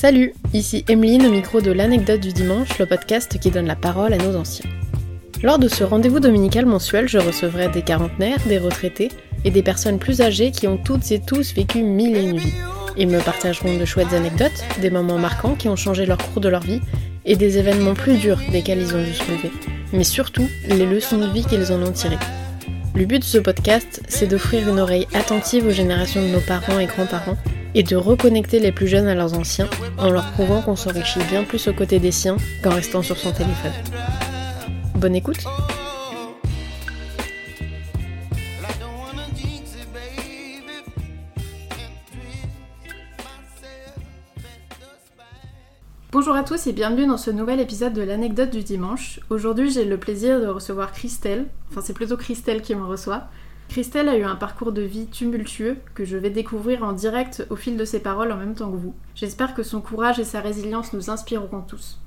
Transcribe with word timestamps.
Salut, 0.00 0.32
ici 0.54 0.82
Emeline 0.88 1.26
au 1.26 1.30
micro 1.30 1.60
de 1.60 1.70
l'anecdote 1.70 2.20
du 2.20 2.32
dimanche, 2.32 2.78
le 2.78 2.86
podcast 2.86 3.38
qui 3.38 3.50
donne 3.50 3.66
la 3.66 3.76
parole 3.76 4.14
à 4.14 4.16
nos 4.16 4.34
anciens. 4.34 4.64
Lors 5.42 5.58
de 5.58 5.68
ce 5.68 5.84
rendez-vous 5.84 6.20
dominical 6.20 6.64
mensuel, 6.64 7.06
je 7.06 7.18
recevrai 7.18 7.68
des 7.68 7.82
quarantenaires, 7.82 8.38
des 8.46 8.56
retraités 8.56 9.10
et 9.44 9.50
des 9.50 9.62
personnes 9.62 9.98
plus 9.98 10.22
âgées 10.22 10.52
qui 10.52 10.66
ont 10.66 10.78
toutes 10.78 11.12
et 11.12 11.20
tous 11.20 11.52
vécu 11.52 11.82
mille 11.82 12.16
et 12.16 12.22
une 12.22 12.38
vies. 12.38 12.54
Ils 12.96 13.08
me 13.08 13.20
partageront 13.20 13.76
de 13.76 13.84
chouettes 13.84 14.14
anecdotes, 14.14 14.64
des 14.80 14.88
moments 14.88 15.18
marquants 15.18 15.54
qui 15.54 15.68
ont 15.68 15.76
changé 15.76 16.06
leur 16.06 16.16
cours 16.16 16.40
de 16.40 16.48
leur 16.48 16.62
vie 16.62 16.80
et 17.26 17.36
des 17.36 17.58
événements 17.58 17.92
plus 17.92 18.16
durs 18.16 18.40
desquels 18.50 18.80
ils 18.80 18.96
ont 18.96 19.04
dû 19.04 19.12
se 19.12 19.24
relever. 19.24 19.52
Mais 19.92 20.04
surtout, 20.04 20.48
les 20.66 20.86
leçons 20.86 21.18
de 21.18 21.30
vie 21.30 21.44
qu'ils 21.44 21.72
en 21.72 21.82
ont 21.82 21.92
tirées. 21.92 22.16
Le 22.94 23.04
but 23.04 23.18
de 23.18 23.24
ce 23.24 23.36
podcast, 23.36 24.00
c'est 24.08 24.28
d'offrir 24.28 24.66
une 24.66 24.80
oreille 24.80 25.08
attentive 25.12 25.66
aux 25.66 25.72
générations 25.72 26.22
de 26.22 26.32
nos 26.32 26.40
parents 26.40 26.78
et 26.78 26.86
grands-parents 26.86 27.36
et 27.74 27.82
de 27.82 27.96
reconnecter 27.96 28.58
les 28.58 28.72
plus 28.72 28.88
jeunes 28.88 29.06
à 29.06 29.14
leurs 29.14 29.34
anciens 29.34 29.68
en 29.98 30.10
leur 30.10 30.30
prouvant 30.32 30.62
qu'on 30.62 30.76
s'enrichit 30.76 31.20
bien 31.30 31.44
plus 31.44 31.68
aux 31.68 31.72
côtés 31.72 31.98
des 31.98 32.12
siens 32.12 32.36
qu'en 32.62 32.70
restant 32.70 33.02
sur 33.02 33.16
son 33.16 33.32
téléphone. 33.32 33.72
Bonne 34.96 35.14
écoute 35.14 35.44
Bonjour 46.12 46.34
à 46.34 46.42
tous 46.42 46.66
et 46.66 46.72
bienvenue 46.72 47.06
dans 47.06 47.16
ce 47.16 47.30
nouvel 47.30 47.60
épisode 47.60 47.92
de 47.92 48.02
l'anecdote 48.02 48.50
du 48.50 48.64
dimanche. 48.64 49.20
Aujourd'hui 49.30 49.70
j'ai 49.70 49.84
le 49.84 49.96
plaisir 49.96 50.40
de 50.40 50.48
recevoir 50.48 50.90
Christelle, 50.90 51.46
enfin 51.70 51.82
c'est 51.82 51.92
plutôt 51.92 52.16
Christelle 52.16 52.62
qui 52.62 52.74
me 52.74 52.84
reçoit, 52.84 53.28
Christelle 53.70 54.08
a 54.08 54.18
eu 54.18 54.24
un 54.24 54.34
parcours 54.34 54.72
de 54.72 54.82
vie 54.82 55.06
tumultueux 55.06 55.76
que 55.94 56.04
je 56.04 56.16
vais 56.16 56.30
découvrir 56.30 56.82
en 56.82 56.92
direct 56.92 57.46
au 57.50 57.56
fil 57.56 57.76
de 57.76 57.84
ses 57.84 58.00
paroles 58.00 58.32
en 58.32 58.36
même 58.36 58.56
temps 58.56 58.68
que 58.68 58.76
vous. 58.76 58.96
J'espère 59.14 59.54
que 59.54 59.62
son 59.62 59.80
courage 59.80 60.18
et 60.18 60.24
sa 60.24 60.40
résilience 60.40 60.92
nous 60.92 61.08
inspireront 61.08 61.60
tous. 61.60 62.00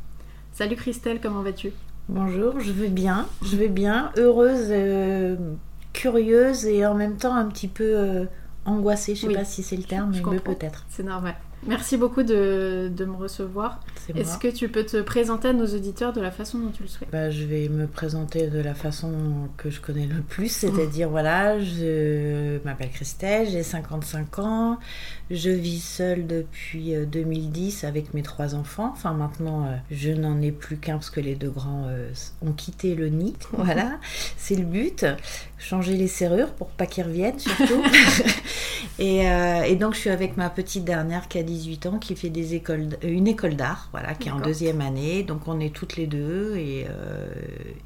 Salut 0.51 0.75
Christelle, 0.75 1.21
comment 1.21 1.41
vas-tu? 1.41 1.71
Bonjour, 2.09 2.59
je 2.59 2.73
vais 2.73 2.89
bien, 2.89 3.27
je 3.41 3.55
vais 3.55 3.69
bien, 3.69 4.11
heureuse, 4.17 4.67
euh, 4.71 5.37
curieuse 5.93 6.65
et 6.65 6.85
en 6.85 6.95
même 6.95 7.15
temps 7.15 7.33
un 7.33 7.45
petit 7.45 7.69
peu 7.69 7.95
euh, 7.95 8.25
angoissée, 8.65 9.15
je 9.15 9.27
sais 9.27 9.33
pas 9.33 9.45
si 9.45 9.63
c'est 9.63 9.77
le 9.77 9.83
terme, 9.83 10.11
mais 10.29 10.39
peut-être. 10.41 10.85
C'est 10.89 11.03
normal. 11.03 11.35
Merci 11.67 11.97
beaucoup 11.97 12.23
de, 12.23 12.91
me 12.99 13.15
recevoir. 13.15 13.79
Est-ce 14.15 14.37
que 14.37 14.47
tu 14.47 14.69
peux 14.69 14.85
te 14.85 15.01
présenter 15.01 15.49
à 15.49 15.53
nos 15.53 15.67
auditeurs 15.67 16.13
de 16.13 16.21
la 16.21 16.31
façon 16.31 16.59
dont 16.59 16.71
tu 16.71 16.83
le 16.83 16.89
souhaites? 16.89 17.09
Bah, 17.11 17.29
Je 17.29 17.43
vais 17.45 17.69
me 17.69 17.87
présenter 17.87 18.47
de 18.47 18.59
la 18.59 18.73
façon 18.73 19.11
que 19.57 19.69
je 19.69 19.79
connais 19.79 20.05
le 20.05 20.21
plus, 20.21 20.49
c'est-à-dire 20.49 21.09
voilà, 21.09 21.59
je 21.59 22.57
m'appelle 22.65 22.89
Christelle, 22.89 23.47
j'ai 23.49 23.63
55 23.63 24.39
ans, 24.39 24.77
je 25.31 25.49
vis 25.49 25.79
seule 25.79 26.27
depuis 26.27 26.93
2010 27.07 27.83
euh, 27.83 27.87
avec 27.87 28.13
mes 28.13 28.21
trois 28.21 28.55
enfants. 28.55 28.91
Enfin 28.93 29.13
maintenant, 29.13 29.65
euh, 29.65 29.75
je 29.89 30.11
n'en 30.11 30.41
ai 30.41 30.51
plus 30.51 30.77
qu'un 30.77 30.93
parce 30.93 31.09
que 31.09 31.19
les 31.19 31.35
deux 31.35 31.49
grands 31.49 31.85
euh, 31.87 32.11
ont 32.45 32.51
quitté 32.51 32.95
le 32.95 33.09
nid. 33.09 33.33
Voilà, 33.53 33.99
c'est 34.37 34.55
le 34.55 34.65
but. 34.65 35.05
Changer 35.57 35.95
les 35.95 36.09
serrures 36.09 36.51
pour 36.51 36.67
pas 36.67 36.85
qu'ils 36.85 37.05
reviennent 37.05 37.39
surtout. 37.39 37.81
et, 38.99 39.75
donc 39.75 39.93
je 39.93 39.99
suis 39.99 40.09
avec 40.09 40.35
ma 40.37 40.49
petite 40.49 40.83
dernière 40.83 41.27
qui 41.27 41.37
a 41.37 41.43
18 41.53 41.85
ans, 41.87 41.97
qui 41.99 42.15
fait 42.15 42.29
des 42.29 42.55
écoles, 42.55 42.89
une 43.01 43.27
école 43.27 43.55
d'art, 43.55 43.89
voilà, 43.91 44.13
qui 44.13 44.29
est 44.29 44.31
en 44.31 44.39
deuxième 44.39 44.81
année. 44.81 45.23
Donc 45.23 45.47
on 45.47 45.59
est 45.59 45.73
toutes 45.73 45.95
les 45.95 46.07
deux 46.07 46.55
et, 46.55 46.85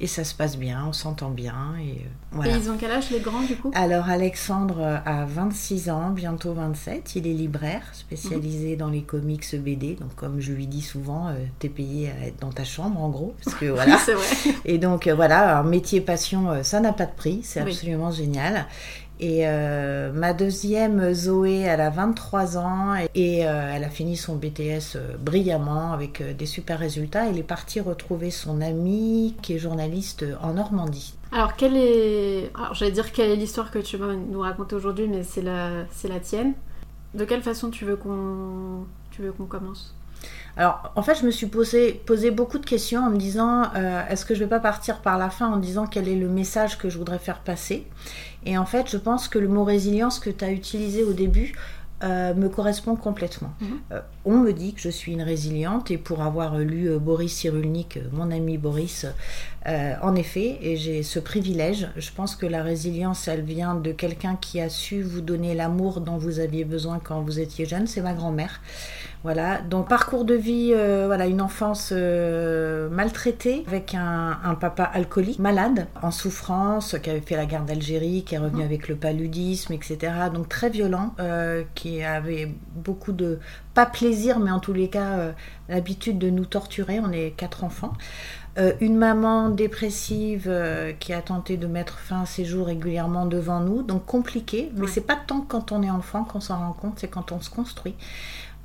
et 0.00 0.06
ça 0.06 0.24
se 0.24 0.34
passe 0.34 0.56
bien, 0.56 0.84
on 0.88 0.92
s'entend 0.92 1.30
bien. 1.30 1.74
Et, 1.80 2.06
voilà. 2.32 2.52
et 2.52 2.58
ils 2.58 2.70
ont 2.70 2.76
quel 2.78 2.90
âge 2.90 3.10
les 3.10 3.20
grands 3.20 3.42
du 3.42 3.56
coup? 3.56 3.70
Alors 3.74 4.08
Alexandre 4.08 5.00
a 5.04 5.24
26 5.24 5.90
ans, 5.90 6.10
bientôt 6.10 6.52
27. 6.52 7.16
Il 7.16 7.26
est 7.26 7.32
libraire 7.32 7.82
spécialisé 7.92 8.76
dans 8.76 8.88
les 8.88 9.02
comics 9.02 9.44
BD. 9.56 9.94
Donc, 9.94 10.14
comme 10.14 10.40
je 10.40 10.52
lui 10.52 10.66
dis 10.66 10.82
souvent, 10.82 11.28
euh, 11.28 11.34
t'es 11.58 11.68
payé 11.68 12.10
à 12.10 12.26
être 12.26 12.40
dans 12.40 12.52
ta 12.52 12.64
chambre, 12.64 13.00
en 13.00 13.08
gros. 13.08 13.34
Parce 13.44 13.56
que 13.56 13.66
voilà. 13.66 13.96
vrai. 13.96 14.54
Et 14.64 14.78
donc, 14.78 15.06
euh, 15.06 15.14
voilà, 15.14 15.58
un 15.58 15.62
métier 15.62 16.00
passion, 16.00 16.50
euh, 16.50 16.62
ça 16.62 16.80
n'a 16.80 16.92
pas 16.92 17.06
de 17.06 17.14
prix. 17.14 17.40
C'est 17.42 17.60
absolument 17.60 18.10
génial. 18.10 18.66
Et 19.20 19.44
ma 19.46 20.32
deuxième, 20.32 21.12
Zoé, 21.12 21.60
elle 21.60 21.80
a 21.80 21.90
23 21.90 22.56
ans 22.56 22.94
et 23.14 23.38
elle 23.38 23.84
a 23.84 23.90
fini 23.90 24.16
son 24.16 24.36
BTS 24.36 24.96
brillamment 25.18 25.92
avec 25.92 26.22
des 26.36 26.46
super 26.46 26.78
résultats. 26.78 27.28
Elle 27.28 27.38
est 27.38 27.42
partie 27.42 27.80
retrouver 27.80 28.30
son 28.30 28.60
amie 28.60 29.34
qui 29.42 29.54
est 29.54 29.58
journaliste 29.58 30.24
en 30.40 30.54
Normandie. 30.54 31.14
Alors, 31.32 31.56
quelle 31.56 31.76
est. 31.76 32.50
Alors, 32.54 32.74
j'allais 32.74 32.92
dire 32.92 33.12
quelle 33.12 33.30
est 33.30 33.36
l'histoire 33.36 33.70
que 33.70 33.78
tu 33.78 33.96
vas 33.96 34.14
nous 34.14 34.40
raconter 34.40 34.76
aujourd'hui, 34.76 35.08
mais 35.08 35.22
c'est 35.22 35.42
la... 35.42 35.84
c'est 35.90 36.08
la 36.08 36.20
tienne. 36.20 36.54
De 37.14 37.24
quelle 37.24 37.42
façon 37.42 37.70
tu 37.70 37.84
veux 37.84 37.96
qu'on 37.96 38.86
tu 39.10 39.22
veux 39.22 39.32
qu'on 39.32 39.46
commence? 39.46 39.94
Alors, 40.56 40.92
en 40.96 41.02
fait, 41.02 41.14
je 41.14 41.24
me 41.24 41.30
suis 41.30 41.46
posé, 41.46 41.92
posé 41.92 42.30
beaucoup 42.32 42.58
de 42.58 42.66
questions 42.66 43.06
en 43.06 43.10
me 43.10 43.16
disant 43.16 43.70
euh, 43.76 44.02
est-ce 44.08 44.24
que 44.24 44.34
je 44.34 44.40
vais 44.40 44.48
pas 44.48 44.58
partir 44.58 45.00
par 45.00 45.16
la 45.16 45.30
fin 45.30 45.48
en 45.48 45.56
disant 45.56 45.86
quel 45.86 46.08
est 46.08 46.16
le 46.16 46.28
message 46.28 46.78
que 46.78 46.88
je 46.90 46.98
voudrais 46.98 47.20
faire 47.20 47.38
passer? 47.38 47.86
Et 48.48 48.56
en 48.56 48.64
fait, 48.64 48.88
je 48.88 48.96
pense 48.96 49.28
que 49.28 49.38
le 49.38 49.46
mot 49.46 49.62
résilience 49.62 50.18
que 50.18 50.30
tu 50.30 50.42
as 50.42 50.50
utilisé 50.50 51.04
au 51.04 51.12
début 51.12 51.52
euh, 52.02 52.32
me 52.32 52.48
correspond 52.48 52.96
complètement. 52.96 53.52
Mhm. 53.60 53.68
Euh, 53.92 54.00
on 54.24 54.38
me 54.38 54.52
dit 54.54 54.72
que 54.72 54.80
je 54.80 54.88
suis 54.88 55.12
une 55.12 55.20
résiliente 55.20 55.90
et 55.90 55.98
pour 55.98 56.22
avoir 56.22 56.56
lu 56.56 56.88
euh, 56.88 56.98
Boris 56.98 57.34
Cyrulnik, 57.34 57.98
mon 58.10 58.30
ami 58.30 58.56
Boris, 58.56 59.04
en 60.02 60.14
effet, 60.14 60.58
et 60.62 60.76
j'ai 60.76 61.02
ce 61.02 61.18
privilège, 61.18 61.88
je 61.96 62.10
pense 62.10 62.36
que 62.36 62.46
la 62.46 62.62
résilience, 62.62 63.28
elle 63.28 63.42
vient 63.42 63.74
de 63.74 63.92
quelqu'un 63.92 64.36
qui 64.36 64.60
a 64.60 64.68
su 64.68 65.02
vous 65.02 65.20
donner 65.20 65.54
l'amour 65.54 66.00
dont 66.00 66.16
vous 66.16 66.40
aviez 66.40 66.64
besoin 66.64 67.00
quand 67.02 67.20
vous 67.20 67.40
étiez 67.40 67.66
jeune, 67.66 67.86
c'est 67.86 68.00
ma 68.00 68.14
grand-mère. 68.14 68.60
Voilà, 69.24 69.60
donc 69.60 69.88
parcours 69.88 70.24
de 70.24 70.34
vie, 70.34 70.70
euh, 70.72 71.06
voilà, 71.06 71.26
une 71.26 71.42
enfance 71.42 71.92
euh, 71.92 72.88
maltraitée 72.88 73.64
avec 73.66 73.96
un, 73.96 74.56
papa 74.60 74.84
alcoolique, 74.84 75.40
malade, 75.40 75.88
en 76.02 76.12
souffrance, 76.12 76.96
qui 77.02 77.10
avait 77.10 77.20
fait 77.20 77.34
la 77.34 77.44
guerre 77.44 77.64
d'Algérie, 77.64 78.22
qui 78.24 78.36
est 78.36 78.38
revenu 78.38 78.62
avec 78.62 78.86
le 78.86 78.94
paludisme, 78.94 79.72
etc. 79.72 80.12
Donc 80.32 80.48
très 80.48 80.70
violent, 80.70 81.14
euh, 81.18 81.64
qui 81.74 82.04
avait 82.04 82.54
beaucoup 82.76 83.10
de, 83.10 83.40
pas 83.74 83.86
plaisir, 83.86 84.38
mais 84.38 84.52
en 84.52 84.60
tous 84.60 84.72
les 84.72 84.88
cas, 84.88 85.34
l'habitude 85.68 86.18
de 86.18 86.30
nous 86.30 86.46
torturer. 86.46 87.00
On 87.00 87.10
est 87.10 87.32
quatre 87.36 87.64
enfants. 87.64 87.94
Une 88.80 88.96
maman 88.96 89.50
dépressive 89.50 90.52
qui 90.98 91.12
a 91.12 91.22
tenté 91.22 91.56
de 91.56 91.66
mettre 91.66 91.98
fin 91.98 92.22
à 92.22 92.26
ses 92.26 92.44
jours 92.44 92.66
régulièrement 92.66 93.26
devant 93.26 93.60
nous, 93.60 93.82
donc 93.82 94.04
compliqué, 94.04 94.72
mais 94.74 94.88
c'est 94.88 95.00
pas 95.00 95.16
tant 95.16 95.42
quand 95.42 95.70
on 95.70 95.82
est 95.82 95.90
enfant 95.90 96.24
qu'on 96.24 96.40
s'en 96.40 96.58
rend 96.58 96.72
compte, 96.72 96.94
c'est 96.98 97.08
quand 97.08 97.30
on 97.30 97.40
se 97.40 97.50
construit. 97.50 97.94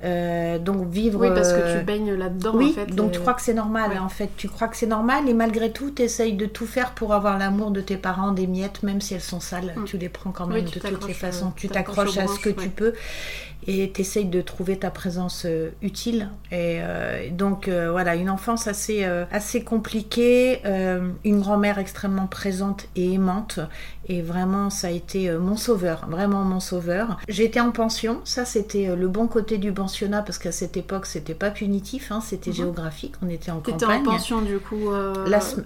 Euh, 0.04 0.58
donc 0.58 0.88
vivre. 0.88 1.20
Oui, 1.20 1.28
parce 1.34 1.52
que 1.52 1.60
tu 1.60 1.78
euh, 1.78 1.82
baignes 1.82 2.14
là-dedans. 2.14 2.52
Oui, 2.54 2.70
en 2.70 2.72
fait, 2.72 2.94
donc 2.94 3.12
tu 3.12 3.20
crois 3.20 3.34
que 3.34 3.42
c'est 3.42 3.54
normal. 3.54 3.98
En 3.98 4.08
fait, 4.08 4.30
tu 4.36 4.48
crois 4.48 4.68
que 4.68 4.76
c'est 4.76 4.86
normal 4.86 5.28
et 5.28 5.34
malgré 5.34 5.72
tout, 5.72 5.90
tu 5.90 6.02
essayes 6.02 6.34
de 6.34 6.46
tout 6.46 6.66
faire 6.66 6.92
pour 6.92 7.14
avoir 7.14 7.38
l'amour 7.38 7.70
de 7.70 7.80
tes 7.80 7.96
parents, 7.96 8.32
des 8.32 8.46
miettes, 8.46 8.82
même 8.82 9.00
si 9.00 9.14
elles 9.14 9.20
sont 9.20 9.40
sales. 9.40 9.72
Mm. 9.76 9.84
Tu 9.84 9.96
les 9.96 10.08
prends 10.08 10.30
quand 10.30 10.46
même 10.46 10.64
de 10.64 10.70
toutes 10.70 11.06
les 11.06 11.14
façons. 11.14 11.52
tu 11.56 11.68
t'accroches 11.68 12.18
à 12.18 12.26
ce 12.26 12.38
que 12.38 12.50
tu 12.50 12.68
peux 12.68 12.94
et 13.66 13.90
tu 13.92 14.02
essayes 14.02 14.26
de 14.26 14.42
trouver 14.42 14.78
ta 14.78 14.90
présence 14.90 15.44
euh, 15.46 15.70
utile. 15.80 16.28
Et 16.52 16.80
donc 17.30 17.68
voilà, 17.68 18.14
une 18.14 18.30
enfance 18.30 18.66
assez, 18.66 19.04
assez 19.04 19.64
compliquée, 19.64 20.60
une 21.24 21.40
grand-mère 21.40 21.78
extrêmement 21.78 22.26
présente 22.26 22.86
et 22.94 23.14
aimante 23.14 23.60
et 24.06 24.22
vraiment, 24.22 24.70
ça 24.70 24.88
a 24.88 24.90
été 24.90 25.28
euh, 25.28 25.38
mon 25.38 25.56
sauveur, 25.56 26.06
vraiment 26.08 26.42
mon 26.42 26.60
sauveur. 26.60 27.18
J'étais 27.28 27.60
en 27.60 27.70
pension, 27.70 28.20
ça 28.24 28.44
c'était 28.44 28.88
euh, 28.88 28.96
le 28.96 29.08
bon 29.08 29.26
côté 29.26 29.58
du 29.58 29.72
pensionnat 29.72 30.22
parce 30.22 30.38
qu'à 30.38 30.52
cette 30.52 30.76
époque 30.76 31.06
c'était 31.06 31.34
pas 31.34 31.50
punitif, 31.50 32.12
hein, 32.12 32.20
c'était 32.20 32.50
mhm. 32.50 32.56
géographique, 32.56 33.14
on 33.22 33.28
était 33.28 33.50
en 33.50 33.60
campagne. 33.60 33.78
T'étais 33.78 33.92
en 33.92 34.02
pension 34.02 34.42
du 34.42 34.58
coup 34.58 34.90
euh, 34.90 35.14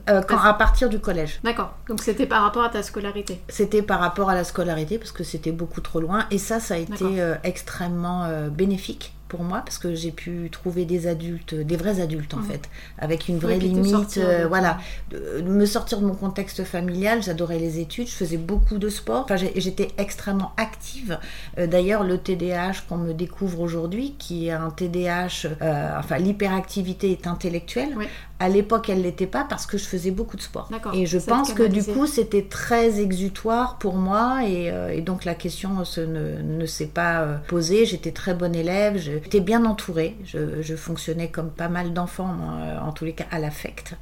quand, 0.06 0.38
À 0.38 0.54
partir 0.54 0.88
du 0.88 1.00
collège. 1.00 1.40
D'accord, 1.42 1.74
donc 1.88 2.02
c'était 2.02 2.26
par 2.26 2.42
rapport 2.42 2.62
à 2.62 2.68
ta 2.68 2.82
scolarité 2.82 3.40
C'était 3.48 3.82
par 3.82 4.00
rapport 4.00 4.30
à 4.30 4.34
la 4.34 4.44
scolarité 4.44 4.98
parce 4.98 5.12
que 5.12 5.24
c'était 5.24 5.52
beaucoup 5.52 5.80
trop 5.80 6.00
loin 6.00 6.26
et 6.30 6.38
ça, 6.38 6.60
ça 6.60 6.74
a 6.74 6.78
été 6.78 7.22
extrêmement 7.42 8.28
bénéfique 8.50 9.14
pour 9.28 9.42
moi 9.42 9.62
parce 9.64 9.78
que 9.78 9.94
j'ai 9.94 10.10
pu 10.10 10.48
trouver 10.50 10.84
des 10.84 11.06
adultes, 11.06 11.54
des 11.54 11.76
vrais 11.76 12.00
adultes 12.00 12.34
en 12.34 12.42
fait, 12.42 12.68
avec 12.98 13.28
une 13.28 13.38
vraie 13.38 13.58
limite. 13.58 14.18
Euh, 14.18 14.46
voilà, 14.48 14.78
de, 15.10 15.42
me 15.42 15.66
sortir 15.66 16.00
de 16.00 16.06
mon 16.06 16.14
contexte 16.14 16.64
familial. 16.64 17.22
J'adorais 17.22 17.58
les 17.58 17.78
études, 17.78 18.08
je 18.08 18.14
faisais 18.14 18.36
beaucoup 18.36 18.78
de 18.78 18.88
sport. 18.88 19.24
Enfin, 19.24 19.36
j'étais 19.36 19.88
extrêmement 19.98 20.52
active. 20.56 21.18
Euh, 21.58 21.66
d'ailleurs, 21.66 22.04
le 22.04 22.18
TDAH 22.18 22.82
qu'on 22.88 22.96
me 22.96 23.12
découvre 23.12 23.60
aujourd'hui, 23.60 24.14
qui 24.18 24.48
est 24.48 24.52
un 24.52 24.70
TDAH, 24.70 25.48
euh, 25.62 25.98
enfin 25.98 26.18
l'hyperactivité 26.18 27.12
est 27.12 27.26
intellectuelle. 27.26 27.94
À 28.40 28.48
l'époque, 28.48 28.88
elle 28.88 29.02
l'était 29.02 29.26
pas 29.26 29.44
parce 29.44 29.66
que 29.66 29.78
je 29.78 29.84
faisais 29.84 30.10
beaucoup 30.10 30.36
de 30.36 30.42
sport. 30.42 30.70
Et 30.94 31.06
je 31.06 31.18
pense 31.18 31.52
que 31.52 31.64
du 31.64 31.82
coup, 31.84 32.06
c'était 32.06 32.44
très 32.44 33.00
exutoire 33.00 33.78
pour 33.78 33.96
moi 33.96 34.40
et, 34.46 35.00
donc 35.00 35.24
la 35.24 35.34
question 35.34 35.84
se, 35.84 36.00
ne, 36.00 36.42
ne 36.42 36.66
s'est 36.66 36.86
pas 36.86 37.40
posée. 37.48 37.86
J'étais 37.86 38.12
très 38.12 38.34
bonne 38.34 38.54
élève 38.54 38.96
j'étais 38.96 39.40
bien 39.40 39.64
entourée. 39.64 40.16
Je, 40.24 40.76
fonctionnais 40.76 41.28
comme 41.28 41.50
pas 41.50 41.68
mal 41.68 41.92
d'enfants, 41.92 42.36
en 42.80 42.92
tous 42.92 43.04
les 43.04 43.12
cas 43.12 43.26
à 43.30 43.38
l'affect. 43.38 43.94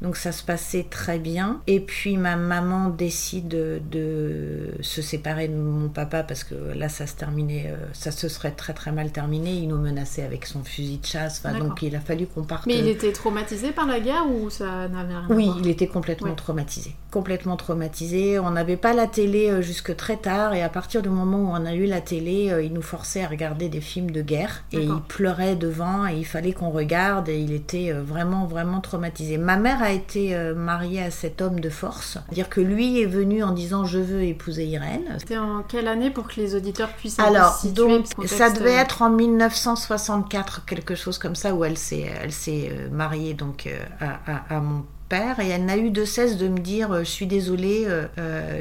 Donc 0.00 0.16
ça 0.16 0.32
se 0.32 0.42
passait 0.42 0.86
très 0.88 1.18
bien. 1.18 1.60
Et 1.66 1.80
puis 1.80 2.16
ma 2.16 2.36
maman 2.36 2.88
décide 2.88 3.48
de, 3.48 4.70
se 4.80 5.02
séparer 5.02 5.48
de 5.48 5.54
mon 5.54 5.88
papa 5.88 6.22
parce 6.22 6.44
que 6.44 6.54
là 6.74 6.88
ça 6.88 7.06
se 7.06 7.14
terminait, 7.14 7.66
euh, 7.68 7.76
ça 7.92 8.10
se 8.10 8.28
serait 8.28 8.52
très 8.52 8.72
très 8.72 8.92
mal 8.92 9.10
terminé. 9.10 9.54
Il 9.54 9.68
nous 9.68 9.78
menaçait 9.78 10.22
avec 10.22 10.46
son 10.46 10.62
fusil 10.62 10.98
de 10.98 11.06
chasse. 11.06 11.42
donc 11.42 11.82
il 11.82 11.96
a 11.96 12.00
fallu 12.00 12.26
qu'on 12.26 12.44
parte. 12.44 12.66
Mais 12.66 12.78
il 12.78 12.88
était 12.88 13.12
traumatisé 13.12 13.72
par 13.72 13.86
la 13.86 14.00
guerre 14.00 14.24
ou 14.30 14.50
ça 14.50 14.88
n'avait 14.88 15.14
rien 15.14 15.26
Oui, 15.30 15.44
à 15.44 15.46
voir 15.46 15.58
il 15.58 15.68
était 15.68 15.88
complètement 15.88 16.34
traumatisé. 16.34 16.94
Complètement 17.10 17.56
traumatisé. 17.56 18.38
On 18.38 18.50
n'avait 18.50 18.76
pas 18.76 18.94
la 18.94 19.06
télé 19.06 19.50
euh, 19.50 19.62
jusque 19.62 19.96
très 19.96 20.16
tard 20.16 20.54
et 20.54 20.62
à 20.62 20.68
partir 20.68 21.02
du 21.02 21.08
moment 21.08 21.38
où 21.38 21.48
on 21.50 21.66
a 21.66 21.74
eu 21.74 21.86
la 21.86 22.00
télé, 22.00 22.50
euh, 22.50 22.62
il 22.62 22.72
nous 22.72 22.82
forçait 22.82 23.24
à 23.24 23.28
regarder 23.28 23.68
des 23.68 23.80
films 23.80 24.10
de 24.10 24.22
guerre 24.22 24.62
et 24.72 24.82
il 24.82 25.00
pleurait 25.08 25.56
devant 25.56 26.06
et 26.06 26.16
il 26.16 26.26
fallait 26.26 26.52
qu'on 26.52 26.70
regarde 26.70 27.28
et 27.28 27.40
il 27.40 27.52
était 27.52 27.92
vraiment 27.92 28.46
vraiment 28.46 28.80
traumatisé. 28.80 29.38
Ma 29.38 29.56
mère 29.56 29.82
a 29.88 29.92
été 29.92 30.34
euh, 30.34 30.54
marié 30.54 31.02
à 31.02 31.10
cet 31.10 31.40
homme 31.40 31.60
de 31.60 31.70
force. 31.70 32.18
C'est-à-dire 32.26 32.48
que 32.48 32.60
lui 32.60 33.00
est 33.00 33.06
venu 33.06 33.42
en 33.42 33.52
disant 33.52 33.84
je 33.84 33.98
veux 33.98 34.22
épouser 34.22 34.66
Irène. 34.66 35.16
C'était 35.18 35.38
en 35.38 35.62
quelle 35.62 35.88
année 35.88 36.10
pour 36.10 36.28
que 36.28 36.40
les 36.40 36.54
auditeurs 36.54 36.90
puissent 36.90 37.18
Alors, 37.18 37.54
situer, 37.54 37.98
donc, 37.98 38.06
ça 38.26 38.50
devait 38.50 38.76
euh, 38.76 38.82
être 38.82 39.02
en 39.02 39.10
1964, 39.10 40.64
quelque 40.66 40.94
chose 40.94 41.18
comme 41.18 41.34
ça, 41.34 41.54
où 41.54 41.64
elle 41.64 41.78
s'est, 41.78 42.06
elle 42.22 42.32
s'est 42.32 42.70
euh, 42.70 42.88
mariée 42.90 43.34
donc 43.34 43.68
à, 44.00 44.54
à, 44.54 44.60
mon 44.60 44.84
père 45.08 45.40
et 45.40 45.48
elle 45.48 45.64
n'a 45.64 45.78
eu 45.78 45.90
de 45.90 46.04
cesse 46.04 46.36
de 46.36 46.48
me 46.48 46.58
dire 46.58 46.98
je 46.98 47.08
suis 47.08 47.26
désolée 47.26 47.86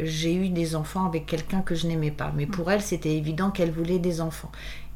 j'ai 0.06 0.34
eu 0.34 0.48
des 0.48 0.76
enfants 0.76 1.06
avec 1.06 1.26
quelqu'un 1.26 1.60
que 1.60 1.76
je 1.76 1.88
n'aimais 1.88 2.12
pas 2.12 2.32
mais 2.36 2.46
pour 2.46 2.72
elle 2.72 2.82
c'était 2.82 3.16
évident 3.16 3.52
qu'elle 3.52 3.72
voulait 3.72 4.00
des 4.00 4.22
enfants 4.22 4.52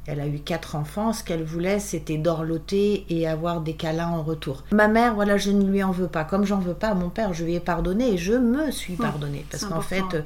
elle 0.07 0.19
a 0.19 0.27
eu 0.27 0.39
quatre 0.39 0.75
enfants. 0.75 1.13
Ce 1.13 1.23
qu'elle 1.23 1.43
voulait, 1.43 1.79
c'était 1.79 2.17
dorloter 2.17 3.05
et 3.09 3.27
avoir 3.27 3.61
des 3.61 3.73
câlins 3.73 4.09
en 4.09 4.23
retour. 4.23 4.63
Ma 4.71 4.87
mère, 4.87 5.13
voilà, 5.13 5.37
je 5.37 5.51
ne 5.51 5.69
lui 5.69 5.83
en 5.83 5.91
veux 5.91 6.07
pas. 6.07 6.23
Comme 6.23 6.45
j'en 6.45 6.59
veux 6.59 6.73
pas 6.73 6.89
à 6.89 6.93
mon 6.95 7.09
père, 7.09 7.33
je 7.33 7.43
lui 7.43 7.55
ai 7.55 7.59
pardonné 7.59 8.13
et 8.13 8.17
je 8.17 8.33
me 8.33 8.71
suis 8.71 8.93
hum, 8.93 8.99
pardonnée. 8.99 9.45
Parce 9.49 9.65
qu'en 9.65 9.81
fait, 9.81 10.03
euh, 10.13 10.21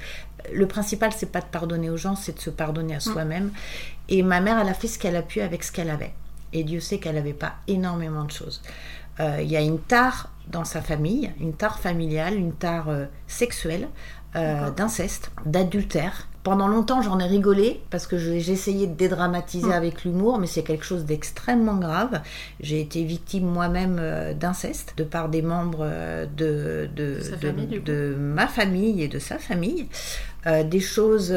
le 0.54 0.68
principal, 0.68 1.12
c'est 1.14 1.32
pas 1.32 1.42
de 1.42 1.46
pardonner 1.46 1.90
aux 1.90 1.98
gens, 1.98 2.16
c'est 2.16 2.36
de 2.36 2.40
se 2.40 2.50
pardonner 2.50 2.94
à 2.94 2.98
hum. 2.98 3.02
soi-même. 3.02 3.52
Et 4.08 4.24
ma 4.24 4.40
mère, 4.40 4.60
elle 4.60 4.70
a 4.70 4.74
fait 4.74 4.88
ce 4.88 4.98
qu'elle 4.98 5.16
a 5.16 5.22
pu 5.22 5.42
avec 5.42 5.64
ce 5.64 5.72
qu'elle 5.72 5.90
avait. 5.90 6.14
Et 6.54 6.64
Dieu 6.64 6.80
sait 6.80 7.00
qu'elle 7.00 7.16
n'avait 7.16 7.34
pas 7.34 7.56
énormément 7.68 8.24
de 8.24 8.32
choses. 8.32 8.62
Euh, 9.20 9.40
il 9.42 9.50
y 9.50 9.58
a 9.58 9.62
une 9.62 9.80
tare 9.80 10.30
dans 10.48 10.64
sa 10.64 10.82
famille, 10.82 11.32
une 11.40 11.54
tare 11.54 11.80
familiale, 11.80 12.36
une 12.36 12.54
tare 12.54 12.90
euh, 12.90 13.06
sexuelle, 13.28 13.88
d'inceste, 14.76 15.32
d'adultère, 15.46 16.28
pendant 16.46 16.68
longtemps, 16.68 17.02
j'en 17.02 17.20
ai 17.20 17.26
rigolé 17.26 17.82
parce 17.90 18.06
que 18.06 18.20
j'ai 18.20 18.52
essayé 18.52 18.86
de 18.86 18.94
dédramatiser 18.94 19.70
mm. 19.70 19.72
avec 19.72 20.04
l'humour, 20.06 20.38
mais 20.38 20.46
c'est 20.46 20.62
quelque 20.62 20.86
chose 20.86 21.04
d'extrêmement 21.04 21.78
grave. 21.78 22.22
J'ai 22.60 22.80
été 22.80 23.04
victime 23.04 23.48
moi-même 23.48 23.98
euh, 24.00 24.36
d'inceste 24.36 24.94
de 24.96 25.04
part 25.04 25.30
des 25.30 25.42
membres 25.42 25.80
euh, 25.82 26.28
de, 26.28 26.88
de, 26.96 27.80
de, 27.80 28.16
ma 28.16 28.46
famille 28.46 29.02
et 29.02 29.08
de 29.08 29.18
sa 29.18 29.40
famille. 29.40 29.88
Euh, 30.48 30.64
des 30.64 30.80
choses 30.80 31.34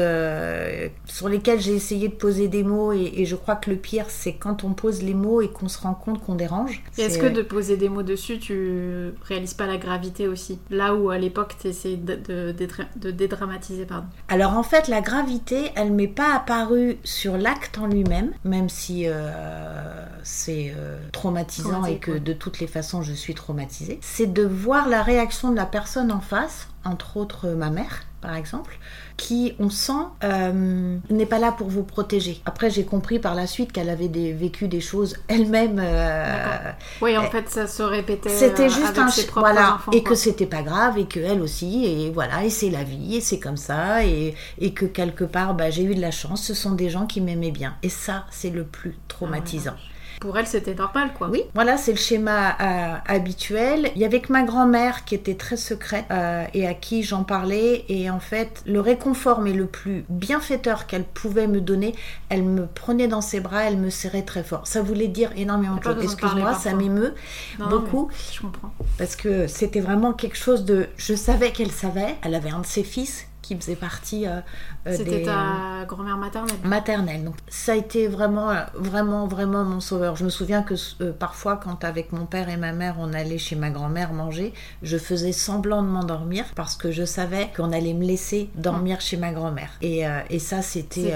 sur 1.05 1.29
lesquelles 1.29 1.59
j'ai 1.59 1.73
essayé 1.73 2.07
de 2.09 2.13
poser 2.13 2.47
des 2.47 2.63
mots 2.63 2.93
et, 2.93 3.25
je 3.25 3.35
crois 3.35 3.55
que 3.55 3.69
le 3.69 3.75
pire 3.75 4.05
c'est 4.09 4.33
quand 4.33 4.63
on 4.63 4.73
pose 4.73 5.01
les 5.01 5.13
mots 5.13 5.41
et 5.41 5.49
qu'on 5.49 5.67
se 5.67 5.79
rend 5.79 5.93
compte 5.93 6.23
qu'on 6.23 6.35
dérange. 6.35 6.81
est-ce 6.97 7.17
que 7.17 7.27
de 7.27 7.41
poser 7.41 7.77
des 7.77 7.89
mots 7.89 8.03
dessus, 8.03 8.39
tu 8.39 9.11
réalises 9.23 9.53
pas 9.53 9.67
la 9.67 9.77
gravité 9.77 10.27
aussi? 10.27 10.59
Là 10.69 10.95
où 10.95 11.09
à 11.09 11.17
l'époque 11.17 11.55
tu 11.59 11.67
essayais 11.67 11.97
de, 11.97 12.15
de, 12.15 13.11
dédramatiser, 13.11 13.85
pardon. 13.85 14.07
Alors 14.27 14.57
en 14.57 14.63
fait, 14.63 14.87
la 14.87 15.01
gravité, 15.01 15.71
elle 15.75 15.91
m'est 15.91 16.07
pas 16.07 16.35
apparue 16.35 16.97
sur 17.03 17.37
l'acte 17.37 17.77
en 17.77 17.87
lui-même, 17.87 18.31
même 18.43 18.69
si 18.69 19.03
euh, 19.05 20.05
c'est 20.23 20.73
euh, 20.77 20.99
traumatisant 21.11 21.85
et 21.85 21.97
que 21.97 22.11
de 22.11 22.33
toutes 22.33 22.59
les 22.59 22.67
façons 22.67 23.01
je 23.01 23.13
suis 23.13 23.33
traumatisée. 23.33 23.99
C'est 24.01 24.31
de 24.31 24.43
voir 24.43 24.87
la 24.87 25.03
réaction 25.03 25.51
de 25.51 25.55
la 25.55 25.65
personne 25.65 26.11
en 26.11 26.21
face, 26.21 26.67
entre 26.83 27.17
autres 27.17 27.49
ma 27.49 27.69
mère, 27.69 28.03
par 28.21 28.35
exemple, 28.35 28.77
qui, 29.17 29.53
on 29.59 29.69
sent, 29.69 29.93
euh, 30.23 30.97
n'est 31.09 31.25
pas 31.25 31.39
là 31.39 31.51
pour 31.51 31.67
vous 31.67 31.83
protéger. 31.83 32.41
Après, 32.45 32.69
j'ai 32.69 32.85
compris 32.85 33.19
par 33.19 33.35
la 33.35 33.47
suite 33.47 33.71
qu'elle 33.71 33.89
avait 33.89 34.07
des, 34.07 34.33
vécu 34.33 34.67
des 34.67 34.81
choses 34.81 35.17
elle-même. 35.27 35.79
Euh, 35.83 36.71
oui, 37.01 37.17
en 37.17 37.29
fait, 37.29 37.49
ça 37.49 37.67
se 37.67 37.83
répétait. 37.83 38.29
C'était 38.29 38.65
euh, 38.65 38.69
juste 38.69 38.97
un 38.97 39.09
ses 39.09 39.27
voilà, 39.27 39.75
enfants, 39.75 39.91
et 39.91 40.03
que 40.03 40.15
c'était 40.15 40.45
pas 40.45 40.61
grave 40.61 40.97
et 40.97 41.05
que 41.05 41.19
elle 41.19 41.41
aussi, 41.41 41.85
et 41.85 42.11
voilà, 42.11 42.43
et 42.43 42.49
c'est 42.49 42.69
la 42.69 42.83
vie, 42.83 43.17
et 43.17 43.21
c'est 43.21 43.39
comme 43.39 43.57
ça, 43.57 44.03
et, 44.05 44.35
et 44.59 44.73
que 44.73 44.85
quelque 44.85 45.23
part, 45.23 45.53
bah, 45.53 45.69
j'ai 45.69 45.83
eu 45.83 45.95
de 45.95 46.01
la 46.01 46.11
chance. 46.11 46.43
Ce 46.43 46.53
sont 46.53 46.71
des 46.71 46.89
gens 46.89 47.05
qui 47.05 47.21
m'aimaient 47.21 47.51
bien, 47.51 47.75
et 47.83 47.89
ça, 47.89 48.25
c'est 48.31 48.49
le 48.49 48.63
plus 48.63 48.95
traumatisant. 49.07 49.75
Ah 49.75 49.98
pour 50.19 50.37
elle, 50.37 50.47
c'était 50.47 50.75
normal, 50.75 51.11
quoi. 51.17 51.29
Oui, 51.29 51.43
voilà, 51.53 51.77
c'est 51.77 51.91
le 51.91 51.97
schéma 51.97 52.57
euh, 52.59 52.95
habituel. 53.07 53.91
Il 53.95 54.01
y 54.01 54.05
avait 54.05 54.19
que 54.19 54.33
ma 54.33 54.43
grand-mère 54.43 55.05
qui 55.05 55.15
était 55.15 55.35
très 55.35 55.55
secrète 55.55 56.05
euh, 56.11 56.45
et 56.53 56.67
à 56.67 56.73
qui 56.73 57.03
j'en 57.03 57.23
parlais. 57.23 57.85
Et 57.87 58.09
en 58.09 58.19
fait, 58.19 58.61
le 58.65 58.81
réconfort, 58.81 59.39
mais 59.39 59.53
le 59.53 59.65
plus 59.65 60.03
bienfaiteur 60.09 60.87
qu'elle 60.87 61.05
pouvait 61.05 61.47
me 61.47 61.61
donner, 61.61 61.95
elle 62.27 62.43
me 62.43 62.67
prenait 62.67 63.07
dans 63.07 63.21
ses 63.21 63.39
bras, 63.39 63.63
elle 63.63 63.77
me 63.77 63.89
serrait 63.89 64.23
très 64.23 64.43
fort. 64.43 64.67
Ça 64.67 64.81
voulait 64.81 65.07
dire 65.07 65.31
énormément 65.37 65.77
de 65.77 65.83
choses. 65.83 66.03
Excuse-moi, 66.03 66.53
ça 66.53 66.73
m'émeut 66.73 67.15
beaucoup. 67.69 68.09
Je 68.33 68.41
comprends. 68.41 68.73
Parce 68.97 69.15
que 69.15 69.47
c'était 69.47 69.81
vraiment 69.81 70.11
quelque 70.11 70.37
chose 70.37 70.65
de. 70.65 70.87
Je 70.97 71.13
savais 71.13 71.51
qu'elle 71.51 71.71
savait. 71.71 72.15
Elle 72.23 72.35
avait 72.35 72.51
un 72.51 72.59
de 72.59 72.65
ses 72.65 72.83
fils 72.83 73.28
qui 73.49 73.59
faisait 73.59 73.75
partie 73.75 74.27
euh, 74.27 74.41
euh, 74.85 74.93
C'était 74.95 75.23
ta 75.23 75.85
grand-mère 75.87 76.17
maternelle 76.17 76.55
Maternelle. 76.63 77.23
Donc 77.23 77.35
ça 77.47 77.71
a 77.71 77.75
été 77.75 78.07
vraiment, 78.07 78.53
vraiment, 78.75 79.27
vraiment 79.27 79.63
mon 79.63 79.79
sauveur. 79.79 80.15
Je 80.15 80.23
me 80.23 80.29
souviens 80.29 80.61
que 80.61 80.75
euh, 81.01 81.11
parfois, 81.11 81.57
quand 81.57 81.83
avec 81.83 82.11
mon 82.11 82.25
père 82.25 82.49
et 82.49 82.57
ma 82.57 82.73
mère, 82.73 82.95
on 82.99 83.11
allait 83.11 83.39
chez 83.39 83.55
ma 83.55 83.71
grand-mère 83.71 84.13
manger, 84.13 84.53
je 84.83 84.97
faisais 84.97 85.31
semblant 85.31 85.81
de 85.81 85.87
m'endormir 85.87 86.45
parce 86.55 86.75
que 86.75 86.91
je 86.91 87.05
savais 87.05 87.49
qu'on 87.55 87.71
allait 87.71 87.95
me 87.95 88.05
laisser 88.05 88.51
dormir 88.53 88.97
mm. 88.97 89.01
chez 89.01 89.17
ma 89.17 89.31
grand-mère. 89.31 89.71
Et, 89.81 90.03
et 90.29 90.39
ça, 90.39 90.61
c'était... 90.61 91.13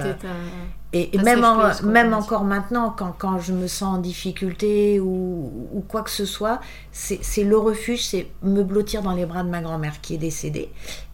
Et, 0.95 1.09
même, 1.17 1.43
même 1.83 2.13
encore 2.13 2.43
maintenant, 2.43 2.93
quand, 2.95 3.15
quand, 3.17 3.39
je 3.39 3.51
me 3.51 3.65
sens 3.65 3.95
en 3.95 3.97
difficulté 3.97 4.99
ou, 4.99 5.69
ou 5.73 5.81
quoi 5.81 6.03
que 6.03 6.11
ce 6.11 6.23
soit, 6.23 6.61
c'est 6.91 7.43
le 7.43 7.57
refuge, 7.57 8.05
c'est 8.05 8.27
me 8.43 8.61
blottir 8.61 9.01
dans 9.01 9.13
les 9.13 9.25
bras 9.25 9.41
de 9.41 9.49
ma 9.49 9.61
grand-mère 9.61 10.01
qui 10.01 10.13
est 10.13 10.19
décédée, 10.19 10.69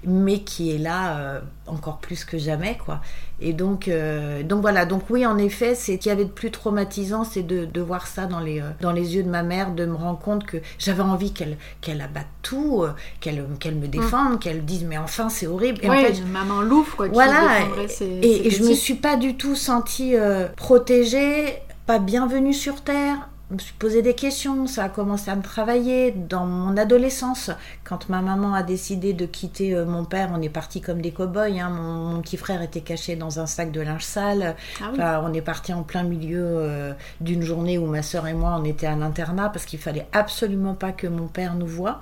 mais 0.05 0.39
qui 0.39 0.73
est 0.73 0.77
là 0.77 1.17
euh, 1.17 1.39
encore 1.67 1.97
plus 1.97 2.23
que 2.23 2.37
jamais, 2.37 2.77
quoi. 2.83 3.01
Et 3.41 3.53
donc, 3.53 3.87
euh, 3.87 4.43
donc 4.43 4.61
voilà, 4.61 4.85
donc 4.85 5.03
oui, 5.09 5.25
en 5.25 5.37
effet, 5.37 5.75
c'est 5.75 5.97
qu'il 5.97 6.09
y 6.09 6.11
avait 6.11 6.25
de 6.25 6.29
plus 6.29 6.51
traumatisant, 6.51 7.23
c'est 7.23 7.43
de, 7.43 7.65
de, 7.65 7.81
voir 7.81 8.07
ça 8.07 8.25
dans 8.25 8.39
les, 8.39 8.61
euh, 8.61 8.69
dans 8.81 8.91
les 8.91 9.15
yeux 9.15 9.23
de 9.23 9.29
ma 9.29 9.43
mère, 9.43 9.73
de 9.73 9.85
me 9.85 9.95
rendre 9.95 10.19
compte 10.19 10.45
que 10.45 10.57
j'avais 10.77 11.03
envie 11.03 11.33
qu'elle 11.33 11.57
qu'elle 11.81 12.01
abatte 12.01 12.27
tout, 12.41 12.85
qu'elle 13.19 13.45
qu'elle 13.59 13.75
me 13.75 13.87
défende, 13.87 14.35
mm. 14.35 14.39
qu'elle 14.39 14.65
dise 14.65 14.85
mais 14.85 14.97
enfin 14.97 15.29
c'est 15.29 15.47
horrible. 15.47 15.79
Et 15.83 15.89
en 15.89 15.93
fait, 15.93 16.21
maman 16.25 16.61
louve 16.61 16.95
quoi. 16.95 17.07
Voilà. 17.09 17.59
et, 18.01 18.47
et 18.47 18.49
je 18.49 18.63
me 18.63 18.73
suis 18.73 18.95
pas 18.95 19.17
du 19.17 19.35
tout 19.35 19.55
sentie 19.55 20.15
protégée, 20.55 21.61
pas 21.85 21.99
bienvenue 21.99 22.53
sur 22.53 22.81
terre 22.81 23.29
je 23.49 23.55
me 23.55 23.59
suis 23.59 23.73
posé 23.73 24.03
des 24.03 24.13
questions, 24.13 24.67
ça 24.67 24.83
a 24.83 24.89
commencé 24.89 25.31
à 25.31 25.35
me 25.35 25.41
travailler 25.41 26.11
dans 26.11 26.45
mon 26.45 26.77
adolescence. 26.77 27.49
Quand 27.83 28.07
ma 28.07 28.21
maman 28.21 28.53
a 28.53 28.61
décidé 28.61 29.13
de 29.13 29.25
quitter 29.25 29.73
euh, 29.73 29.85
mon 29.85 30.05
père, 30.05 30.29
on 30.35 30.41
est 30.41 30.49
parti 30.49 30.81
comme 30.81 31.01
des 31.01 31.11
cow-boys. 31.11 31.59
Hein. 31.59 31.69
Mon, 31.69 32.21
petit 32.21 32.37
frère 32.37 32.61
était 32.61 32.81
caché 32.81 33.15
dans 33.15 33.39
un 33.39 33.47
sac 33.47 33.71
de 33.71 33.81
linge 33.81 34.03
sale. 34.03 34.55
Ah 34.99 35.23
on 35.23 35.33
est 35.33 35.41
parti 35.41 35.73
en 35.73 35.81
plein 35.81 36.03
milieu 36.03 36.43
euh, 36.43 36.93
d'une 37.21 37.41
journée 37.41 37.79
où 37.79 37.87
ma 37.87 38.03
soeur 38.03 38.27
et 38.27 38.33
moi 38.33 38.55
on 38.59 38.63
était 38.65 38.85
à 38.85 38.95
l'internat 38.95 39.49
parce 39.49 39.65
qu'il 39.65 39.79
fallait 39.79 40.07
absolument 40.11 40.75
pas 40.75 40.91
que 40.91 41.07
mon 41.07 41.27
père 41.27 41.55
nous 41.55 41.65
voie 41.65 41.99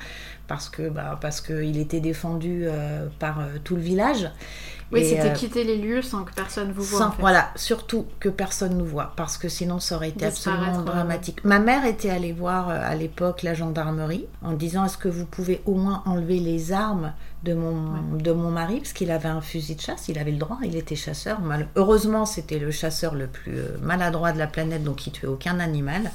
parce 0.48 0.70
que 0.70 0.90
bah, 0.90 1.18
parce 1.20 1.42
qu'il 1.42 1.78
était 1.78 2.00
défendu 2.00 2.64
euh, 2.66 3.08
par 3.20 3.40
tout 3.64 3.76
le 3.76 3.82
village. 3.82 4.30
Oui, 4.92 5.04
c'était 5.04 5.32
euh, 5.32 5.34
quitter 5.34 5.64
les 5.66 5.78
lieux 5.78 6.02
sans 6.02 6.24
que 6.24 6.34
personne 6.34 6.72
vous 6.72 6.84
voit. 6.84 7.14
Voilà, 7.20 7.50
surtout 7.56 8.06
que 8.20 8.30
personne 8.30 8.78
nous 8.78 8.86
voit, 8.86 9.12
parce 9.18 9.38
que 9.38 9.50
sinon 9.50 9.80
ça 9.80 9.96
aurait 9.98 10.10
été 10.10 10.26
absolument 10.26 10.82
dramatique. 10.82 11.44
Ma 11.44 11.60
mère 11.60 11.86
était 11.86 12.10
allée 12.10 12.32
voir 12.32 12.70
euh, 12.70 12.80
à 12.82 12.96
l'époque 12.96 13.44
la 13.44 13.54
gendarmerie 13.54 14.26
en 14.42 14.54
disant 14.54 14.86
est-ce 14.86 14.98
que 14.98 15.10
vous 15.10 15.26
pouvez 15.26 15.62
au 15.66 15.74
moins 15.74 16.04
enlever 16.06 16.40
les 16.40 16.72
armes 16.72 17.14
de 17.44 17.54
mon, 17.54 18.16
de 18.18 18.32
mon 18.32 18.50
mari, 18.50 18.78
parce 18.80 18.94
qu'il 18.94 19.12
avait 19.12 19.30
un 19.30 19.42
fusil 19.42 19.76
de 19.76 19.82
chasse, 19.82 20.08
il 20.08 20.18
avait 20.18 20.32
le 20.32 20.38
droit, 20.38 20.58
il 20.64 20.76
était 20.76 20.96
chasseur. 20.96 21.40
Heureusement, 21.76 22.26
c'était 22.26 22.58
le 22.58 22.72
chasseur 22.72 23.14
le 23.14 23.28
plus 23.28 23.58
euh, 23.58 23.78
maladroit 23.82 24.32
de 24.32 24.40
la 24.40 24.48
planète, 24.48 24.84
donc 24.84 25.06
il 25.06 25.12
tuait 25.12 25.28
aucun 25.28 25.60
animal. 25.60 26.12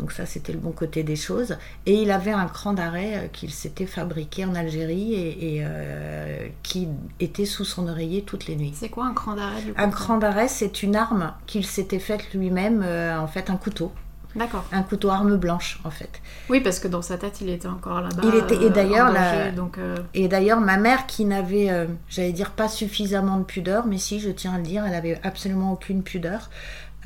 Donc 0.00 0.10
ça, 0.12 0.26
c'était 0.26 0.52
le 0.52 0.58
bon 0.58 0.72
côté 0.72 1.04
des 1.04 1.14
choses. 1.14 1.56
Et 1.86 2.02
il 2.02 2.10
avait 2.10 2.32
un 2.32 2.46
cran 2.46 2.72
d'arrêt 2.72 3.14
euh, 3.14 3.28
qu'il 3.28 3.52
s'était 3.52 3.86
fabriqué 3.86 4.44
en 4.44 4.56
Algérie 4.56 5.14
et, 5.14 5.60
euh, 5.62 6.48
qui 6.64 6.88
était 7.20 7.46
sous 7.46 7.64
son 7.64 7.86
oreiller 7.88 8.22
toutes 8.22 8.46
les 8.46 8.56
nuits. 8.56 8.74
C'est 8.74 8.88
quoi 8.88 9.06
un 9.06 9.14
cran 9.14 9.36
d'arrêt 9.36 9.62
Un 9.76 9.88
cran 9.90 10.18
d'arrêt, 10.18 10.48
c'est 10.48 10.82
une 10.82 10.96
arme 10.96 11.32
qu'il 11.46 11.64
s'était 11.64 12.00
faite 12.00 12.34
lui-même, 12.34 12.82
en 12.82 13.26
fait 13.28 13.50
un 13.50 13.56
couteau. 13.56 13.92
D'accord. 14.36 14.64
Un 14.70 14.82
couteau 14.82 15.08
arme 15.08 15.36
blanche, 15.36 15.80
en 15.84 15.90
fait. 15.90 16.20
Oui, 16.50 16.60
parce 16.60 16.78
que 16.78 16.88
dans 16.88 17.02
sa 17.02 17.16
tête, 17.16 17.40
il 17.40 17.48
était 17.48 17.68
encore 17.68 18.02
là-bas. 18.02 18.22
Il 18.22 18.34
était 18.34 18.62
et 18.64 18.70
d'ailleurs 18.70 19.10
la... 19.10 19.46
Euh, 19.78 19.96
et 20.12 20.28
d'ailleurs, 20.28 20.60
ma 20.60 20.76
mère 20.76 21.06
qui 21.06 21.24
n'avait, 21.24 21.70
euh, 21.70 21.86
j'allais 22.08 22.32
dire, 22.32 22.50
pas 22.50 22.68
suffisamment 22.68 23.38
de 23.38 23.44
pudeur, 23.44 23.86
mais 23.86 23.98
si, 23.98 24.20
je 24.20 24.30
tiens 24.30 24.54
à 24.54 24.58
le 24.58 24.62
dire, 24.62 24.84
elle 24.86 24.94
avait 24.94 25.18
absolument 25.22 25.72
aucune 25.72 26.02
pudeur. 26.02 26.50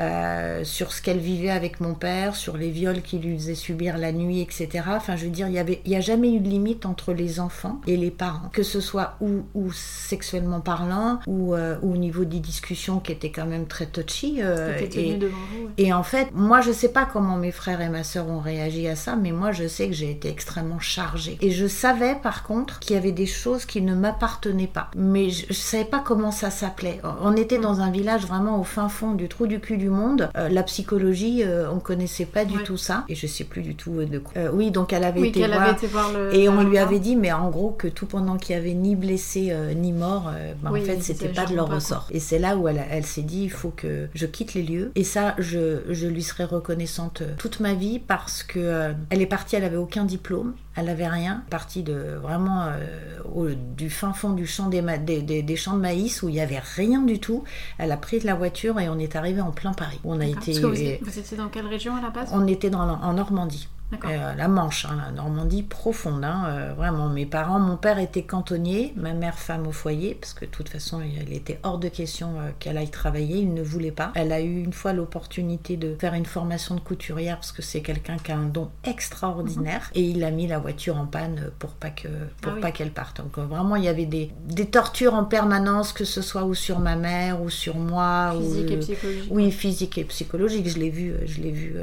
Euh, 0.00 0.64
sur 0.64 0.92
ce 0.92 1.02
qu'elle 1.02 1.18
vivait 1.18 1.50
avec 1.50 1.80
mon 1.80 1.94
père, 1.94 2.34
sur 2.34 2.56
les 2.56 2.70
viols 2.70 3.02
qu'il 3.02 3.20
lui 3.20 3.36
faisait 3.36 3.54
subir 3.54 3.98
la 3.98 4.12
nuit, 4.12 4.40
etc. 4.40 4.84
Enfin, 4.88 5.16
je 5.16 5.24
veux 5.24 5.30
dire, 5.30 5.48
il 5.48 5.78
n'y 5.86 5.96
a 5.96 6.00
jamais 6.00 6.32
eu 6.32 6.40
de 6.40 6.48
limite 6.48 6.86
entre 6.86 7.12
les 7.12 7.38
enfants 7.38 7.80
et 7.86 7.96
les 7.96 8.10
parents, 8.10 8.48
que 8.52 8.62
ce 8.62 8.80
soit 8.80 9.16
ou, 9.20 9.42
ou 9.54 9.70
sexuellement 9.72 10.60
parlant, 10.60 11.20
ou, 11.26 11.54
euh, 11.54 11.76
ou, 11.82 11.92
au 11.92 11.96
niveau 11.96 12.24
des 12.24 12.38
discussions 12.38 12.98
qui 12.98 13.12
étaient 13.12 13.30
quand 13.30 13.44
même 13.44 13.66
très 13.66 13.86
touchy. 13.86 14.38
Euh, 14.40 14.78
et, 14.94 15.16
devant 15.16 15.36
vous, 15.52 15.68
et 15.76 15.92
en 15.92 16.02
fait, 16.02 16.28
moi, 16.32 16.60
je 16.62 16.72
sais 16.72 16.88
pas 16.92 17.04
comment 17.04 17.36
mes 17.36 17.52
frères 17.52 17.82
et 17.82 17.90
ma 17.90 18.04
soeur 18.04 18.28
ont 18.28 18.40
réagi 18.40 18.88
à 18.88 18.96
ça, 18.96 19.16
mais 19.16 19.32
moi, 19.32 19.52
je 19.52 19.68
sais 19.68 19.86
que 19.88 19.94
j'ai 19.94 20.10
été 20.10 20.28
extrêmement 20.28 20.80
chargée. 20.80 21.36
Et 21.42 21.50
je 21.50 21.66
savais, 21.66 22.14
par 22.14 22.42
contre, 22.44 22.78
qu'il 22.78 22.96
y 22.96 22.98
avait 22.98 23.12
des 23.12 23.26
choses 23.26 23.66
qui 23.66 23.82
ne 23.82 23.94
m'appartenaient 23.94 24.66
pas. 24.66 24.90
Mais 24.96 25.28
je, 25.28 25.48
ne 25.48 25.52
savais 25.52 25.84
pas 25.84 26.02
comment 26.04 26.30
ça 26.30 26.50
s'appelait. 26.50 27.00
On 27.22 27.36
était 27.36 27.58
dans 27.58 27.80
un 27.80 27.90
village 27.90 28.26
vraiment 28.26 28.58
au 28.58 28.64
fin 28.64 28.88
fond 28.88 29.12
du 29.12 29.28
trou 29.28 29.46
du 29.46 29.60
cul 29.60 29.76
du 29.76 29.89
monde. 29.90 30.30
Euh, 30.36 30.48
la 30.48 30.62
psychologie, 30.62 31.42
on 31.72 31.78
connaissait 31.78 32.24
pas 32.24 32.44
du 32.44 32.58
tout 32.62 32.76
ça. 32.76 33.04
Et 33.08 33.14
je 33.14 33.26
sais 33.26 33.44
plus 33.44 33.62
du 33.62 33.74
tout 33.74 34.04
de 34.04 34.18
quoi. 34.18 34.32
oui, 34.52 34.70
donc 34.70 34.92
elle 34.92 35.04
avait, 35.04 35.28
été, 35.28 35.46
voir, 35.46 36.10
Et 36.32 36.48
on 36.48 36.62
lui 36.62 36.78
avait 36.78 36.98
dit, 36.98 37.16
mais 37.16 37.32
en 37.32 37.50
gros, 37.50 37.70
que 37.70 37.88
tout 37.88 38.06
pendant 38.06 38.36
qu'il 38.36 38.54
y 38.54 38.58
avait 38.58 38.74
ni 38.74 38.96
blessé 38.96 39.54
ni 39.76 39.92
mort, 39.92 40.30
bah, 40.62 40.70
en 40.72 40.74
fait, 40.76 41.02
c'était 41.02 41.28
pas 41.28 41.46
de 41.46 41.54
leur 41.54 41.68
ressort. 41.68 42.06
Et 42.10 42.20
c'est 42.20 42.38
là 42.38 42.56
où 42.56 42.68
elle, 42.68 42.82
elle 42.90 43.06
s'est 43.06 43.22
dit, 43.22 43.44
il 43.44 43.50
faut 43.50 43.72
que 43.74 44.08
je 44.14 44.26
quitte 44.26 44.54
les 44.54 44.62
lieux. 44.62 44.92
Et 44.94 45.04
ça, 45.04 45.34
je, 45.38 45.80
je 45.88 46.06
lui 46.06 46.22
serai 46.22 46.44
reconnaissante 46.44 47.22
toute 47.38 47.60
ma 47.60 47.74
vie 47.74 47.98
parce 47.98 48.42
que 48.42 48.58
euh, 48.58 48.92
elle 49.10 49.22
est 49.22 49.26
partie, 49.26 49.56
elle 49.56 49.64
avait 49.64 49.76
aucun 49.76 50.04
diplôme, 50.04 50.54
elle 50.80 50.88
avait 50.88 51.08
rien, 51.08 51.42
partie 51.50 51.82
de 51.82 52.18
vraiment 52.22 52.64
euh, 52.64 53.54
du 53.76 53.90
fin 53.90 54.12
fond 54.12 54.30
du 54.30 54.46
champ 54.46 54.68
des, 54.68 54.82
des, 54.98 55.42
des, 55.42 55.56
champs 55.56 55.74
de 55.74 55.80
maïs 55.80 56.22
où 56.22 56.28
il 56.28 56.34
y 56.36 56.40
avait 56.40 56.58
rien 56.58 57.02
du 57.02 57.20
tout. 57.20 57.44
Elle 57.78 57.92
a 57.92 57.98
pris 57.98 58.18
la 58.20 58.34
voiture 58.34 58.80
et 58.80 58.88
on 58.88 58.98
est 58.98 59.14
arrivé 59.14 59.42
en 59.42 59.50
plein 59.50 59.72
Paris. 59.72 60.00
On 60.04 60.20
a 60.20 60.26
été. 60.26 60.58
vous, 60.58 60.72
étiez 60.74 61.36
dans 61.36 61.48
quelle 61.48 61.66
région 61.66 61.96
à 61.96 62.00
la 62.00 62.10
base? 62.10 62.30
On 62.32 62.46
était 62.46 62.70
dans, 62.70 62.80
en 62.80 63.12
Normandie. 63.12 63.68
Euh, 64.04 64.34
la 64.34 64.48
Manche, 64.48 64.84
hein, 64.84 64.96
la 65.04 65.10
Normandie 65.10 65.62
profonde, 65.62 66.24
hein, 66.24 66.44
euh, 66.46 66.72
vraiment. 66.74 67.08
Mes 67.08 67.26
parents, 67.26 67.58
mon 67.58 67.76
père 67.76 67.98
était 67.98 68.22
cantonnier, 68.22 68.92
ma 68.96 69.12
mère 69.14 69.38
femme 69.38 69.66
au 69.66 69.72
foyer, 69.72 70.14
parce 70.14 70.32
que 70.32 70.44
de 70.44 70.50
toute 70.50 70.68
façon, 70.68 71.00
il 71.02 71.32
était 71.32 71.58
hors 71.62 71.78
de 71.78 71.88
question 71.88 72.38
euh, 72.38 72.50
qu'elle 72.58 72.78
aille 72.78 72.90
travailler, 72.90 73.38
il 73.38 73.52
ne 73.52 73.62
voulait 73.62 73.90
pas. 73.90 74.12
Elle 74.14 74.32
a 74.32 74.40
eu 74.40 74.62
une 74.62 74.72
fois 74.72 74.92
l'opportunité 74.92 75.76
de 75.76 75.96
faire 75.98 76.14
une 76.14 76.26
formation 76.26 76.74
de 76.76 76.80
couturière, 76.80 77.36
parce 77.36 77.52
que 77.52 77.62
c'est 77.62 77.80
quelqu'un 77.80 78.16
qui 78.16 78.32
a 78.32 78.36
un 78.36 78.46
don 78.46 78.70
extraordinaire, 78.84 79.90
mhm. 79.94 80.00
et 80.00 80.02
il 80.02 80.24
a 80.24 80.30
mis 80.30 80.46
la 80.46 80.58
voiture 80.58 80.96
en 80.96 81.06
panne 81.06 81.50
pour 81.58 81.70
pas 81.70 81.90
que 81.90 82.08
pour 82.40 82.52
ah 82.56 82.60
pas 82.60 82.70
qu'elle 82.70 82.92
parte. 82.92 83.18
Donc 83.18 83.38
vraiment, 83.38 83.76
il 83.76 83.84
y 83.84 83.88
avait 83.88 84.06
des, 84.06 84.30
des 84.46 84.66
tortures 84.66 85.14
en 85.14 85.24
permanence, 85.24 85.92
que 85.92 86.04
ce 86.04 86.22
soit 86.22 86.44
ou 86.44 86.54
sur 86.54 86.78
ma 86.78 86.96
mère 86.96 87.42
ou 87.42 87.50
sur 87.50 87.76
moi. 87.76 88.34
Physique 88.36 88.70
et 88.70 88.76
psychologique. 88.76 89.28
Oui, 89.30 89.50
physique 89.50 89.98
et 89.98 90.04
psychologique. 90.04 90.68
Je 90.68 90.78
l'ai 90.78 90.90
vu, 90.90 91.14
je 91.26 91.40
l'ai 91.40 91.50
vu 91.50 91.74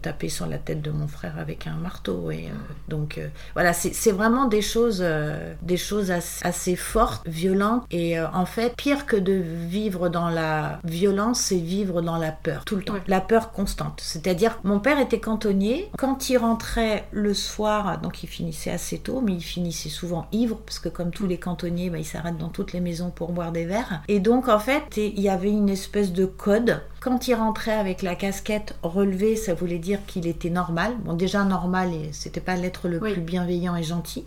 taper 0.00 0.28
sur 0.28 0.46
la 0.46 0.58
tête 0.58 0.82
de 0.82 0.90
mon 0.90 1.06
frère 1.06 1.38
avec 1.38 1.51
un 1.66 1.76
marteau. 1.76 2.30
Et, 2.30 2.46
euh, 2.46 2.54
donc 2.88 3.18
euh, 3.18 3.28
voilà, 3.54 3.72
c'est 3.72 4.12
vraiment 4.12 4.46
des 4.46 4.62
choses, 4.62 5.00
euh, 5.02 5.54
des 5.62 5.76
choses 5.76 6.10
assez, 6.10 6.76
fortes, 6.76 7.26
violentes. 7.26 7.84
Et 7.90 8.20
en 8.20 8.46
fait, 8.46 8.74
pire 8.76 9.06
que 9.06 9.16
de 9.16 9.32
vivre 9.32 10.08
dans 10.08 10.28
la 10.28 10.80
violence, 10.84 11.40
c'est 11.40 11.56
vivre 11.56 12.02
dans 12.02 12.16
la 12.16 12.32
peur, 12.32 12.64
tout 12.64 12.76
le 12.76 12.82
temps. 12.82 12.94
La 13.06 13.20
peur 13.20 13.52
constante. 13.52 14.00
C'est-à-dire, 14.02 14.58
mon 14.64 14.80
père 14.80 14.98
était 14.98 15.20
cantonnier. 15.20 15.90
Quand 15.98 16.28
il 16.30 16.38
rentrait 16.38 17.06
le 17.12 17.34
soir, 17.34 18.00
donc 18.00 18.22
il 18.22 18.28
finissait 18.28 18.70
assez 18.70 18.98
tôt, 18.98 19.20
mais 19.20 19.32
il 19.32 19.42
finissait 19.42 19.88
souvent 19.88 20.26
ivre, 20.32 20.58
parce 20.64 20.78
que 20.78 20.88
comme 20.88 21.10
tous 21.10 21.26
les 21.26 21.38
cantonniers, 21.38 21.90
bah, 21.90 21.98
il 21.98 22.04
s'arrête 22.04 22.38
dans 22.38 22.48
toutes 22.48 22.72
les 22.72 22.80
maisons 22.80 23.10
pour 23.10 23.32
boire 23.32 23.52
des 23.52 23.64
verres. 23.64 24.02
Et 24.08 24.20
donc, 24.20 24.48
en 24.48 24.58
fait, 24.58 24.96
il 24.96 25.20
y 25.20 25.28
avait 25.28 25.50
une 25.50 25.68
espèce 25.68 26.12
de 26.12 26.26
code 26.26 26.80
quand 27.02 27.26
il 27.26 27.34
rentrait 27.34 27.72
avec 27.72 28.02
la 28.02 28.14
casquette 28.14 28.76
relevée, 28.84 29.34
ça 29.34 29.54
voulait 29.54 29.80
dire 29.80 29.98
qu'il 30.06 30.26
était 30.28 30.50
normal. 30.50 30.94
Bon, 31.00 31.14
déjà 31.14 31.42
normal, 31.42 31.92
et 31.92 32.10
c'était 32.12 32.40
pas 32.40 32.54
l'être 32.54 32.86
le 32.86 33.00
plus 33.00 33.20
bienveillant 33.20 33.74
et 33.74 33.82
gentil. 33.82 34.24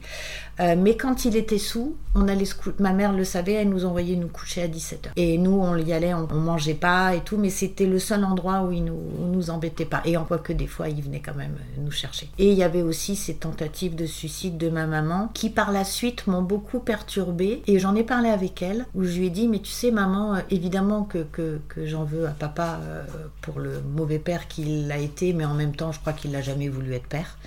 Euh, 0.60 0.76
mais 0.78 0.96
quand 0.96 1.26
il 1.26 1.36
était 1.36 1.58
sous, 1.58 1.96
on 2.16 2.28
allait 2.28 2.46
se 2.46 2.56
Ma 2.80 2.94
mère 2.94 3.12
le 3.12 3.24
savait, 3.24 3.54
elle 3.54 3.70
nous 3.70 3.86
envoyait 3.86 4.16
nous 4.16 4.28
coucher 4.28 4.64
à 4.64 4.68
17h. 4.68 5.10
Et 5.18 5.38
nous, 5.38 5.52
on 5.52 5.76
y 5.76 5.94
allait, 5.94 6.14
on, 6.14 6.28
mangeait 6.34 6.74
pas 6.74 7.14
et 7.16 7.20
tout, 7.20 7.38
mais 7.38 7.50
c'était 7.50 7.86
le 7.86 8.00
seul 8.00 8.24
endroit 8.24 8.64
où 8.64 8.72
il 8.72 8.84
nous, 8.84 9.00
nous 9.32 9.50
embêtait 9.50 9.86
pas. 9.86 10.02
Et 10.06 10.18
on 10.18 10.24
voit 10.24 10.38
que 10.38 10.54
des 10.54 10.68
fois, 10.68 10.90
il 10.90 11.02
venait 11.02 11.20
quand 11.20 11.36
même 11.36 11.56
nous 11.78 11.92
chercher. 11.92 12.30
Et 12.38 12.52
il 12.52 12.58
y 12.58 12.64
avait 12.64 12.82
aussi 12.82 13.16
ces 13.16 13.36
tentatives 13.36 13.96
de 13.96 14.06
suicide 14.06 14.58
de 14.58 14.70
ma 14.70 14.88
maman 14.88 15.30
qui, 15.34 15.50
par 15.50 15.72
la 15.72 15.84
suite, 15.84 16.28
m'ont 16.28 16.42
beaucoup 16.42 16.80
perturbée. 16.80 17.62
Et 17.68 17.80
j'en 17.80 17.96
ai 17.96 18.04
parlé 18.04 18.30
avec 18.30 18.62
elle, 18.62 18.86
où 18.96 19.04
je 19.04 19.18
lui 19.18 19.28
ai 19.28 19.30
dit, 19.30 19.48
mais 19.48 19.60
tu 19.60 19.72
sais, 19.72 19.92
maman, 19.92 20.36
euh, 20.36 20.40
évidemment 20.50 21.04
que, 21.04 21.24
que, 21.32 21.60
que 21.68 21.86
j'en 21.86 22.04
veux 22.04 22.26
à 22.28 22.32
papa 22.32 22.80
euh, 22.82 23.04
pour 23.42 23.60
le 23.60 23.82
mauvais 23.82 24.20
père 24.20 24.48
qu'il 24.48 24.92
a 24.92 24.98
été, 24.98 25.34
mais 25.34 25.46
en 25.46 25.54
même 25.54 25.76
temps, 25.76 25.92
je 25.92 26.00
crois 26.00 26.14
qu'il 26.14 26.32
n'a 26.32 26.42
jamais 26.42 26.70
voulu 26.70 26.94
être 26.94 27.08
père. 27.08 27.38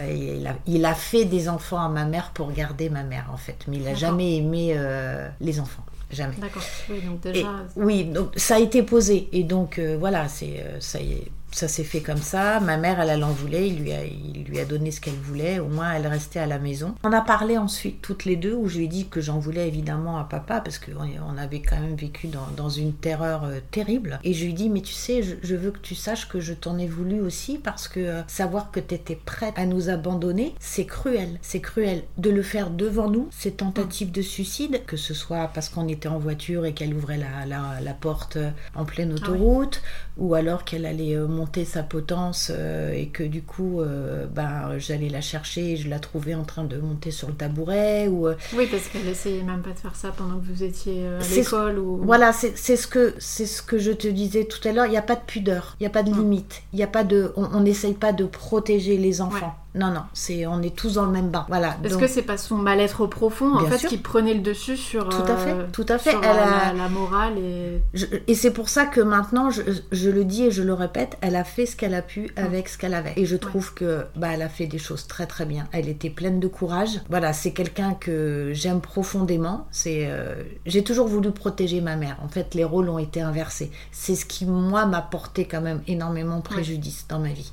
Euh, 0.00 0.52
il, 0.66 0.84
a, 0.84 0.94
fait 0.94 1.24
des 1.24 1.48
enfants 1.48 1.80
à 1.80 1.88
ma 1.88 2.04
mère 2.04 2.30
pour 2.32 2.45
garder 2.50 2.90
ma 2.90 3.02
mère, 3.02 3.28
en 3.32 3.36
fait, 3.36 3.64
mais 3.68 3.76
il 3.76 3.82
n'a 3.82 3.94
jamais 3.94 4.36
aimé 4.36 4.72
euh, 4.76 5.28
les 5.40 5.60
enfants. 5.60 5.84
Jamais. 6.10 6.36
D'accord. 6.38 6.62
Oui, 6.88 7.00
donc 7.00 7.20
déjà. 7.20 7.48
oui, 7.74 8.04
donc 8.04 8.30
ça 8.36 8.56
a 8.56 8.60
été 8.60 8.82
posé. 8.84 9.28
Et 9.32 9.42
donc, 9.42 9.80
voilà, 9.80 10.28
c'est, 10.28 10.64
ça 10.78 11.00
y 11.00 11.14
est 11.14 11.30
ça 11.56 11.68
s'est 11.68 11.84
fait 11.84 12.02
comme 12.02 12.18
ça. 12.18 12.60
Ma 12.60 12.76
mère, 12.76 13.00
elle, 13.00 13.08
elle 13.08 13.24
en 13.24 13.30
voulait. 13.30 13.66
Il 13.68 13.78
lui, 13.78 13.92
a, 13.92 14.04
il 14.04 14.44
lui 14.44 14.60
a 14.60 14.66
donné 14.66 14.90
ce 14.90 15.00
qu'elle 15.00 15.14
voulait. 15.14 15.58
Au 15.58 15.68
moins, 15.68 15.94
elle 15.94 16.06
restait 16.06 16.38
à 16.38 16.44
la 16.46 16.58
maison. 16.58 16.94
On 17.02 17.12
a 17.12 17.22
parlé 17.22 17.56
ensuite 17.56 18.02
toutes 18.02 18.26
les 18.26 18.36
deux 18.36 18.52
où 18.52 18.68
je 18.68 18.76
lui 18.76 18.84
ai 18.84 18.88
dit 18.88 19.08
que 19.08 19.22
j'en 19.22 19.38
voulais 19.38 19.66
évidemment 19.66 20.18
à 20.18 20.24
papa 20.24 20.60
parce 20.60 20.78
qu'on 20.78 20.92
on 20.92 21.38
avait 21.38 21.62
quand 21.62 21.80
même 21.80 21.96
vécu 21.96 22.26
dans, 22.26 22.46
dans 22.58 22.68
une 22.68 22.92
terreur 22.92 23.44
euh, 23.44 23.60
terrible. 23.70 24.20
Et 24.22 24.34
je 24.34 24.44
lui 24.44 24.50
ai 24.50 24.54
dit, 24.54 24.68
mais 24.68 24.82
tu 24.82 24.92
sais, 24.92 25.22
je, 25.22 25.56
veux 25.56 25.70
que 25.70 25.78
tu 25.78 25.94
saches 25.94 26.28
que 26.28 26.40
je 26.40 26.52
t'en 26.52 26.76
ai 26.76 26.86
voulu 26.86 27.20
aussi 27.22 27.56
parce 27.56 27.88
que 27.88 28.00
euh, 28.00 28.22
savoir 28.26 28.70
que 28.70 28.80
tu 28.80 28.94
étais 28.94 29.16
prête 29.16 29.54
à 29.56 29.64
nous 29.64 29.88
abandonner, 29.88 30.54
c'est 30.60 30.84
cruel. 30.84 31.38
C'est 31.40 31.62
cruel. 31.62 32.02
De 32.18 32.28
le 32.28 32.42
faire 32.42 32.68
devant 32.68 33.08
nous, 33.08 33.28
ces 33.30 33.52
tentatives 33.52 34.12
de 34.12 34.20
suicide, 34.20 34.82
que 34.86 34.98
ce 34.98 35.14
soit 35.14 35.48
parce 35.54 35.70
qu'on 35.70 35.88
était 35.88 36.08
en 36.08 36.18
voiture 36.18 36.66
et 36.66 36.74
qu'elle 36.74 36.92
ouvrait 36.92 37.16
la, 37.16 37.46
la, 37.46 37.80
la, 37.80 37.94
porte 37.94 38.36
en 38.74 38.84
pleine 38.84 39.12
ah 39.12 39.14
autoroute, 39.14 39.80
ou 40.18 40.34
alors 40.34 40.64
qu'elle 40.64 40.84
allait 40.84 41.16
monter 41.16 41.45
sa 41.64 41.82
potence 41.82 42.50
euh, 42.54 42.92
et 42.92 43.06
que 43.06 43.22
du 43.22 43.42
coup 43.42 43.80
euh, 43.80 44.26
ben, 44.26 44.78
j'allais 44.78 45.08
la 45.08 45.20
chercher 45.20 45.72
et 45.72 45.76
je 45.76 45.88
la 45.88 45.98
trouvais 45.98 46.34
en 46.34 46.44
train 46.44 46.64
de 46.64 46.76
monter 46.78 47.10
sur 47.10 47.28
le 47.28 47.34
tabouret 47.34 48.08
ou 48.08 48.28
euh, 48.28 48.34
oui 48.54 48.68
parce 48.70 48.88
qu'elle 48.88 49.08
essayait 49.08 49.42
même 49.42 49.62
pas 49.62 49.70
de 49.70 49.78
faire 49.78 49.96
ça 49.96 50.10
pendant 50.10 50.38
que 50.38 50.44
vous 50.44 50.62
étiez 50.62 51.06
à 51.06 51.34
l'école 51.34 51.78
ou 51.78 51.98
voilà 52.04 52.32
c'est 52.32 52.54
ce 52.54 52.86
que 52.86 53.14
c'est 53.18 53.46
ce 53.46 53.62
que 53.62 53.78
je 53.78 53.92
te 53.92 54.08
disais 54.08 54.44
tout 54.44 54.66
à 54.68 54.72
l'heure 54.72 54.86
il 54.86 54.90
n'y 54.90 54.96
a 54.96 55.02
pas 55.02 55.16
de 55.16 55.24
pudeur 55.26 55.76
il 55.80 55.84
n'y 55.84 55.86
a 55.86 55.90
pas 55.90 56.02
de 56.02 56.12
limite 56.12 56.62
il 56.72 56.78
y 56.78 56.82
a 56.82 56.88
pas 56.88 57.04
de 57.04 57.32
on 57.36 57.60
n'essaye 57.60 57.94
pas 57.94 58.12
de 58.12 58.24
protéger 58.24 58.96
les 58.98 59.20
enfants 59.20 59.56
non, 59.76 59.90
non, 59.90 60.02
c'est 60.12 60.46
on 60.46 60.62
est 60.62 60.74
tous 60.74 60.94
dans 60.94 61.04
le 61.04 61.12
même 61.12 61.30
bain. 61.30 61.44
Voilà. 61.48 61.76
Est-ce 61.84 61.98
que 61.98 62.06
c'est 62.06 62.22
pas 62.22 62.38
son 62.38 62.56
mal-être 62.56 63.06
profond 63.06 63.54
en 63.54 63.66
fait 63.66 63.86
qui 63.86 63.98
prenait 63.98 64.34
le 64.34 64.40
dessus 64.40 64.76
sur 64.76 65.08
tout 65.08 65.22
à 65.22 65.36
fait, 65.36 65.50
euh, 65.50 65.66
tout 65.72 65.86
à 65.88 65.98
fait. 65.98 66.14
Elle 66.14 66.20
la, 66.20 66.68
a... 66.68 66.72
la, 66.72 66.88
morale 66.88 67.38
et 67.38 67.82
et 68.26 68.34
c'est 68.34 68.52
pour 68.52 68.68
ça 68.68 68.86
que 68.86 69.00
maintenant 69.00 69.50
je, 69.50 69.62
je, 69.92 70.10
le 70.10 70.24
dis 70.24 70.44
et 70.44 70.50
je 70.50 70.62
le 70.62 70.72
répète, 70.72 71.18
elle 71.20 71.36
a 71.36 71.44
fait 71.44 71.66
ce 71.66 71.76
qu'elle 71.76 71.94
a 71.94 72.02
pu 72.02 72.30
avec 72.36 72.68
ce 72.68 72.78
qu'elle 72.78 72.94
avait 72.94 73.12
et 73.16 73.26
je 73.26 73.36
trouve 73.36 73.74
que 73.74 74.06
bah 74.16 74.28
elle 74.32 74.42
a 74.42 74.48
fait 74.48 74.66
des 74.66 74.78
choses 74.78 75.06
très 75.06 75.26
très 75.26 75.44
bien. 75.44 75.68
Elle 75.72 75.88
était 75.88 76.10
pleine 76.10 76.40
de 76.40 76.48
courage. 76.48 77.00
Voilà, 77.10 77.32
c'est 77.32 77.52
quelqu'un 77.52 77.94
que 77.94 78.50
j'aime 78.54 78.80
profondément. 78.80 79.66
C'est 79.70 80.06
euh, 80.06 80.42
j'ai 80.64 80.84
toujours 80.84 81.06
voulu 81.06 81.30
protéger 81.32 81.80
ma 81.80 81.96
mère. 81.96 82.16
En 82.24 82.28
fait, 82.28 82.54
les 82.54 82.64
rôles 82.64 82.88
ont 82.88 82.98
été 82.98 83.20
inversés. 83.20 83.70
C'est 83.92 84.14
ce 84.14 84.24
qui 84.24 84.46
moi 84.46 84.86
m'a 84.86 85.02
porté 85.02 85.46
quand 85.46 85.60
même 85.60 85.82
énormément 85.86 86.40
préjudice 86.40 87.06
dans 87.08 87.18
ma 87.18 87.32
vie. 87.32 87.52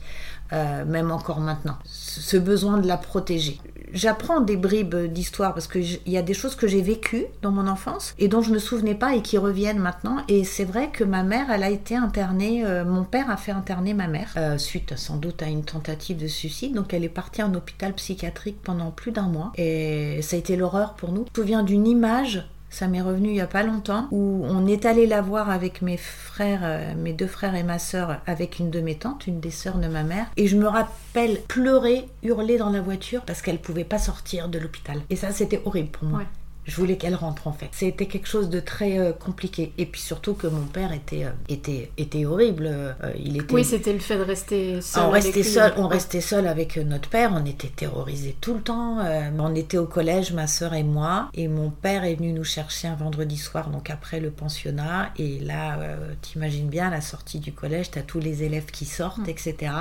Euh, 0.53 0.85
même 0.85 1.09
encore 1.09 1.39
maintenant. 1.39 1.77
Ce 1.85 2.37
besoin 2.37 2.77
de 2.77 2.87
la 2.87 2.97
protéger. 2.97 3.59
J'apprends 3.91 4.39
des 4.39 4.55
bribes 4.55 4.95
d'histoire 4.95 5.53
parce 5.53 5.67
qu'il 5.67 5.99
y 6.05 6.17
a 6.17 6.21
des 6.21 6.33
choses 6.33 6.55
que 6.55 6.67
j'ai 6.67 6.81
vécues 6.81 7.25
dans 7.41 7.51
mon 7.51 7.67
enfance 7.67 8.13
et 8.19 8.27
dont 8.27 8.41
je 8.41 8.49
ne 8.49 8.55
me 8.55 8.59
souvenais 8.59 8.93
pas 8.93 9.15
et 9.15 9.21
qui 9.21 9.37
reviennent 9.37 9.79
maintenant. 9.79 10.17
Et 10.27 10.43
c'est 10.43 10.63
vrai 10.63 10.89
que 10.91 11.03
ma 11.03 11.23
mère, 11.23 11.49
elle 11.49 11.63
a 11.63 11.69
été 11.69 11.95
internée, 11.95 12.63
euh, 12.65 12.85
mon 12.85 13.03
père 13.03 13.31
a 13.31 13.37
fait 13.37 13.51
interner 13.51 13.95
ma 13.95 14.07
mère, 14.07 14.33
euh, 14.37 14.57
suite 14.59 14.95
sans 14.95 15.17
doute 15.17 15.41
à 15.41 15.47
une 15.47 15.63
tentative 15.63 16.17
de 16.17 16.27
suicide. 16.27 16.75
Donc 16.75 16.93
elle 16.93 17.03
est 17.03 17.09
partie 17.09 17.41
en 17.41 17.53
hôpital 17.55 17.93
psychiatrique 17.93 18.57
pendant 18.63 18.91
plus 18.91 19.11
d'un 19.11 19.27
mois 19.27 19.53
et 19.57 20.21
ça 20.21 20.35
a 20.35 20.39
été 20.39 20.55
l'horreur 20.55 20.93
pour 20.93 21.11
nous. 21.11 21.25
Je 21.33 21.41
me 21.41 21.45
souviens 21.45 21.63
d'une 21.63 21.87
image 21.87 22.47
ça 22.73 22.87
m'est 22.87 23.01
revenu 23.01 23.29
il 23.29 23.35
y 23.35 23.41
a 23.41 23.47
pas 23.47 23.61
longtemps, 23.61 24.07
où 24.09 24.43
on 24.45 24.65
est 24.65 24.85
allé 24.85 25.05
la 25.05 25.21
voir 25.21 25.51
avec 25.51 25.83
mes 25.83 25.95
frères, 25.95 26.61
euh, 26.63 26.93
mes 26.97 27.13
deux 27.13 27.27
frères 27.27 27.53
et 27.53 27.61
ma 27.61 27.77
sœur, 27.77 28.19
avec 28.25 28.57
une 28.57 28.71
de 28.71 28.81
mes 28.81 28.95
tantes, 28.95 29.27
une 29.27 29.39
des 29.39 29.51
sœurs 29.51 29.77
de 29.77 29.87
ma 29.87 30.01
mère. 30.01 30.25
Et 30.37 30.47
je 30.47 30.57
me 30.57 30.67
rappelle 30.67 31.39
pleurer, 31.47 32.07
hurler 32.23 32.57
dans 32.57 32.71
la 32.71 32.81
voiture 32.81 33.21
parce 33.21 33.43
qu'elle 33.43 33.59
pouvait 33.59 33.83
pas 33.83 33.99
sortir 33.99 34.49
de 34.49 34.57
l'hôpital. 34.57 34.99
Et 35.11 35.15
ça, 35.15 35.31
c'était 35.31 35.61
horrible 35.65 35.89
pour 35.89 36.07
moi. 36.07 36.23
Je 36.65 36.75
voulais 36.77 36.97
qu'elle 36.97 37.15
rentre 37.15 37.47
en 37.47 37.51
fait. 37.51 37.69
C'était 37.71 38.05
quelque 38.05 38.27
chose 38.27 38.49
de 38.49 38.59
très 38.59 38.97
euh, 38.97 39.11
compliqué. 39.11 39.73
Et 39.77 39.85
puis 39.85 39.99
surtout 39.99 40.33
que 40.33 40.47
mon 40.47 40.65
père 40.65 40.93
était, 40.93 41.25
euh, 41.25 41.31
était, 41.49 41.91
était 41.97 42.25
horrible. 42.25 42.67
Euh, 42.67 42.93
il 43.19 43.37
était... 43.37 43.53
Oui, 43.53 43.65
c'était 43.65 43.91
le 43.91 43.99
fait 43.99 44.17
de 44.17 44.23
rester 44.23 44.81
seul. 44.81 45.03
On 45.03 45.09
restait 45.09 45.43
seul, 45.43 45.73
on 45.77 45.87
restait 45.87 46.21
seul 46.21 46.47
avec 46.47 46.77
notre 46.77 47.09
père. 47.09 47.31
On 47.33 47.45
était 47.45 47.67
terrorisés 47.67 48.35
tout 48.39 48.53
le 48.53 48.61
temps. 48.61 48.99
on 49.37 49.55
était 49.55 49.77
au 49.77 49.85
collège, 49.85 50.31
ma 50.31 50.47
soeur 50.47 50.73
et 50.73 50.83
moi. 50.83 51.29
Et 51.33 51.47
mon 51.47 51.69
père 51.69 52.05
est 52.05 52.15
venu 52.15 52.31
nous 52.31 52.43
chercher 52.43 52.87
un 52.87 52.95
vendredi 52.95 53.37
soir, 53.37 53.69
donc 53.69 53.89
après 53.89 54.19
le 54.19 54.31
pensionnat. 54.31 55.11
Et 55.17 55.39
là, 55.39 55.77
t'imagines 56.21 56.69
bien, 56.69 56.87
à 56.87 56.91
la 56.91 57.01
sortie 57.01 57.39
du 57.39 57.51
collège, 57.51 57.91
t'as 57.91 58.01
tous 58.01 58.19
les 58.19 58.43
élèves 58.43 58.67
qui 58.67 58.85
sortent, 58.85 59.27
mm. 59.27 59.29
etc. 59.29 59.73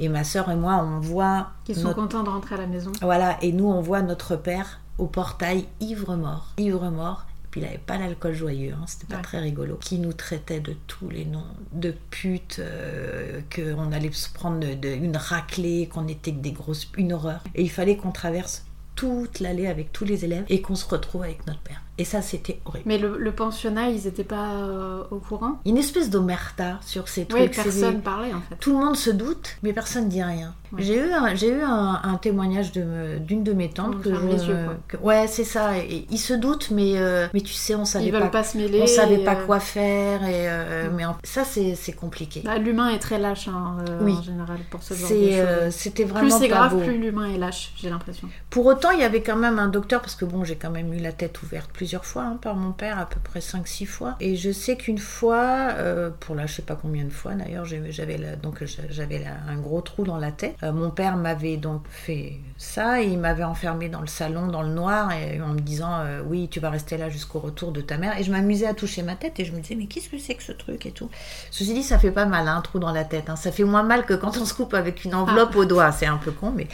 Et 0.00 0.08
ma 0.08 0.24
soeur 0.24 0.50
et 0.50 0.56
moi, 0.56 0.84
on 0.84 1.00
voit... 1.00 1.50
Ils 1.68 1.76
sont 1.76 1.94
contents 1.94 2.22
de 2.22 2.30
rentrer 2.30 2.56
à 2.56 2.58
la 2.58 2.66
maison. 2.66 2.92
Voilà, 3.02 3.36
et 3.42 3.52
nous, 3.52 3.66
on 3.66 3.80
voit 3.80 4.02
notre 4.02 4.36
père 4.36 4.80
au 4.98 5.06
portail 5.06 5.66
ivre-mort. 5.80 6.52
Ivre-mort. 6.58 7.26
Puis 7.50 7.62
il 7.62 7.64
n'avait 7.64 7.78
pas 7.78 7.96
l'alcool 7.96 8.34
joyeux, 8.34 8.74
hein, 8.74 8.84
c'était 8.86 9.06
pas 9.06 9.22
très 9.22 9.38
rigolo. 9.38 9.76
Qui 9.76 9.98
nous 9.98 10.12
traitait 10.12 10.60
de 10.60 10.74
tous 10.86 11.08
les 11.08 11.24
noms, 11.24 11.46
de 11.72 11.94
putes, 12.10 12.58
euh, 12.58 13.40
qu'on 13.54 13.90
allait 13.90 14.12
se 14.12 14.28
prendre 14.28 14.60
de, 14.60 14.88
une 14.88 15.16
raclée, 15.16 15.88
qu'on 15.88 16.08
était 16.08 16.32
que 16.32 16.40
des 16.40 16.52
grosses. 16.52 16.90
une 16.98 17.14
horreur. 17.14 17.42
Et 17.54 17.62
il 17.62 17.70
fallait 17.70 17.96
qu'on 17.96 18.12
traverse 18.12 18.66
toute 18.96 19.40
l'allée 19.40 19.66
avec 19.66 19.92
tous 19.92 20.04
les 20.04 20.26
élèves 20.26 20.44
et 20.48 20.60
qu'on 20.60 20.74
se 20.74 20.86
retrouve 20.86 21.22
avec 21.22 21.46
notre 21.46 21.60
père. 21.60 21.80
Et 22.00 22.04
ça, 22.04 22.22
c'était 22.22 22.60
horrible. 22.64 22.84
Mais 22.86 22.96
le, 22.96 23.32
pensionnat, 23.32 23.88
ils 23.88 24.04
n'étaient 24.04 24.22
pas 24.22 24.52
euh, 24.52 25.02
au 25.10 25.16
courant? 25.16 25.58
Une 25.66 25.76
espèce 25.76 26.10
d'omerta 26.10 26.78
sur 26.80 27.08
ces 27.08 27.24
trucs. 27.24 27.40
Oui, 27.40 27.48
personne 27.48 28.00
parlait 28.02 28.32
en 28.32 28.40
fait. 28.40 28.54
Tout 28.60 28.70
le 28.78 28.84
monde 28.84 28.96
se 28.96 29.10
doute, 29.10 29.56
mais 29.64 29.72
personne 29.72 30.04
ne 30.04 30.08
dit 30.08 30.22
rien. 30.22 30.54
J'ai 30.76 30.96
eu, 30.96 31.12
un, 31.12 31.34
j'ai 31.34 31.48
eu 31.48 31.62
un, 31.62 32.18
témoignage 32.20 32.72
de, 32.72 33.18
d'une 33.18 33.42
de 33.42 33.52
mes 33.52 33.70
tantes 33.70 34.02
que 34.02 34.10
je, 34.10 34.96
ouais, 34.98 35.26
c'est 35.26 35.44
ça. 35.44 35.72
ils 35.78 36.18
se 36.18 36.34
doutent, 36.34 36.70
mais 36.70 36.92
euh, 36.96 37.26
mais 37.32 37.40
tu 37.40 37.54
sais, 37.54 37.74
on 37.74 37.86
savait 37.86 38.06
ils 38.06 38.12
pas, 38.12 38.26
pas 38.26 38.44
se 38.44 38.58
mêler. 38.58 38.80
On 38.82 38.86
savait 38.86 39.24
pas 39.24 39.34
euh, 39.34 39.46
quoi 39.46 39.60
faire 39.60 40.22
et 40.24 40.46
mais 40.94 41.04
ça 41.24 41.44
c'est, 41.44 41.74
c'est 41.74 41.92
compliqué. 41.92 42.42
Bah, 42.44 42.58
l'humain 42.58 42.90
est 42.90 42.98
très 42.98 43.18
lâche 43.18 43.48
hein, 43.48 43.76
oui. 44.02 44.12
en 44.12 44.22
général 44.22 44.58
pour 44.70 44.82
ce 44.82 44.94
genre 44.94 45.08
de 45.08 45.14
choses. 45.14 45.74
C'était 45.74 46.04
vraiment 46.04 46.28
plus 46.28 46.38
c'est 46.38 46.48
grave, 46.48 46.82
plus 46.82 46.98
l'humain 46.98 47.32
est 47.32 47.38
lâche, 47.38 47.72
j'ai 47.76 47.88
l'impression. 47.88 48.28
Pour 48.50 48.66
autant, 48.66 48.90
il 48.90 49.00
y 49.00 49.04
avait 49.04 49.22
quand 49.22 49.36
même 49.36 49.58
un 49.58 49.68
docteur 49.68 50.00
parce 50.02 50.16
que 50.16 50.26
bon, 50.26 50.44
j'ai 50.44 50.56
quand 50.56 50.70
même 50.70 50.92
eu 50.92 50.98
la 50.98 51.12
tête 51.12 51.42
ouverte 51.42 51.70
plusieurs 51.72 51.87
plusieurs 51.88 52.04
fois 52.04 52.24
hein, 52.24 52.38
par 52.42 52.54
mon 52.54 52.72
père, 52.72 52.98
à 52.98 53.06
peu 53.06 53.18
près 53.18 53.40
5-6 53.40 53.86
fois. 53.86 54.16
Et 54.20 54.36
je 54.36 54.52
sais 54.52 54.76
qu'une 54.76 54.98
fois, 54.98 55.70
euh, 55.78 56.10
pour 56.20 56.34
là 56.34 56.44
je 56.44 56.52
sais 56.52 56.62
pas 56.62 56.74
combien 56.74 57.04
de 57.04 57.10
fois 57.10 57.32
d'ailleurs, 57.32 57.64
j'avais 57.64 58.18
donc 58.42 58.62
j'avais 58.90 59.24
un 59.24 59.56
gros 59.56 59.80
trou 59.80 60.04
dans 60.04 60.18
la 60.18 60.30
tête. 60.30 60.54
Euh, 60.62 60.70
mon 60.70 60.90
père 60.90 61.16
m'avait 61.16 61.56
donc 61.56 61.84
fait 61.88 62.40
ça 62.58 63.00
et 63.00 63.06
il 63.06 63.18
m'avait 63.18 63.44
enfermé 63.44 63.88
dans 63.88 64.02
le 64.02 64.06
salon 64.06 64.48
dans 64.48 64.60
le 64.60 64.68
noir 64.68 65.12
et 65.12 65.40
en 65.40 65.54
me 65.54 65.60
disant 65.60 66.00
euh, 66.00 66.20
oui 66.26 66.48
tu 66.50 66.60
vas 66.60 66.68
rester 66.68 66.98
là 66.98 67.08
jusqu'au 67.08 67.38
retour 67.38 67.72
de 67.72 67.80
ta 67.80 67.96
mère. 67.96 68.18
Et 68.18 68.22
je 68.22 68.32
m'amusais 68.32 68.66
à 68.66 68.74
toucher 68.74 69.02
ma 69.02 69.14
tête 69.14 69.40
et 69.40 69.46
je 69.46 69.52
me 69.52 69.60
disais 69.60 69.74
mais 69.74 69.86
qu'est-ce 69.86 70.10
que 70.10 70.18
c'est 70.18 70.34
que 70.34 70.42
ce 70.42 70.52
truc 70.52 70.84
et 70.84 70.90
tout. 70.92 71.08
Ceci 71.50 71.72
dit 71.72 71.82
ça 71.82 71.98
fait 71.98 72.12
pas 72.12 72.26
mal 72.26 72.48
hein, 72.48 72.56
un 72.58 72.60
trou 72.60 72.78
dans 72.78 72.92
la 72.92 73.04
tête. 73.04 73.30
Hein. 73.30 73.36
Ça 73.36 73.50
fait 73.50 73.64
moins 73.64 73.82
mal 73.82 74.04
que 74.04 74.12
quand 74.12 74.36
on 74.36 74.44
se 74.44 74.52
coupe 74.52 74.74
avec 74.74 75.06
une 75.06 75.14
enveloppe 75.14 75.52
ah. 75.54 75.58
au 75.58 75.64
doigt. 75.64 75.90
C'est 75.92 76.04
un 76.04 76.18
peu 76.18 76.32
con 76.32 76.52
mais 76.54 76.68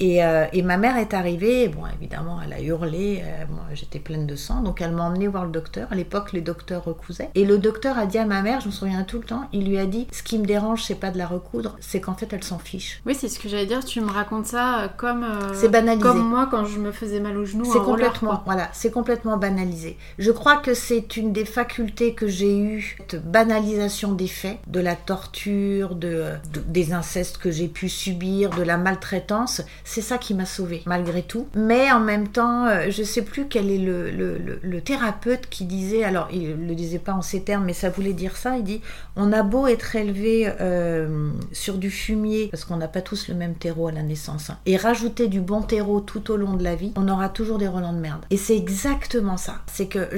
euh, 0.00 0.46
et, 0.52 0.62
ma 0.62 0.76
mère 0.76 0.98
est 0.98 1.14
arrivée, 1.14 1.68
bon 1.68 1.82
évidemment 1.86 2.40
elle 2.44 2.52
a 2.52 2.60
hurlé, 2.60 3.22
euh, 3.24 3.44
j'étais 3.72 3.98
pleine 3.98 4.26
de 4.26 4.36
sang, 4.36 4.60
donc 4.60 4.80
elle 4.82 4.92
m'a 4.92 5.04
emmenée 5.04 5.26
voir 5.26 5.44
le 5.44 5.50
docteur. 5.50 5.88
À 5.90 5.94
l'époque 5.94 6.32
les 6.32 6.42
docteurs 6.42 6.84
recousaient. 6.84 7.30
Et 7.34 7.44
le 7.44 7.58
docteur 7.58 7.98
a 7.98 8.06
dit 8.06 8.18
à 8.18 8.26
ma 8.26 8.42
mère, 8.42 8.60
je 8.60 8.66
me 8.66 8.72
souviens 8.72 9.04
tout 9.04 9.18
le 9.18 9.24
temps, 9.24 9.48
il 9.52 9.68
lui 9.68 9.78
a 9.78 9.86
dit 9.86 10.06
ce 10.12 10.22
qui 10.22 10.38
me 10.38 10.44
dérange 10.44 10.84
c'est 10.84 10.96
pas 10.96 11.10
de 11.10 11.18
la 11.18 11.26
recoudre, 11.26 11.76
c'est 11.80 12.00
qu'en 12.00 12.14
fait 12.14 12.30
elle 12.32 12.44
s'en 12.44 12.58
fiche. 12.58 13.00
Oui 13.06 13.14
c'est 13.14 13.28
ce 13.28 13.38
que 13.38 13.48
j'allais 13.48 13.66
dire, 13.66 13.84
tu 13.84 14.00
me 14.00 14.10
racontes 14.10 14.46
ça 14.46 14.80
euh, 14.80 14.88
comme, 14.94 15.26
c'est 15.54 15.70
banalisé. 15.70 16.02
comme 16.02 16.28
moi 16.28 16.48
quand 16.50 16.66
je 16.66 16.78
me 16.78 16.92
faisais 16.92 17.20
mal 17.20 17.36
au 17.38 17.46
genou. 17.46 17.64
C'est 17.64 17.78
complètement, 17.78 18.42
voilà, 18.44 18.68
c'est 18.72 18.90
complètement 18.90 19.38
banalisé. 19.38 19.96
Je 20.18 20.30
crois 20.30 20.56
que 20.56 20.74
c'est 20.74 21.16
une 21.16 21.32
des 21.32 21.46
facultés 21.46 22.12
que 22.12 22.26
j'ai 22.26 22.58
eues, 22.58 22.96
cette 22.98 23.24
banalisation 23.30 24.12
des 24.12 24.28
faits, 24.28 24.58
de 24.66 24.80
la 24.80 24.94
torture, 24.94 25.94
de 25.94 26.32
des 26.66 26.92
incestes 26.92 27.38
que 27.38 27.50
j'ai 27.50 27.68
pu 27.68 27.88
subir, 27.88 28.50
de 28.50 28.62
la 28.62 28.76
maltraitance 28.76 29.62
c'est 29.86 30.02
ça 30.02 30.18
qui 30.18 30.34
m'a 30.34 30.44
sauvée, 30.44 30.82
malgré 30.84 31.22
tout. 31.22 31.46
Mais 31.54 31.92
en 31.92 32.00
même 32.00 32.28
temps, 32.28 32.66
euh, 32.66 32.86
je 32.90 33.04
sais 33.04 33.22
plus 33.22 33.46
quel 33.46 33.70
est 33.70 33.78
le, 33.78 34.10
le, 34.10 34.80
thérapeute 34.80 35.48
qui 35.48 35.64
disait, 35.64 36.02
alors 36.02 36.28
il 36.32 36.54
le 36.54 36.74
disait 36.74 36.98
pas 36.98 37.12
en 37.12 37.22
ces 37.22 37.42
termes, 37.42 37.64
mais 37.64 37.72
ça 37.72 37.88
voulait 37.88 38.12
dire 38.12 38.36
ça, 38.36 38.56
il 38.56 38.64
dit, 38.64 38.80
on 39.14 39.32
a 39.32 39.42
beau 39.42 39.68
être 39.68 39.94
élevé 39.94 40.52
euh, 40.60 41.30
sur 41.52 41.78
du 41.78 41.90
fumier, 41.90 42.48
parce 42.48 42.64
qu'on 42.64 42.76
n'a 42.76 42.88
pas 42.88 43.00
tous 43.00 43.28
le 43.28 43.34
même 43.34 43.54
terreau 43.54 43.86
à 43.86 43.92
la 43.92 44.02
naissance, 44.02 44.50
hein, 44.50 44.58
et 44.66 44.76
rajouter 44.76 45.28
du 45.28 45.40
bon 45.40 45.62
terreau 45.62 46.00
tout 46.00 46.32
au 46.32 46.36
long 46.36 46.54
de 46.54 46.64
la 46.64 46.74
vie, 46.74 46.92
on 46.96 47.08
aura 47.08 47.28
toujours 47.28 47.58
des 47.58 47.68
relents 47.68 47.92
de 47.92 48.00
merde. 48.00 48.24
Et 48.30 48.36
c'est 48.36 48.56
exactement 48.56 49.36
ça. 49.36 49.60
C'est 49.72 49.86
que 49.86 50.08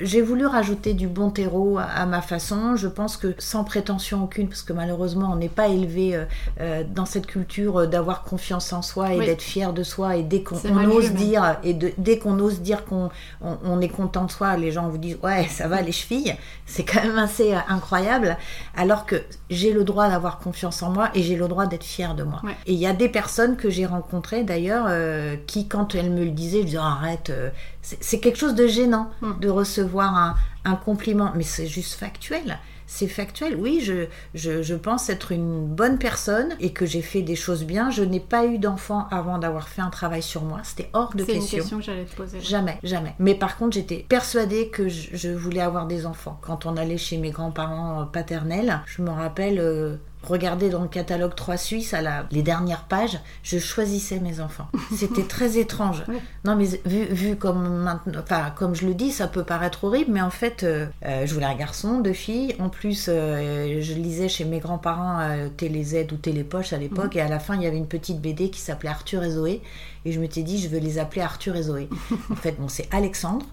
j'ai 0.00 0.20
voulu 0.20 0.46
rajouter 0.46 0.94
du 0.94 1.06
bon 1.06 1.30
terreau 1.30 1.78
à, 1.78 2.06
ma 2.06 2.22
façon, 2.22 2.74
je 2.74 2.88
pense 2.88 3.16
que 3.16 3.34
sans 3.38 3.62
prétention 3.62 4.24
aucune, 4.24 4.48
parce 4.48 4.62
que 4.62 4.72
malheureusement 4.72 5.30
on 5.32 5.36
n'est 5.36 5.48
pas 5.48 5.68
élevé 5.68 6.20
euh, 6.60 6.82
dans 6.88 7.06
cette 7.06 7.26
culture 7.26 7.86
d'avoir 7.86 8.24
confiance 8.24 8.72
en 8.72 8.82
soi 8.82 9.11
et 9.12 9.24
d'être 9.24 9.42
fier 9.42 9.72
de 9.72 9.82
soi 9.82 10.16
et 10.16 10.22
dès 10.22 10.42
qu'on 10.42 10.56
ose 10.90 11.12
dire 11.12 11.58
et 11.62 11.74
dès 11.74 12.18
qu'on 12.18 12.38
ose 12.38 12.60
dire 12.60 12.84
qu'on 12.84 13.10
on, 13.40 13.80
est 13.80 13.88
content 13.88 14.24
de 14.24 14.30
soi, 14.30 14.56
les 14.56 14.72
gens 14.72 14.88
vous 14.88 14.98
disent 14.98 15.18
ouais 15.22 15.46
ça 15.48 15.68
va 15.68 15.80
les 15.82 15.92
chevilles, 15.92 16.34
c'est 16.66 16.84
quand 16.84 17.02
même 17.02 17.18
assez 17.18 17.54
euh, 17.54 17.58
incroyable. 17.68 18.36
Alors 18.76 19.06
que 19.06 19.22
j'ai 19.50 19.72
le 19.72 19.84
droit 19.84 20.08
d'avoir 20.08 20.38
confiance 20.38 20.82
en 20.82 20.90
moi 20.90 21.10
et 21.14 21.22
j'ai 21.22 21.36
le 21.36 21.48
droit 21.48 21.66
d'être 21.66 21.84
fier 21.84 22.14
de 22.14 22.22
moi. 22.22 22.42
Et 22.66 22.72
il 22.72 22.78
y 22.78 22.86
a 22.86 22.92
des 22.92 23.08
personnes 23.08 23.56
que 23.56 23.70
j'ai 23.70 23.86
rencontrées 23.86 24.44
d'ailleurs 24.44 24.86
euh, 24.88 25.36
qui 25.46 25.68
quand 25.68 25.94
elles 25.94 26.10
me 26.10 26.24
le 26.24 26.30
disaient, 26.30 26.60
je 26.60 26.66
disais 26.66 26.78
arrête, 26.78 27.30
euh, 27.30 27.50
c'est 27.82 28.20
quelque 28.20 28.38
chose 28.38 28.54
de 28.54 28.66
gênant 28.66 29.10
mm. 29.20 29.40
de 29.40 29.48
recevoir 29.48 30.14
un, 30.16 30.34
un 30.64 30.76
compliment, 30.76 31.32
mais 31.34 31.44
c'est 31.44 31.66
juste 31.66 31.94
factuel 31.94 32.58
c'est 32.92 33.08
factuel. 33.08 33.56
Oui, 33.56 33.80
je, 33.80 34.04
je, 34.34 34.74
pense 34.74 35.08
être 35.08 35.32
une 35.32 35.66
bonne 35.66 35.98
personne 35.98 36.54
et 36.60 36.74
que 36.74 36.84
j'ai 36.84 37.00
fait 37.00 37.22
des 37.22 37.36
choses 37.36 37.64
bien. 37.64 37.90
Je 37.90 38.02
n'ai 38.02 38.20
pas 38.20 38.44
eu 38.44 38.58
d'enfant 38.58 39.08
avant 39.10 39.38
d'avoir 39.38 39.70
fait 39.70 39.80
un 39.80 39.88
travail 39.88 40.20
sur 40.20 40.42
moi. 40.42 40.60
C'était 40.62 40.90
hors 40.92 41.14
de 41.14 41.24
question. 41.24 41.40
C'est 41.40 41.56
une 41.56 41.60
question 41.60 41.78
que 41.78 41.84
j'allais 41.84 42.04
te 42.04 42.14
poser. 42.14 42.40
Jamais, 42.40 42.78
jamais. 42.82 43.14
Mais 43.18 43.34
par 43.34 43.56
contre, 43.56 43.72
j'étais 43.72 44.04
persuadée 44.06 44.68
que 44.68 44.90
je, 44.90 45.30
voulais 45.30 45.62
avoir 45.62 45.86
des 45.86 46.04
enfants. 46.04 46.38
Quand 46.42 46.66
on 46.66 46.76
allait 46.76 46.98
chez 46.98 47.16
mes 47.16 47.30
grands-parents 47.30 48.04
paternels, 48.12 48.82
je 48.84 49.00
me 49.00 49.10
rappelle... 49.10 49.58
Euh, 49.58 49.96
Regardez 50.22 50.70
dans 50.70 50.82
le 50.82 50.88
catalogue 50.88 51.34
3 51.34 51.56
Suisse, 51.56 51.94
à 51.94 52.00
la, 52.00 52.26
les 52.30 52.42
dernières 52.42 52.84
pages, 52.84 53.18
je 53.42 53.58
choisissais 53.58 54.20
mes 54.20 54.40
enfants. 54.40 54.68
C'était 54.96 55.24
très 55.24 55.58
étrange. 55.58 56.04
Non, 56.44 56.54
mais 56.54 56.66
vu, 56.86 57.04
vu 57.06 57.36
comme, 57.36 57.82
maintenant, 57.82 58.20
enfin, 58.22 58.52
comme 58.56 58.74
je 58.74 58.86
le 58.86 58.94
dis, 58.94 59.10
ça 59.10 59.26
peut 59.26 59.42
paraître 59.42 59.84
horrible, 59.84 60.12
mais 60.12 60.20
en 60.20 60.30
fait, 60.30 60.62
euh, 60.62 60.86
euh, 61.04 61.26
je 61.26 61.34
voulais 61.34 61.46
un 61.46 61.56
garçon, 61.56 62.00
deux 62.00 62.12
filles. 62.12 62.54
En 62.60 62.68
plus, 62.68 63.06
euh, 63.08 63.80
je 63.80 63.94
lisais 63.94 64.28
chez 64.28 64.44
mes 64.44 64.60
grands-parents 64.60 65.20
Télé 65.56 65.82
Z 65.82 66.12
ou 66.12 66.16
Télé 66.16 66.44
Poche 66.44 66.72
à 66.72 66.78
l'époque, 66.78 67.14
mhm. 67.14 67.20
et 67.20 67.22
à 67.22 67.28
la 67.28 67.40
fin, 67.40 67.56
il 67.56 67.62
y 67.62 67.66
avait 67.66 67.76
une 67.76 67.88
petite 67.88 68.20
BD 68.20 68.50
qui 68.50 68.60
s'appelait 68.60 68.90
Arthur 68.90 69.24
et 69.24 69.30
Zoé. 69.30 69.62
Et 70.04 70.12
je 70.12 70.20
m'étais 70.20 70.42
dit, 70.42 70.60
je 70.60 70.68
veux 70.68 70.78
les 70.78 70.98
appeler 70.98 71.22
Arthur 71.22 71.56
et 71.56 71.62
Zoé. 71.62 71.88
en 72.30 72.36
fait, 72.36 72.52
bon, 72.60 72.68
c'est 72.68 72.88
Alexandre 72.92 73.46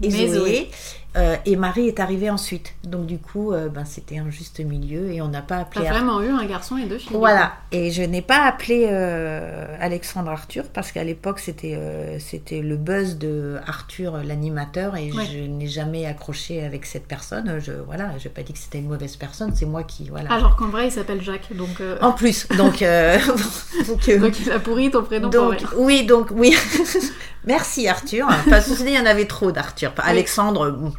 et 0.00 0.28
Zoé. 0.28 0.70
Euh, 1.14 1.36
et 1.44 1.56
Marie 1.56 1.88
est 1.88 2.00
arrivée 2.00 2.30
ensuite. 2.30 2.74
Donc 2.84 3.06
du 3.06 3.18
coup, 3.18 3.52
euh, 3.52 3.68
ben, 3.68 3.84
c'était 3.84 4.18
un 4.18 4.30
juste 4.30 4.60
milieu 4.60 5.12
et 5.12 5.20
on 5.20 5.28
n'a 5.28 5.42
pas 5.42 5.58
appelé... 5.58 5.84
T'as 5.84 5.92
vraiment 5.92 6.22
eu 6.22 6.30
un 6.30 6.44
garçon 6.46 6.78
et 6.78 6.86
deux 6.86 6.98
filles. 6.98 7.16
Voilà. 7.16 7.52
Et 7.70 7.90
je 7.90 8.02
n'ai 8.02 8.22
pas 8.22 8.44
appelé 8.44 8.88
euh, 8.90 9.76
Alexandre 9.78 10.30
Arthur 10.30 10.64
parce 10.72 10.90
qu'à 10.90 11.04
l'époque, 11.04 11.38
c'était 11.38 11.78
c'était 12.18 12.60
le 12.60 12.76
buzz 12.76 13.18
de 13.18 13.58
Arthur, 13.66 14.18
l'animateur, 14.24 14.96
et 14.96 15.10
je 15.10 15.46
n'ai 15.46 15.66
jamais 15.66 16.06
accroché 16.06 16.64
avec 16.64 16.86
cette 16.86 17.06
personne. 17.06 17.58
Je 17.60 17.72
voilà, 17.72 18.10
n'ai 18.12 18.30
pas 18.30 18.42
dit 18.42 18.52
que 18.52 18.58
c'était 18.58 18.78
une 18.78 18.88
mauvaise 18.88 19.16
personne, 19.16 19.52
c'est 19.54 19.66
moi 19.66 19.82
qui... 19.82 20.08
Voilà. 20.08 20.32
Alors 20.32 20.56
qu'en 20.56 20.68
vrai, 20.68 20.86
il 20.88 20.92
s'appelle 20.92 21.22
Jacques, 21.22 21.54
donc... 21.54 21.82
En 22.00 22.12
plus, 22.12 22.48
donc... 22.48 22.82
donc, 23.86 24.18
donc, 24.20 24.40
il 24.40 24.52
a 24.52 24.58
pourri 24.58 24.90
ton 24.90 25.02
prénom 25.02 25.28
donc, 25.28 25.64
Oui, 25.76 26.04
donc 26.04 26.28
oui. 26.30 26.56
Merci 27.44 27.88
Arthur. 27.88 28.28
Parce 28.48 28.68
que 28.68 28.82
il 28.82 28.90
y 28.90 28.98
en 28.98 29.06
avait 29.06 29.26
trop 29.26 29.52
d'Arthur. 29.52 29.92
Alexandre... 29.98 30.92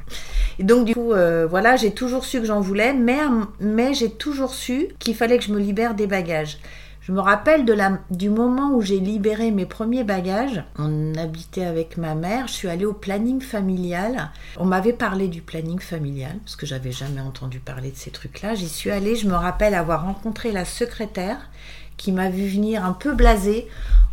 Et 0.60 0.64
donc 0.64 0.86
du 0.86 0.94
coup, 0.94 1.14
euh, 1.14 1.48
voilà, 1.50 1.76
j'ai 1.76 1.92
toujours 1.92 2.26
su 2.26 2.40
que 2.40 2.46
j'en 2.46 2.62
voulais, 2.62 2.94
mais, 2.94 3.20
mais 3.60 3.94
j'ai 3.94 4.10
toujours 4.10 4.54
su 4.54 4.90
qu'il 5.00 5.16
fallait 5.16 5.38
que 5.38 5.44
je 5.44 5.54
me 5.54 5.60
libère 5.60 5.96
des 5.96 6.08
bagages. 6.08 6.60
Je 7.06 7.12
me 7.12 7.20
rappelle 7.20 7.66
de 7.66 7.74
la, 7.74 8.00
du 8.12 8.30
moment 8.30 8.72
où 8.74 8.82
j'ai 8.82 9.00
libéré 9.00 9.52
mes 9.52 9.66
premiers 9.66 10.06
bagages. 10.06 10.64
On 10.80 11.14
habitait 11.16 11.66
avec 11.66 11.98
ma 11.98 12.16
mère. 12.16 12.48
Je 12.48 12.54
suis 12.54 12.70
allée 12.70 12.86
au 12.86 12.94
planning 12.94 13.42
familial. 13.42 14.32
On 14.56 14.64
m'avait 14.64 14.94
parlé 14.94 15.28
du 15.28 15.42
planning 15.42 15.80
familial 15.80 16.38
parce 16.46 16.56
que 16.56 16.66
j'avais 16.66 16.94
jamais 16.94 17.20
entendu 17.20 17.60
parler 17.60 17.92
de 17.92 17.98
ces 17.98 18.10
trucs-là. 18.10 18.56
J'y 18.56 18.70
suis 18.70 18.90
allée. 18.90 19.18
Je 19.18 19.28
me 19.28 19.36
rappelle 19.36 19.74
avoir 19.74 20.06
rencontré 20.06 20.54
la 20.54 20.64
secrétaire 20.64 21.50
qui 21.98 22.14
m'a 22.14 22.30
vu 22.30 22.48
venir 22.48 22.86
un 22.86 22.94
peu 22.94 23.14
blasée. 23.14 23.68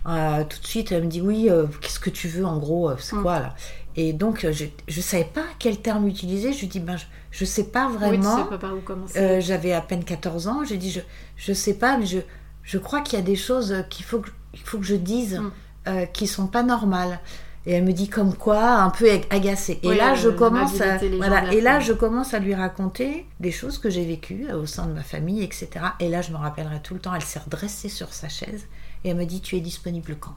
Euh, 0.06 0.42
tout 0.42 0.58
de 0.60 0.66
suite, 0.66 0.90
elle 0.90 1.04
me 1.04 1.08
dit 1.08 1.20
oui, 1.20 1.48
euh, 1.48 1.66
qu'est-ce 1.80 2.00
que 2.00 2.10
tu 2.10 2.26
veux 2.26 2.44
en 2.44 2.58
gros 2.58 2.90
C'est 2.98 3.14
mm. 3.14 3.22
quoi 3.22 3.38
là? 3.38 3.54
Et 4.00 4.12
donc, 4.14 4.46
je 4.50 4.64
ne 4.64 5.02
savais 5.02 5.24
pas 5.24 5.44
quel 5.58 5.80
terme 5.80 6.08
utiliser. 6.08 6.54
Je 6.54 6.64
dis, 6.64 6.80
ben, 6.80 6.96
je 7.30 7.44
ne 7.44 7.46
sais 7.46 7.64
pas 7.64 7.88
vraiment. 7.88 8.46
Oui, 8.50 8.58
pas 8.58 8.72
où 8.72 8.80
commencer. 8.80 9.18
Euh, 9.18 9.40
J'avais 9.40 9.72
à 9.72 9.82
peine 9.82 10.04
14 10.04 10.48
ans. 10.48 10.64
J'ai 10.64 10.78
dit, 10.78 10.90
je 11.36 11.50
ne 11.50 11.54
sais 11.54 11.74
pas, 11.74 11.98
mais 11.98 12.06
je, 12.06 12.18
je 12.62 12.78
crois 12.78 13.02
qu'il 13.02 13.18
y 13.18 13.22
a 13.22 13.24
des 13.24 13.36
choses 13.36 13.84
qu'il 13.90 14.06
faut, 14.06 14.20
que, 14.20 14.30
faut 14.64 14.78
que 14.78 14.84
je 14.84 14.94
dise 14.94 15.38
mm. 15.38 15.52
euh, 15.88 16.06
qui 16.06 16.26
sont 16.26 16.46
pas 16.46 16.62
normales. 16.62 17.20
Et 17.66 17.72
elle 17.72 17.84
me 17.84 17.92
dit 17.92 18.08
comme 18.08 18.34
quoi, 18.34 18.80
un 18.80 18.88
peu 18.88 19.06
agacée. 19.28 19.80
Et 19.82 19.88
Oui, 19.88 19.96
là, 19.96 20.12
euh, 20.12 20.16
je 20.16 20.30
commence 20.30 20.80
à, 20.80 20.96
voilà, 21.18 21.52
et 21.52 21.60
là, 21.60 21.78
je 21.78 21.92
commence 21.92 22.32
à 22.32 22.38
lui 22.38 22.54
raconter 22.54 23.26
des 23.38 23.52
choses 23.52 23.76
que 23.76 23.90
j'ai 23.90 24.06
vécues 24.06 24.46
euh, 24.48 24.62
au 24.62 24.64
sein 24.66 24.86
de 24.86 24.92
ma 24.94 25.02
famille, 25.02 25.42
etc. 25.42 25.68
Et 26.00 26.08
là, 26.08 26.22
je 26.22 26.32
me 26.32 26.38
rappellerai 26.38 26.80
tout 26.82 26.94
le 26.94 27.00
temps. 27.00 27.14
Elle 27.14 27.20
s'est 27.20 27.38
redressée 27.38 27.90
sur 27.90 28.14
sa 28.14 28.30
chaise 28.30 28.66
et 29.04 29.10
elle 29.10 29.16
me 29.16 29.26
dit, 29.26 29.42
tu 29.42 29.56
es 29.56 29.60
disponible 29.60 30.16
quand? 30.18 30.36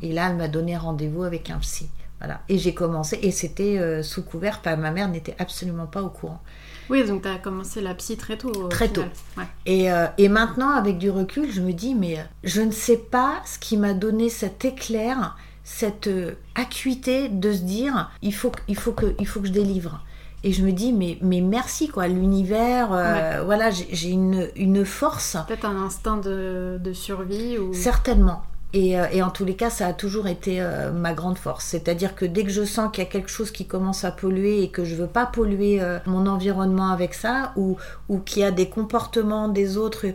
Et 0.00 0.12
là, 0.12 0.30
elle 0.30 0.36
m'a 0.36 0.48
donné 0.48 0.76
rendez-vous 0.76 1.24
avec 1.24 1.50
un 1.50 1.58
psy. 1.58 1.90
Voilà. 2.22 2.40
Et 2.48 2.56
j'ai 2.56 2.72
commencé, 2.72 3.18
et 3.20 3.32
c'était 3.32 3.78
euh, 3.78 4.02
sous 4.04 4.22
couvert, 4.22 4.60
pas, 4.62 4.76
ma 4.76 4.92
mère 4.92 5.08
n'était 5.08 5.34
absolument 5.40 5.86
pas 5.86 6.02
au 6.02 6.08
courant. 6.08 6.40
Oui, 6.88 7.04
donc 7.04 7.22
tu 7.22 7.28
as 7.28 7.38
commencé 7.38 7.80
la 7.80 7.94
psy 7.94 8.16
très 8.16 8.38
tôt. 8.38 8.52
au 8.52 8.68
Très 8.68 8.86
final. 8.88 9.10
Ouais. 9.36 9.44
Et, 9.66 9.90
euh, 9.90 10.06
et 10.18 10.28
maintenant, 10.28 10.70
avec 10.70 10.98
du 10.98 11.10
recul, 11.10 11.50
je 11.50 11.60
me 11.60 11.72
dis, 11.72 11.94
mais 11.96 12.24
je 12.44 12.60
ne 12.62 12.70
sais 12.70 12.96
pas 12.98 13.42
ce 13.44 13.58
qui 13.58 13.76
m'a 13.76 13.92
donné 13.92 14.28
cet 14.28 14.64
éclair, 14.64 15.36
cette 15.64 16.06
euh, 16.06 16.32
acuité 16.54 17.28
de 17.28 17.52
se 17.52 17.62
dire, 17.62 18.10
il 18.22 18.32
faut, 18.34 18.50
que- 18.50 18.60
il 18.68 18.76
faut, 18.76 18.92
que, 18.92 19.14
il 19.18 19.26
faut 19.26 19.40
que 19.40 19.46
je 19.48 19.52
délivre. 19.52 20.04
Et 20.44 20.52
je 20.52 20.64
me 20.64 20.72
dis, 20.72 20.92
mais, 20.92 21.18
mais 21.22 21.40
merci, 21.40 21.88
quoi, 21.88 22.06
l'univers, 22.08 22.88
euh, 22.92 23.42
voilà, 23.44 23.70
j'ai 23.70 23.88
j'ai 23.92 24.10
une, 24.10 24.48
une 24.56 24.84
force, 24.84 25.36
Peut-être 25.48 25.64
un 25.66 25.76
instinct 25.84 26.16
de, 26.18 26.78
de 26.82 26.92
survie 26.92 27.58
ou. 27.58 27.72
certainement. 27.74 28.42
Et, 28.74 28.98
euh, 28.98 29.04
et 29.12 29.22
en 29.22 29.30
tous 29.30 29.44
les 29.44 29.54
cas, 29.54 29.68
ça 29.68 29.86
a 29.88 29.92
toujours 29.92 30.28
été 30.28 30.60
euh, 30.62 30.92
ma 30.92 31.12
grande 31.12 31.36
force. 31.36 31.64
C'est-à-dire 31.66 32.14
que 32.14 32.24
dès 32.24 32.42
que 32.44 32.50
je 32.50 32.64
sens 32.64 32.90
qu'il 32.90 33.04
y 33.04 33.06
a 33.06 33.10
quelque 33.10 33.28
chose 33.30 33.50
qui 33.50 33.66
commence 33.66 34.04
à 34.04 34.10
polluer 34.12 34.62
et 34.62 34.70
que 34.70 34.84
je 34.84 34.94
veux 34.94 35.06
pas 35.06 35.26
polluer 35.26 35.80
euh, 35.82 35.98
mon 36.06 36.26
environnement 36.26 36.90
avec 36.90 37.12
ça, 37.12 37.52
ou, 37.56 37.76
ou 38.08 38.18
qu'il 38.18 38.40
y 38.42 38.44
a 38.44 38.50
des 38.50 38.68
comportements 38.70 39.48
des 39.48 39.76
autres 39.76 40.06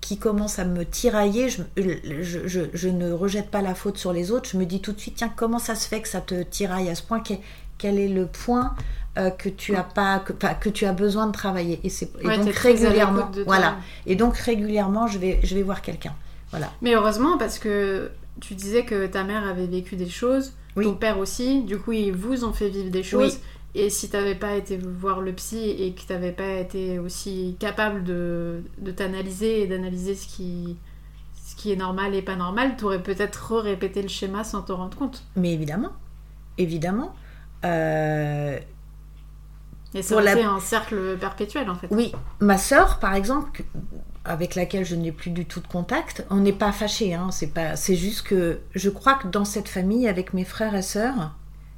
qui 0.00 0.16
commencent 0.18 0.58
à 0.58 0.64
me 0.64 0.84
tirailler, 0.84 1.48
je, 1.50 1.62
je, 1.76 2.46
je- 2.46 2.60
je 2.72 2.88
ne 2.88 3.12
rejette 3.12 3.50
pas 3.50 3.60
la 3.60 3.74
faute 3.74 3.98
sur 3.98 4.12
les 4.12 4.30
autres. 4.30 4.48
Je 4.50 4.56
me 4.56 4.64
dis 4.64 4.80
tout 4.80 4.92
de 4.92 5.00
suite, 5.00 5.16
tiens, 5.16 5.32
comment 5.34 5.58
ça 5.58 5.74
se 5.74 5.86
fait 5.86 6.00
que 6.00 6.08
ça 6.08 6.20
te 6.22 6.42
tiraille 6.42 6.88
à 6.88 6.94
ce 6.94 7.02
point? 7.02 7.20
Quel, 7.20 7.38
quel 7.76 7.98
est 7.98 8.08
le 8.08 8.26
point 8.26 8.74
euh, 9.18 9.30
que 9.30 9.48
tu 9.50 9.74
as 9.76 9.82
pas 9.82 10.20
que, 10.20 10.68
tu 10.70 10.86
as 10.86 10.92
besoin 10.92 11.26
de 11.26 11.32
travailler? 11.32 11.80
Et 11.84 11.90
c'est 11.90 12.08
et 12.22 12.26
Ouais, 12.26 12.36
donc 12.38 12.54
régulièrement 12.84 13.30
voilà. 13.44 13.76
Et 14.06 14.14
donc 14.16 14.36
régulièrement 14.38 15.06
je 15.06 15.18
vais 15.18 15.40
je 15.42 15.54
vais 15.54 15.62
voir 15.62 15.82
quelqu'un 15.82 16.14
voilà 16.50 16.70
Mais 16.82 16.94
heureusement, 16.94 17.38
parce 17.38 17.58
que 17.58 18.10
tu 18.40 18.54
disais 18.54 18.84
que 18.84 19.06
ta 19.06 19.24
mère 19.24 19.46
avait 19.46 19.66
vécu 19.66 19.96
des 19.96 20.08
choses, 20.08 20.52
Oui. 20.76 20.84
ton 20.84 20.94
père 20.94 21.18
aussi, 21.18 21.62
du 21.62 21.78
coup, 21.78 21.92
ils 21.92 22.12
vous 22.12 22.44
ont 22.44 22.52
fait 22.52 22.68
vivre 22.68 22.90
des 22.90 23.02
choses. 23.02 23.34
Oui. 23.34 23.40
Et 23.82 23.90
si 23.90 24.08
t'avais 24.08 24.34
pas 24.34 24.54
été 24.54 24.78
voir 24.78 25.20
le 25.20 25.32
psy 25.34 25.58
et 25.70 25.92
que 25.92 26.00
t'avais 26.06 26.32
pas 26.32 26.54
été 26.54 26.98
aussi 26.98 27.56
capable 27.60 28.04
de, 28.04 28.62
de 28.78 28.90
t'analyser 28.90 29.62
et 29.62 29.66
d'analyser 29.66 30.14
ce 30.14 30.26
qui, 30.26 30.76
ce 31.46 31.54
qui 31.56 31.72
est 31.72 31.76
normal 31.76 32.14
et 32.14 32.22
pas 32.22 32.36
normal, 32.36 32.76
t'aurais 32.78 33.02
peut-être 33.02 33.56
répété 33.58 34.00
le 34.00 34.08
schéma 34.08 34.44
sans 34.44 34.62
te 34.62 34.72
rendre 34.72 34.96
compte. 34.96 35.24
Mais 35.36 35.52
évidemment, 35.52 35.90
évidemment. 36.56 37.14
Euh, 37.66 38.58
Et 39.94 40.02
ça 40.02 40.20
la- 40.22 40.32
été 40.32 40.44
un 40.44 40.60
cercle 40.60 41.16
perpétuel 41.18 41.68
en 41.68 41.74
fait. 41.74 41.88
oui, 41.90 42.12
ma 42.40 42.56
sœur, 42.58 42.98
par 42.98 43.14
exemple, 43.14 43.62
avec 44.26 44.54
laquelle 44.54 44.84
je 44.84 44.94
n'ai 44.94 45.12
plus 45.12 45.30
du 45.30 45.46
tout 45.46 45.60
de 45.60 45.66
contact, 45.66 46.24
on 46.30 46.36
n'est 46.36 46.52
pas 46.52 46.72
fâchés. 46.72 47.14
Hein, 47.14 47.28
c'est 47.30 47.48
pas, 47.48 47.76
c'est 47.76 47.96
juste 47.96 48.22
que 48.22 48.60
je 48.74 48.90
crois 48.90 49.14
que 49.14 49.28
dans 49.28 49.44
cette 49.44 49.68
famille, 49.68 50.08
avec 50.08 50.34
mes 50.34 50.44
frères 50.44 50.74
et 50.74 50.82
sœurs, 50.82 51.34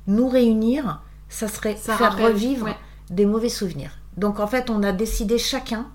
nous 0.06 0.28
réunir, 0.28 1.02
ça 1.28 1.48
serait 1.48 1.76
Ça 1.76 1.96
faire 1.96 2.10
rappelle, 2.10 2.26
revivre 2.26 2.66
ouais. 2.66 2.76
des 3.10 3.26
mauvais 3.26 3.48
souvenirs. 3.48 3.98
Donc 4.16 4.40
en 4.40 4.46
fait, 4.46 4.70
on 4.70 4.82
a 4.82 4.92
décidé 4.92 5.38
chacun 5.38 5.86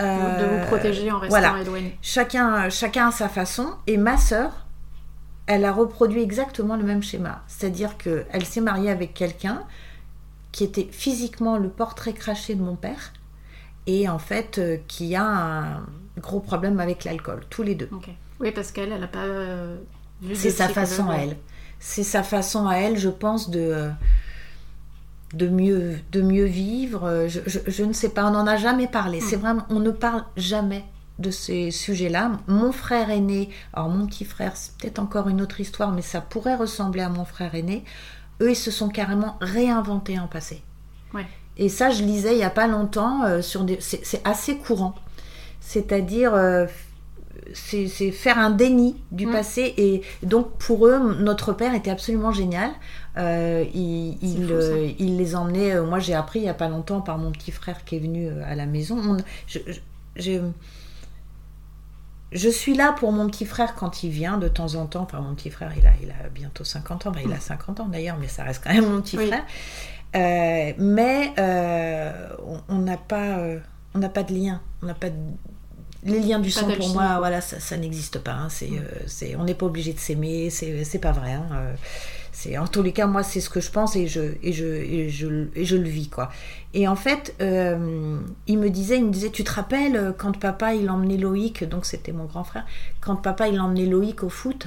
euh, 0.00 0.38
de 0.38 0.44
vous 0.44 0.66
protéger 0.66 1.10
en 1.10 1.18
restant 1.18 1.40
voilà. 1.40 1.60
éloigné. 1.60 1.98
chacun, 2.02 2.68
chacun 2.68 3.08
à 3.08 3.12
sa 3.12 3.28
façon. 3.28 3.74
Et 3.86 3.96
ma 3.96 4.16
sœur, 4.16 4.66
elle 5.46 5.64
a 5.64 5.72
reproduit 5.72 6.22
exactement 6.22 6.76
le 6.76 6.84
même 6.84 7.02
schéma. 7.02 7.42
C'est-à-dire 7.46 7.96
qu'elle 7.96 8.44
s'est 8.44 8.60
mariée 8.60 8.90
avec 8.90 9.14
quelqu'un 9.14 9.62
qui 10.52 10.64
était 10.64 10.88
physiquement 10.90 11.58
le 11.58 11.68
portrait 11.68 12.12
craché 12.12 12.54
de 12.54 12.62
mon 12.62 12.76
père 12.76 13.12
et 13.86 14.08
en 14.08 14.18
fait 14.18 14.58
euh, 14.58 14.76
qui 14.88 15.14
a 15.16 15.24
un 15.24 15.86
gros 16.20 16.40
problème 16.40 16.80
avec 16.80 17.04
l'alcool, 17.04 17.42
tous 17.50 17.62
les 17.62 17.74
deux. 17.74 17.88
Ok. 17.92 18.08
Oui, 18.40 18.50
parce 18.52 18.72
qu'elle, 18.72 18.92
elle 18.92 19.02
a 19.04 19.08
pas 19.08 19.24
euh, 19.24 19.76
vu 20.22 20.34
C'est 20.34 20.50
sa 20.50 20.68
façon 20.68 21.08
à 21.10 21.16
elle. 21.16 21.36
C'est 21.78 22.02
sa 22.02 22.22
façon 22.22 22.66
à 22.66 22.76
elle, 22.76 22.98
je 22.98 23.08
pense, 23.10 23.50
de, 23.50 23.90
de, 25.34 25.48
mieux, 25.48 25.98
de 26.12 26.22
mieux 26.22 26.44
vivre. 26.44 27.26
Je, 27.28 27.40
je- 27.46 27.58
je 27.66 27.84
ne 27.84 27.92
sais 27.92 28.08
pas, 28.10 28.26
on 28.26 28.30
n'en 28.32 28.46
a 28.46 28.56
jamais 28.56 28.88
parlé. 28.88 29.20
C'est 29.20 29.36
vraiment, 29.36 29.64
on 29.70 29.80
ne 29.80 29.90
parle 29.90 30.24
jamais 30.36 30.84
de 31.18 31.30
ces 31.30 31.70
sujets-là. 31.70 32.32
Mon 32.48 32.72
frère 32.72 33.10
aîné, 33.10 33.50
alors 33.72 33.88
mon 33.88 34.06
petit 34.06 34.24
frère, 34.24 34.56
c'est 34.56 34.76
peut-être 34.78 34.98
encore 34.98 35.28
une 35.28 35.40
autre 35.40 35.60
histoire, 35.60 35.92
mais 35.92 36.02
ça 36.02 36.20
pourrait 36.20 36.56
ressembler 36.56 37.02
à 37.02 37.08
mon 37.08 37.24
frère 37.24 37.54
aîné. 37.54 37.84
Eux, 38.40 38.50
ils 38.50 38.56
se 38.56 38.70
sont 38.72 38.88
carrément 38.88 39.36
réinventés 39.40 40.18
en 40.18 40.26
passé. 40.26 40.62
Ouais. 41.12 41.26
Et 41.56 41.68
ça, 41.68 41.90
je 41.90 42.02
lisais 42.02 42.32
il 42.34 42.38
n'y 42.38 42.44
a 42.44 42.50
pas 42.50 42.66
longtemps, 42.66 43.22
euh, 43.24 43.40
sur 43.42 43.64
des... 43.64 43.78
c'est 43.80 44.20
assez 44.26 44.56
courant. 44.56 44.94
C'est-à-dire, 45.60 46.34
euh, 46.34 46.66
c'est 47.52 47.86
faire 48.10 48.38
un 48.38 48.50
déni 48.50 48.96
du 49.12 49.26
Mm. 49.26 49.32
passé. 49.32 49.74
Et 49.76 50.02
donc, 50.22 50.50
pour 50.58 50.86
eux, 50.86 51.16
notre 51.20 51.52
père 51.52 51.74
était 51.74 51.90
absolument 51.90 52.32
génial. 52.32 52.70
Euh, 53.16 53.64
il, 53.72 54.18
il, 54.22 54.46
fou, 54.48 54.52
euh, 54.52 54.90
il 54.98 55.16
les 55.16 55.36
emmenait. 55.36 55.80
moi, 55.80 56.00
j'ai 56.00 56.14
appris 56.14 56.40
il 56.40 56.42
n'y 56.42 56.48
a 56.48 56.54
pas 56.54 56.68
longtemps 56.68 57.00
par 57.00 57.18
mon 57.18 57.30
petit 57.30 57.52
frère 57.52 57.84
qui 57.84 57.96
est 57.96 58.00
venu 58.00 58.28
à 58.42 58.54
la 58.56 58.66
maison. 58.66 58.98
On- 58.98 59.16
je, 59.46 59.58
je- 60.16 60.40
je- 62.32 62.48
suis 62.48 62.74
là 62.74 62.92
pour 62.92 63.12
mon 63.12 63.28
petit 63.28 63.46
frère 63.46 63.74
quand 63.76 64.02
il 64.02 64.10
vient 64.10 64.38
de 64.38 64.48
temps 64.48 64.74
en 64.74 64.86
temps. 64.86 65.02
Enfin, 65.02 65.20
mon 65.20 65.34
petit 65.34 65.50
frère, 65.50 65.72
il 65.76 65.86
a, 65.86 65.92
il 66.02 66.10
a 66.10 66.28
bientôt 66.28 66.64
50 66.64 67.06
ans. 67.06 67.12
Il 67.24 67.32
a 67.32 67.38
50 67.40 67.78
ans 67.80 67.86
d'ailleurs, 67.86 68.16
mais 68.20 68.26
ça 68.28 68.42
reste 68.42 68.62
quand 68.64 68.72
même 68.74 68.90
mon 68.90 69.00
petit 69.00 69.16
Oui. 69.16 69.28
frère. 69.28 69.44
Euh, 70.14 70.72
mais 70.78 71.32
euh, 71.38 72.28
on- 72.68 72.78
n'a 72.78 72.96
pas, 72.96 73.38
euh, 73.38 73.58
on 73.94 73.98
n'a 73.98 74.08
pas 74.08 74.22
de 74.22 74.32
lien. 74.34 74.60
On 74.82 74.86
n'a 74.86 74.94
pas 74.94 75.10
de- 75.10 75.16
les 76.04 76.20
liens 76.20 76.38
du 76.38 76.50
Pas 76.50 76.60
sang 76.60 76.70
pour 76.70 76.88
moi, 76.90 77.16
voilà, 77.18 77.40
ça, 77.40 77.58
ça 77.60 77.76
n'existe 77.76 78.18
pas. 78.18 78.32
hein. 78.34 78.48
C'est, 78.50 78.70
c'est, 79.06 79.36
on 79.36 79.44
n'est 79.44 79.54
pas 79.54 79.66
obligé 79.66 79.92
de 79.92 79.98
s'aimer. 79.98 80.50
C'est, 80.50 80.84
c'est 80.84 80.98
pas 80.98 81.12
vrai. 81.12 81.32
hein. 81.32 81.48
C'est, 82.30 82.58
en 82.58 82.66
tous 82.66 82.82
les 82.82 82.92
cas, 82.92 83.06
moi, 83.06 83.22
c'est 83.22 83.40
ce 83.40 83.48
que 83.48 83.60
je 83.60 83.70
pense 83.70 83.94
et 83.96 84.06
je, 84.08 84.20
et 84.42 84.52
je, 84.52 84.66
et 84.66 85.08
je, 85.08 85.46
et 85.54 85.64
je 85.64 85.76
le 85.76 85.88
vis, 85.88 86.08
quoi. 86.08 86.30
Et 86.74 86.88
en 86.88 86.96
fait, 86.96 87.34
il 87.40 88.58
me 88.58 88.68
disait, 88.68 88.98
il 88.98 89.06
me 89.06 89.12
disait, 89.12 89.30
tu 89.30 89.44
te 89.44 89.52
rappelles 89.52 90.12
quand 90.18 90.38
papa 90.38 90.74
il 90.74 90.90
emmenait 90.90 91.16
Loïc, 91.16 91.62
donc 91.64 91.86
c'était 91.86 92.10
mon 92.12 92.24
grand 92.24 92.42
frère, 92.44 92.66
quand 93.00 93.16
papa 93.16 93.48
il 93.48 93.60
emmenait 93.60 93.86
Loïc 93.86 94.24
au 94.24 94.28
foot? 94.28 94.66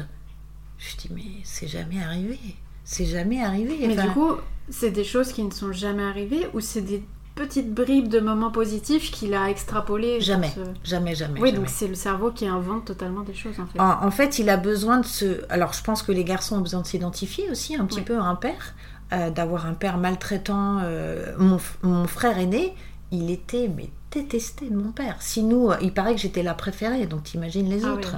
Je 0.79 0.95
dis 0.95 1.09
mais 1.13 1.23
c'est 1.43 1.67
jamais 1.67 2.01
arrivé, 2.01 2.39
c'est 2.89 3.05
jamais 3.05 3.43
arrivé. 3.43 3.75
Mais 3.85 3.93
Enfin, 3.93 4.05
du 4.07 4.11
coup, 4.13 4.31
c'est 4.69 4.91
des 4.91 5.03
choses 5.03 5.33
qui 5.33 5.43
ne 5.43 5.51
sont 5.51 5.73
jamais 5.73 6.03
arrivées 6.03 6.47
ou 6.53 6.61
c'est 6.61 6.81
des 6.81 7.03
petites 7.35 7.71
bribes 7.73 8.07
de 8.07 8.19
moments 8.19 8.49
positifs 8.49 9.11
qu'il 9.11 9.33
a 9.35 9.49
extrapolées 9.49 10.21
jamais, 10.21 10.51
jamais, 10.83 11.13
jamais. 11.13 11.39
Oui, 11.39 11.49
jamais. 11.49 11.59
donc 11.59 11.69
c'est 11.69 11.87
le 11.87 11.95
cerveau 11.95 12.31
qui 12.31 12.47
invente 12.47 12.85
totalement 12.85 13.21
des 13.21 13.33
choses 13.35 13.59
en 13.59 13.67
fait. 13.67 13.79
En, 13.79 14.05
en 14.05 14.09
fait, 14.11 14.39
il 14.39 14.49
a 14.49 14.57
besoin 14.57 14.99
de 14.99 15.05
se. 15.05 15.41
Alors, 15.49 15.73
je 15.73 15.83
pense 15.83 16.01
que 16.01 16.11
les 16.13 16.23
garçons 16.23 16.55
ont 16.57 16.61
besoin 16.61 16.81
de 16.81 16.87
s'identifier 16.87 17.49
aussi 17.51 17.75
un 17.75 17.85
petit 17.85 17.99
Oui. 17.99 18.05
peu 18.05 18.17
à 18.17 18.23
un 18.23 18.35
père, 18.35 18.73
euh, 19.13 19.29
d'avoir 19.29 19.65
un 19.67 19.73
père 19.73 19.97
maltraitant. 19.97 20.79
euh, 20.81 21.33
mon, 21.37 21.59
mon 21.83 22.07
frère 22.07 22.39
aîné, 22.39 22.73
il 23.11 23.29
était 23.29 23.69
mais 23.75 23.89
détesté 24.11 24.69
de 24.69 24.75
mon 24.75 24.91
père. 24.91 25.17
Si 25.19 25.43
nous, 25.43 25.69
il 25.81 25.93
paraît 25.93 26.15
que 26.15 26.21
j'étais 26.21 26.41
la 26.43 26.53
préférée, 26.55 27.05
donc 27.05 27.23
t'imagines 27.25 27.69
les 27.69 27.85
Ah 27.85 27.93
autres. 27.93 28.15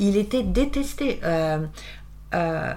Il 0.00 0.16
était 0.16 0.42
détesté. 0.42 1.20
Euh, 1.24 1.64
euh, 2.34 2.74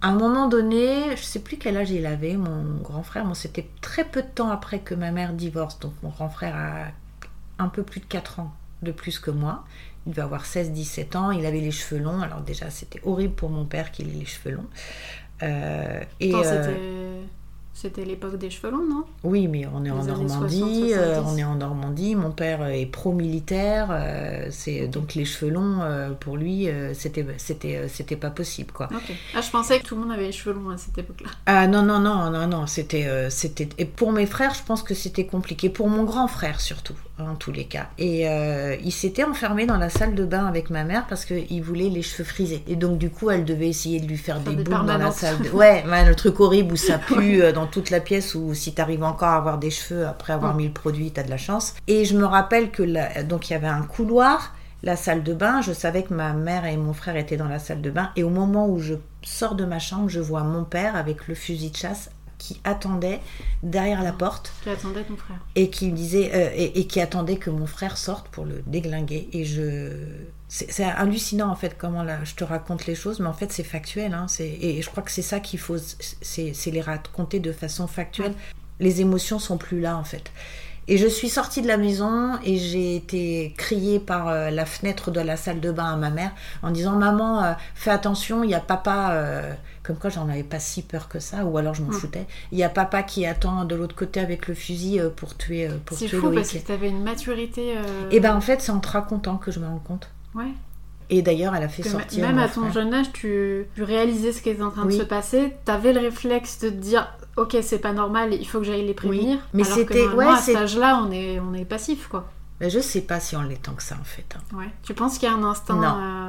à 0.00 0.08
un 0.08 0.14
moment 0.14 0.46
donné, 0.46 1.16
je 1.16 1.22
sais 1.22 1.40
plus 1.40 1.56
quel 1.56 1.76
âge 1.76 1.90
il 1.90 2.06
avait, 2.06 2.36
mon 2.36 2.76
grand 2.82 3.02
frère. 3.02 3.24
Moi, 3.24 3.34
c'était 3.34 3.68
très 3.80 4.04
peu 4.04 4.22
de 4.22 4.28
temps 4.28 4.50
après 4.50 4.78
que 4.78 4.94
ma 4.94 5.10
mère 5.10 5.32
divorce. 5.32 5.78
Donc, 5.80 5.92
mon 6.02 6.10
grand 6.10 6.28
frère 6.28 6.56
a 6.56 7.62
un 7.62 7.68
peu 7.68 7.82
plus 7.82 8.00
de 8.00 8.06
4 8.06 8.40
ans 8.40 8.52
de 8.82 8.92
plus 8.92 9.18
que 9.18 9.32
moi. 9.32 9.64
Il 10.06 10.10
devait 10.10 10.22
avoir 10.22 10.44
16-17 10.44 11.16
ans. 11.16 11.30
Il 11.32 11.44
avait 11.46 11.60
les 11.60 11.72
cheveux 11.72 12.00
longs. 12.00 12.20
Alors, 12.20 12.40
déjà, 12.40 12.70
c'était 12.70 13.00
horrible 13.04 13.34
pour 13.34 13.50
mon 13.50 13.64
père 13.64 13.90
qu'il 13.90 14.08
ait 14.08 14.18
les 14.18 14.24
cheveux 14.24 14.54
longs. 14.54 14.68
Euh, 15.42 16.00
et, 16.20 16.32
Attends, 16.32 16.42
euh, 16.46 17.22
c'était- 17.80 18.04
l'époque 18.04 18.36
des 18.36 18.50
cheveux 18.50 18.70
longs, 18.72 18.86
non? 18.88 19.04
Oui, 19.24 19.48
mais 19.48 19.66
on 19.74 19.84
est 19.84 19.90
en 19.90 20.00
Les 20.02 20.08
Normandie. 20.08 20.58
60, 20.58 20.92
euh, 20.92 21.14
70. 21.16 21.32
on 21.34 21.38
est 21.38 21.44
en 21.44 21.54
Normandie. 21.56 22.14
Mon 22.14 22.30
père 22.30 22.66
est 22.66 22.86
pro-militaire. 22.86 23.88
euh, 23.90 24.46
c'est 24.50 24.88
donc 24.88 25.14
les 25.14 25.24
cheveux 25.24 25.50
longs 25.50 25.80
euh, 25.82 26.10
pour 26.10 26.36
lui, 26.36 26.68
euh, 26.68 26.92
c'était 26.94 27.26
c'était 27.38 27.76
euh, 27.76 27.88
c'était 27.88 28.16
pas 28.16 28.30
possible 28.30 28.72
quoi. 28.72 28.88
Ah, 29.34 29.40
je 29.40 29.50
pensais 29.50 29.78
que 29.80 29.84
tout 29.86 29.94
le 29.94 30.02
monde 30.02 30.12
avait 30.12 30.26
les 30.26 30.32
cheveux 30.32 30.54
longs 30.54 30.70
à 30.70 30.76
cette 30.76 30.96
époque-là. 30.98 31.30
Ah 31.46 31.66
non 31.66 31.82
non 31.82 31.98
non 32.00 32.30
non 32.30 32.46
non 32.46 32.66
c'était 32.66 33.06
euh, 33.06 33.30
c'était 33.30 33.68
et 33.78 33.84
pour 33.84 34.12
mes 34.12 34.26
frères 34.26 34.54
je 34.54 34.62
pense 34.62 34.82
que 34.82 34.94
c'était 34.94 35.26
compliqué 35.26 35.68
pour 35.70 35.88
mon 35.88 36.04
grand 36.04 36.28
frère 36.28 36.60
surtout 36.60 36.94
en 37.18 37.34
tous 37.34 37.52
les 37.52 37.64
cas. 37.64 37.88
Et 37.98 38.28
euh, 38.28 38.76
il 38.82 38.92
s'était 38.92 39.24
enfermé 39.24 39.66
dans 39.66 39.76
la 39.76 39.90
salle 39.90 40.14
de 40.14 40.24
bain 40.24 40.46
avec 40.46 40.70
ma 40.70 40.84
mère 40.84 41.06
parce 41.08 41.24
qu'il 41.24 41.62
voulait 41.62 41.88
les 41.88 42.02
cheveux 42.02 42.24
frisés. 42.24 42.62
Et 42.66 42.76
donc 42.76 42.98
du 42.98 43.10
coup 43.10 43.30
elle 43.30 43.44
devait 43.44 43.68
essayer 43.68 44.00
de 44.00 44.06
lui 44.06 44.16
faire, 44.16 44.40
des 44.40 44.54
des 44.54 44.64
boules 44.64 44.86
dans 44.86 44.98
la 44.98 45.10
salle 45.10 45.38
de... 45.40 45.48
ouais 45.52 45.84
ouais, 45.88 46.06
le 46.06 46.14
truc 46.14 46.38
horrible 46.40 46.72
où 46.74 46.76
ça 46.76 46.98
pue 47.06 47.42
euh, 47.42 47.52
dans 47.52 47.66
toute 47.66 47.90
la 47.90 48.00
pièce 48.00 48.34
ou 48.34 48.54
si 48.54 48.72
t'arrives 48.74 49.02
encore 49.04 49.28
à 49.28 49.36
avoir 49.36 49.58
des 49.58 49.70
cheveux 49.70 50.06
après 50.06 50.32
avoir 50.32 50.54
mis 50.54 50.66
le 50.66 50.72
produit 50.72 51.10
t'as 51.10 51.22
de 51.22 51.30
la 51.30 51.36
chance. 51.38 51.74
Et 51.86 52.04
je 52.04 52.16
me 52.16 52.24
rappelle 52.24 52.70
que 52.70 52.82
la- 52.82 53.22
donc 53.22 53.50
il 53.50 53.52
y 53.52 53.56
avait 53.56 53.66
un 53.66 53.82
couloir 53.82 54.54
la 54.84 54.94
salle 54.94 55.24
de 55.24 55.34
bain, 55.34 55.60
je 55.60 55.72
savais 55.72 56.04
que 56.04 56.14
ma 56.14 56.32
mère 56.32 56.64
et 56.64 56.76
mon 56.76 56.92
frère 56.92 57.16
étaient 57.16 57.36
dans 57.36 57.48
la 57.48 57.58
salle 57.58 57.80
de 57.82 57.90
bain. 57.90 58.10
Et 58.14 58.22
au 58.22 58.30
moment 58.30 58.68
où 58.68 58.78
je 58.78 58.94
sors 59.22 59.56
de 59.56 59.64
ma 59.64 59.80
chambre, 59.80 60.08
je 60.08 60.20
vois 60.20 60.44
mon 60.44 60.62
père 60.62 60.94
avec 60.94 61.26
le 61.26 61.34
fusil 61.34 61.70
de 61.70 61.76
chasse 61.76 62.10
qui 62.38 62.60
attendait 62.64 63.20
derrière 63.62 64.02
la 64.02 64.12
porte. 64.12 64.52
Qui 64.62 64.70
attendait 64.70 65.04
ton 65.04 65.16
frère. 65.16 65.38
Et 65.54 65.70
qui 65.70 65.90
me 65.90 65.96
disait 65.96 66.30
euh, 66.32 66.50
et, 66.54 66.80
et, 66.80 66.86
qui 66.86 67.00
attendait 67.00 67.36
que 67.36 67.50
mon 67.50 67.66
frère 67.66 67.98
sorte 67.98 68.28
pour 68.28 68.44
le 68.44 68.62
déglinguer. 68.66 69.28
Et 69.32 69.44
je 69.44 69.92
c'est 70.50 70.82
hallucinant 70.82 71.50
en 71.50 71.56
fait 71.56 71.76
comment 71.76 72.02
là 72.02 72.24
je 72.24 72.34
te 72.34 72.42
raconte 72.42 72.86
les 72.86 72.94
choses, 72.94 73.20
mais 73.20 73.26
en 73.26 73.34
fait 73.34 73.52
c'est 73.52 73.64
factuel. 73.64 74.14
Hein, 74.14 74.26
et 74.40 74.80
je 74.80 74.88
crois 74.88 75.02
que 75.02 75.10
c'est 75.10 75.22
ça 75.22 75.40
qu'il 75.40 75.58
faut, 75.58 75.76
c'est 75.78 76.70
les 76.70 76.80
raconter 76.80 77.38
de 77.38 77.52
façon 77.52 77.86
factuelle. 77.86 78.34
Les 78.80 79.00
émotions 79.00 79.38
sont 79.38 79.58
plus 79.58 79.80
là 79.80 79.98
en 79.98 80.04
fait. 80.04 80.30
Et 80.90 80.96
je 80.96 81.06
suis 81.06 81.28
sortie 81.28 81.60
de 81.60 81.68
la 81.68 81.76
maison 81.76 82.38
et 82.42 82.56
j'ai 82.56 82.96
été 82.96 83.52
criée 83.58 84.00
par 84.00 84.28
euh, 84.28 84.48
la 84.48 84.64
fenêtre 84.64 85.10
de 85.10 85.20
la 85.20 85.36
salle 85.36 85.60
de 85.60 85.70
bain 85.70 85.92
à 85.92 85.96
ma 85.96 86.08
mère 86.08 86.32
en 86.62 86.70
disant 86.70 86.92
Maman, 86.92 87.44
euh, 87.44 87.52
fais 87.74 87.90
attention, 87.90 88.42
il 88.42 88.50
y 88.50 88.54
a 88.54 88.60
papa. 88.60 89.10
Euh, 89.12 89.52
comme 89.82 89.96
quoi 89.96 90.10
j'en 90.10 90.28
avais 90.28 90.42
pas 90.42 90.58
si 90.58 90.82
peur 90.82 91.08
que 91.08 91.18
ça, 91.18 91.46
ou 91.46 91.56
alors 91.56 91.74
je 91.74 91.82
m'en 91.82 91.88
mm. 91.88 91.94
foutais. 91.94 92.26
Il 92.52 92.58
y 92.58 92.64
a 92.64 92.68
papa 92.68 93.02
qui 93.02 93.24
attend 93.24 93.64
de 93.64 93.74
l'autre 93.74 93.94
côté 93.94 94.20
avec 94.20 94.46
le 94.46 94.52
fusil 94.52 95.00
pour 95.16 95.34
tuer, 95.34 95.68
pour 95.86 95.96
tuer 95.96 96.08
fou 96.08 96.30
parce 96.30 96.52
que 96.52 96.58
tu 96.58 96.72
avais 96.72 96.90
une 96.90 97.02
maturité. 97.02 97.74
Et 98.10 98.20
ben 98.20 98.36
en 98.36 98.42
fait, 98.42 98.60
c'est 98.60 98.72
en 98.72 98.80
te 98.80 98.88
racontant 98.88 99.38
que 99.38 99.50
je 99.50 99.60
me 99.60 99.66
rends 99.66 99.78
compte. 99.78 100.10
Ouais. 100.34 100.52
Et 101.10 101.22
d'ailleurs, 101.22 101.54
elle 101.54 101.62
a 101.62 101.68
fait 101.68 101.82
sortir. 101.82 102.26
Même 102.26 102.38
à 102.38 102.48
ton 102.48 102.70
jeune 102.70 102.92
âge, 102.92 103.12
tu, 103.12 103.66
réalisais 103.78 104.32
ce 104.32 104.42
qui 104.42 104.50
était 104.50 104.62
en 104.62 104.70
train 104.70 104.84
de 104.84 104.90
se 104.90 105.02
passer. 105.02 105.54
Tu 105.64 105.72
avais 105.72 105.92
le 105.92 106.00
réflexe 106.00 106.58
de 106.60 106.68
te 106.68 106.74
dire 106.74 107.10
Ok, 107.38 107.56
c'est 107.62 107.78
pas 107.78 107.92
normal, 107.92 108.34
il 108.34 108.46
faut 108.46 108.58
que 108.58 108.64
j'aille 108.64 108.84
les 108.84 108.94
prévenir. 108.94 109.38
Mais 109.54 109.64
c'était. 109.64 110.08
Ouais, 110.08 110.26
à 110.26 110.36
cet 110.36 110.56
âge-là, 110.56 111.02
on 111.04 111.10
est, 111.12 111.40
on 111.40 111.54
est 111.54 111.64
passif, 111.64 112.08
quoi. 112.08 112.28
Mais 112.60 112.68
je 112.70 112.80
sais 112.80 113.02
pas 113.02 113.20
si 113.20 113.36
on 113.36 113.42
l'est 113.42 113.62
tant 113.62 113.74
que 113.74 113.82
ça, 113.82 113.96
en 114.00 114.04
fait. 114.04 114.26
Hein. 114.36 114.56
Ouais. 114.56 114.68
Tu 114.82 114.92
penses 114.92 115.18
qu'il 115.18 115.28
y 115.28 115.32
a 115.32 115.34
un 115.34 115.44
instinct. 115.44 115.82
Euh, 115.82 116.28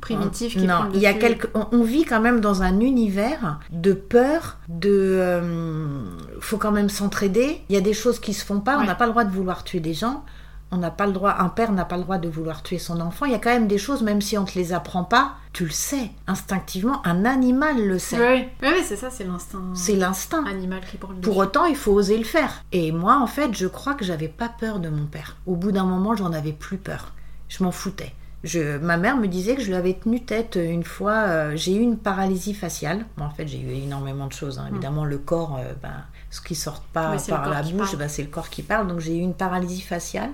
primitif 0.00 0.54
qui 0.54 0.66
non, 0.66 0.88
il 0.94 1.00
y 1.00 1.06
a 1.06 1.12
quelque 1.12 1.48
on, 1.54 1.82
vit 1.82 2.04
quand 2.04 2.20
même 2.20 2.40
dans 2.40 2.62
un 2.62 2.80
univers 2.80 3.60
de 3.70 3.92
peur, 3.92 4.56
de 4.68 4.88
euh, 4.90 6.02
faut 6.40 6.56
quand 6.56 6.72
même 6.72 6.88
s'entraider. 6.88 7.60
Il 7.68 7.74
y 7.74 7.78
a 7.78 7.82
des 7.82 7.92
choses 7.92 8.18
qui 8.18 8.32
se 8.32 8.44
font 8.44 8.60
pas. 8.60 8.78
On 8.78 8.84
n'a 8.84 8.94
pas 8.94 9.04
le 9.04 9.12
droit 9.12 9.24
de 9.24 9.32
vouloir 9.32 9.62
tuer 9.62 9.80
des 9.80 9.94
gens 9.94 10.24
on 10.72 10.76
n'a 10.76 10.90
pas 10.90 11.06
le 11.06 11.12
droit, 11.12 11.36
un 11.38 11.48
père 11.48 11.72
n'a 11.72 11.84
pas 11.84 11.96
le 11.96 12.04
droit 12.04 12.18
de 12.18 12.28
vouloir 12.28 12.62
tuer 12.62 12.78
son 12.78 13.00
enfant. 13.00 13.26
Il 13.26 13.32
y 13.32 13.34
a 13.34 13.38
quand 13.38 13.50
même 13.50 13.66
des 13.66 13.78
choses, 13.78 14.02
même 14.02 14.20
si 14.20 14.38
on 14.38 14.42
ne 14.42 14.46
te 14.46 14.58
les 14.58 14.72
apprend 14.72 15.04
pas, 15.04 15.34
tu 15.52 15.64
le 15.64 15.70
sais. 15.70 16.10
Instinctivement, 16.26 17.04
un 17.06 17.24
animal 17.24 17.84
le 17.84 17.98
sait. 17.98 18.18
Oui, 18.18 18.44
oui, 18.62 18.84
c'est 18.84 18.96
ça, 18.96 19.10
c'est 19.10 19.24
l'instinct. 19.24 19.62
C'est 19.74 19.96
l'instinct. 19.96 20.44
Animal 20.46 20.80
qui 20.88 20.96
le 20.96 21.20
Pour 21.20 21.36
autant, 21.38 21.64
il 21.64 21.76
faut 21.76 21.92
oser 21.92 22.18
le 22.18 22.24
faire. 22.24 22.64
Et 22.72 22.92
moi, 22.92 23.18
en 23.20 23.26
fait, 23.26 23.54
je 23.54 23.66
crois 23.66 23.94
que 23.94 24.04
j'avais 24.04 24.28
pas 24.28 24.48
peur 24.48 24.78
de 24.78 24.88
mon 24.88 25.06
père. 25.06 25.36
Au 25.46 25.56
bout 25.56 25.72
d'un 25.72 25.84
moment, 25.84 26.14
j'en 26.14 26.32
avais 26.32 26.52
plus 26.52 26.78
peur. 26.78 27.12
Je 27.48 27.64
m'en 27.64 27.72
foutais. 27.72 28.14
Je, 28.42 28.78
ma 28.78 28.96
mère 28.96 29.18
me 29.18 29.28
disait 29.28 29.54
que 29.54 29.60
je 29.60 29.66
lui 29.66 29.74
avais 29.74 29.94
tenu 29.94 30.22
tête 30.22 30.58
une 30.60 30.84
fois. 30.84 31.24
Euh, 31.26 31.52
j'ai 31.56 31.74
eu 31.74 31.80
une 31.80 31.98
paralysie 31.98 32.54
faciale. 32.54 33.04
en 33.18 33.30
fait, 33.30 33.46
j'ai 33.46 33.60
eu 33.60 33.70
énormément 33.70 34.26
de 34.26 34.32
choses. 34.32 34.58
Hein. 34.58 34.68
Mm. 34.70 34.74
Évidemment, 34.74 35.04
le 35.04 35.18
corps, 35.18 35.58
euh, 35.58 35.74
ben, 35.82 36.04
ce 36.30 36.40
qui 36.40 36.54
sort 36.54 36.80
pas 36.80 37.16
par 37.28 37.50
la 37.50 37.62
bouche, 37.62 37.96
ben, 37.96 38.08
c'est 38.08 38.22
le 38.22 38.28
corps 38.28 38.48
qui 38.48 38.62
parle. 38.62 38.86
Donc 38.88 39.00
j'ai 39.00 39.16
eu 39.16 39.20
une 39.20 39.34
paralysie 39.34 39.82
faciale. 39.82 40.30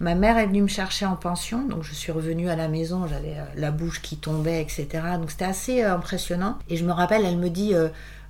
Ma 0.00 0.14
mère 0.14 0.38
est 0.38 0.46
venue 0.46 0.62
me 0.62 0.68
chercher 0.68 1.04
en 1.04 1.16
pension, 1.16 1.66
donc 1.66 1.82
je 1.82 1.92
suis 1.92 2.10
revenue 2.10 2.48
à 2.48 2.56
la 2.56 2.68
maison. 2.68 3.06
J'avais 3.06 3.36
euh, 3.36 3.44
la 3.56 3.70
bouche 3.70 4.00
qui 4.00 4.16
tombait, 4.16 4.62
etc. 4.62 4.88
Donc 5.18 5.30
c'était 5.30 5.44
assez 5.44 5.82
impressionnant. 5.82 6.58
Et 6.70 6.76
je 6.76 6.84
me 6.84 6.92
rappelle, 6.92 7.24
elle 7.24 7.38
me 7.38 7.50
dit 7.50 7.74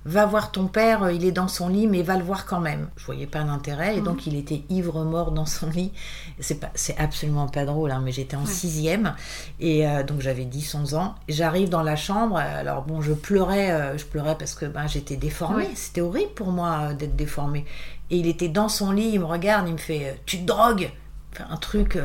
va 0.05 0.25
voir 0.25 0.51
ton 0.51 0.67
père, 0.67 1.11
il 1.11 1.23
est 1.25 1.31
dans 1.31 1.47
son 1.47 1.69
lit, 1.69 1.87
mais 1.87 2.01
va 2.01 2.17
le 2.17 2.23
voir 2.23 2.45
quand 2.45 2.59
même. 2.59 2.89
Je 2.97 3.05
voyais 3.05 3.27
pas 3.27 3.43
d'intérêt, 3.43 3.95
et 3.95 3.99
mhm. 3.99 4.05
donc 4.05 4.27
il 4.27 4.35
était 4.35 4.63
ivre 4.69 5.03
mort 5.03 5.31
dans 5.31 5.45
son 5.45 5.69
lit. 5.69 5.91
C'est 6.39 6.59
pas, 6.59 6.71
c'est 6.75 6.97
absolument 6.97 7.47
pas 7.47 7.65
drôle, 7.65 7.91
hein, 7.91 8.01
mais 8.03 8.11
j'étais 8.11 8.35
en 8.35 8.45
sixième, 8.45 9.15
et 9.59 9.87
euh, 9.87 10.03
donc 10.03 10.19
j'avais 10.19 10.43
10-11 10.43 10.95
ans. 10.95 11.15
J'arrive 11.29 11.69
dans 11.69 11.83
la 11.83 11.95
chambre, 11.95 12.37
alors 12.37 12.83
bon, 12.83 13.01
je 13.01 13.13
pleurais, 13.13 13.71
euh, 13.71 13.97
je 13.97 14.05
pleurais 14.05 14.37
parce 14.37 14.55
que 14.55 14.65
ben, 14.65 14.87
j'étais 14.87 15.15
déformée. 15.15 15.69
C'était 15.75 16.01
horrible 16.01 16.33
pour 16.33 16.51
moi 16.51 16.89
euh, 16.89 16.93
d'être 16.93 17.15
déformée. 17.15 17.65
Et 18.09 18.17
il 18.17 18.27
était 18.27 18.49
dans 18.49 18.69
son 18.69 18.91
lit, 18.91 19.11
il 19.13 19.19
me 19.19 19.25
regarde, 19.25 19.67
il 19.67 19.73
me 19.73 19.77
fait, 19.77 20.21
tu 20.25 20.39
te 20.39 20.45
drogues, 20.45 20.91
enfin, 21.31 21.45
un 21.49 21.57
truc. 21.57 21.97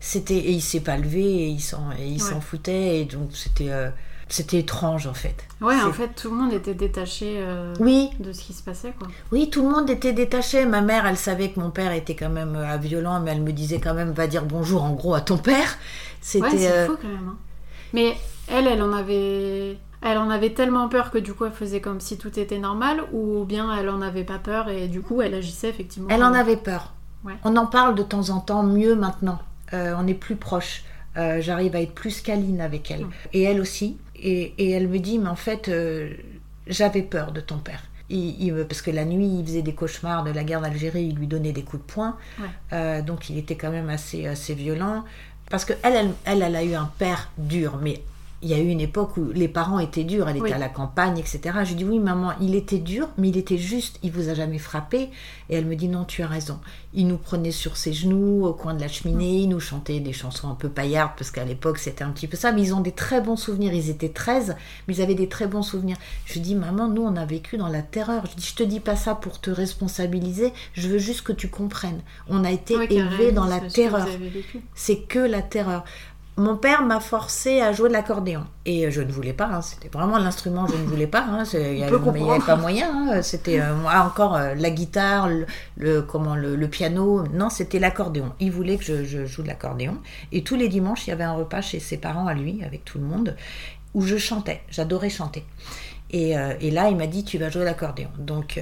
c'était 0.00 0.36
et 0.36 0.52
il 0.52 0.62
s'est 0.62 0.80
pas 0.80 0.96
levé, 0.96 1.22
et 1.22 1.48
il 1.48 1.60
s'en, 1.60 1.92
et 1.98 2.06
il 2.06 2.20
s'en 2.20 2.40
foutait, 2.40 3.00
et 3.00 3.04
donc 3.04 3.30
c'était 3.34 3.70
c'était 4.34 4.58
étrange 4.58 5.06
en 5.06 5.14
fait. 5.14 5.46
Ouais, 5.60 5.80
en 5.80 5.92
fait, 5.92 6.08
tout 6.08 6.28
le 6.28 6.36
monde 6.36 6.52
était 6.52 6.74
détaché 6.74 7.36
euh, 7.38 7.72
oui. 7.78 8.10
de 8.18 8.32
ce 8.32 8.42
qui 8.42 8.52
se 8.52 8.64
passait. 8.64 8.92
Quoi. 8.98 9.06
Oui, 9.30 9.48
tout 9.48 9.62
le 9.62 9.68
monde 9.68 9.88
était 9.88 10.12
détaché. 10.12 10.66
Ma 10.66 10.80
mère, 10.80 11.06
elle 11.06 11.16
savait 11.16 11.50
que 11.50 11.60
mon 11.60 11.70
père 11.70 11.92
était 11.92 12.16
quand 12.16 12.30
même 12.30 12.56
euh, 12.56 12.76
violent, 12.76 13.20
mais 13.20 13.30
elle 13.30 13.42
me 13.42 13.52
disait 13.52 13.78
quand 13.78 13.94
même 13.94 14.10
va 14.10 14.26
dire 14.26 14.44
bonjour 14.44 14.82
en 14.82 14.92
gros 14.92 15.14
à 15.14 15.20
ton 15.20 15.38
père. 15.38 15.78
C'était. 16.20 16.46
Ouais, 16.46 16.58
c'est 16.58 16.72
euh, 16.72 16.86
fou 16.86 16.96
quand 17.00 17.08
même. 17.08 17.28
Hein. 17.28 17.36
Mais 17.92 18.16
elle, 18.48 18.66
elle 18.66 18.82
en 18.82 18.92
avait. 18.92 19.78
Elle 20.02 20.18
en 20.18 20.28
avait 20.28 20.50
tellement 20.50 20.88
peur 20.88 21.10
que 21.10 21.16
du 21.18 21.32
coup 21.32 21.46
elle 21.46 21.52
faisait 21.52 21.80
comme 21.80 22.00
si 22.00 22.18
tout 22.18 22.38
était 22.38 22.58
normal 22.58 23.04
ou 23.12 23.44
bien 23.44 23.74
elle 23.74 23.88
en 23.88 24.02
avait 24.02 24.24
pas 24.24 24.38
peur 24.38 24.68
et 24.68 24.86
du 24.86 25.00
coup 25.00 25.22
elle 25.22 25.32
agissait 25.32 25.70
effectivement. 25.70 26.08
Elle 26.10 26.22
en 26.22 26.34
avait 26.34 26.58
peur. 26.58 26.92
Ouais. 27.24 27.32
On 27.42 27.56
en 27.56 27.66
parle 27.66 27.94
de 27.94 28.02
temps 28.02 28.28
en 28.28 28.40
temps 28.40 28.64
mieux 28.64 28.96
maintenant. 28.96 29.38
on 29.72 30.06
est 30.06 30.14
plus 30.14 30.36
proche. 30.36 30.82
J'arrive 31.16 31.74
à 31.74 31.80
être 31.80 31.94
plus 31.94 32.20
câline 32.20 32.60
avec 32.60 32.90
elle. 32.90 33.04
Hum. 33.04 33.10
Et 33.32 33.44
elle 33.44 33.62
aussi. 33.62 33.96
Et, 34.24 34.70
elle 34.70 34.88
me 34.88 34.98
dit, 34.98 35.18
mais 35.18 35.28
en 35.28 35.36
fait, 35.36 35.68
euh, 35.68 36.14
j'avais 36.66 37.02
peur 37.02 37.30
de 37.32 37.40
ton 37.40 37.58
père. 37.58 37.82
Il, 38.08 38.54
parce 38.68 38.82
que 38.82 38.90
la 38.90 39.04
nuit, 39.04 39.38
il 39.40 39.46
faisait 39.46 39.62
des 39.62 39.74
cauchemars 39.74 40.24
de 40.24 40.30
la 40.30 40.44
guerre 40.44 40.60
d'Algérie, 40.60 41.04
il 41.04 41.16
lui 41.16 41.26
donnait 41.26 41.52
des 41.52 41.62
coups 41.62 41.82
de 41.86 41.92
poing. 41.92 42.16
Euh, 42.72 43.02
donc 43.02 43.30
il 43.30 43.38
était 43.38 43.56
quand 43.56 43.70
même 43.70 43.88
assez, 43.90 44.26
assez 44.26 44.54
violent. 44.54 45.04
Parce 45.50 45.64
qu'elle, 45.64 45.78
elle, 45.82 46.10
elle, 46.24 46.42
elle, 46.42 46.56
a 46.56 46.64
eu 46.64 46.74
un 46.74 46.90
père 46.98 47.30
dur, 47.38 47.78
mais 47.82 48.02
il 48.44 48.50
y 48.50 48.54
a 48.54 48.58
eu 48.58 48.68
une 48.68 48.80
époque 48.80 49.16
où 49.16 49.32
les 49.32 49.48
parents 49.48 49.78
étaient 49.78 50.04
durs, 50.04 50.28
elle 50.28 50.36
était 50.36 50.52
à 50.52 50.58
la 50.58 50.68
campagne, 50.68 51.18
etc. 51.18 51.40
Je 51.64 51.70
lui 51.70 51.76
dis 51.76 51.84
oui 51.84 51.98
maman, 51.98 52.34
il 52.42 52.54
était 52.54 52.78
dur, 52.78 53.08
mais 53.16 53.30
il 53.30 53.38
était 53.38 53.56
juste, 53.56 53.98
il 54.02 54.12
vous 54.12 54.28
a 54.28 54.34
jamais 54.34 54.58
frappé. 54.58 55.08
Et 55.48 55.56
elle 55.56 55.64
me 55.64 55.74
dit 55.74 55.88
non, 55.88 56.04
tu 56.04 56.22
as 56.22 56.26
raison. 56.26 56.60
Il 56.92 57.06
nous 57.06 57.16
prenait 57.16 57.50
sur 57.50 57.78
ses 57.78 57.94
genoux 57.94 58.44
au 58.44 58.52
coin 58.52 58.74
de 58.74 58.80
la 58.80 58.88
cheminée, 58.88 59.38
il 59.38 59.48
nous 59.48 59.60
chantait 59.60 59.98
des 59.98 60.12
chansons 60.12 60.50
un 60.50 60.54
peu 60.54 60.68
paillardes, 60.68 61.12
parce 61.16 61.30
qu'à 61.30 61.44
l'époque 61.44 61.78
c'était 61.78 62.04
un 62.04 62.10
petit 62.10 62.26
peu 62.26 62.36
ça, 62.36 62.52
mais 62.52 62.60
ils 62.60 62.74
ont 62.74 62.82
des 62.82 62.92
très 62.92 63.22
bons 63.22 63.36
souvenirs. 63.36 63.72
Ils 63.72 63.88
étaient 63.88 64.10
13, 64.10 64.56
mais 64.86 64.94
ils 64.94 65.02
avaient 65.02 65.14
des 65.14 65.28
très 65.28 65.46
bons 65.46 65.62
souvenirs. 65.62 65.96
Je 66.26 66.34
lui 66.34 66.40
dis 66.40 66.54
maman, 66.54 66.88
nous 66.88 67.02
on 67.02 67.16
a 67.16 67.24
vécu 67.24 67.56
dans 67.56 67.68
la 67.68 67.82
terreur. 67.82 68.26
Je 68.26 68.36
dis 68.36 68.46
je 68.46 68.54
te 68.54 68.62
dis 68.62 68.80
pas 68.80 68.96
ça 68.96 69.14
pour 69.14 69.40
te 69.40 69.50
responsabiliser, 69.50 70.52
je 70.74 70.88
veux 70.88 70.98
juste 70.98 71.22
que 71.22 71.32
tu 71.32 71.48
comprennes. 71.48 72.02
On 72.28 72.44
a 72.44 72.50
été 72.50 72.74
élevés 72.74 73.32
dans 73.32 73.46
la 73.46 73.60
terreur. 73.60 74.06
C'est 74.74 74.98
que 74.98 75.18
la 75.18 75.40
terreur 75.40 75.84
mon 76.36 76.56
père 76.56 76.82
m'a 76.82 76.98
forcé 76.98 77.60
à 77.60 77.72
jouer 77.72 77.88
de 77.88 77.92
l'accordéon. 77.92 78.44
Et 78.64 78.90
je 78.90 79.00
ne 79.02 79.12
voulais 79.12 79.32
pas, 79.32 79.46
hein. 79.46 79.62
c'était 79.62 79.88
vraiment 79.88 80.18
l'instrument, 80.18 80.66
je 80.66 80.74
ne 80.74 80.84
voulais 80.84 81.06
pas. 81.06 81.24
Hein. 81.28 81.44
il 81.52 81.74
n'y 81.74 81.84
avait, 81.84 81.96
pas 82.44 82.56
moyen. 82.56 82.90
Hein. 83.12 83.22
c'était 83.22 83.60
euh, 83.60 83.72
encore 83.86 84.34
euh, 84.34 84.54
la 84.54 84.70
guitare, 84.70 85.28
le, 85.76 86.02
comment, 86.02 86.34
le, 86.34 86.68
piano. 86.68 87.24
Non, 87.32 87.50
c'était 87.50 87.78
l'accordéon. 87.78 88.32
Il 88.40 88.50
voulait 88.50 88.78
que 88.78 89.04
je, 89.04 89.26
joue 89.26 89.42
de 89.42 89.48
l'accordéon. 89.48 89.98
Et 90.32 90.42
tous 90.42 90.56
les 90.56 90.68
dimanches, 90.68 91.06
il 91.06 91.10
y 91.10 91.12
avait 91.12 91.24
un 91.24 91.34
repas 91.34 91.60
chez 91.60 91.78
ses 91.78 91.98
parents 91.98 92.26
à 92.26 92.34
lui, 92.34 92.64
avec 92.64 92.84
tout 92.84 92.98
le 92.98 93.04
monde, 93.04 93.36
où 93.94 94.02
je 94.02 94.16
chantais. 94.16 94.60
J'adorais 94.70 95.10
chanter. 95.10 95.44
Et, 96.10 96.36
euh, 96.36 96.54
et, 96.60 96.72
là, 96.72 96.88
il 96.88 96.96
m'a 96.96 97.06
dit, 97.06 97.24
tu 97.24 97.38
vas 97.38 97.48
jouer 97.48 97.60
de 97.60 97.66
l'accordéon. 97.66 98.08
Donc, 98.18 98.60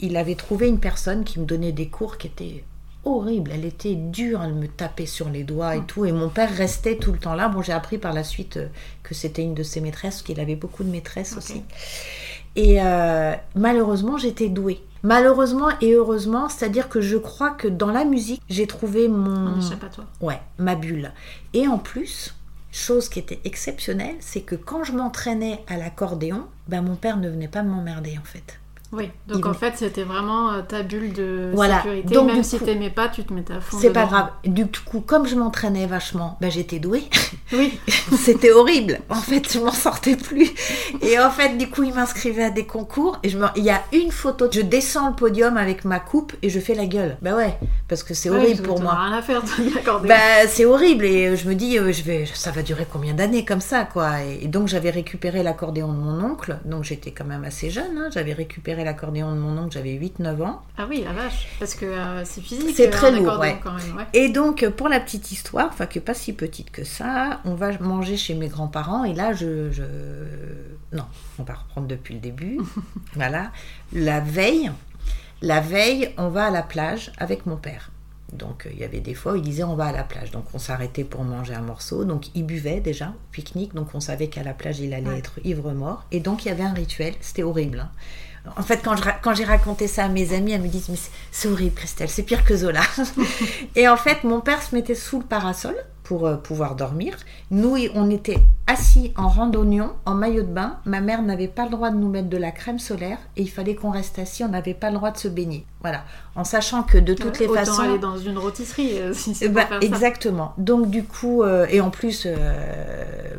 il 0.00 0.16
avait 0.18 0.34
trouvé 0.34 0.68
une 0.68 0.80
personne 0.80 1.24
qui 1.24 1.40
me 1.40 1.46
donnait 1.46 1.72
des 1.72 1.88
cours 1.88 2.18
qui 2.18 2.26
étaient 2.26 2.64
horrible. 3.04 3.50
Elle 3.54 3.64
était 3.64 3.94
dure, 3.94 4.42
elle 4.42 4.54
me 4.54 4.66
tapait 4.66 5.06
sur 5.06 5.28
les 5.28 5.44
doigts 5.44 5.76
et 5.76 5.80
mm. 5.80 5.86
tout. 5.86 6.04
Et 6.04 6.12
mon 6.12 6.28
père 6.28 6.54
restait 6.54 6.96
tout 6.96 7.12
le 7.12 7.18
temps 7.18 7.34
là. 7.34 7.48
Bon, 7.48 7.62
j'ai 7.62 7.72
appris 7.72 7.98
par 7.98 8.12
la 8.12 8.24
suite 8.24 8.56
euh, 8.56 8.68
que 9.02 9.14
c'était 9.14 9.42
une 9.42 9.54
de 9.54 9.62
ses 9.62 9.80
maîtresses, 9.80 10.22
qu'il 10.22 10.40
avait 10.40 10.56
beaucoup 10.56 10.84
de 10.84 10.90
maîtresses 10.90 11.36
aussi. 11.36 11.62
Et 12.56 12.80
euh, 12.80 13.34
malheureusement, 13.54 14.16
j'étais 14.16 14.48
douée. 14.48 14.80
Malheureusement 15.02 15.68
et 15.80 15.92
heureusement, 15.92 16.48
c'est-à-dire 16.48 16.88
que 16.88 17.00
je 17.00 17.16
crois 17.16 17.50
que 17.50 17.68
dans 17.68 17.90
la 17.90 18.04
musique, 18.04 18.40
j'ai 18.48 18.66
trouvé 18.66 19.08
mon. 19.08 19.58
échappatoire. 19.58 20.06
Ouais, 20.20 20.40
ma 20.58 20.74
bulle. 20.76 21.12
Et 21.52 21.68
en 21.68 21.78
plus, 21.78 22.34
chose 22.72 23.08
qui 23.08 23.18
était 23.18 23.40
exceptionnelle, 23.44 24.16
c'est 24.20 24.40
que 24.40 24.54
quand 24.54 24.82
je 24.82 24.92
m'entraînais 24.92 25.62
à 25.68 25.76
l'accordéon, 25.76 26.46
ben 26.68 26.82
mon 26.82 26.96
père 26.96 27.18
ne 27.18 27.28
venait 27.28 27.48
pas 27.48 27.62
m'emmerder 27.62 28.18
en 28.18 28.24
fait. 28.24 28.60
Oui, 28.96 29.10
donc 29.26 29.46
en 29.46 29.54
fait, 29.54 29.74
c'était 29.76 30.04
vraiment 30.04 30.52
euh, 30.52 30.62
ta 30.62 30.82
bulle 30.82 31.12
de 31.12 31.50
voilà. 31.52 31.78
sécurité. 31.78 32.14
Donc, 32.14 32.26
Même 32.32 32.42
si 32.44 32.58
tu 32.58 32.64
t'aimais 32.64 32.90
pas, 32.90 33.08
tu 33.08 33.24
te 33.24 33.32
mettais 33.32 33.54
à 33.54 33.60
fond. 33.60 33.76
C'est 33.80 33.90
pas 33.90 34.06
grave. 34.06 34.28
Du 34.44 34.66
coup, 34.66 35.00
comme 35.00 35.26
je 35.26 35.34
m'entraînais 35.34 35.86
vachement, 35.86 36.38
ben, 36.40 36.50
j'étais 36.50 36.78
douée. 36.78 37.04
Oui. 37.52 37.78
c'était 38.16 38.52
horrible. 38.52 39.00
En 39.08 39.16
fait, 39.16 39.52
je 39.52 39.58
m'en 39.58 39.72
sortais 39.72 40.16
plus. 40.16 40.50
Et 41.02 41.18
en 41.18 41.30
fait, 41.30 41.56
du 41.56 41.68
coup, 41.68 41.82
il 41.82 41.92
m'inscrivait 41.92 42.44
à 42.44 42.50
des 42.50 42.66
concours. 42.66 43.18
Et 43.22 43.28
je 43.28 43.38
me... 43.38 43.46
il 43.56 43.64
y 43.64 43.70
a 43.70 43.82
une 43.92 44.12
photo. 44.12 44.46
Je 44.50 44.60
descends 44.60 45.08
le 45.08 45.16
podium 45.16 45.56
avec 45.56 45.84
ma 45.84 45.98
coupe 45.98 46.32
et 46.42 46.48
je 46.48 46.60
fais 46.60 46.74
la 46.74 46.86
gueule. 46.86 47.16
Ben 47.20 47.34
ouais. 47.34 47.58
parce 47.88 48.02
que 48.02 48.14
c'est 48.14 48.30
horrible 48.30 48.62
pour 48.62 48.80
moi. 48.80 48.94
rien 48.94 49.18
à 49.18 49.22
faire 49.22 49.42
de 49.42 49.74
l'accordéon. 49.74 50.08
Bah, 50.08 50.46
c'est 50.48 50.64
horrible 50.64 51.04
et 51.04 51.36
je 51.36 51.48
me 51.48 51.54
dis, 51.54 51.78
euh, 51.78 51.92
je 51.92 52.02
vais, 52.02 52.26
ça 52.32 52.50
va 52.50 52.62
durer 52.62 52.86
combien 52.90 53.14
d'années 53.14 53.44
comme 53.44 53.60
ça, 53.60 53.84
quoi? 53.84 54.22
Et, 54.22 54.44
et 54.44 54.48
donc 54.48 54.68
j'avais 54.68 54.90
récupéré 54.90 55.42
l'accordéon 55.42 55.92
de 55.92 55.98
mon 55.98 56.22
oncle, 56.22 56.58
donc 56.64 56.84
j'étais 56.84 57.10
quand 57.10 57.24
même 57.24 57.44
assez 57.44 57.70
jeune, 57.70 57.98
hein. 57.98 58.08
j'avais 58.12 58.32
récupéré 58.32 58.83
l'accordéon 58.84 59.32
de 59.34 59.38
mon 59.40 59.58
oncle, 59.58 59.72
j'avais 59.72 59.94
8-9 59.94 60.42
ans. 60.42 60.62
Ah 60.78 60.86
oui, 60.88 61.02
la 61.04 61.12
vache. 61.12 61.48
Parce 61.58 61.74
que 61.74 61.86
euh, 61.86 62.24
c'est 62.24 62.40
physique. 62.40 62.74
C'est 62.76 62.88
euh, 62.88 62.90
très 62.90 63.10
lourd, 63.10 63.38
ouais. 63.40 63.58
quand 63.62 63.72
même, 63.72 63.96
ouais. 63.96 64.04
Et 64.12 64.28
donc, 64.28 64.62
euh, 64.62 64.70
pour 64.70 64.88
la 64.88 65.00
petite 65.00 65.32
histoire, 65.32 65.68
enfin 65.72 65.86
que 65.86 65.98
pas 65.98 66.14
si 66.14 66.32
petite 66.32 66.70
que 66.70 66.84
ça, 66.84 67.40
on 67.44 67.54
va 67.54 67.76
manger 67.78 68.16
chez 68.16 68.34
mes 68.34 68.48
grands-parents 68.48 69.04
et 69.04 69.14
là, 69.14 69.32
je, 69.32 69.70
je... 69.72 69.82
Non, 70.92 71.04
on 71.38 71.42
va 71.42 71.54
reprendre 71.54 71.86
depuis 71.88 72.14
le 72.14 72.20
début. 72.20 72.58
voilà. 73.14 73.50
La 73.92 74.20
veille, 74.20 74.70
la 75.42 75.60
veille, 75.60 76.12
on 76.18 76.28
va 76.28 76.46
à 76.46 76.50
la 76.50 76.62
plage 76.62 77.10
avec 77.18 77.46
mon 77.46 77.56
père. 77.56 77.90
Donc, 78.32 78.66
il 78.72 78.78
y 78.80 78.84
avait 78.84 78.98
des 79.00 79.14
fois 79.14 79.34
où 79.34 79.36
il 79.36 79.42
disait 79.42 79.62
on 79.62 79.76
va 79.76 79.84
à 79.86 79.92
la 79.92 80.02
plage. 80.02 80.32
Donc, 80.32 80.44
on 80.54 80.58
s'arrêtait 80.58 81.04
pour 81.04 81.22
manger 81.22 81.54
un 81.54 81.60
morceau. 81.60 82.04
Donc, 82.04 82.34
il 82.34 82.44
buvait 82.44 82.80
déjà, 82.80 83.12
pique-nique. 83.30 83.74
Donc, 83.74 83.94
on 83.94 84.00
savait 84.00 84.26
qu'à 84.26 84.42
la 84.42 84.54
plage, 84.54 84.80
il 84.80 84.92
allait 84.92 85.08
Ouais. 85.08 85.18
être 85.18 85.38
ivre-mort. 85.44 86.04
Et 86.10 86.18
donc, 86.18 86.44
il 86.44 86.48
y 86.48 86.50
avait 86.50 86.64
un 86.64 86.72
rituel. 86.72 87.14
C'était 87.20 87.44
horrible. 87.44 87.78
hein. 87.80 87.90
En 88.56 88.62
fait, 88.62 88.80
quand 88.84 88.94
je 88.96 89.02
ra- 89.02 89.16
quand 89.22 89.34
j'ai 89.34 89.44
raconté 89.44 89.86
ça 89.88 90.04
à 90.04 90.08
mes 90.08 90.34
amis, 90.34 90.52
elles 90.52 90.60
me 90.60 90.68
disent 90.68 90.88
Mais 90.90 90.98
c'est- 91.32 91.48
horrible, 91.48 91.74
Christelle, 91.74 92.08
c'est 92.10 92.22
pire 92.22 92.44
que 92.44 92.54
Zola. 92.56 92.82
Et 93.76 93.88
en 93.88 93.96
fait, 93.96 94.24
mon 94.24 94.40
père 94.40 94.62
se 94.62 94.74
mettait 94.74 94.94
sous 94.94 95.20
le 95.20 95.24
parasol 95.24 95.74
pour 96.02 96.26
euh, 96.26 96.36
pouvoir 96.36 96.74
dormir. 96.74 97.16
Nous, 97.50 97.76
on 97.94 98.10
était 98.10 98.38
assis 98.66 99.12
en 99.16 99.28
randonnion, 99.28 99.92
en 100.04 100.14
maillot 100.14 100.42
de 100.42 100.48
bain. 100.52 100.76
Ma 100.84 101.00
mère 101.00 101.22
n'avait 101.22 101.48
pas 101.48 101.64
le 101.64 101.70
droit 101.70 101.90
de 101.90 101.96
nous 101.96 102.08
mettre 102.10 102.28
de 102.28 102.36
la 102.36 102.50
crème 102.50 102.78
solaire 102.78 103.18
et 103.36 103.42
il 103.42 103.50
fallait 103.50 103.74
qu'on 103.74 103.90
reste 103.90 104.18
assis. 104.18 104.44
On 104.44 104.48
n'avait 104.48 104.74
pas 104.74 104.90
le 104.90 104.96
droit 104.96 105.10
de 105.10 105.16
se 105.18 105.28
baigner. 105.28 105.64
Voilà. 105.84 106.02
En 106.34 106.44
sachant 106.44 106.82
que 106.82 106.96
de 106.96 107.12
toutes 107.12 107.34
Ouais, 107.38 107.40
les 107.40 107.46
autant 107.46 107.64
façons. 107.66 107.82
aller 107.82 107.98
dans 107.98 108.16
une 108.16 108.38
rôtisserie 108.38 108.98
euh, 108.98 109.12
si 109.12 109.34
c'est 109.34 109.44
Eh 109.44 109.48
ben, 109.50 109.66
ça. 109.68 109.78
exactement. 109.82 110.54
Donc 110.56 110.88
du 110.88 111.04
coup, 111.04 111.42
euh, 111.42 111.66
et 111.68 111.80
en 111.82 111.90
plus, 111.90 112.24
euh, 112.26 112.34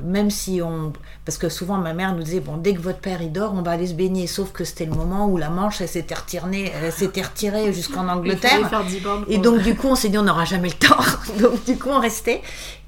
même 0.04 0.30
si 0.30 0.62
on, 0.62 0.94
parce 1.26 1.38
que 1.40 1.50
souvent 1.50 1.78
ma 1.78 1.94
mère 1.94 2.14
nous 2.16 2.22
disait 2.24 2.40
bon, 2.40 2.58
dès 2.58 2.74
que 2.76 2.82
votre 2.82 3.00
père 3.00 3.22
il 3.22 3.32
dort, 3.32 3.54
on 3.56 3.64
va 3.64 3.72
aller 3.72 3.88
se 3.88 3.94
baigner. 3.96 4.28
Sauf 4.28 4.52
que 4.52 4.64
c'était 4.64 4.86
le 4.86 4.94
moment 4.94 5.28
où 5.28 5.38
la 5.38 5.50
Manche 5.50 5.82
elle 5.82 5.88
s'était 5.90 6.14
retirée, 6.16 6.72
elle 6.84 6.92
s'était 6.92 7.24
retirée 7.24 7.74
jusqu'en 7.74 8.08
Angleterre. 8.08 8.70
faire 8.70 8.86
10 8.86 9.00
bornes 9.02 9.26
Et 9.28 9.40
donc 9.40 9.62
du 9.64 9.76
coup, 9.76 9.88
on 9.88 9.96
s'est 9.96 10.10
dit 10.10 10.18
on 10.20 10.24
n'aura 10.24 10.46
jamais 10.46 10.70
le 10.70 10.88
temps. 10.88 10.96
donc 11.42 11.66
du 11.66 11.78
coup, 11.78 11.90
on 11.90 12.00
restait. 12.00 12.42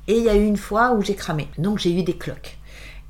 Et 0.08 0.17
il 0.20 0.24
y 0.24 0.30
a 0.30 0.36
eu 0.36 0.46
une 0.46 0.56
fois 0.58 0.91
où 0.93 1.02
j'ai 1.02 1.15
cramé. 1.15 1.48
Donc 1.58 1.80
j'ai 1.80 1.91
eu 1.91 2.04
des 2.04 2.15
cloques. 2.15 2.57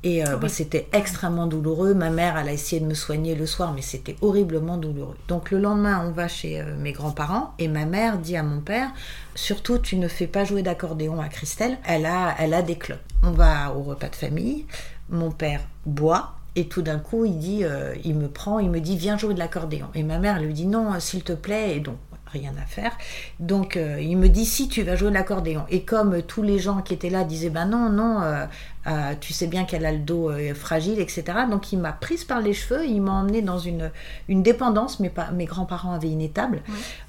Et 0.03 0.23
euh, 0.23 0.33
Ah 0.33 0.37
bah, 0.37 0.49
c'était 0.49 0.87
extrêmement 0.93 1.47
douloureux. 1.47 1.93
Ma 1.93 2.09
mère, 2.09 2.37
elle 2.37 2.49
a 2.49 2.53
essayé 2.53 2.79
de 2.79 2.85
me 2.85 2.93
soigner 2.93 3.35
le 3.35 3.45
soir, 3.45 3.73
mais 3.73 3.81
c'était 3.81 4.15
horriblement 4.21 4.77
douloureux. 4.77 5.17
Donc 5.27 5.51
le 5.51 5.59
lendemain, 5.59 6.05
on 6.07 6.11
va 6.11 6.27
chez 6.27 6.61
euh, 6.61 6.75
mes 6.77 6.91
grands-parents 6.91 7.53
et 7.59 7.67
ma 7.67 7.85
mère 7.85 8.17
dit 8.19 8.37
à 8.37 8.43
mon 8.43 8.61
père, 8.61 8.89
surtout 9.35 9.79
tu 9.79 9.97
ne 9.97 10.07
fais 10.07 10.27
pas 10.27 10.43
jouer 10.43 10.61
d'accordéon 10.61 11.19
à 11.19 11.29
Christelle, 11.29 11.77
elle 11.85 12.05
a, 12.05 12.35
elle 12.39 12.53
a 12.53 12.61
des 12.61 12.77
cloques. 12.77 12.99
On 13.23 13.31
va 13.31 13.73
au 13.73 13.81
repas 13.81 14.09
de 14.09 14.15
famille, 14.15 14.65
mon 15.09 15.31
père 15.31 15.61
boit. 15.85 16.33
Et 16.55 16.67
tout 16.67 16.81
d'un 16.81 16.97
coup, 16.97 17.23
il 17.23 17.37
dit, 17.37 17.63
euh, 17.63 17.93
il 18.03 18.15
me 18.15 18.29
prend, 18.29 18.57
il 18.57 18.71
me 18.71 18.79
dit, 18.79 18.97
viens 18.97 19.15
jouer 19.15 19.35
de 19.35 19.39
l'accordéon. 19.39 19.89
Et 19.93 20.01
ma 20.01 20.17
mère 20.17 20.41
lui 20.41 20.53
dit, 20.53 20.65
non, 20.65 20.99
s'il 20.99 21.23
te 21.23 21.33
plaît. 21.33 21.75
Et 21.77 21.79
donc, 21.79 21.97
rien 22.31 22.53
à 22.61 22.65
faire. 22.65 22.91
Donc, 23.39 23.77
euh, 23.77 23.99
il 24.01 24.17
me 24.17 24.27
dit, 24.27 24.45
si, 24.45 24.67
tu 24.67 24.83
vas 24.83 24.95
jouer 24.95 25.09
de 25.09 25.13
l'accordéon. 25.13 25.63
Et 25.69 25.83
comme 25.83 26.13
euh, 26.13 26.21
tous 26.21 26.43
les 26.43 26.59
gens 26.59 26.81
qui 26.81 26.93
étaient 26.93 27.09
là 27.09 27.23
disaient, 27.23 27.49
ben 27.49 27.65
non, 27.65 27.89
non, 27.89 28.21
euh, 28.21 28.45
euh, 28.87 29.13
tu 29.19 29.33
sais 29.33 29.47
bien 29.47 29.65
qu'elle 29.65 29.85
a 29.85 29.91
le 29.91 29.99
dos 29.99 30.29
euh, 30.29 30.53
fragile, 30.53 30.99
etc. 30.99 31.23
Donc, 31.49 31.73
il 31.73 31.79
m'a 31.79 31.91
prise 31.91 32.23
par 32.23 32.39
les 32.41 32.53
cheveux, 32.53 32.85
il 32.85 33.01
m'a 33.01 33.11
emmenée 33.13 33.41
dans 33.41 33.59
une, 33.59 33.91
une 34.29 34.43
dépendance. 34.43 34.99
Mes, 34.99 35.11
mes 35.33 35.45
grands-parents 35.45 35.91
avaient 35.93 36.11
une 36.11 36.21
étable. 36.21 36.61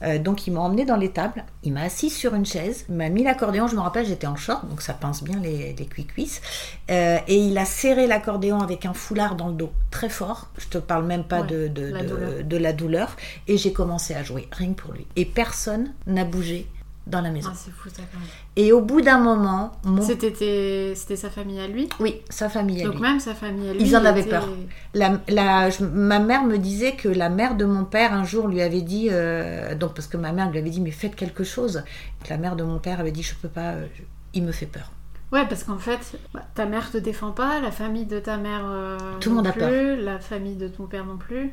Euh, 0.02 0.18
donc, 0.18 0.46
il 0.46 0.52
m'a 0.52 0.60
emmenée 0.60 0.84
dans 0.84 0.96
l'étable. 0.96 1.44
Il 1.62 1.72
m'a 1.72 1.82
assise 1.82 2.14
sur 2.16 2.34
une 2.34 2.46
chaise, 2.46 2.84
m'a 2.88 3.08
mis 3.08 3.22
l'accordéon. 3.22 3.68
Je 3.68 3.76
me 3.76 3.80
rappelle, 3.80 4.06
j'étais 4.06 4.26
en 4.26 4.36
short, 4.36 4.68
donc 4.68 4.82
ça 4.82 4.94
pince 4.94 5.22
bien 5.22 5.38
les, 5.40 5.74
les 5.78 5.86
cuisses. 6.04 6.40
Et 6.88 7.22
il 7.36 7.56
a 7.58 7.64
serré 7.64 8.06
l'accordéon 8.06 8.60
avec 8.60 8.86
un 8.86 8.92
foulard 8.94 9.36
dans 9.36 9.48
le 9.48 9.54
dos, 9.54 9.72
très 9.90 10.08
fort. 10.08 10.48
Je 10.58 10.66
te 10.68 10.78
parle 10.78 11.04
même 11.06 11.24
pas 11.24 11.42
de, 11.42 11.68
de, 11.68 11.92
la 11.92 12.02
de- 12.02 12.42
de 12.42 12.56
la 12.56 12.72
douleur. 12.72 13.16
Et 13.46 13.56
j'ai 13.56 13.72
commencé 13.72 14.14
à 14.14 14.22
jouer, 14.22 14.48
rien 14.52 14.72
que 14.72 14.80
pour 14.80 14.92
lui. 14.92 15.06
Et 15.16 15.24
personne 15.24 15.92
n'a 16.06 16.24
bougé 16.24 16.66
dans 17.08 17.20
la 17.20 17.30
maison. 17.30 17.50
Ah, 17.52 17.56
c'est 17.56 17.70
fou 17.72 17.88
ça 17.88 18.02
quand 18.12 18.18
même. 18.18 18.28
Et 18.56 18.72
au 18.72 18.80
bout 18.80 19.00
d'un 19.00 19.18
moment, 19.18 19.72
mon... 19.84 20.02
C'était 20.02 20.30
tes- 20.32 20.94
c'était 20.94 21.16
sa 21.16 21.30
famille 21.30 21.58
à 21.58 21.66
lui? 21.66 21.88
Oui, 22.00 22.20
sa 22.28 22.48
famille 22.48 22.82
à 22.82 22.84
Donc 22.86 22.94
lui. 22.96 23.00
même 23.02 23.18
sa 23.20 23.34
famille 23.34 23.68
à 23.68 23.72
lui. 23.72 23.82
Ils 23.82 23.96
en 23.96 24.04
avaient 24.04 24.20
était- 24.20 24.30
peur. 24.30 24.48
La, 24.94 25.20
la- 25.28 25.70
je- 25.70 25.84
ma 25.84 26.18
mère 26.18 26.44
me 26.44 26.58
disait 26.58 26.92
que 26.92 27.08
la 27.08 27.28
mère 27.30 27.56
de 27.56 27.64
mon 27.64 27.84
père 27.84 28.12
un 28.12 28.24
jour 28.24 28.46
lui 28.48 28.60
avait 28.62 28.82
dit, 28.82 29.08
euh, 29.10 29.74
donc 29.74 29.94
parce 29.94 30.06
que 30.06 30.16
ma 30.16 30.32
mère 30.32 30.50
lui 30.50 30.58
avait 30.58 30.70
dit 30.70 30.80
mais 30.80 30.90
faites 30.90 31.16
quelque 31.16 31.44
chose. 31.44 31.82
La 32.28 32.36
mère 32.36 32.56
de 32.56 32.62
mon 32.64 32.78
père 32.78 33.00
avait 33.00 33.12
dit 33.12 33.22
je 33.22 33.34
peux 33.34 33.48
pas, 33.48 33.72
euh, 33.72 33.86
il 34.34 34.42
me 34.44 34.52
fait 34.52 34.66
peur. 34.66 34.92
Ouais, 35.32 35.46
parce 35.46 35.62
qu'en 35.64 35.76
fait, 35.78 36.18
bah, 36.32 36.40
ta 36.54 36.64
mère 36.64 36.90
te 36.90 36.96
défend 36.98 37.32
pas, 37.32 37.60
la 37.60 37.70
famille 37.70 38.06
de 38.06 38.18
ta 38.18 38.38
mère 38.38 38.62
euh, 38.64 38.96
Tout 39.20 39.28
le 39.30 39.36
monde 39.36 39.46
a 39.46 39.52
plus, 39.52 39.60
peur. 39.60 39.98
la 40.00 40.18
famille 40.18 40.56
de 40.56 40.68
ton 40.68 40.84
père 40.86 41.04
non 41.04 41.16
plus. 41.18 41.50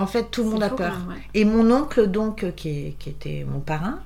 En 0.00 0.06
fait 0.06 0.30
tout 0.30 0.44
le 0.44 0.50
monde 0.50 0.62
a 0.62 0.68
peur. 0.70 0.96
même, 0.96 1.08
ouais. 1.08 1.22
Et 1.34 1.44
mon 1.44 1.72
oncle, 1.72 2.06
donc, 2.06 2.44
euh, 2.44 2.52
qui, 2.52 2.68
est- 2.68 2.96
qui 3.00 3.10
était 3.10 3.44
mon 3.50 3.58
parrain, 3.58 3.98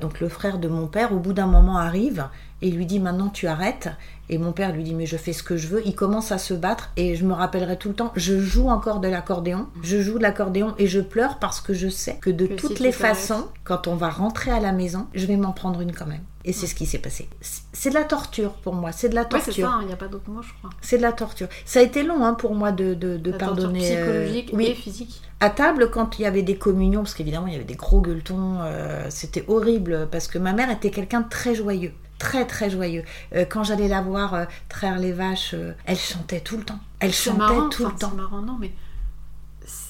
donc 0.00 0.20
le 0.20 0.28
frère 0.28 0.58
de 0.58 0.68
mon 0.68 0.86
père, 0.86 1.12
au 1.12 1.18
bout 1.18 1.32
d'un 1.32 1.46
moment 1.46 1.78
arrive 1.78 2.28
et 2.64 2.70
lui 2.70 2.86
dit 2.86 2.98
maintenant 2.98 3.28
tu 3.28 3.46
arrêtes. 3.46 3.88
Et 4.30 4.38
mon 4.38 4.52
père 4.52 4.72
lui 4.72 4.82
dit 4.84 4.94
mais 4.94 5.04
je 5.04 5.18
fais 5.18 5.34
ce 5.34 5.42
que 5.42 5.56
je 5.58 5.68
veux. 5.68 5.82
Il 5.86 5.94
commence 5.94 6.32
à 6.32 6.38
se 6.38 6.54
battre 6.54 6.90
et 6.96 7.14
je 7.14 7.26
me 7.26 7.34
rappellerai 7.34 7.76
tout 7.76 7.90
le 7.90 7.94
temps, 7.94 8.10
je 8.16 8.38
joue 8.40 8.68
encore 8.70 9.00
de 9.00 9.08
l'accordéon. 9.08 9.66
Je 9.82 10.00
joue 10.00 10.16
de 10.16 10.22
l'accordéon 10.22 10.74
et 10.78 10.86
je 10.86 11.00
pleure 11.00 11.38
parce 11.38 11.60
que 11.60 11.74
je 11.74 11.88
sais 11.88 12.16
que 12.22 12.30
de 12.30 12.46
Que 12.46 12.54
toutes 12.54 12.80
les 12.80 12.90
façons, 12.92 13.48
quand 13.64 13.86
on 13.86 13.96
va 13.96 14.08
rentrer 14.08 14.50
à 14.50 14.60
la 14.60 14.72
maison, 14.72 15.06
je 15.14 15.26
vais 15.26 15.36
m'en 15.36 15.52
prendre 15.52 15.80
une 15.82 15.92
quand 15.92 16.06
même. 16.06 16.22
Et 16.46 16.52
c'est 16.54 16.66
ce 16.66 16.74
qui 16.74 16.84
s'est 16.86 16.98
passé. 16.98 17.28
C'est- 17.40 17.88
de 17.90 17.94
la 17.94 18.04
torture 18.04 18.52
pour 18.52 18.74
moi, 18.74 18.92
c'est 18.92 19.08
de 19.10 19.14
la 19.14 19.22
Ouais, 19.22 19.28
c'est 19.40 19.44
torture. 19.46 19.68
ça, 19.68 19.78
il 19.82 19.86
n'y 19.88 19.92
a 19.92 19.96
pas 19.96 20.08
d'autre 20.08 20.28
mot, 20.30 20.40
je 20.42 20.52
crois. 20.58 20.70
c'est 20.80 20.96
de 20.96 21.02
la 21.02 21.12
torture. 21.12 21.48
Ça 21.66 21.80
a 21.80 21.82
été 21.82 22.02
long 22.02 22.24
hein, 22.24 22.32
pour 22.34 22.54
moi 22.54 22.72
de, 22.72 22.94
de, 22.94 23.16
de 23.18 23.30
La 23.30 23.36
torture 23.38 23.56
pardonner. 23.56 23.96
euh, 23.96 24.24
psychologique 24.24 24.50
oui, 24.54 24.66
et 24.68 24.74
physique. 24.74 25.20
à 25.40 25.50
table, 25.50 25.90
quand 25.90 26.18
il 26.18 26.22
y 26.22 26.26
avait 26.26 26.42
des 26.42 26.56
communions, 26.56 27.00
parce 27.02 27.12
qu'évidemment 27.14 27.46
il 27.46 27.52
y 27.52 27.56
avait 27.56 27.64
des 27.64 27.74
gros 27.76 28.00
gueuletons, 28.00 28.56
euh, 28.62 29.04
c'était 29.10 29.44
horrible 29.48 30.08
parce 30.10 30.28
que 30.28 30.38
ma 30.38 30.54
mère 30.54 30.70
était 30.70 30.90
quelqu'un 30.90 31.20
de 31.22 31.28
très 31.28 31.54
joyeux, 31.54 31.92
très 32.24 32.46
très 32.46 32.70
joyeux. 32.70 33.04
Euh, 33.34 33.44
quand 33.44 33.64
j'allais 33.64 33.88
la 33.88 34.00
voir 34.00 34.34
euh, 34.34 34.44
traire 34.68 34.98
les 34.98 35.12
vaches, 35.12 35.52
euh, 35.54 35.72
elle 35.84 35.98
chantait 35.98 36.40
tout 36.40 36.56
le 36.56 36.64
temps. 36.64 36.80
Elle 37.00 37.12
chantait 37.12 37.38
marrant, 37.38 37.68
tout 37.68 37.84
le 37.84 37.92
temps. 37.92 38.10
C'est 38.10 38.16
marrant, 38.16 38.40
non, 38.40 38.58
mais 38.58 38.72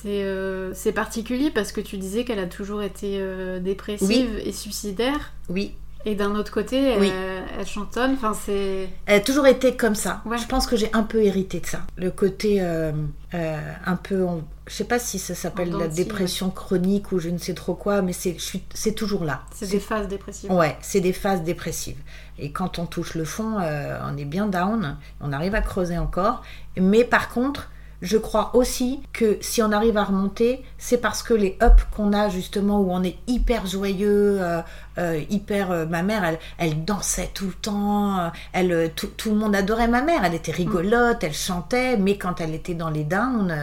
c'est 0.05 0.93
particulier 0.93 1.51
parce 1.51 1.73
que 1.73 1.81
tu 1.81 1.97
disais 1.97 2.25
qu'elle 2.25 2.39
a 2.39 2.47
toujours 2.47 2.83
été 2.83 3.21
dépressive 3.61 4.39
et 4.45 4.53
suicidaire. 4.53 5.33
Oui, 5.49 5.75
Et 6.07 6.15
d'un 6.15 6.35
autre 6.35 6.53
côté, 6.53 6.77
elle, 6.83 7.01
Oui. 7.01 7.13
elle 7.59 7.67
chantonne. 7.67 8.13
Enfin, 8.13 8.35
c'est. 8.35 8.89
elle 9.07 9.17
a 9.17 9.21
toujours 9.21 9.47
été 9.47 9.75
comme 9.77 9.95
ça. 9.95 10.21
Ouais. 10.27 10.37
Je 10.39 10.47
pense 10.47 10.67
que 10.67 10.77
j'ai 10.77 10.91
un 10.93 11.03
peu 11.03 11.23
hérité 11.23 11.61
de 11.61 11.67
ça. 11.67 11.81
Le 11.97 12.11
côté 12.11 12.59
euh, 12.61 12.93
euh, 13.35 13.73
un 13.87 13.97
peu, 13.97 14.23
on- 14.23 14.45
je 14.67 14.73
sais 14.75 14.85
pas 14.85 14.99
si 14.99 15.19
ça 15.19 15.35
s'appelle 15.35 15.71
la 15.71 15.89
dépression 15.89 16.51
chronique 16.51 17.13
ou 17.13 17.19
je 17.19 17.29
ne 17.31 17.39
sais 17.39 17.55
trop 17.55 17.75
quoi, 17.75 18.03
mais 18.03 18.13
c'est, 18.13 18.39
suis- 18.39 18.65
c'est 18.75 18.93
toujours 18.93 19.25
là. 19.25 19.43
C'est 19.55 19.71
des 19.71 19.81
phases 19.81 20.09
dépressives. 20.09 20.51
Ouais, 20.53 20.77
c'est 20.81 21.01
des 21.01 21.13
phases 21.13 21.43
dépressives. 21.43 21.99
Et 22.39 22.51
quand 22.51 22.79
on 22.79 22.87
touche 22.87 23.15
le 23.15 23.25
fond, 23.25 23.59
euh, 23.61 23.99
on 24.05 24.17
est 24.17 24.25
bien 24.25 24.47
down, 24.47 24.97
on 25.21 25.33
arrive 25.33 25.55
à 25.55 25.61
creuser 25.63 25.97
encore. 25.99 26.43
Mais 26.79 27.05
par 27.05 27.29
contre, 27.31 27.71
je 28.05 28.19
crois 28.19 28.55
aussi 28.55 29.01
que 29.15 29.39
si 29.41 29.63
on 29.63 29.73
arrive 29.73 29.97
à 29.97 30.05
remonter, 30.05 30.63
c'est 30.77 30.99
parce 30.99 31.23
que 31.23 31.33
les 31.33 31.57
ups 31.63 31.87
qu'on 31.97 32.13
a 32.13 32.29
justement, 32.29 32.79
où 32.81 32.93
on 32.93 33.03
est 33.03 33.17
hyper 33.27 33.67
joyeux, 33.67 34.37
euh, 34.43 34.61
euh, 34.99 35.23
hyper... 35.31 35.71
euh, 35.71 35.87
ma 35.87 36.03
mère, 36.03 36.23
elle, 36.23 36.39
elle 36.59 36.85
dansait 36.85 37.31
tout 37.33 37.47
le 37.47 37.55
temps, 37.55 38.31
elle, 38.53 38.93
tout, 38.95 39.07
tout 39.07 39.31
le 39.31 39.37
monde 39.37 39.57
adorait 39.57 39.89
ma 39.89 40.03
mère, 40.03 40.23
elle 40.23 40.35
était 40.35 40.53
rigolote, 40.53 41.25
elle 41.25 41.33
chantait, 41.33 41.97
mais 41.97 42.19
quand 42.19 42.43
elle 42.43 42.55
était 42.55 42.75
dans 42.75 42.91
les 42.91 43.05
downs, 43.05 43.57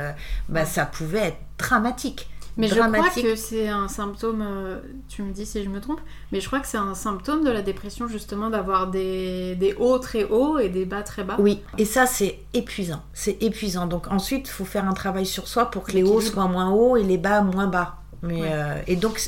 bah, 0.49 0.65
ça 0.65 0.87
pouvait 0.87 1.27
être 1.27 1.39
dramatique. 1.59 2.27
Mais 2.57 2.67
je 2.67 2.75
crois 2.75 3.09
que 3.09 3.35
c'est 3.35 3.69
un 3.69 3.87
symptôme, 3.87 4.41
euh, 4.45 4.79
tu 5.07 5.23
me 5.23 5.31
dis 5.31 5.45
si 5.45 5.63
je 5.63 5.69
me 5.69 5.79
trompe, 5.79 6.01
mais 6.31 6.41
je 6.41 6.47
crois 6.47 6.59
que 6.59 6.67
c'est 6.67 6.77
un 6.77 6.95
symptôme 6.95 7.43
de 7.43 7.49
la 7.49 7.61
dépression 7.61 8.07
justement 8.07 8.49
d'avoir 8.49 8.87
des, 8.87 9.55
des 9.55 9.73
hauts 9.79 9.99
très 9.99 10.25
hauts 10.25 10.59
et 10.59 10.69
des 10.69 10.85
bas 10.85 11.01
très 11.03 11.23
bas. 11.23 11.37
Oui, 11.39 11.61
et 11.77 11.85
ça 11.85 12.05
c'est 12.05 12.39
épuisant, 12.53 13.01
c'est 13.13 13.41
épuisant. 13.41 13.87
Donc 13.87 14.07
ensuite, 14.11 14.47
il 14.47 14.51
faut 14.51 14.65
faire 14.65 14.87
un 14.87 14.93
travail 14.93 15.25
sur 15.25 15.47
soi 15.47 15.71
pour 15.71 15.83
que 15.83 15.93
les 15.93 16.03
hauts 16.03 16.21
soient 16.21 16.47
moins 16.47 16.71
hauts 16.71 16.97
et 16.97 17.03
les 17.03 17.17
bas 17.17 17.41
moins 17.41 17.67
bas. 17.67 17.97
Mais 18.21 18.41
Ouais. 18.41 18.49
euh, 18.51 18.81
et 18.87 18.95
donc 18.97 19.19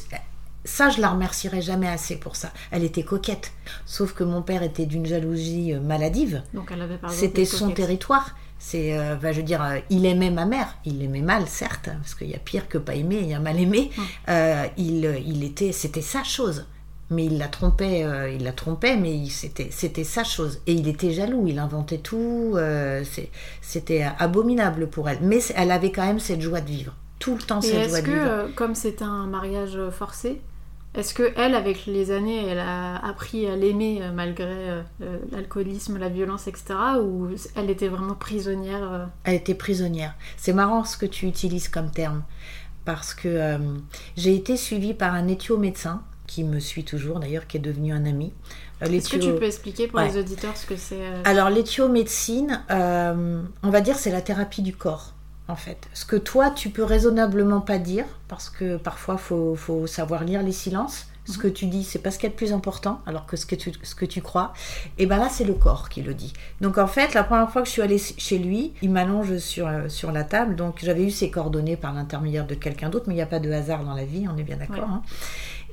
ça, 0.65 0.89
je 0.89 1.01
la 1.01 1.09
remercierai 1.09 1.61
jamais 1.61 1.87
assez 1.87 2.15
pour 2.17 2.35
ça. 2.35 2.51
Elle 2.71 2.83
était 2.83 3.03
coquette, 3.03 3.51
sauf 3.85 4.13
que 4.13 4.23
mon 4.23 4.41
père 4.41 4.63
était 4.63 4.85
d'une 4.85 5.05
jalousie 5.05 5.73
euh, 5.73 5.79
maladive. 5.81 6.41
Donc 6.53 6.71
elle 6.71 6.81
avait 6.81 6.99
C'était 7.09 7.45
son 7.45 7.71
territoire. 7.71 8.35
C'est, 8.65 8.97
euh, 8.97 9.15
bah, 9.21 9.33
je 9.33 9.37
veux 9.39 9.43
dire, 9.43 9.61
euh, 9.61 9.79
il 9.89 10.05
aimait 10.05 10.31
ma 10.31 10.45
mère. 10.45 10.77
Il 10.85 10.99
l'aimait 10.99 11.19
mal, 11.21 11.47
certes, 11.47 11.89
parce 12.01 12.15
qu'il 12.15 12.29
y 12.29 12.33
a 12.33 12.39
pire 12.39 12.69
que 12.69 12.77
pas 12.77 12.95
aimer, 12.95 13.17
il 13.21 13.27
y 13.27 13.33
a 13.33 13.39
mal 13.41 13.59
aimé. 13.59 13.91
Mm. 13.97 14.01
Euh, 14.29 14.65
il, 14.77 15.05
euh, 15.05 15.17
il 15.19 15.43
était, 15.43 15.73
c'était 15.73 16.01
sa 16.01 16.23
chose. 16.23 16.65
Mais 17.09 17.25
il 17.25 17.37
la 17.37 17.49
trompait, 17.49 18.05
il 18.33 18.43
la 18.45 18.53
trompait, 18.53 18.95
mais 18.95 19.13
il- 19.15 19.29
c'était, 19.29 19.67
c'était 19.69 20.05
sa 20.05 20.23
chose. 20.23 20.61
Et 20.65 20.71
il 20.73 20.87
était 20.87 21.11
jaloux, 21.11 21.45
il 21.47 21.59
inventait 21.59 21.97
tout. 21.97 22.55
c'est- 23.03 23.29
c'était 23.61 24.07
abominable 24.17 24.87
pour 24.87 25.09
elle. 25.09 25.19
Mais 25.21 25.41
c'est- 25.41 25.53
elle 25.57 25.71
avait 25.71 25.91
quand 25.91 26.05
même 26.05 26.19
cette 26.19 26.39
joie 26.41 26.61
de 26.61 26.69
vivre. 26.69 26.93
Tout 27.19 27.35
le 27.35 27.41
temps 27.41 27.59
Et 27.59 27.63
cette 27.67 27.89
joie 27.89 27.97
est-ce 27.99 28.01
de 28.01 28.05
que, 28.07 28.11
vivre. 28.11 28.25
euh, 28.25 28.47
comme 28.55 28.73
c'était 28.75 29.03
un 29.03 29.27
mariage 29.27 29.77
forcé, 29.91 30.41
Est-ce 30.95 31.15
que 31.15 31.33
elle, 31.37 31.55
avec 31.55 31.87
les 31.87 32.11
années, 32.11 32.45
elle 32.45 32.59
a 32.59 32.97
appris 32.97 33.47
à 33.47 33.55
l'aimer 33.55 33.99
euh, 34.01 34.11
malgré 34.11 34.45
euh, 34.45 34.81
euh, 35.01 35.17
l'alcoolisme, 35.31 35.97
la 35.97 36.09
violence, 36.09 36.47
etc. 36.47 36.75
Ou 37.01 37.29
elle 37.55 37.69
était 37.71 37.87
vraiment 37.87 38.13
prisonnière 38.13 39.09
Elle 39.23 39.35
était 39.35 39.55
prisonnière. 39.55 40.13
C'est 40.37 40.53
marrant 40.53 40.83
ce 40.83 40.97
que 40.97 41.07
tu 41.07 41.25
utilises 41.25 41.67
comme 41.67 41.89
terme. 41.89 42.23
Parce 42.85 43.13
que 43.13 43.57
j'ai 44.17 44.35
été 44.35 44.57
suivie 44.57 44.93
par 44.93 45.13
un 45.13 45.29
éthio-médecin, 45.29 46.03
qui 46.27 46.43
me 46.43 46.59
suit 46.59 46.83
toujours 46.83 47.21
d'ailleurs, 47.21 47.47
qui 47.47 47.55
est 47.55 47.61
devenu 47.61 47.93
un 47.93 48.05
ami. 48.05 48.33
Est-ce 48.81 49.09
que 49.09 49.15
tu 49.15 49.31
peux 49.31 49.45
expliquer 49.45 49.87
pour 49.87 50.01
les 50.01 50.17
auditeurs 50.17 50.57
ce 50.57 50.65
que 50.65 50.75
c'est 50.75 50.99
Alors 51.23 51.49
l'éthio-médecine, 51.49 52.61
on 52.69 53.69
va 53.69 53.79
dire 53.79 53.97
c'est 53.97 54.11
la 54.11 54.21
thérapie 54.21 54.61
du 54.61 54.75
corps 54.75 55.12
en 55.47 55.55
fait. 55.55 55.87
Ce 55.93 56.05
que 56.05 56.15
toi, 56.15 56.51
tu 56.51 56.69
peux 56.69 56.83
raisonnablement 56.83 57.61
pas 57.61 57.77
dire, 57.77 58.05
parce 58.27 58.49
que 58.49 58.77
parfois, 58.77 59.15
il 59.15 59.57
faut, 59.57 59.87
savoir 59.87 60.23
lire 60.23 60.43
les 60.43 60.51
silences. 60.51 61.07
Ce 61.25 61.37
que 61.37 61.47
tu 61.47 61.67
dis, 61.67 61.85
c'est 61.85 61.99
pas 61.99 62.11
ce 62.11 62.19
qui 62.19 62.25
est 62.25 62.29
le 62.29 62.35
plus 62.35 62.51
important, 62.51 62.99
alors 63.05 63.25
que 63.25 63.37
ce 63.37 63.45
que 63.45 63.55
tu, 63.55 63.71
ce 63.81 63.95
que 63.95 64.03
tu 64.03 64.21
crois. 64.21 64.51
Et 64.97 65.05
ben 65.05 65.17
là, 65.17 65.29
c'est 65.29 65.45
le 65.45 65.53
corps 65.53 65.87
qui 65.87 66.01
le 66.01 66.13
dit. 66.13 66.33
Donc 66.59 66.77
en 66.77 66.87
fait, 66.87 67.13
la 67.13 67.23
première 67.23 67.49
fois 67.49 67.61
que 67.61 67.67
je 67.67 67.71
suis 67.71 67.81
allée 67.81 67.97
chez 67.97 68.37
lui, 68.37 68.73
il 68.81 68.91
m'allonge 68.91 69.37
sur, 69.37 69.65
euh, 69.65 69.87
sur 69.87 70.11
la 70.11 70.25
table. 70.25 70.57
Donc 70.57 70.79
j'avais 70.83 71.05
eu 71.05 71.11
ses 71.11 71.31
coordonnées 71.31 71.77
par 71.77 71.93
l'intermédiaire 71.93 72.45
de 72.45 72.55
quelqu'un 72.55 72.89
d'autre, 72.89 73.05
mais 73.07 73.13
il 73.13 73.17
n'y 73.17 73.23
a 73.23 73.27
pas 73.27 73.39
de 73.39 73.49
hasard 73.49 73.85
dans 73.85 73.93
la 73.93 74.03
vie, 74.03 74.27
on 74.29 74.37
est 74.37 74.43
bien 74.43 74.57
d'accord. 74.57 74.89
Hein. 74.89 75.01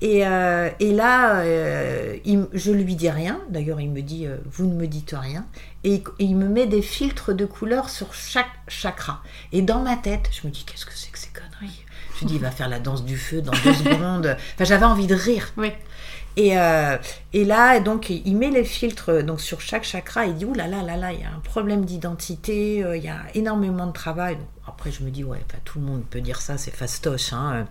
Et, 0.03 0.27
euh, 0.27 0.71
et, 0.81 0.93
là, 0.93 1.41
euh, 1.41 2.17
il, 2.25 2.47
je 2.53 2.73
lui 2.73 2.95
dis 2.95 3.11
rien. 3.11 3.41
D'ailleurs, 3.51 3.81
il 3.81 3.91
me 3.91 4.01
dit 4.01 4.27
Vous 4.51 4.67
ne 4.67 4.75
me 4.75 4.87
dites 4.87 5.15
rien 5.19 5.47
et, 5.85 6.03
il 6.19 6.37
me 6.37 6.49
met 6.49 6.67
des 6.67 6.83
filtres 6.83 7.35
de 7.35 7.47
couleurs 7.47 7.89
sur 7.89 8.13
chaque 8.15 8.51
chakra. 8.69 9.23
Et 9.53 9.63
dans 9.63 9.81
ma 9.81 9.97
tête, 9.97 10.31
je 10.33 10.47
me 10.47 10.53
dis 10.53 10.65
qu'est-ce 10.65 10.87
que 10.87 10.95
c'est 10.95 11.11
que 11.11 11.19
ces 11.19 11.31
conneries? 11.31 11.85
Je 12.19 12.27
dis 12.27 12.35
il 12.35 12.41
va 12.41 12.51
faire 12.51 12.69
la 12.69 12.81
danse 12.81 13.05
du 13.05 13.17
feu 13.17 13.41
dans 13.41 13.53
deux 13.65 13.75
secondes. 13.75 14.37
Enfin, 14.55 14.65
j'avais 14.65 14.85
envie 14.85 15.07
de 15.07 15.15
rire. 15.15 15.53
Oui. 15.57 15.73
Et, 16.37 16.59
euh, 16.59 16.97
et, 17.33 17.45
là, 17.45 17.81
donc, 17.81 18.11
il 18.11 18.37
met 18.37 18.51
les 18.51 18.65
filtres 18.65 19.25
donc, 19.25 19.41
sur 19.41 19.61
chaque 19.61 19.85
chakra. 19.85 20.27
Il 20.27 20.35
dit 20.35 20.45
Ouh 20.45 20.55
là 20.55 20.67
là 20.67 20.83
là 20.83 20.97
là, 20.97 21.13
il 21.13 21.21
y 21.21 21.25
a 21.25 21.31
un 21.31 21.41
problème 21.41 21.85
d'identité, 21.85 22.85
euh, 22.85 22.97
il 22.97 23.05
y 23.05 23.09
a 23.09 23.23
énormément 23.35 23.87
de 23.87 23.93
travail. 23.93 24.39
après, 24.67 24.93
je 24.93 25.03
me 25.03 25.11
dis 25.11 25.25
Ouais, 25.25 25.41
tout 25.65 25.79
le 25.79 25.85
monde 25.87 26.05
peut 26.09 26.21
dire 26.21 26.41
ça, 26.41 26.57
c'est 26.59 26.71
fastoche. 26.75 27.33
Hein. 27.33 27.67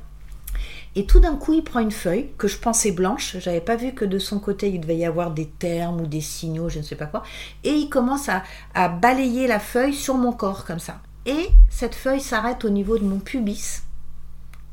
Et 0.95 1.05
tout 1.05 1.19
d'un 1.19 1.35
coup, 1.35 1.53
il 1.53 1.63
prend 1.63 1.79
une 1.79 1.91
feuille 1.91 2.31
que 2.37 2.47
je 2.47 2.57
pensais 2.57 2.91
blanche. 2.91 3.37
J'avais 3.39 3.61
pas 3.61 3.75
vu 3.75 3.93
que 3.93 4.05
de 4.05 4.17
son 4.17 4.39
côté, 4.39 4.69
il 4.69 4.81
devait 4.81 4.97
y 4.97 5.05
avoir 5.05 5.31
des 5.31 5.47
termes 5.47 6.01
ou 6.01 6.07
des 6.07 6.21
signaux, 6.21 6.69
je 6.69 6.79
ne 6.79 6.83
sais 6.83 6.95
pas 6.95 7.05
quoi. 7.05 7.23
Et 7.63 7.71
il 7.71 7.89
commence 7.89 8.29
à, 8.29 8.89
balayer 8.89 9.47
la 9.47 9.59
feuille 9.59 9.93
sur 9.93 10.15
mon 10.15 10.31
corps 10.31 10.65
comme 10.65 10.79
ça. 10.79 10.99
Et 11.25 11.49
cette 11.69 11.95
feuille 11.95 12.21
s'arrête 12.21 12.65
au 12.65 12.69
niveau 12.69 12.97
de 12.97 13.03
mon 13.03 13.19
pubis. 13.19 13.83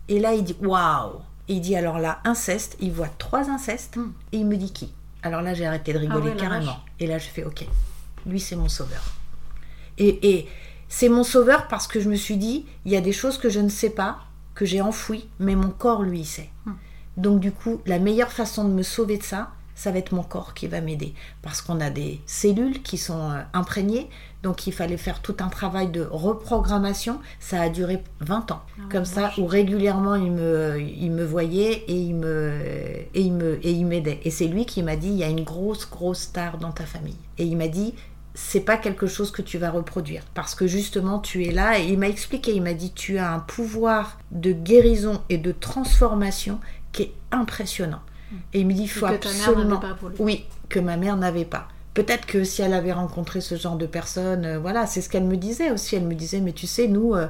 Et 0.08 0.20
là, 0.20 0.32
il 0.32 0.44
dit 0.44 0.56
waouh 0.60 1.20
Il 1.48 1.60
dit 1.60 1.76
alors 1.76 1.98
là, 1.98 2.20
inceste. 2.24 2.76
Il 2.80 2.92
voit 2.92 3.10
trois 3.18 3.50
incestes. 3.50 3.96
Hmm. 3.96 4.12
Et 4.32 4.38
il 4.38 4.46
me 4.46 4.56
dit 4.56 4.72
qui? 4.72 4.92
Alors 5.22 5.42
là, 5.42 5.54
j'ai 5.54 5.66
arrêté 5.66 5.92
de 5.92 5.98
rigoler 5.98 6.32
ah 6.34 6.40
carrément. 6.40 6.76
Et 6.98 7.06
là, 7.06 7.18
je 7.18 7.26
fais 7.26 7.44
ok, 7.44 7.66
lui, 8.26 8.40
c'est 8.40 8.56
mon 8.56 8.68
sauveur. 8.68 9.02
Et, 9.98 10.36
et 10.36 10.48
c'est 10.88 11.08
mon 11.08 11.24
sauveur 11.24 11.66
parce 11.68 11.86
que 11.86 12.00
je 12.00 12.08
me 12.08 12.16
suis 12.16 12.36
dit, 12.36 12.64
il 12.84 12.92
y 12.92 12.96
a 12.96 13.00
des 13.00 13.12
choses 13.12 13.38
que 13.38 13.48
je 13.48 13.60
ne 13.60 13.68
sais 13.68 13.90
pas 13.90 14.20
que 14.56 14.64
j'ai 14.64 14.80
enfoui, 14.80 15.28
mais 15.38 15.54
mon 15.54 15.70
corps, 15.70 16.02
lui, 16.02 16.24
sait. 16.24 16.50
Hmm. 16.64 16.72
Donc 17.16 17.40
du 17.40 17.52
coup, 17.52 17.80
la 17.86 18.00
meilleure 18.00 18.32
façon 18.32 18.64
de 18.64 18.72
me 18.72 18.82
sauver 18.82 19.18
de 19.18 19.22
ça, 19.22 19.52
ça 19.76 19.92
va 19.92 19.98
être 19.98 20.12
mon 20.12 20.22
corps 20.22 20.54
qui 20.54 20.66
va 20.66 20.80
m'aider. 20.80 21.14
Parce 21.42 21.60
qu'on 21.60 21.80
a 21.80 21.90
des 21.90 22.20
cellules 22.26 22.82
qui 22.82 22.96
sont 22.96 23.30
euh, 23.30 23.42
imprégnées, 23.52 24.08
donc 24.42 24.66
il 24.66 24.72
fallait 24.72 24.96
faire 24.96 25.20
tout 25.20 25.36
un 25.40 25.48
travail 25.48 25.88
de 25.88 26.08
reprogrammation. 26.10 27.20
Ça 27.38 27.60
a 27.60 27.68
duré 27.68 28.02
20 28.20 28.52
ans, 28.52 28.62
ah 28.78 28.82
comme 28.90 29.04
ça, 29.04 29.32
où 29.38 29.46
régulièrement 29.46 30.14
il 30.14 30.32
me, 30.32 30.80
il 30.80 31.10
me 31.10 31.24
voyait 31.24 31.84
et 31.88 31.94
il 32.00 32.14
me, 32.14 32.52
et 33.14 33.20
il 33.20 33.32
me, 33.34 33.64
et 33.64 33.70
il 33.70 33.86
m'aidait. 33.86 34.20
Et 34.24 34.30
c'est 34.30 34.48
lui 34.48 34.64
qui 34.64 34.82
m'a 34.82 34.96
dit, 34.96 35.08
il 35.08 35.16
y 35.16 35.24
a 35.24 35.28
une 35.28 35.44
grosse, 35.44 35.88
grosse 35.88 36.20
star 36.20 36.56
dans 36.56 36.72
ta 36.72 36.86
famille. 36.86 37.18
Et 37.36 37.44
il 37.44 37.56
m'a 37.56 37.68
dit, 37.68 37.94
c'est 38.36 38.60
pas 38.60 38.76
quelque 38.76 39.06
chose 39.06 39.30
que 39.30 39.40
tu 39.40 39.56
vas 39.56 39.70
reproduire 39.70 40.22
parce 40.34 40.54
que 40.54 40.66
justement 40.66 41.18
tu 41.18 41.44
es 41.46 41.50
là 41.50 41.78
et 41.78 41.86
il 41.86 41.98
m'a 41.98 42.08
expliqué, 42.08 42.54
il 42.54 42.62
m'a 42.62 42.74
dit 42.74 42.92
tu 42.92 43.16
as 43.16 43.32
un 43.32 43.40
pouvoir 43.40 44.18
de 44.30 44.52
guérison 44.52 45.22
et 45.30 45.38
de 45.38 45.52
transformation 45.52 46.60
qui 46.92 47.02
est 47.02 47.14
impressionnant. 47.32 48.02
Et 48.52 48.60
il 48.60 48.66
me 48.66 48.74
dit 48.74 48.82
il 48.82 48.90
faut 48.90 49.06
absolument 49.06 49.80
oui 50.18 50.44
que 50.68 50.78
ma 50.78 50.98
mère 50.98 51.16
n'avait 51.16 51.46
pas. 51.46 51.68
Peut-être 51.94 52.26
que 52.26 52.44
si 52.44 52.60
elle 52.60 52.74
avait 52.74 52.92
rencontré 52.92 53.40
ce 53.40 53.54
genre 53.54 53.76
de 53.76 53.86
personnes, 53.86 54.44
euh, 54.44 54.58
voilà, 54.58 54.86
c'est 54.86 55.00
ce 55.00 55.08
qu'elle 55.08 55.24
me 55.24 55.38
disait 55.38 55.70
aussi. 55.70 55.96
Elle 55.96 56.04
me 56.04 56.14
disait 56.14 56.40
mais 56.40 56.52
tu 56.52 56.66
sais 56.66 56.88
nous 56.88 57.14
euh, 57.14 57.28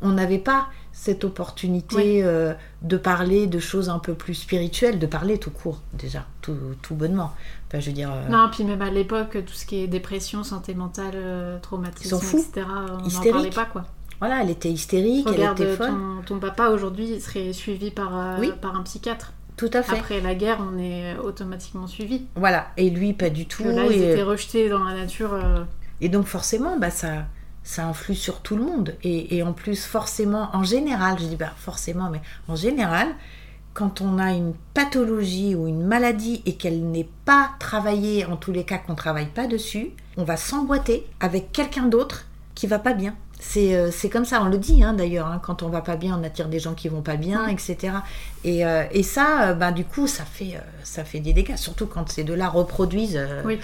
on 0.00 0.12
n'avait 0.12 0.38
pas 0.38 0.68
cette 0.92 1.24
opportunité 1.24 2.22
euh, 2.22 2.54
de 2.82 2.96
parler 2.96 3.46
de 3.46 3.58
choses 3.58 3.88
un 3.88 3.98
peu 3.98 4.14
plus 4.14 4.34
spirituelles, 4.34 4.98
de 4.98 5.06
parler 5.06 5.38
tout 5.38 5.50
court 5.50 5.80
déjà, 5.94 6.26
tout, 6.40 6.56
tout 6.80 6.94
bonnement. 6.94 7.32
Enfin, 7.72 7.80
je 7.80 7.86
veux 7.86 7.94
dire. 7.94 8.12
Euh, 8.12 8.28
non, 8.28 8.48
puis 8.52 8.64
même 8.64 8.82
à 8.82 8.90
l'époque, 8.90 9.38
tout 9.46 9.54
ce 9.54 9.64
qui 9.64 9.82
est 9.82 9.86
dépression, 9.86 10.44
santé 10.44 10.74
mentale, 10.74 11.14
euh, 11.14 11.58
traumatisme, 11.60 12.16
etc. 12.16 12.66
On 12.66 13.08
n'en 13.08 13.32
parlait 13.32 13.50
pas 13.50 13.64
quoi. 13.64 13.84
Voilà, 14.20 14.42
elle 14.42 14.50
était 14.50 14.70
hystérique, 14.70 15.26
elle 15.34 15.50
était 15.52 15.74
folle. 15.76 15.88
Ton, 15.88 16.22
ton 16.26 16.38
papa 16.38 16.68
aujourd'hui 16.68 17.20
serait 17.20 17.52
suivi 17.52 17.90
par, 17.90 18.38
par 18.60 18.76
un 18.76 18.82
psychiatre. 18.82 19.32
Tout 19.56 19.70
à 19.72 19.82
fait. 19.82 19.98
Après 19.98 20.20
la 20.20 20.34
guerre, 20.34 20.58
on 20.60 20.78
est 20.78 21.16
automatiquement 21.16 21.86
suivi. 21.86 22.26
Voilà, 22.36 22.68
et 22.76 22.88
lui 22.90 23.14
pas 23.14 23.30
du 23.30 23.46
tout. 23.46 23.64
là, 23.64 23.86
il 23.86 24.02
était 24.02 24.22
rejeté 24.22 24.68
dans 24.68 24.84
la 24.84 24.94
nature. 24.94 25.38
Et 26.00 26.08
donc 26.08 26.26
forcément, 26.26 26.78
bah 26.78 26.90
ça 26.90 27.24
ça 27.62 27.86
influe 27.86 28.14
sur 28.14 28.40
tout 28.40 28.56
le 28.56 28.64
monde. 28.64 28.96
Et, 29.02 29.42
en 29.42 29.52
plus, 29.52 29.84
forcément, 29.84 30.50
en 30.52 30.64
général, 30.64 31.18
je 31.18 31.26
dis 31.26 31.36
pas 31.36 31.52
forcément, 31.56 32.10
mais 32.10 32.20
en 32.48 32.56
général, 32.56 33.08
quand 33.74 34.00
on 34.00 34.18
a 34.18 34.32
une 34.32 34.54
pathologie 34.74 35.54
ou 35.54 35.66
une 35.66 35.84
maladie 35.84 36.42
et 36.46 36.54
qu'elle 36.54 36.90
n'est 36.90 37.08
pas 37.24 37.50
travaillée, 37.58 38.24
en 38.26 38.36
tous 38.36 38.52
les 38.52 38.64
cas 38.64 38.78
qu'on 38.78 38.92
ne 38.92 38.96
travaille 38.96 39.26
pas 39.26 39.46
dessus, 39.46 39.90
on 40.16 40.24
va 40.24 40.36
s'emboîter 40.36 41.06
avec 41.20 41.52
quelqu'un 41.52 41.86
d'autre 41.86 42.26
qui 42.54 42.66
va 42.66 42.78
pas 42.78 42.92
bien. 42.92 43.14
C'est, 43.40 43.74
euh, 43.74 43.90
comme 44.12 44.24
ça, 44.24 44.40
on 44.40 44.48
le 44.48 44.58
dit 44.58 44.84
hein, 44.84 44.92
d'ailleurs, 44.92 45.26
hein, 45.26 45.40
quand 45.42 45.62
on 45.64 45.68
va 45.68 45.80
pas 45.80 45.96
bien, 45.96 46.16
on 46.18 46.22
attire 46.22 46.48
des 46.48 46.60
gens 46.60 46.74
qui 46.74 46.88
vont 46.88 47.02
pas 47.02 47.16
bien, 47.16 47.48
etc. 47.48 47.94
Et, 48.44 48.64
euh, 48.64 48.84
et 48.92 49.02
ça, 49.02 49.48
euh, 49.48 49.54
bah, 49.54 49.72
du 49.72 49.84
coup, 49.84 50.06
ça 50.06 50.24
fait, 50.24 50.60
ça 50.84 51.04
fait 51.04 51.18
des 51.18 51.32
dégâts, 51.32 51.56
surtout 51.56 51.86
quand 51.86 52.08
ces 52.08 52.22
deux-là 52.24 52.48
reproduisent 52.48 53.20
oui 53.44 53.58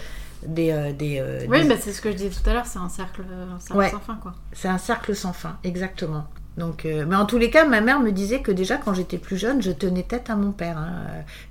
des... 0.47 0.93
Des 0.95 1.47
oui, 1.49 1.67
bah, 1.67 1.75
c'est 1.81 1.93
ce 1.93 2.01
que 2.01 2.11
je 2.11 2.17
disais 2.17 2.31
tout 2.31 2.49
à 2.49 2.55
l'heure, 2.55 2.67
c'est 2.67 2.79
un 2.79 2.89
cercle, 2.89 3.23
sans 3.69 4.01
fin. 4.01 4.17
quoi. 4.17 4.35
C'est 4.53 4.69
un 4.69 4.79
cercle 4.79 5.15
sans 5.15 5.33
fin, 5.33 5.59
exactement. 5.65 6.27
Donc, 6.59 6.85
euh, 6.85 7.07
mais 7.07 7.15
en 7.15 7.25
tous 7.25 7.39
les 7.39 7.51
cas, 7.51 7.65
ma 7.65 7.81
mère 7.81 8.01
me 8.01 8.11
disait 8.11 8.43
que 8.43 8.51
déjà 8.51 8.77
quand 8.77 8.93
j'étais 8.93 9.17
plus 9.17 9.37
jeune, 9.37 9.63
je 9.63 9.71
tenais 9.71 10.03
tête 10.03 10.29
à 10.29 10.35
mon 10.35 10.51
père. 10.51 10.77
Hein. 10.77 11.05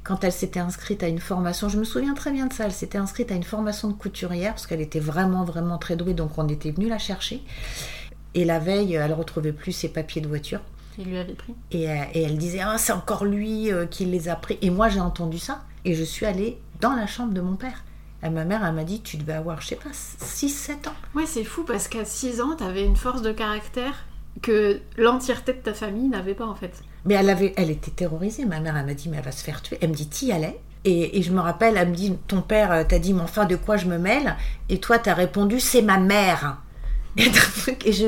Quand 0.04 0.26
elle 0.26 0.34
s'était 0.34 0.60
inscrite 0.60 1.02
à 1.02 1.08
une 1.08 1.20
formation, 1.20 1.70
je 1.70 1.80
me 1.80 1.86
souviens 1.86 2.14
très 2.14 2.32
bien 2.32 2.48
de 2.48 2.54
ça, 2.54 2.66
elle 2.66 2.74
s'était 2.74 2.98
inscrite 2.98 3.32
à 3.32 3.36
une 3.36 3.44
formation 3.44 3.88
de 3.88 3.94
couturière 3.94 4.52
parce 4.52 4.68
qu'elle 4.68 4.82
était 4.82 5.00
vraiment, 5.00 5.46
vraiment 5.46 5.78
très 5.78 5.96
douée, 5.96 6.14
donc 6.14 6.38
on 6.38 6.48
était 6.50 6.72
venu 6.72 6.90
la 6.90 7.00
chercher. 7.00 7.42
Et 8.34 8.44
la 8.44 8.60
veille, 8.60 8.96
elle 8.96 9.14
retrouvait 9.14 9.54
plus 9.54 9.72
ses 9.72 9.88
papiers 9.88 10.22
de 10.22 10.28
voiture. 10.28 10.60
Il 11.00 11.06
lui 11.06 11.18
avait 11.18 11.34
pris. 11.34 11.56
Et, 11.72 11.84
et 11.86 12.24
elle 12.24 12.38
disait, 12.38 12.60
ah, 12.62 12.78
c'est 12.78 12.92
encore 12.92 13.24
lui 13.24 13.70
qui 13.90 14.06
les 14.06 14.28
a 14.28 14.36
pris. 14.36 14.58
Et 14.62 14.70
moi, 14.70 14.90
j'ai 14.90 15.00
entendu 15.00 15.40
ça. 15.40 15.62
Et 15.86 15.94
je 15.94 16.04
suis 16.04 16.26
allée 16.26 16.60
dans 16.82 16.94
la 16.94 17.08
chambre 17.08 17.34
de 17.34 17.42
mon 17.42 17.56
père. 17.56 17.86
Et 18.24 18.30
ma 18.30 18.46
mère, 18.46 18.66
elle 18.66 18.74
m'a 18.74 18.84
dit, 18.84 19.02
tu 19.02 19.18
devais 19.18 19.34
avoir, 19.34 19.62
je 19.62 19.68
sais 19.68 19.76
pas, 19.76 19.92
6-7 19.92 20.90
ans. 20.90 20.94
Ouais, 21.16 21.26
c'est 21.26 21.44
fou 21.44 21.64
parce 21.64 21.88
qu'à 21.88 22.04
6 22.04 22.42
ans, 22.42 22.56
tu 22.58 22.64
avais 22.64 22.84
une 22.84 22.96
force 22.96 23.22
de 23.22 23.32
caractère 23.32 24.07
que 24.42 24.80
l'entièreté 24.98 25.54
de 25.54 25.60
ta 25.60 25.74
famille 25.74 26.08
n'avait 26.08 26.34
pas 26.34 26.46
en 26.46 26.56
fait. 26.56 26.82
Mais 27.06 27.16
elle, 27.16 27.30
avait, 27.30 27.54
était 27.58 27.92
terrorisée. 27.92 28.46
Ma 28.46 28.60
mère, 28.60 28.76
elle 28.78 28.86
m'a 28.86 28.94
dit, 28.94 29.10
mais 29.10 29.18
elle 29.18 29.24
va 29.24 29.32
se 29.32 29.44
faire 29.44 29.62
tuer. 29.62 29.78
Elle 29.82 29.90
me 29.90 29.96
dit, 29.96 30.08
t'y 30.08 30.32
allais 30.32 30.60
et, 30.86 31.22
je 31.22 31.34
me 31.34 31.42
rappelle, 31.42 31.76
elle 31.76 31.90
me 31.90 31.96
dit, 31.96 32.14
ton 32.28 32.42
père 32.42 32.72
euh, 32.72 32.84
t'a 32.86 32.98
dit, 32.98 33.14
mais 33.14 33.22
enfin, 33.22 33.44
de 33.44 33.58
quoi 33.58 33.76
je 33.76 33.88
me 33.88 33.98
mêle? 33.98 34.38
Et 34.70 34.80
toi, 34.80 35.00
t'as 35.00 35.16
répondu, 35.16 35.60
c'est 35.60 35.82
ma 35.82 35.98
mère. 35.98 36.62
Et, 37.18 38.02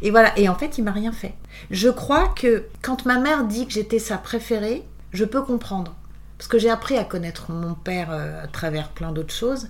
et 0.00 0.10
voilà. 0.10 0.36
Et 0.38 0.48
en 0.48 0.54
fait, 0.54 0.78
il 0.78 0.84
m'a 0.84 0.90
rien 0.90 1.12
fait. 1.12 1.34
Je 1.70 1.90
crois 1.90 2.28
que 2.28 2.64
quand 2.80 3.04
ma 3.04 3.18
mère 3.18 3.44
dit 3.44 3.66
que 3.66 3.72
j'étais 3.72 3.98
sa 3.98 4.16
préférée, 4.16 4.82
je 5.12 5.26
peux 5.26 5.42
comprendre 5.42 5.94
parce 6.38 6.48
que 6.48 6.58
j'ai 6.58 6.70
appris 6.70 6.96
à 6.96 7.04
connaître 7.04 7.52
mon 7.52 7.74
père 7.74 8.10
euh, 8.10 8.44
à 8.44 8.46
travers 8.46 8.88
plein 8.88 9.12
d'autres 9.12 9.34
choses. 9.34 9.68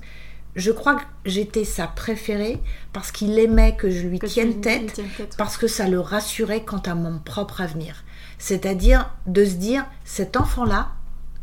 Je 0.57 0.70
crois 0.70 0.96
que 0.96 1.02
j'étais 1.24 1.64
sa 1.64 1.86
préférée 1.86 2.61
parce 2.92 3.11
qu'il 3.11 3.38
aimait 3.38 3.76
que 3.76 3.90
je 3.90 4.07
lui 4.07 4.20
tienne, 4.20 4.61
tête, 4.61 5.00
parce 5.36 5.57
que 5.57 5.66
ça 5.66 5.88
le 5.88 5.98
rassurait 5.98 6.62
quant 6.62 6.78
à 6.78 6.94
mon 6.94 7.18
propre 7.18 7.61
avenir. 7.61 8.05
C'est-à-dire 8.38 9.11
de 9.26 9.44
se 9.44 9.55
dire, 9.55 9.84
cet 10.05 10.36
enfant-là, 10.36 10.92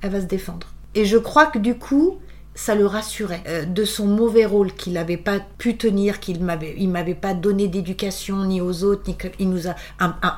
elle 0.02 0.12
va 0.12 0.22
se 0.22 0.26
défendre. 0.26 0.68
Et 0.96 1.06
je 1.06 1.18
crois 1.18 1.46
que 1.46 1.60
du 1.60 1.76
coup, 1.76 2.20
ça 2.54 2.76
le 2.76 2.86
rassurait 2.86 3.44
euh, 3.48 3.66
de 3.66 3.86
son 3.86 4.08
mauvais 4.08 4.46
rôle 4.46 4.74
qu'il 4.74 4.94
n'avait 4.94 5.18
pas 5.18 5.40
pu 5.58 5.78
tenir, 5.78 6.20
qu'il 6.20 6.44
m'avait, 6.44 6.76
il 6.78 6.90
m'avait 6.90 7.16
pas 7.16 7.34
donné 7.34 7.68
d'éducation 7.68 8.44
ni 8.44 8.60
aux 8.60 8.84
autres, 8.84 9.04
ni 9.08 9.18
il 9.40 9.50
nous 9.50 9.68
a, 9.68 9.76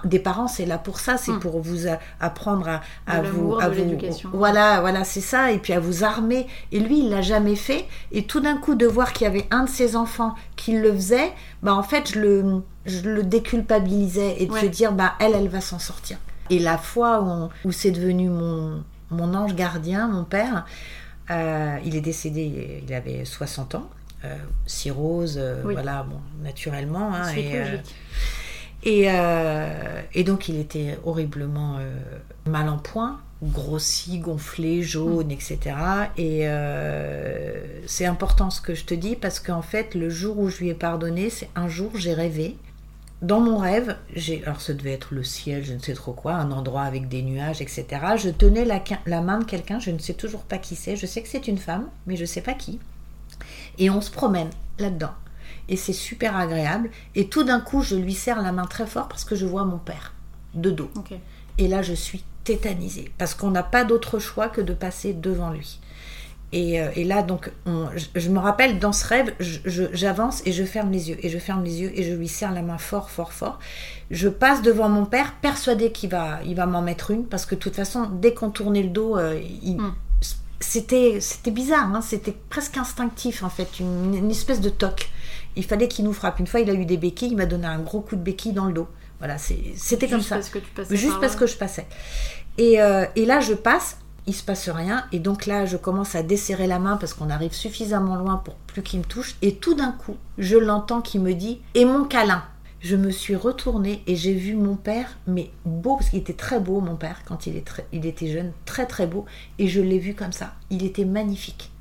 des 0.03 0.19
parents 0.19 0.47
c'est 0.47 0.65
là 0.65 0.77
pour 0.77 0.99
ça, 0.99 1.17
c'est 1.17 1.31
hmm. 1.31 1.39
pour 1.39 1.59
vous 1.59 1.87
apprendre 2.19 2.67
à, 2.67 2.81
à 3.07 3.21
vous, 3.21 3.55
à 3.59 3.69
vous, 3.69 3.97
voilà, 4.31 4.81
voilà 4.81 5.03
c'est 5.03 5.21
ça, 5.21 5.51
et 5.51 5.57
puis 5.57 5.73
à 5.73 5.79
vous 5.79 6.03
armer. 6.03 6.47
Et 6.71 6.79
lui 6.79 6.99
il 6.99 7.09
l'a 7.09 7.21
jamais 7.21 7.55
fait, 7.55 7.85
et 8.11 8.25
tout 8.25 8.39
d'un 8.39 8.57
coup 8.57 8.75
de 8.75 8.85
voir 8.85 9.11
qu'il 9.13 9.25
y 9.25 9.29
avait 9.29 9.47
un 9.49 9.63
de 9.63 9.69
ses 9.69 9.95
enfants 9.95 10.35
qui 10.55 10.77
le 10.77 10.93
faisait, 10.93 11.33
bah 11.63 11.73
en 11.73 11.83
fait 11.83 12.13
je 12.13 12.19
le, 12.19 12.61
je 12.85 13.09
le 13.09 13.23
déculpabilisais 13.23 14.35
et 14.37 14.45
de 14.45 14.53
se 14.55 14.67
dire 14.67 14.91
bah 14.91 15.13
elle 15.19 15.33
elle 15.33 15.49
va 15.49 15.61
s'en 15.61 15.79
sortir. 15.79 16.17
Et 16.49 16.59
la 16.59 16.77
fois 16.77 17.23
où, 17.23 17.49
où 17.67 17.71
c'est 17.71 17.91
devenu 17.91 18.29
mon 18.29 18.83
mon 19.13 19.35
ange 19.35 19.53
gardien, 19.55 20.07
mon 20.07 20.23
père, 20.23 20.65
euh, 21.33 21.77
il 21.85 21.95
est 21.95 22.01
décédé, 22.01 22.81
il 22.87 22.93
avait 22.93 23.25
60 23.25 23.75
ans, 23.75 23.89
euh, 24.25 24.35
cirrhose, 24.65 25.37
euh, 25.37 25.61
Oui. 25.65 25.73
voilà, 25.73 26.03
bon, 26.03 26.19
naturellement. 26.43 27.13
hein, 27.13 27.31
et, 27.35 27.51
euh, 29.09 30.01
et, 30.13 30.19
et 30.19 30.23
donc 30.23 30.49
il 30.49 30.59
était 30.59 30.97
horriblement 31.05 31.77
mal 32.45 32.67
en 32.69 32.77
point, 32.77 33.19
grossi, 33.41 34.19
gonflé, 34.19 34.81
jaune, 34.83 35.31
etc. 35.31 35.59
Et 36.17 36.41
euh, 36.43 37.53
c'est 37.87 38.05
important 38.05 38.49
ce 38.49 38.61
que 38.61 38.73
je 38.73 38.85
te 38.85 38.93
dis 38.93 39.15
parce 39.15 39.39
qu'en 39.39 39.61
fait, 39.61 39.95
le 39.95 40.09
jour 40.09 40.37
où 40.39 40.49
je 40.49 40.59
lui 40.59 40.69
ai 40.69 40.73
pardonné, 40.73 41.29
c'est 41.29 41.49
un 41.55 41.67
jour 41.67 41.91
j'ai 41.95 42.13
rêvé. 42.13 42.57
Dans 43.23 43.39
mon 43.39 43.57
rêve, 43.57 43.95
j'ai, 44.13 44.43
alors 44.43 44.59
ça 44.59 44.73
devait 44.73 44.91
être 44.91 45.13
le 45.13 45.23
ciel, 45.23 45.63
je 45.63 45.71
ne 45.71 45.79
sais 45.79 45.93
trop 45.93 46.11
quoi, 46.11 46.33
un 46.33 46.51
endroit 46.51 46.81
avec 46.81 47.07
des 47.07 47.21
nuages, 47.21 47.61
etc. 47.61 47.85
Je 48.17 48.29
tenais 48.29 48.65
la, 48.65 49.21
main 49.21 49.39
de 49.39 49.45
quelqu'un, 49.45 49.79
je 49.79 49.91
ne 49.91 49.97
sais 49.97 50.13
toujours 50.13 50.43
pas 50.43 50.57
qui 50.57 50.75
c'est. 50.75 50.97
Je 50.97 51.05
sais 51.05 51.21
que 51.21 51.29
c'est 51.29 51.47
une 51.47 51.57
femme, 51.57 51.87
mais 52.05 52.17
je 52.17 52.23
ne 52.23 52.27
sais 52.27 52.41
pas 52.41 52.53
qui. 52.53 52.81
Et 53.77 53.89
on 53.89 54.01
se 54.01 54.11
promène 54.11 54.49
là-dedans. 54.77 55.13
Et 55.69 55.77
c'est 55.77 55.93
super 55.93 56.35
agréable. 56.35 56.91
Et 57.15 57.29
tout 57.29 57.45
d'un 57.45 57.61
coup, 57.61 57.81
je 57.81 57.95
lui 57.95 58.13
serre 58.13 58.41
la 58.41 58.51
main 58.51 58.65
très 58.65 58.85
fort 58.85 59.07
parce 59.07 59.23
que 59.23 59.37
je 59.37 59.45
vois 59.45 59.63
mon 59.63 59.77
père 59.77 60.13
de 60.53 60.69
dos. 60.69 60.91
Et 61.57 61.69
là, 61.69 61.81
je 61.81 61.93
suis 61.93 62.25
tétanisée 62.43 63.09
parce 63.17 63.35
qu'on 63.35 63.51
n'a 63.51 63.63
pas 63.63 63.85
d'autre 63.85 64.19
choix 64.19 64.49
que 64.49 64.59
de 64.59 64.73
passer 64.73 65.13
devant 65.13 65.51
lui. 65.51 65.79
Et, 66.55 66.79
euh, 66.79 66.87
et 66.95 67.03
là, 67.03 67.23
donc, 67.23 67.51
on- 67.65 67.87
je, 67.95 68.05
je 68.15 68.29
me 68.29 68.37
rappelle 68.39 68.77
dans 68.77 68.93
ce 68.93 69.07
rêve, 69.07 69.33
j'avance 69.39 70.41
et 70.45 70.51
je 70.51 70.63
ferme 70.63 70.91
les 70.91 71.09
yeux. 71.09 71.17
Et 71.23 71.29
je 71.29 71.39
ferme 71.39 71.63
les 71.63 71.81
yeux 71.81 71.91
et 71.95 72.03
je 72.03 72.13
lui 72.13 72.27
serre 72.27 72.51
la 72.53 72.61
main 72.61 72.77
fort, 72.77 73.09
fort, 73.09 73.33
fort. 73.33 73.59
Je 74.11 74.29
passe 74.29 74.61
devant 74.61 74.87
mon 74.87 75.05
père, 75.05 75.33
persuadée 75.41 75.91
qu'il 75.91 76.11
va, 76.11 76.39
il 76.45 76.55
va 76.55 76.65
m'en 76.67 76.81
mettre 76.83 77.09
une 77.11 77.25
parce 77.25 77.45
que 77.47 77.55
de 77.55 77.59
toute 77.59 77.75
façon, 77.75 78.07
dès 78.21 78.33
qu'on 78.35 78.51
tournait 78.51 78.83
le 78.83 78.89
dos, 78.89 79.17
euh, 79.17 79.39
il- 79.63 79.77
Mm. 79.77 79.95
c'était, 80.59 81.17
c'était 81.21 81.51
bizarre, 81.51 81.93
hein, 81.93 82.01
c'était 82.01 82.35
presque 82.49 82.77
instinctif 82.77 83.43
en 83.43 83.49
fait, 83.49 83.79
une, 83.79 84.13
une 84.15 84.29
espèce 84.31 84.61
de 84.61 84.69
toc. 84.69 85.09
Il 85.55 85.65
fallait 85.65 85.87
qu'il 85.87 86.05
nous 86.05 86.13
frappe. 86.13 86.39
Une 86.39 86.47
fois, 86.47 86.59
il 86.59 86.69
a 86.69 86.73
eu 86.73 86.85
des 86.85 86.97
béquilles, 86.97 87.29
il 87.31 87.35
m'a 87.37 87.45
donné 87.47 87.65
un 87.67 87.79
gros 87.79 88.01
coup 88.01 88.15
de 88.15 88.21
béquille 88.21 88.53
dans 88.53 88.65
le 88.65 88.73
dos. 88.73 88.87
Voilà, 89.19 89.37
c'était 89.37 90.07
comme 90.07 90.21
ça. 90.21 90.35
parce 90.35 90.49
que 90.49 90.59
tu 90.59 90.69
passais 90.71 90.95
Juste 90.95 91.13
par 91.13 91.21
parce 91.21 91.33
là. 91.33 91.39
que 91.39 91.47
je 91.47 91.57
passais. 91.57 91.85
Et, 92.57 92.81
euh, 92.81 93.05
et 93.15 93.25
là, 93.25 93.39
je 93.39 93.53
passe, 93.53 93.97
il 94.27 94.33
se 94.33 94.43
passe 94.43 94.69
rien. 94.69 95.05
Et 95.11 95.19
donc 95.19 95.45
là, 95.45 95.65
je 95.65 95.77
commence 95.77 96.15
à 96.15 96.23
desserrer 96.23 96.67
la 96.67 96.79
main 96.79 96.97
parce 96.97 97.13
qu'on 97.13 97.29
arrive 97.29 97.53
suffisamment 97.53 98.15
loin 98.15 98.37
pour 98.37 98.55
plus 98.55 98.81
qu'il 98.81 98.99
me 98.99 99.05
touche. 99.05 99.35
Et 99.41 99.55
tout 99.55 99.73
d'un 99.73 99.91
coup, 99.91 100.15
je 100.37 100.57
l'entends 100.57 101.01
qui 101.01 101.19
me 101.19 101.33
dit 101.33 101.59
Et 101.75 101.85
mon 101.85 102.05
câlin 102.05 102.43
Je 102.79 102.95
me 102.95 103.11
suis 103.11 103.35
retournée 103.35 104.01
et 104.07 104.15
j'ai 104.15 104.33
vu 104.33 104.55
mon 104.55 104.75
père, 104.75 105.17
mais 105.27 105.51
beau, 105.65 105.95
parce 105.97 106.09
qu'il 106.09 106.19
était 106.19 106.33
très 106.33 106.59
beau, 106.59 106.79
mon 106.81 106.95
père, 106.95 107.21
quand 107.25 107.47
il, 107.47 107.55
est 107.57 107.65
très- 107.65 107.85
il 107.93 108.05
était 108.05 108.27
jeune, 108.31 108.51
très 108.65 108.85
très 108.85 109.07
beau. 109.07 109.25
Et 109.59 109.67
je 109.67 109.81
l'ai 109.81 109.99
vu 109.99 110.13
comme 110.15 110.31
ça. 110.33 110.53
Il 110.69 110.83
était 110.85 111.05
magnifique. 111.05 111.71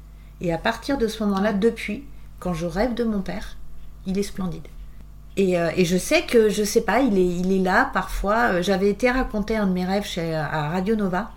Et 0.40 0.52
à 0.52 0.58
partir 0.58 0.98
de 0.98 1.06
ce 1.06 1.22
moment-là, 1.24 1.52
depuis, 1.52 2.04
quand 2.40 2.54
je 2.54 2.66
rêve 2.66 2.94
de 2.94 3.04
mon 3.04 3.20
père, 3.20 3.56
il 4.06 4.18
est 4.18 4.22
splendide. 4.24 4.66
Et, 5.36 5.58
euh, 5.58 5.70
et 5.76 5.84
je 5.84 5.96
sais 5.96 6.22
que, 6.26 6.48
je 6.50 6.62
sais 6.64 6.82
pas, 6.82 7.00
il 7.00 7.16
est, 7.16 7.26
il 7.26 7.52
est 7.52 7.62
là 7.62 7.90
parfois. 7.94 8.54
Euh, 8.54 8.62
J'avais 8.62 8.90
été 8.90 9.10
raconter 9.10 9.56
un 9.56 9.66
de 9.66 9.72
mes 9.72 9.84
rêves 9.84 10.04
chez, 10.04 10.34
à 10.34 10.68
Radio 10.70 10.94
Nova. 10.96 11.30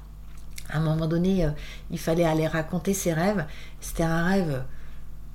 À 0.69 0.77
un 0.77 0.81
moment 0.81 1.07
donné, 1.07 1.45
euh, 1.45 1.49
il 1.91 1.99
fallait 1.99 2.25
aller 2.25 2.47
raconter 2.47 2.93
ses 2.93 3.13
rêves. 3.13 3.45
C'était 3.81 4.03
un 4.03 4.23
rêve 4.23 4.63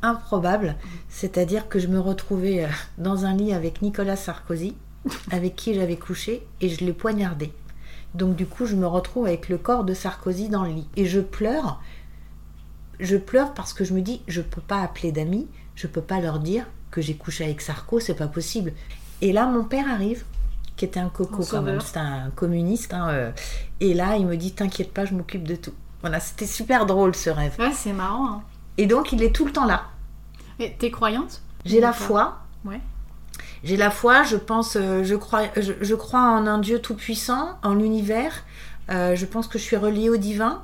improbable. 0.03 0.77
C'est-à-dire 1.09 1.69
que 1.69 1.79
je 1.79 1.89
me 1.89 2.01
retrouvais 2.01 2.65
euh, 2.65 2.69
dans 2.99 3.25
un 3.25 3.35
lit 3.35 3.53
avec 3.53 3.83
Nicolas 3.83 4.17
Sarkozy, 4.17 4.75
avec 5.31 5.57
qui 5.57 5.75
j'avais 5.75 5.97
couché, 5.97 6.47
et 6.61 6.69
je 6.69 6.85
l'ai 6.85 6.93
poignardé. 6.93 7.53
Donc 8.15 8.37
du 8.37 8.47
coup, 8.47 8.67
je 8.67 8.77
me 8.77 8.87
retrouve 8.87 9.27
avec 9.27 9.49
le 9.49 9.59
corps 9.59 9.85
de 9.85 9.95
Sarkozy 9.95 10.49
dans 10.49 10.65
le 10.65 10.73
lit. 10.73 10.89
Et 10.97 11.07
je 11.07 11.21
pleure. 11.21 11.81
Je 12.99 13.17
pleure 13.17 13.55
parce 13.55 13.73
que 13.73 13.85
je 13.85 13.95
me 13.95 14.03
dis, 14.03 14.21
je 14.27 14.43
peux 14.43 14.61
pas 14.61 14.83
appeler 14.83 15.13
d'amis, 15.13 15.49
je 15.75 15.87
peux 15.87 16.03
pas 16.03 16.21
leur 16.21 16.39
dire 16.39 16.67
que 16.91 17.01
j'ai 17.01 17.15
couché 17.15 17.45
avec 17.45 17.61
Sarko, 17.61 18.01
c'est 18.01 18.15
pas 18.15 18.27
possible. 18.27 18.73
Et 19.23 19.33
là, 19.33 19.47
mon 19.47 19.65
père 19.65 19.89
arrive, 19.89 20.25
qui 20.81 20.87
était 20.87 20.99
un 20.99 21.11
coco 21.11 21.45
quand 21.45 21.61
même, 21.61 21.79
c'était 21.83 21.99
un 21.99 22.31
communiste. 22.35 22.95
hein, 22.95 23.09
euh, 23.11 23.33
et 23.81 23.93
là, 23.93 24.17
il 24.17 24.27
me 24.27 24.35
dit, 24.39 24.53
t'inquiète 24.53 24.95
pas, 24.95 25.05
je 25.05 25.13
m'occupe 25.13 25.47
de 25.47 25.55
tout. 25.55 25.75
Voilà, 26.01 26.21
c'était 26.21 26.47
super 26.47 26.87
drôle 26.87 27.15
ce 27.15 27.29
rêve. 27.29 27.55
Ouais, 27.59 27.73
c'est 27.75 27.93
marrant. 27.93 28.27
Hein. 28.29 28.43
Et 28.79 28.87
donc, 28.87 29.13
il 29.13 29.23
est 29.23 29.31
tout 29.31 29.45
le 29.45 29.53
temps 29.53 29.67
là. 29.67 29.83
Et 30.59 30.73
t'es 30.79 30.91
croyante? 30.91 31.43
J'ai 31.67 31.81
la 31.81 31.93
foi. 31.93 32.39
Ouais. 32.65 32.81
J'ai 33.63 33.77
la 33.77 33.91
foi, 33.91 34.23
je 34.23 34.37
pense, 34.37 34.77
euh, 34.77 35.05
je 35.05 35.15
crois, 35.17 35.43
je, 35.55 35.75
je 35.83 35.95
crois 35.95 36.23
en 36.23 36.47
un 36.47 36.57
Dieu 36.57 36.79
tout-puissant, 36.79 37.59
en 37.63 37.75
l'univers. 37.75 38.33
Euh, 38.91 39.15
je 39.17 39.27
pense 39.27 39.49
que 39.49 39.59
je 39.59 39.65
suis 39.65 39.77
reliée 39.77 40.09
au 40.09 40.17
divin, 40.17 40.63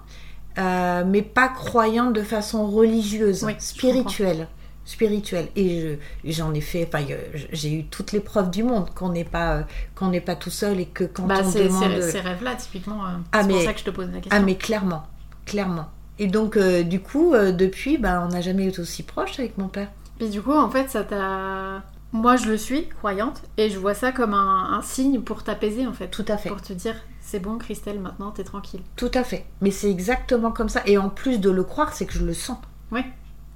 euh, 0.57 1.05
mais 1.07 1.21
pas 1.21 1.49
croyante 1.49 2.15
de 2.15 2.23
façon 2.23 2.67
religieuse, 2.71 3.45
Oui, 3.45 3.55
spirituelle. 3.59 4.49
Spirituelle. 4.87 5.49
Et 5.57 5.99
je- 6.25 6.31
j'en 6.33 6.55
ai 6.55 6.63
fait, 6.63 6.89
enfin, 6.89 7.05
euh, 7.11 7.17
j'ai 7.53 7.73
eu 7.75 7.85
toutes 7.87 8.13
les 8.13 8.21
preuves 8.21 8.51
du 8.51 8.63
monde 8.63 8.89
qu'on 8.95 9.11
n'est 9.11 9.25
pas, 9.25 9.57
euh, 9.57 9.63
qu'on 9.95 10.09
n'est 10.09 10.21
pas 10.23 10.37
tout 10.37 10.49
seul 10.51 10.81
et 10.81 10.87
que 10.87 11.05
quand 11.05 11.25
Bah, 11.25 11.43
on 11.45 11.51
demande. 11.51 12.01
ces, 12.01 12.21
rêves-là, 12.21 12.55
typiquement. 12.55 13.05
euh, 13.05 13.11
Ah, 13.33 13.43
c'est 13.43 13.49
pour 13.49 13.61
ça 13.63 13.73
que 13.75 13.81
je 13.81 13.85
te 13.85 13.91
pose 13.91 14.07
la 14.07 14.21
question. 14.21 14.31
Ah 14.33 14.41
mais 14.41 14.55
clairement, 14.55 15.03
clairement. 15.45 15.89
Et 16.19 16.29
donc 16.29 16.57
euh, 16.57 16.83
du 16.83 17.01
coup, 17.01 17.35
euh, 17.35 17.53
depuis, 17.53 17.99
bah, 17.99 18.23
on 18.25 18.29
n'a 18.29 18.41
jamais 18.41 18.67
été 18.69 18.81
aussi 18.81 19.03
proche 19.03 19.39
avec 19.39 19.59
mon 19.59 19.69
père. 19.69 19.89
Et 20.21 20.29
du 20.31 20.41
coup, 20.41 20.53
en 20.55 20.71
fait, 20.71 20.89
ça 20.89 21.05
t'a. 21.05 21.83
Moi, 22.13 22.37
je 22.37 22.47
le 22.47 22.57
suis, 22.57 22.89
croyante, 22.89 23.43
et 23.59 23.69
je 23.69 23.79
vois 23.79 23.93
ça 23.93 24.13
comme 24.13 24.33
un, 24.33 24.73
un 24.73 24.81
signe 24.81 25.21
pour 25.21 25.43
t'apaiser, 25.43 25.87
en 25.87 25.93
fait. 25.93 26.09
Tout 26.09 26.25
à 26.29 26.39
fait. 26.39 26.49
Pour 26.49 26.63
te 26.63 26.73
dire, 26.73 26.95
c'est 27.21 27.41
bon, 27.41 27.59
Christelle, 27.59 27.99
maintenant, 28.01 28.31
t'es 28.31 28.45
tranquille. 28.45 28.81
Tout 28.95 29.11
à 29.13 29.25
fait. 29.25 29.45
Mais 29.61 29.73
c'est 29.73 29.91
exactement 29.91 30.53
comme 30.53 30.69
ça. 30.71 30.81
Et 30.87 30.97
en 30.97 31.11
plus 31.11 31.41
de 31.41 31.51
le 31.51 31.65
croire, 31.65 31.93
c'est 31.93 32.07
que 32.07 32.15
je 32.15 32.25
le 32.25 32.33
sens. 32.33 32.57
Oui. 32.93 33.01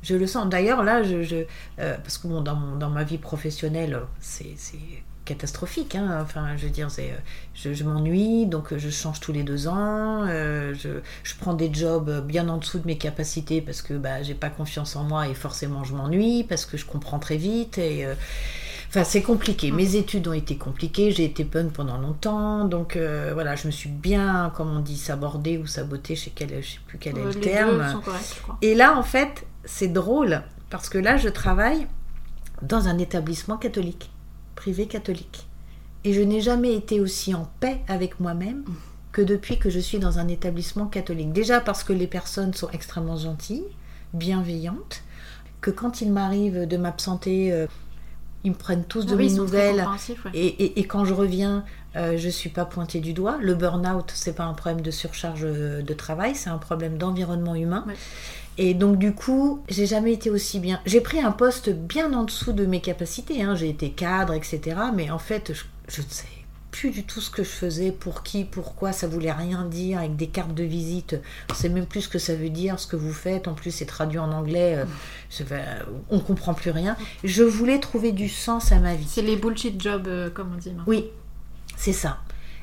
Je 0.03 0.15
le 0.17 0.27
sens. 0.27 0.49
D'ailleurs, 0.49 0.83
là, 0.83 1.03
je, 1.03 1.23
je- 1.23 1.45
euh, 1.79 1.97
parce 1.99 2.19
que 2.19 2.27
bon, 2.29 2.41
dans, 2.41 2.57
mon- 2.57 2.77
dans 2.77 2.91
ma 2.91 3.05
vie 3.05 3.19
professionnelle, 3.19 4.01
c'est 4.21 4.55
catastrophique. 5.25 5.95
hein. 5.95 6.19
Enfin, 6.23 6.57
je 6.57 6.65
veux 6.65 6.71
dire, 6.73 6.89
je, 7.55 7.73
je 7.75 7.85
m'ennuie, 7.85 8.47
donc 8.47 8.73
euh, 8.73 8.79
je 8.79 8.89
change 8.91 9.21
tous 9.21 9.33
les 9.33 9.43
deux 9.45 9.69
ans. 9.69 10.25
euh, 10.27 10.75
je, 10.75 10.89
je 11.23 11.35
prends 11.39 11.55
des 11.55 11.73
jobs 11.73 12.25
bien 12.27 12.49
en 12.49 12.57
dessous 12.57 12.79
de 12.81 12.87
mes 12.87 12.99
capacités 12.99 13.61
parce 13.61 13.83
que 13.83 13.95
bah, 13.95 14.23
j'ai 14.23 14.35
pas 14.35 14.51
confiance 14.51 14.97
en 14.97 15.05
moi 15.05 15.29
et 15.29 15.35
forcément 15.35 15.85
je 15.85 15.95
m'ennuie 15.95 16.45
parce 16.45 16.65
que 16.67 16.77
je 16.77 16.85
comprends 16.87 17.19
très 17.19 17.37
vite 17.37 17.79
et 17.79 18.05
euh, 18.07 18.15
Enfin, 18.89 19.05
c'est 19.05 19.23
compliqué. 19.23 19.71
Mes 19.71 19.95
études 19.95 20.27
ont 20.27 20.33
été 20.33 20.57
compliquées. 20.57 21.13
J'ai 21.13 21.25
été 21.25 21.45
punk 21.45 21.73
pendant 21.73 21.97
longtemps. 21.99 22.65
Donc, 22.65 22.97
euh, 22.97 23.31
voilà, 23.35 23.55
je 23.55 23.69
me 23.69 23.71
suis 23.71 23.89
bien, 23.89 24.53
comme 24.57 24.69
on 24.77 24.81
dit, 24.81 24.97
sabordée 24.99 25.59
ou 25.59 25.67
sabotée, 25.69 26.17
je 26.17 26.23
sais, 26.25 26.33
quel, 26.35 26.61
je 26.61 26.71
sais 26.71 26.79
plus 26.89 26.99
quel 26.99 27.17
est 27.17 27.23
le 27.25 27.35
terme. 27.41 27.79
deux 27.87 27.93
sont 27.93 28.01
corrects, 28.01 28.35
je 28.37 28.43
crois. 28.43 28.59
Et 28.63 28.75
là, 28.75 28.99
en 28.99 29.05
fait, 29.05 29.47
c'est 29.65 29.89
drôle 29.89 30.43
parce 30.71 30.89
que 30.89 30.99
là, 30.99 31.17
je 31.17 31.29
travaille 31.29 31.87
dans 32.63 32.89
un 32.89 32.99
établissement 32.99 33.57
catholique, 33.57 34.11
privé 34.55 34.87
catholique. 34.87 35.47
Et 36.05 36.13
je 36.13 36.21
n'ai 36.23 36.41
jamais 36.41 36.75
été 36.75 37.01
aussi 37.01 37.35
en 37.35 37.51
paix 37.61 37.81
avec 37.89 38.21
moi-même 38.21 38.65
que 39.13 39.21
depuis 39.23 39.59
que 39.59 39.69
je 39.71 39.79
suis 39.81 39.99
dans 39.99 40.19
un 40.19 40.29
établissement 40.29 40.87
catholique. 40.87 41.33
Déjà 41.33 41.61
parce 41.61 41.83
que 41.85 41.93
les 41.93 42.07
personnes 42.07 42.55
sont 42.55 42.71
extrêmement 42.71 43.17
gentilles, 43.17 43.65
bienveillantes, 44.15 45.03
que 45.61 45.71
quand 45.71 46.01
il 46.01 46.13
m'arrive 46.13 46.67
de 46.67 46.77
m'absenter, 46.77 47.53
euh, 47.53 47.67
ils 48.45 48.53
me 48.53 48.57
prennent 48.57 48.85
tous 48.85 49.05
de 49.05 49.15
oui, 49.15 49.29
mes 49.29 49.35
nouvelles. 49.37 49.87
ouais. 50.09 50.31
Et, 50.33 50.47
et- 50.47 50.81
et 50.81 50.85
quand 50.85 51.05
je 51.05 51.13
reviens, 51.13 51.65
euh, 51.97 52.17
je 52.17 52.29
suis 52.31 52.49
pas 52.51 52.65
pointée 52.65 53.01
du 53.01 53.13
doigt. 53.13 53.37
Le 53.43 53.55
burn-out, 53.55 54.11
c'est 54.15 54.33
pas 54.35 54.45
un 54.45 54.55
problème 54.55 54.81
de 54.81 54.91
surcharge 54.91 55.41
euh, 55.45 55.83
de 55.83 55.95
travail, 55.95 56.35
c'est 56.35 56.49
un 56.51 56.57
problème 56.59 56.97
d'environnement 56.97 57.55
humain. 57.55 57.85
Ouais. 57.87 57.95
Et 58.63 58.75
donc 58.75 58.99
du 58.99 59.15
coup, 59.15 59.63
j'ai 59.71 59.87
jamais 59.87 60.13
été 60.13 60.29
aussi 60.29 60.61
bien. 60.61 60.81
J'ai 60.85 61.01
pris 61.01 61.19
un 61.19 61.33
poste 61.33 61.71
bien 61.71 62.13
en 62.13 62.25
dessous 62.25 62.53
de 62.53 62.67
mes 62.67 62.83
capacités. 62.83 63.43
hein. 63.43 63.55
J'ai 63.55 63.71
été 63.71 63.91
cadre, 63.91 64.35
etc. 64.35 64.61
Mais 64.95 65.11
en 65.11 65.19
fait, 65.19 65.55
je, 65.55 65.65
je 65.89 66.03
ne 66.03 66.07
sais 66.11 66.27
plus 66.71 66.91
du 66.91 67.05
tout 67.05 67.23
ce 67.23 67.31
que 67.31 67.43
je 67.43 67.49
faisais, 67.49 67.91
pour 67.91 68.23
qui, 68.23 68.45
pourquoi. 68.45 68.93
Ça 68.93 69.09
voulait 69.09 69.33
rien 69.33 69.65
dire 69.65 70.01
avec 70.01 70.15
des 70.17 70.27
cartes 70.27 70.53
de 70.53 70.63
visite. 70.63 71.17
On 71.51 71.55
sait 71.55 71.71
même 71.71 71.87
plus 71.87 72.03
ce 72.03 72.09
que 72.11 72.19
ça 72.19 72.35
veut 72.35 72.51
dire, 72.51 72.79
ce 72.79 72.87
que 72.87 72.97
vous 72.97 73.15
faites. 73.15 73.49
En 73.49 73.55
plus, 73.55 73.71
c'est 73.71 73.87
traduit 73.87 74.19
en 74.19 74.31
anglais. 74.31 74.77
euh, 74.77 75.83
on 76.11 76.21
comprend 76.21 76.53
plus 76.53 76.71
rien. 76.71 76.99
Je 77.25 77.43
voulais 77.43 77.81
trouver 77.81 78.13
du 78.13 78.29
sens 78.29 78.73
à 78.73 78.79
ma 78.79 78.95
vie. 78.95 79.07
C'est 79.09 79.23
les 79.23 79.37
bullshit 79.37 79.81
jobs, 79.83 80.07
euh, 80.07 80.29
comme 80.29 80.53
on 80.55 80.59
dit. 80.59 80.69
maintenant. 80.69 80.85
Oui, 80.87 81.07
c'est 81.79 81.95
ça. 81.95 82.19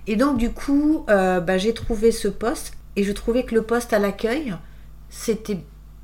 Et 0.05 0.15
donc 0.15 0.37
du 0.37 0.51
coup, 0.51 1.05
euh, 1.09 1.39
bah, 1.39 1.57
j'ai 1.57 1.73
trouvé 1.73 2.11
ce 2.11 2.27
poste 2.27 2.73
et 2.95 3.03
je 3.03 3.11
trouvais 3.11 3.45
que 3.45 3.55
le 3.55 3.63
poste 3.63 3.93
à 3.93 3.99
l'accueil, 3.99 4.53
c'était 5.09 5.57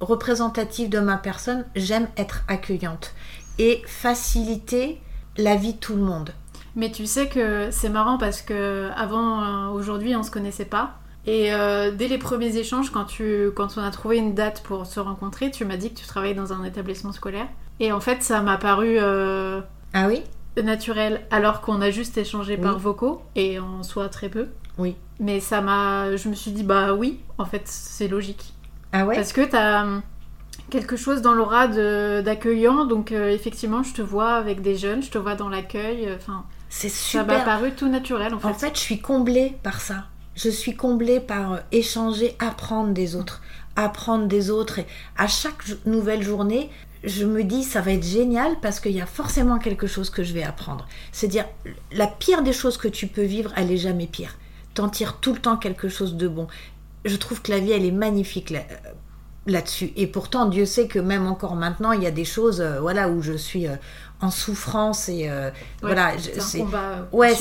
représentatif 0.04 0.90
de 0.90 1.00
ma 1.00 1.18
personne. 1.18 1.66
J'aime 1.76 2.08
être 2.18 2.44
accueillante 2.48 3.14
et 3.60 3.82
faciliter 3.88 5.02
la 5.38 5.56
vie 5.56 5.74
de 5.74 5.80
tout 5.80 5.96
le 5.96 6.02
monde. 6.04 6.32
Mais 6.76 6.92
tu 6.92 7.06
sais 7.06 7.28
que 7.28 7.70
c'est 7.72 7.90
marrant 7.90 8.18
parce 8.18 8.42
que 8.42 8.90
avant 8.96 9.44
euh, 9.44 9.68
aujourd'hui 9.70 10.16
on 10.16 10.24
se 10.24 10.32
connaissait 10.32 10.66
pas. 10.66 10.96
Et 11.26 11.54
euh, 11.54 11.92
dès 11.92 12.08
les 12.08 12.18
premiers 12.18 12.58
échanges, 12.58 12.90
quand, 12.90 13.06
tu, 13.06 13.50
quand 13.56 13.78
on 13.78 13.82
a 13.82 13.92
trouvé 13.92 14.18
une 14.18 14.34
date 14.34 14.62
pour 14.64 14.86
se 14.86 15.00
rencontrer, 15.00 15.52
tu 15.52 15.64
m'as 15.64 15.78
dit 15.78 15.94
que 15.94 16.00
tu 16.00 16.06
travaillais 16.06 16.34
dans 16.34 16.52
un 16.52 16.64
établissement 16.66 17.14
scolaire. 17.14 17.48
Et 17.80 17.92
en 17.92 18.02
fait, 18.02 18.24
ça 18.24 18.42
m'a 18.42 18.58
paru 18.58 18.98
euh, 19.00 19.62
Ah 19.94 20.08
oui? 20.08 20.24
naturel, 20.62 21.22
alors 21.32 21.62
qu'on 21.62 21.82
a 21.82 21.90
juste 21.90 22.18
échangé 22.18 22.58
par 22.58 22.78
vocaux, 22.78 23.24
et 23.36 23.58
en 23.58 23.82
soi 23.82 24.08
très 24.10 24.30
peu. 24.30 24.50
Oui. 24.78 24.96
Mais 25.20 25.40
ça 25.40 25.62
m'a. 25.62 26.16
Je 26.16 26.30
me 26.30 26.36
suis 26.36 26.52
dit, 26.52 26.64
bah 26.64 26.94
oui, 26.94 27.20
en 27.40 27.46
fait, 27.46 27.64
c'est 27.66 28.08
logique. 28.08 28.53
Ah 28.94 29.06
ouais 29.06 29.16
Parce 29.16 29.34
que 29.34 29.42
t'as 29.42 29.84
hum, 29.84 30.02
quelque 30.70 30.96
chose 30.96 31.22
dans 31.22 31.34
l'aura 31.34 31.68
d'accueillant, 31.68 32.86
donc 32.86 33.12
euh, 33.12 33.30
effectivement, 33.30 33.84
je 33.84 33.94
te 33.94 34.02
vois 34.02 34.36
avec 34.36 34.62
des 34.62 34.76
jeunes, 34.78 35.04
je 35.04 35.10
te 35.10 35.18
vois 35.18 35.36
dans 35.36 35.50
l'accueil, 35.50 36.08
euh, 36.08 36.16
enfin, 36.16 36.46
C'est 36.70 36.90
ça 36.90 37.24
m'a 37.24 37.34
super. 37.34 37.46
paru 37.46 37.72
tout 37.72 37.90
naturel 37.90 38.34
en 38.34 38.40
fait. 38.40 38.48
En 38.48 38.54
fait, 38.54 38.76
je 38.76 38.80
suis 38.80 39.00
comblée 39.02 39.56
par 39.64 39.82
ça. 39.82 40.06
Je 40.36 40.50
suis 40.50 40.76
comblée 40.76 41.20
par 41.20 41.54
euh, 41.54 41.58
échanger, 41.72 42.36
apprendre 42.40 42.94
des 42.94 43.16
autres. 43.16 43.42
Apprendre 43.76 44.28
des 44.28 44.50
autres. 44.50 44.80
Et 44.80 44.86
à 45.18 45.28
chaque 45.28 45.64
nouvelle 45.86 46.24
journée, 46.24 46.70
je 47.04 47.26
me 47.26 47.44
dis, 47.44 47.64
ça 47.64 47.82
va 47.82 47.92
être 47.92 48.06
génial 48.06 48.56
parce 48.62 48.80
qu'il 48.80 48.94
y 48.94 49.02
a 49.02 49.06
forcément 49.06 49.60
quelque 49.60 49.88
chose 49.88 50.10
que 50.10 50.24
je 50.24 50.34
vais 50.34 50.44
apprendre. 50.44 50.88
C'est-à-dire, 51.12 51.46
la 51.92 52.08
pire 52.08 52.44
des 52.44 52.54
choses 52.54 52.78
que 52.78 52.88
tu 52.88 53.08
peux 53.08 53.24
vivre, 53.24 53.52
elle 53.56 53.72
est 53.72 53.78
jamais 53.78 54.08
pire. 54.08 54.36
T'en 54.74 54.90
tires 54.90 55.18
tout 55.18 55.34
le 55.34 55.40
temps 55.40 55.58
quelque 55.58 55.88
chose 55.90 56.16
de 56.16 56.28
bon. 56.28 56.48
Je 57.06 57.16
trouve 57.16 57.42
que 57.42 57.52
la 57.52 57.60
vie, 57.60 57.72
elle 57.72 57.86
est 57.86 57.92
magnifique 57.92 58.50
là- 58.50 58.60
euh, 58.72 58.90
là-dessus. 59.46 59.92
Et 59.98 60.08
pourtant, 60.08 60.46
Dieu 60.46 60.66
sait 60.66 60.88
que 60.88 61.00
même 61.00 61.28
encore 61.28 61.56
maintenant, 61.56 61.92
il 61.92 62.02
y 62.02 62.08
a 62.08 62.12
des 62.12 62.26
choses 62.26 62.62
euh, 62.62 62.80
voilà, 62.80 63.10
où 63.10 63.22
je 63.22 63.34
suis 63.34 63.68
euh, 63.68 63.76
en 64.22 64.32
souffrance 64.32 65.10
et 65.10 65.30
euh, 65.30 65.50
Ouais, 65.50 65.52
voilà, 65.82 66.18
je- 66.18 66.30
c'est 66.50 66.60
combat. 66.60 67.08
Ouais, 67.12 67.36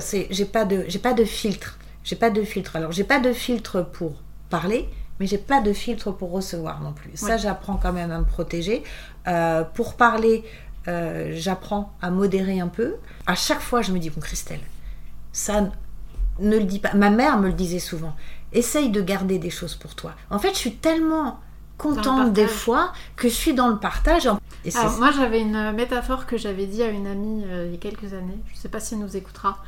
c'est, 0.00 0.26
j'ai 0.30 0.44
pas 0.44 0.64
de, 0.64 0.84
j'ai 0.88 0.98
pas 0.98 1.12
de 1.14 1.24
filtre. 1.24 1.78
J'ai 2.04 2.16
pas 2.16 2.30
de 2.30 2.42
filtre. 2.42 2.74
Alors, 2.76 2.92
j'ai 2.92 3.04
pas 3.04 3.20
de 3.20 3.32
filtre 3.32 3.82
pour 3.82 4.14
parler, 4.50 4.88
mais 5.20 5.26
j'ai 5.26 5.38
pas 5.38 5.60
de 5.60 5.72
filtre 5.72 6.10
pour 6.12 6.30
recevoir 6.32 6.80
non 6.80 6.92
plus. 6.92 7.10
Ça, 7.14 7.36
j'apprends 7.36 7.76
quand 7.76 7.92
même 7.92 8.10
à 8.10 8.18
me 8.18 8.24
protéger. 8.24 8.82
Pour 9.74 9.94
parler, 9.94 10.44
j'apprends 11.32 11.92
à 12.02 12.10
modérer 12.10 12.60
un 12.60 12.68
peu. 12.68 12.94
À 13.26 13.34
chaque 13.34 13.60
fois, 13.60 13.82
je 13.82 13.92
me 13.92 13.98
dis 13.98 14.10
bon, 14.10 14.20
Christelle, 14.20 14.60
ça, 15.32 15.68
ne 16.38 16.56
le 16.58 16.64
dis 16.64 16.78
pas. 16.78 16.94
Ma 16.94 17.10
mère 17.10 17.38
me 17.38 17.48
le 17.48 17.52
disait 17.54 17.78
souvent. 17.80 18.14
Essaye 18.56 18.90
de 18.90 19.00
garder 19.02 19.38
des 19.38 19.50
choses 19.50 19.74
pour 19.74 19.94
toi. 19.94 20.14
En 20.30 20.38
fait, 20.38 20.50
je 20.50 20.58
suis 20.58 20.74
tellement 20.76 21.40
contente 21.78 22.32
des 22.32 22.46
fois 22.48 22.92
que 23.16 23.28
je 23.28 23.34
suis 23.34 23.52
dans 23.54 23.68
le 23.68 23.76
partage. 23.78 24.28
Et 24.64 24.74
Alors, 24.76 24.98
moi, 24.98 25.10
j'avais 25.12 25.40
une 25.42 25.72
métaphore 25.72 26.26
que 26.26 26.36
j'avais 26.36 26.66
dit 26.66 26.82
à 26.82 26.88
une 26.88 27.06
amie 27.06 27.44
euh, 27.46 27.66
il 27.66 27.72
y 27.72 27.74
a 27.74 27.78
quelques 27.78 28.14
années. 28.14 28.38
Je 28.52 28.56
sais 28.56 28.68
pas 28.70 28.80
si 28.80 28.94
elle 28.94 29.00
nous 29.00 29.16
écoutera. 29.16 29.58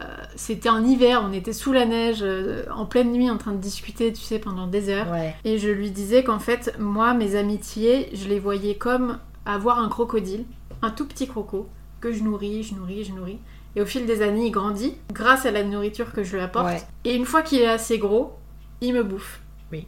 Euh, 0.00 0.04
C'était 0.36 0.68
en 0.68 0.84
hiver, 0.84 1.22
on 1.28 1.32
était 1.32 1.52
sous 1.54 1.72
la 1.72 1.86
neige, 1.86 2.18
euh, 2.20 2.64
en 2.72 2.84
pleine 2.86 3.10
nuit, 3.10 3.30
en 3.30 3.36
train 3.38 3.52
de 3.52 3.56
discuter, 3.58 4.12
tu 4.12 4.20
sais, 4.22 4.38
pendant 4.38 4.66
des 4.66 4.90
heures. 4.90 5.10
ouais. 5.10 5.34
Et 5.44 5.58
je 5.58 5.68
lui 5.68 5.90
disais 5.90 6.22
qu'en 6.22 6.38
fait, 6.38 6.76
moi, 6.78 7.14
mes 7.14 7.34
amitiés, 7.34 8.10
je 8.12 8.28
les 8.28 8.38
voyais 8.38 8.76
comme 8.76 9.18
avoir 9.46 9.78
un 9.80 9.88
crocodile, 9.88 10.44
un 10.82 10.90
tout 10.90 11.06
petit 11.06 11.26
croco, 11.26 11.66
que 12.00 12.12
je 12.12 12.22
nourris, 12.22 12.62
je 12.62 12.74
nourris, 12.74 13.04
je 13.04 13.12
nourris. 13.12 13.38
Et 13.78 13.80
au 13.80 13.86
fil 13.86 14.06
des 14.06 14.22
années, 14.22 14.46
il 14.46 14.50
grandit 14.50 14.96
grâce 15.12 15.46
à 15.46 15.52
la 15.52 15.62
nourriture 15.62 16.12
que 16.12 16.24
je 16.24 16.34
lui 16.36 16.42
apporte. 16.42 16.66
Ouais. 16.66 16.82
Et 17.04 17.14
une 17.14 17.24
fois 17.24 17.42
qu'il 17.42 17.60
est 17.60 17.68
assez 17.68 17.96
gros, 17.98 18.32
il 18.80 18.92
me 18.92 19.04
bouffe. 19.04 19.40
Oui. 19.70 19.86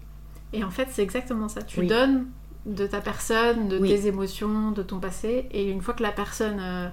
Et 0.52 0.62
en 0.62 0.70
fait, 0.70 0.86
c'est 0.92 1.02
exactement 1.02 1.48
ça. 1.48 1.62
Tu 1.62 1.80
Oui. 1.80 1.88
donnes 1.88 2.26
de 2.66 2.86
ta 2.86 3.00
personne, 3.00 3.66
de 3.66 3.78
Oui. 3.78 3.88
tes 3.88 4.06
émotions, 4.06 4.70
de 4.70 4.84
ton 4.84 5.00
passé. 5.00 5.48
Et 5.50 5.68
une 5.68 5.80
fois 5.82 5.94
que 5.94 6.04
la 6.04 6.12
personne 6.12 6.58
euh, 6.60 6.88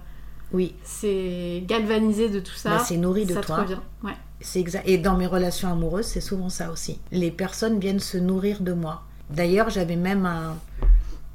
Oui, 0.53 0.73
s'est 0.83 1.61
galvanisée 1.67 2.29
de 2.29 2.39
tout 2.39 2.55
ça, 2.55 2.69
Bah, 2.71 2.79
c'est 2.79 2.97
nourri 2.97 3.27
de 3.27 3.33
ça 3.35 3.41
te 3.41 3.45
toi. 3.45 3.57
revient. 3.57 3.77
Ouais. 4.03 4.17
C'est 4.41 4.59
exact. 4.59 4.87
Et 4.87 4.97
dans 4.97 5.15
mes 5.17 5.27
relations 5.27 5.71
amoureuses, 5.71 6.05
c'est 6.07 6.19
souvent 6.21 6.49
ça 6.49 6.71
aussi. 6.71 6.99
Les 7.11 7.29
personnes 7.29 7.79
viennent 7.79 7.99
se 7.99 8.17
nourrir 8.17 8.61
de 8.61 8.73
moi. 8.73 9.03
D'ailleurs, 9.29 9.69
j'avais 9.69 9.97
même 9.97 10.25
un, 10.25 10.57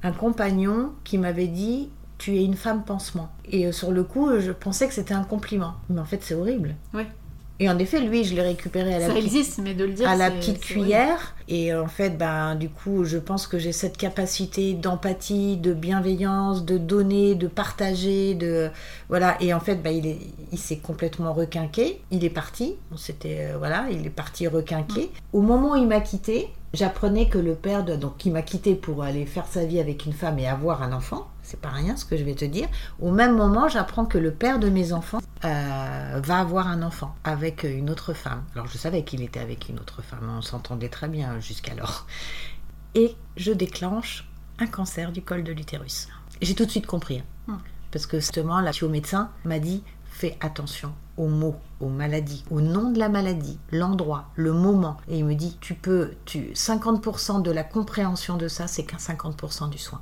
un 0.02 0.10
compagnon 0.12 0.92
qui 1.04 1.18
m'avait 1.18 1.46
dit 1.46 1.88
Tu 2.22 2.36
es 2.36 2.44
une 2.44 2.54
femme 2.54 2.84
pansement. 2.84 3.30
Et 3.50 3.66
euh, 3.66 3.72
sur 3.72 3.90
le 3.90 4.04
coup, 4.04 4.30
je 4.38 4.52
pensais 4.52 4.86
que 4.86 4.94
c'était 4.94 5.12
un 5.12 5.24
compliment. 5.24 5.74
Mais 5.90 6.00
en 6.00 6.04
fait, 6.04 6.20
c'est 6.22 6.34
horrible. 6.34 6.76
Ouais. 6.94 7.08
Et 7.58 7.68
en 7.68 7.76
effet, 7.78 7.98
lui, 7.98 8.22
je 8.22 8.32
l'ai 8.36 8.42
récupéré 8.42 8.94
à 8.94 9.00
la 9.00 9.08
Ça 9.08 9.12
petite 9.12 9.26
existe, 9.26 9.58
mais 9.58 9.74
de 9.74 9.84
le 9.84 9.92
dire, 9.92 10.08
à 10.08 10.14
la 10.14 10.30
petite 10.30 10.60
cuillère. 10.60 11.34
Et 11.48 11.72
euh, 11.72 11.82
en 11.82 11.88
fait, 11.88 12.16
ben, 12.16 12.54
du 12.54 12.68
coup, 12.68 13.02
je 13.02 13.18
pense 13.18 13.48
que 13.48 13.58
j'ai 13.58 13.72
cette 13.72 13.96
capacité 13.96 14.74
d'empathie, 14.74 15.56
de 15.56 15.72
bienveillance, 15.72 16.64
de 16.64 16.78
donner, 16.78 17.34
de 17.34 17.48
partager, 17.48 18.36
de 18.36 18.70
voilà. 19.08 19.36
Et 19.40 19.52
en 19.52 19.58
fait, 19.58 19.82
ben, 19.82 19.90
il 19.90 20.06
est, 20.06 20.18
il 20.52 20.58
s'est 20.58 20.78
complètement 20.78 21.32
requinqué. 21.32 22.00
Il 22.12 22.24
est 22.24 22.30
parti. 22.30 22.76
On 22.92 22.96
s'était, 22.96 23.48
euh, 23.50 23.58
voilà, 23.58 23.86
il 23.90 24.06
est 24.06 24.10
parti 24.10 24.46
requinqué. 24.46 25.10
Au 25.32 25.40
moment 25.40 25.72
où 25.72 25.76
il 25.76 25.88
m'a 25.88 26.00
quitté, 26.00 26.50
j'apprenais 26.72 27.28
que 27.28 27.38
le 27.38 27.56
père 27.56 27.84
de, 27.84 27.96
donc, 27.96 28.16
qui 28.16 28.30
m'a 28.30 28.42
quitté 28.42 28.76
pour 28.76 29.02
aller 29.02 29.26
faire 29.26 29.46
sa 29.50 29.64
vie 29.64 29.80
avec 29.80 30.06
une 30.06 30.12
femme 30.12 30.38
et 30.38 30.46
avoir 30.46 30.84
un 30.84 30.92
enfant. 30.92 31.26
C'est 31.52 31.60
pas 31.60 31.68
rien 31.68 31.98
ce 31.98 32.06
que 32.06 32.16
je 32.16 32.24
vais 32.24 32.34
te 32.34 32.46
dire. 32.46 32.66
Au 32.98 33.10
même 33.10 33.36
moment, 33.36 33.68
j'apprends 33.68 34.06
que 34.06 34.16
le 34.16 34.32
père 34.32 34.58
de 34.58 34.70
mes 34.70 34.94
enfants 34.94 35.18
euh, 35.44 36.20
va 36.24 36.38
avoir 36.38 36.66
un 36.66 36.80
enfant 36.80 37.14
avec 37.24 37.64
une 37.64 37.90
autre 37.90 38.14
femme. 38.14 38.42
Alors 38.54 38.68
je 38.68 38.78
savais 38.78 39.04
qu'il 39.04 39.20
était 39.20 39.38
avec 39.38 39.68
une 39.68 39.78
autre 39.78 40.00
femme, 40.00 40.32
on 40.34 40.40
s'entendait 40.40 40.88
très 40.88 41.08
bien 41.08 41.40
jusqu'alors. 41.40 42.06
Et 42.94 43.14
je 43.36 43.52
déclenche 43.52 44.26
un 44.60 44.66
cancer 44.66 45.12
du 45.12 45.20
col 45.20 45.44
de 45.44 45.52
l'utérus. 45.52 46.08
J'ai 46.40 46.54
tout 46.54 46.64
de 46.64 46.70
suite 46.70 46.86
compris. 46.86 47.18
hein. 47.18 47.24
Hmm. 47.48 47.58
Parce 47.90 48.06
que 48.06 48.18
justement, 48.18 48.58
la 48.60 48.72
médecin 48.88 49.28
m'a 49.44 49.58
dit 49.58 49.84
fais 50.06 50.38
attention 50.40 50.94
aux 51.18 51.28
mots, 51.28 51.56
aux 51.80 51.90
maladies, 51.90 52.44
au 52.50 52.62
nom 52.62 52.92
de 52.92 52.98
la 52.98 53.10
maladie, 53.10 53.58
l'endroit, 53.72 54.30
le 54.36 54.54
moment. 54.54 54.96
Et 55.06 55.18
il 55.18 55.26
me 55.26 55.34
dit 55.34 55.58
tu 55.60 55.74
peux, 55.74 56.12
tu 56.24 56.52
50% 56.54 57.42
de 57.42 57.50
la 57.50 57.62
compréhension 57.62 58.38
de 58.38 58.48
ça, 58.48 58.68
c'est 58.68 58.84
qu'un 58.84 58.96
50% 58.96 59.68
du 59.68 59.76
soin. 59.76 60.00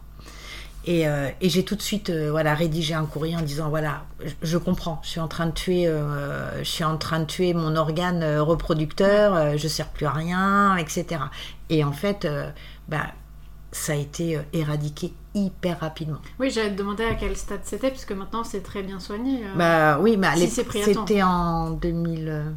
Et, 0.87 1.07
euh, 1.07 1.29
et 1.43 1.51
j'ai 1.51 1.63
tout 1.65 1.77
de 1.77 1.83
suite 1.83 2.09
euh, 2.09 2.31
voilà 2.31 2.55
rédigé 2.55 2.95
un 2.95 3.05
courrier 3.05 3.37
en 3.37 3.43
disant 3.43 3.69
voilà 3.69 4.05
je, 4.25 4.33
je 4.43 4.57
comprends 4.57 4.99
je 5.05 5.11
suis 5.11 5.21
en 5.21 5.29
train 5.29 5.45
de 5.47 5.53
tuer 5.53 5.87
euh, 5.87 6.59
je 6.65 6.69
suis 6.69 6.85
en 6.85 6.97
train 6.97 7.21
de 7.21 7.27
tuer 7.27 7.53
mon 7.53 7.77
organe 7.77 8.25
reproducteur 8.39 9.59
je 9.59 9.69
sers 9.69 9.89
plus 9.89 10.07
à 10.07 10.13
rien 10.13 10.77
etc 10.77 11.21
et 11.69 11.85
en 11.85 11.93
fait 11.93 12.27
bah 12.89 13.09
ça 13.73 13.93
a 13.93 13.97
été 13.97 14.41
éradiqué 14.53 15.13
hyper 15.35 15.81
rapidement 15.81 16.19
Oui, 16.39 16.51
j'allais 16.51 16.73
te 16.73 16.79
demander 16.79 17.05
à 17.05 17.15
quel 17.15 17.37
stade 17.37 17.61
c'était, 17.63 17.91
puisque 17.91 18.13
maintenant 18.13 18.43
c'est 18.43 18.63
très 18.63 18.83
bien 18.83 18.99
soigné. 18.99 19.43
bah 19.55 19.99
oui 20.01 20.17
mais 20.17 20.35
Si 20.37 20.49
c'était 20.49 21.23
en 21.23 21.71
2000 21.71 22.29
euh, 22.29 22.51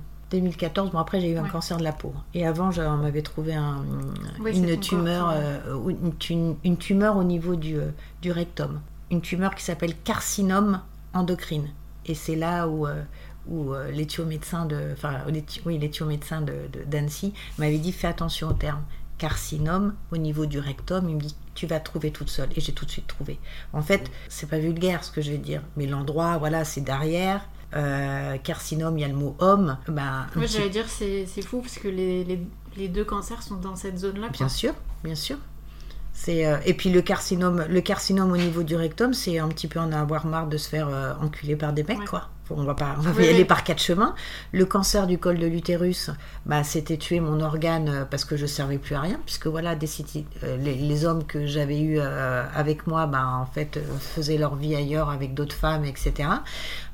2014 0.44 0.92
bon 0.92 0.98
après 1.00 1.22
j'ai 1.22 1.32
eu 1.32 1.38
un 1.38 1.44
Ouais. 1.44 1.50
cancer 1.50 1.78
de 1.78 1.84
la 1.84 1.92
peau. 1.94 2.14
Et 2.34 2.46
avant 2.46 2.72
on 2.78 2.98
m'avait 2.98 3.22
trouvé 3.22 3.54
un- 3.54 3.86
Oui, 4.42 4.52
c'est 4.54 4.60
une 4.74 4.80
tumeur 4.80 5.30
euh, 5.34 5.60
une, 5.90 6.16
tu- 6.18 6.34
une 6.64 6.78
tumeur 6.78 7.18
au 7.18 7.24
niveau 7.24 7.56
du, 7.56 7.78
euh, 7.78 7.92
du 8.22 8.32
rectum. 8.32 8.82
Une 9.12 9.22
tumeur 9.22 9.54
qui 9.56 9.64
s'appelle 9.64 9.94
carcinome 10.04 10.82
endocrine. 11.14 11.68
Et 12.06 12.16
c'est 12.16 12.36
là 12.36 12.68
où 12.68 12.88
euh, 12.88 13.04
où 13.48 13.74
euh, 13.74 13.92
l'éthiomédecin 13.92 14.66
de 14.66 14.92
enfin 14.94 15.20
oui 15.66 15.78
de- 15.78 16.84
d'Annecy 16.86 17.34
m'avait 17.60 17.78
dit 17.78 17.92
fais 17.92 18.08
attention 18.08 18.48
au 18.50 18.54
terme 18.54 18.82
carcinome 19.20 19.94
au 20.12 20.18
niveau 20.18 20.46
du 20.46 20.60
rectum. 20.60 21.08
Il 21.10 21.16
me 21.16 21.22
dit 21.22 21.36
tu 21.54 21.68
vas 21.68 21.80
trouver 21.80 22.10
toute 22.12 22.30
seule. 22.32 22.50
Et 22.56 22.62
j'ai 22.62 22.72
tout 22.74 22.86
de 22.86 22.90
suite 22.92 23.06
trouvé. 23.08 23.38
En 23.74 23.82
fait 23.84 24.10
c'est 24.30 24.50
pas 24.50 24.58
vulgaire 24.60 25.04
ce 25.04 25.12
que 25.12 25.22
je 25.22 25.32
vais 25.32 25.38
dire 25.38 25.62
mais 25.78 25.86
l'endroit 25.86 26.38
voilà 26.40 26.66
c'est 26.66 26.82
derrière 26.82 27.48
euh, 27.76 28.38
carcinome 28.38 28.98
il 28.98 29.02
y 29.02 29.04
a 29.04 29.08
le 29.08 29.14
mot 29.14 29.36
homme 29.40 29.78
ben 29.88 30.28
Moi, 30.36 30.46
j'allais 30.46 30.70
dire, 30.70 30.86
c'est 30.88 31.26
fou, 31.42 31.62
parce 31.62 31.78
que 31.80 31.88
les, 31.88 32.24
les, 32.24 32.40
les 32.78 32.88
deux 32.88 33.06
cancers 33.06 33.42
sont 33.44 33.56
dans 33.56 33.76
cette 33.76 33.98
zone-là. 33.98 34.30
Bien 34.30 34.50
sûr, 34.50 34.74
bien 35.04 35.16
sûr. 35.16 35.38
C'est 36.16 36.46
euh, 36.46 36.58
et 36.66 36.76
puis 36.76 36.90
le 36.92 37.02
carcinome, 37.02 37.66
le 37.68 37.82
carcinome 37.82 38.32
au 38.32 38.38
niveau 38.38 38.62
du 38.64 38.76
rectum, 38.76 39.14
c'est 39.14 39.40
un 39.40 39.48
petit 39.48 39.68
peu 39.68 39.80
en 39.80 39.92
avoir 39.92 40.26
marre 40.28 40.48
de 40.48 40.58
se 40.58 40.70
faire 40.70 40.88
euh, 40.88 41.14
enculer 41.20 41.56
par 41.56 41.74
des 41.74 41.84
mecs, 41.84 42.00
Ouais. 42.00 42.06
quoi. 42.06 42.30
On 42.50 42.64
va 42.64 42.74
pas, 42.74 42.96
on 42.98 43.02
va 43.02 43.12
Oui, 43.12 43.26
y 43.26 43.30
aller 43.30 43.46
par 43.46 43.64
quatre 43.64 43.82
chemins. 43.82 44.16
Le 44.52 44.66
cancer 44.66 45.08
du 45.08 45.18
col 45.18 45.40
de 45.40 45.48
l'utérus, 45.48 46.10
bah, 46.46 46.64
c'était 46.64 46.98
tuer 46.98 47.22
mon 47.22 47.40
organe 47.40 47.90
euh, 47.90 48.06
parce 48.06 48.26
que 48.26 48.36
je 48.36 48.46
servais 48.46 48.78
plus 48.78 48.96
à 48.96 49.02
rien, 49.02 49.20
puisque 49.26 49.48
voilà, 49.48 49.76
des 49.76 49.88
euh, 50.44 50.58
les, 50.58 50.76
les 50.76 51.06
hommes 51.06 51.24
que 51.24 51.48
j'avais 51.48 51.80
eu 51.80 52.00
euh, 52.00 52.44
avec 52.54 52.86
moi, 52.86 53.06
bah, 53.06 53.26
en 53.26 53.46
fait, 53.46 53.80
faisaient 54.00 54.38
leur 54.38 54.56
vie 54.56 54.76
ailleurs 54.76 55.10
avec 55.10 55.34
d'autres 55.34 55.56
femmes, 55.56 55.86
etc. 55.86 56.30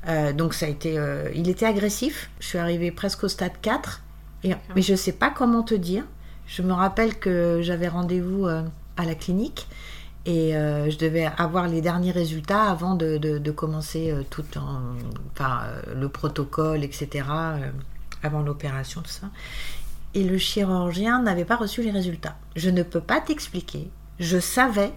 Euh, 0.06 0.32
donc 0.32 0.54
ça 0.54 0.66
a 0.66 0.68
été, 0.68 0.98
il 1.34 1.48
était 1.48 1.66
agressif. 1.66 2.30
Je 2.38 2.46
suis 2.46 2.58
arrivée 2.58 2.92
presque 2.92 3.24
au 3.24 3.28
stade 3.28 3.60
4, 3.60 4.02
et, 4.44 4.54
mais 4.76 4.82
je 4.82 4.94
sais 4.94 5.12
pas 5.12 5.30
comment 5.30 5.62
te 5.62 5.74
dire. 5.74 6.04
Je 6.46 6.62
me 6.62 6.72
rappelle 6.72 7.18
que 7.18 7.60
j'avais 7.62 7.88
rendez-vous 7.88 8.46
à 8.46 9.04
la 9.04 9.14
clinique 9.14 9.68
et 10.26 10.54
euh, 10.54 10.90
je 10.90 10.98
devais 10.98 11.24
avoir 11.38 11.66
les 11.66 11.80
derniers 11.80 12.10
résultats 12.10 12.64
avant 12.64 12.94
de, 12.94 13.50
commencer 13.50 14.10
euh, 14.10 14.22
tout 14.28 14.44
en, 14.58 14.80
enfin, 15.32 15.62
euh, 15.64 15.94
le 15.94 16.08
protocole, 16.08 16.84
etc., 16.84 17.24
avant 18.22 18.42
l'opération, 18.42 19.00
tout 19.00 19.10
ça. 19.10 19.28
Et 20.12 20.24
le 20.24 20.36
chirurgien 20.36 21.22
n'avait 21.22 21.44
pas 21.44 21.56
reçu 21.56 21.82
les 21.82 21.90
résultats. 21.90 22.36
Je 22.54 22.68
ne 22.68 22.82
peux 22.82 23.00
pas 23.00 23.20
t'expliquer. 23.20 23.88
Je 24.18 24.38
savais 24.38 24.92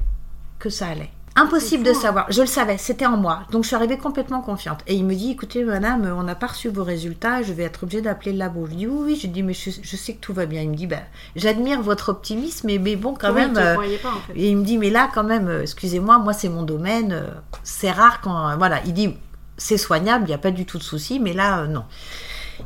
que 0.59 0.69
ça 0.69 0.87
allait. 0.87 1.11
Impossible 1.35 1.83
de 1.83 1.89
hein. 1.89 1.93
savoir. 1.95 2.25
Je 2.31 2.41
le 2.41 2.47
savais, 2.47 2.77
c'était 2.77 3.07
en 3.07 3.17
moi. 3.17 3.39
Donc 3.51 3.63
je 3.63 3.67
suis 3.67 3.75
arrivée 3.75 3.97
complètement 3.97 4.41
confiante. 4.41 4.81
Et 4.85 4.93
il 4.93 5.03
me 5.03 5.15
dit, 5.15 5.31
écoutez 5.31 5.63
madame, 5.63 6.05
on 6.15 6.21
n'a 6.23 6.35
pas 6.35 6.47
reçu 6.47 6.69
vos 6.69 6.83
résultats, 6.83 7.41
je 7.41 7.53
vais 7.53 7.63
être 7.63 7.83
obligée 7.83 8.01
d'appeler 8.01 8.33
le 8.33 8.37
labo. 8.37 8.67
Je 8.67 8.75
dis 8.75 8.85
oui, 8.87 9.01
oui, 9.05 9.19
je 9.19 9.25
dis 9.27 9.41
mais 9.41 9.53
je, 9.53 9.71
je 9.81 9.95
sais 9.95 10.13
que 10.13 10.19
tout 10.19 10.33
va 10.33 10.45
bien. 10.45 10.61
Il 10.61 10.69
me 10.69 10.75
dit, 10.75 10.85
bah, 10.85 10.97
j'admire 11.35 11.81
votre 11.81 12.09
optimisme, 12.09 12.67
mais, 12.67 12.77
mais 12.77 12.95
bon 12.95 13.15
quand 13.19 13.29
Oui, 13.33 13.41
même... 13.41 13.57
euh, 13.57 13.75
pas, 13.75 14.09
en 14.09 14.19
fait. 14.27 14.33
et 14.35 14.49
il 14.49 14.57
me 14.57 14.63
dit, 14.63 14.77
mais 14.77 14.91
là, 14.91 15.09
quand 15.13 15.23
même, 15.23 15.47
euh, 15.47 15.61
excusez-moi, 15.63 16.19
moi, 16.19 16.33
c'est 16.33 16.49
mon 16.49 16.63
domaine. 16.63 17.11
euh, 17.13 17.27
C'est 17.63 17.91
rare 17.91 18.21
quand. 18.21 18.49
euh, 18.49 18.55
Voilà, 18.57 18.81
il 18.85 18.93
dit, 18.93 19.15
c'est 19.57 19.77
soignable, 19.77 20.25
il 20.25 20.27
n'y 20.27 20.33
a 20.35 20.39
pas 20.39 20.51
du 20.51 20.65
tout 20.67 20.77
de 20.77 20.83
souci, 20.83 21.19
mais 21.19 21.33
là, 21.33 21.65
non. 21.65 21.85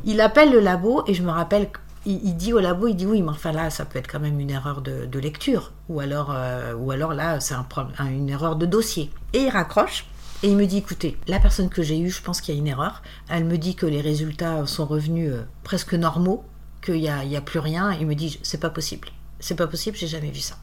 Il 0.04 0.20
appelle 0.20 0.52
le 0.52 0.60
labo 0.60 1.02
et 1.06 1.14
je 1.14 1.22
me 1.22 1.30
rappelle, 1.30 1.70
il, 2.08 2.36
dit 2.36 2.52
au 2.52 2.58
labo, 2.58 2.88
il 2.88 2.94
dit 2.94 3.06
oui, 3.06 3.20
mais 3.20 3.30
enfin 3.30 3.52
là, 3.52 3.70
ça 3.70 3.84
peut 3.84 3.98
être 3.98 4.10
quand 4.10 4.20
même 4.20 4.40
une 4.40 4.50
erreur 4.50 4.80
de, 4.80 5.18
lecture. 5.18 5.72
Ou 5.88 6.00
alors, 6.00 6.32
euh, 6.34 6.74
ou 6.74 6.90
alors 6.90 7.12
là, 7.12 7.38
c'est 7.40 7.54
un, 7.54 7.66
une 8.06 8.30
erreur 8.30 8.56
de 8.56 8.66
dossier. 8.66 9.10
Et 9.34 9.42
il 9.42 9.50
raccroche. 9.50 10.06
Et 10.42 10.48
il 10.48 10.56
me 10.56 10.66
dit, 10.66 10.78
écoutez, 10.78 11.18
la 11.26 11.40
personne 11.40 11.68
que 11.68 11.82
j'ai 11.82 11.98
eue, 11.98 12.10
je 12.10 12.22
pense 12.22 12.40
qu'il 12.40 12.54
y 12.54 12.56
a 12.56 12.60
une 12.60 12.68
erreur. 12.68 13.02
Elle 13.28 13.44
me 13.44 13.58
dit 13.58 13.74
que 13.74 13.86
les 13.86 14.00
résultats 14.00 14.64
sont 14.66 14.86
revenus 14.86 15.32
euh, 15.32 15.42
presque 15.64 15.94
normaux, 15.94 16.44
qu'il 16.80 17.00
n'y 17.00 17.08
a, 17.08 17.40
plus 17.40 17.58
rien. 17.58 17.92
Il 17.92 18.06
me 18.06 18.14
dit, 18.14 18.38
c'est 18.42 18.60
pas 18.60 18.70
possible. 18.70 19.08
C'est 19.40 19.56
pas 19.56 19.66
possible, 19.66 19.96
j'ai 19.96 20.06
jamais 20.06 20.30
vu 20.30 20.40
ça. 20.40 20.56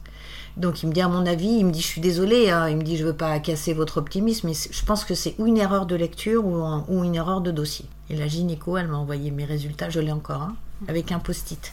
Donc 0.56 0.82
il 0.82 0.88
me 0.88 0.94
dit, 0.94 1.02
à 1.02 1.08
mon 1.08 1.26
avis, 1.26 1.58
il 1.58 1.66
me 1.66 1.70
dit, 1.70 1.82
je 1.82 1.86
suis 1.86 2.00
désolée, 2.00 2.48
hein. 2.48 2.68
il 2.70 2.78
me 2.78 2.82
dit, 2.82 2.96
je 2.96 3.04
veux 3.04 3.16
pas 3.16 3.38
casser 3.38 3.74
votre 3.74 3.98
optimisme, 3.98 4.48
mais 4.48 4.54
je 4.54 4.84
pense 4.86 5.04
que 5.04 5.14
c'est 5.14 5.34
ou 5.38 5.46
une 5.46 5.58
erreur 5.58 5.84
de 5.84 5.94
lecture 5.94 6.46
ou, 6.46 6.56
ou 6.88 7.04
une 7.04 7.14
erreur 7.14 7.42
de 7.42 7.50
dossier. 7.50 7.84
Et 8.08 8.16
la 8.16 8.26
gynéco, 8.26 8.78
elle 8.78 8.88
m'a 8.88 8.96
envoyé 8.96 9.30
mes 9.30 9.44
résultats, 9.44 9.90
je 9.90 10.00
l'ai 10.00 10.12
encore, 10.12 10.40
hein, 10.40 10.56
avec 10.88 11.12
un 11.12 11.18
post-it. 11.18 11.72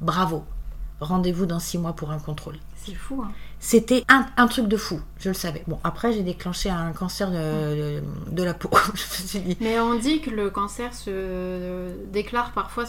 Bravo. 0.00 0.44
Rendez-vous 1.00 1.46
dans 1.46 1.60
six 1.60 1.78
mois 1.78 1.94
pour 1.94 2.10
un 2.10 2.18
contrôle. 2.18 2.56
C'est 2.76 2.94
fou. 2.94 3.22
Hein. 3.22 3.30
C'était 3.58 4.04
un, 4.08 4.26
un 4.38 4.46
truc 4.46 4.66
de 4.68 4.76
fou, 4.78 5.00
je 5.18 5.28
le 5.28 5.34
savais. 5.34 5.62
Bon, 5.66 5.78
après, 5.84 6.12
j'ai 6.14 6.22
déclenché 6.22 6.70
un 6.70 6.92
cancer 6.92 7.30
de, 7.30 7.36
de, 7.36 8.02
de 8.32 8.42
la 8.42 8.54
peau. 8.54 8.70
je 8.94 9.22
me 9.22 9.28
suis 9.28 9.38
dit, 9.40 9.56
Mais 9.60 9.78
on 9.80 9.94
dit 9.98 10.20
que 10.22 10.30
le 10.30 10.48
cancer 10.50 10.94
se 10.94 11.90
déclare 12.10 12.52
parfois 12.52 12.84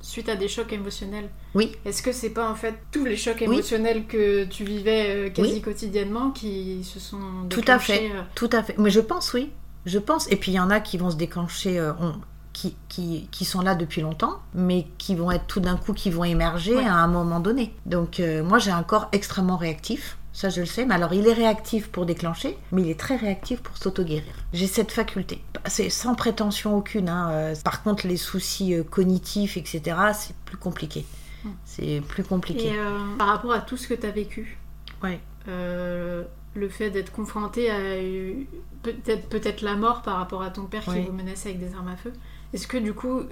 suite 0.00 0.28
à 0.30 0.36
des 0.36 0.48
chocs 0.48 0.72
émotionnels. 0.72 1.28
oui, 1.54 1.72
Est-ce 1.84 2.02
que 2.02 2.12
c'est 2.12 2.30
pas 2.30 2.50
en 2.50 2.54
fait 2.54 2.74
tous 2.92 3.04
les 3.04 3.16
chocs 3.16 3.36
Oui. 3.40 3.44
émotionnels 3.44 4.06
que 4.06 4.44
tu 4.44 4.64
vivais 4.64 5.26
euh, 5.26 5.30
quasi 5.30 5.52
Oui. 5.54 5.60
quotidiennement 5.62 6.30
qui 6.30 6.82
se 6.84 6.98
sont 7.00 7.18
Tout 7.50 7.58
à 7.68 7.76
déclenchés, 7.78 8.08
fait, 8.08 8.10
euh, 8.14 8.22
tout 8.34 8.50
à 8.52 8.62
fait. 8.62 8.74
Mais 8.78 8.90
je 8.90 9.00
pense, 9.00 9.34
oui, 9.34 9.50
je 9.84 9.98
pense. 9.98 10.30
Et 10.30 10.36
puis 10.36 10.52
il 10.52 10.56
y 10.56 10.60
en 10.60 10.70
a 10.70 10.80
qui 10.80 10.96
vont 10.98 11.10
se 11.10 11.16
déclencher, 11.16 11.78
euh, 11.78 11.92
on- 12.00 12.14
qui, 12.56 12.74
qui, 12.88 13.28
qui 13.30 13.44
sont 13.44 13.60
là 13.60 13.74
depuis 13.74 14.00
longtemps, 14.00 14.40
mais 14.54 14.86
qui 14.96 15.14
vont 15.14 15.30
être 15.30 15.46
tout 15.46 15.60
d'un 15.60 15.76
coup, 15.76 15.92
qui 15.92 16.08
vont 16.10 16.24
émerger 16.24 16.74
Ouais. 16.74 16.86
à 16.86 16.94
un 16.94 17.06
moment 17.06 17.38
donné. 17.40 17.74
Donc 17.84 18.18
euh, 18.18 18.42
moi 18.42 18.58
j'ai 18.58 18.70
un 18.70 18.82
corps 18.82 19.08
extrêmement 19.12 19.58
réactif. 19.58 20.16
Ça, 20.32 20.48
je 20.50 20.60
le 20.60 20.66
sais. 20.66 20.84
Mais 20.84 20.94
alors, 20.94 21.14
il 21.14 21.26
est 21.26 21.32
réactif 21.32 21.88
pour 21.88 22.04
déclencher, 22.04 22.58
mais 22.70 22.82
il 22.82 22.90
est 22.90 23.00
très 23.00 23.16
réactif 23.16 23.62
pour 23.62 23.78
s'auto-guérir. 23.78 24.34
J'ai 24.52 24.66
cette 24.66 24.92
faculté. 24.92 25.42
C'est 25.64 25.88
sans 25.88 26.14
prétention 26.14 26.76
aucune. 26.76 27.08
hein. 27.08 27.30
Euh, 27.30 27.54
Par 27.64 27.82
contre, 27.82 28.06
les 28.06 28.18
soucis 28.18 28.74
euh, 28.74 28.82
cognitifs, 28.84 29.56
etc., 29.56 29.80
c'est 30.12 30.36
plus 30.44 30.58
compliqué. 30.58 31.06
Mm. 31.42 31.48
C'est 31.64 32.02
plus 32.06 32.22
compliqué. 32.22 32.66
Et 32.68 32.78
euh, 32.78 32.98
par 33.16 33.28
rapport 33.28 33.52
à 33.52 33.60
tout 33.60 33.78
ce 33.78 33.88
que 33.88 33.94
tu 33.94 34.06
as 34.06 34.10
vécu, 34.10 34.58
Ouais. 35.02 35.20
euh, 35.48 36.22
le 36.54 36.68
fait 36.68 36.90
d'être 36.90 37.12
confronté 37.12 37.70
à 37.70 37.78
peut-être 39.30 39.62
la 39.62 39.74
mort 39.76 40.02
par 40.02 40.16
rapport 40.18 40.42
à 40.42 40.50
ton 40.50 40.64
père 40.66 40.84
qui 40.84 41.00
vous 41.00 41.12
menaçait 41.12 41.48
avec 41.50 41.60
des 41.60 41.74
armes 41.74 41.88
à 41.88 41.96
feu, 41.96 42.12
est-ce 42.52 42.66
que 42.66 42.76
du 42.78 42.92
coup 42.94 43.22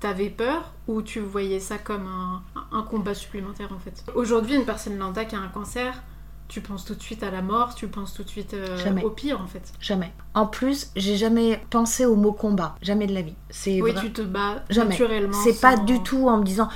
t'avais 0.00 0.28
peur 0.30 0.72
ou 0.88 1.00
tu 1.02 1.20
voyais 1.20 1.60
ça 1.60 1.78
comme 1.78 2.06
un, 2.06 2.42
un 2.72 2.82
combat 2.82 3.14
supplémentaire 3.14 3.70
en 3.74 3.78
fait? 3.78 4.04
Aujourd'hui, 4.14 4.56
une 4.56 4.64
personne 4.64 4.98
lambda 4.98 5.24
qui 5.24 5.34
a 5.36 5.40
un 5.40 5.48
cancer, 5.48 6.02
tu 6.48 6.60
penses 6.60 6.84
tout 6.84 6.94
de 6.94 7.02
suite 7.02 7.22
à 7.22 7.30
la 7.30 7.40
mort, 7.40 7.74
tu 7.74 7.88
penses 7.88 8.12
tout 8.12 8.22
de 8.22 8.28
suite 8.28 8.52
euh, 8.54 9.00
au 9.02 9.08
pire 9.10 9.40
en 9.40 9.46
fait. 9.46 9.72
Jamais. 9.80 10.12
En 10.34 10.46
plus, 10.46 10.90
j'ai 10.94 11.16
jamais 11.16 11.64
pensé 11.70 12.04
au 12.04 12.16
mot 12.16 12.32
combat. 12.32 12.74
Jamais 12.82 13.06
de 13.06 13.14
la 13.14 13.22
vie. 13.22 13.34
C'est 13.48 13.80
Oui, 13.80 13.92
vrai- 13.92 14.00
tu 14.02 14.12
te 14.12 14.20
bats 14.22 14.62
Jamais. 14.68 14.90
naturellement. 14.90 15.32
C'est 15.42 15.58
pas 15.60 15.76
du 15.76 16.02
tout 16.02 16.28
en 16.28 16.36
me 16.38 16.44
disant 16.44 16.68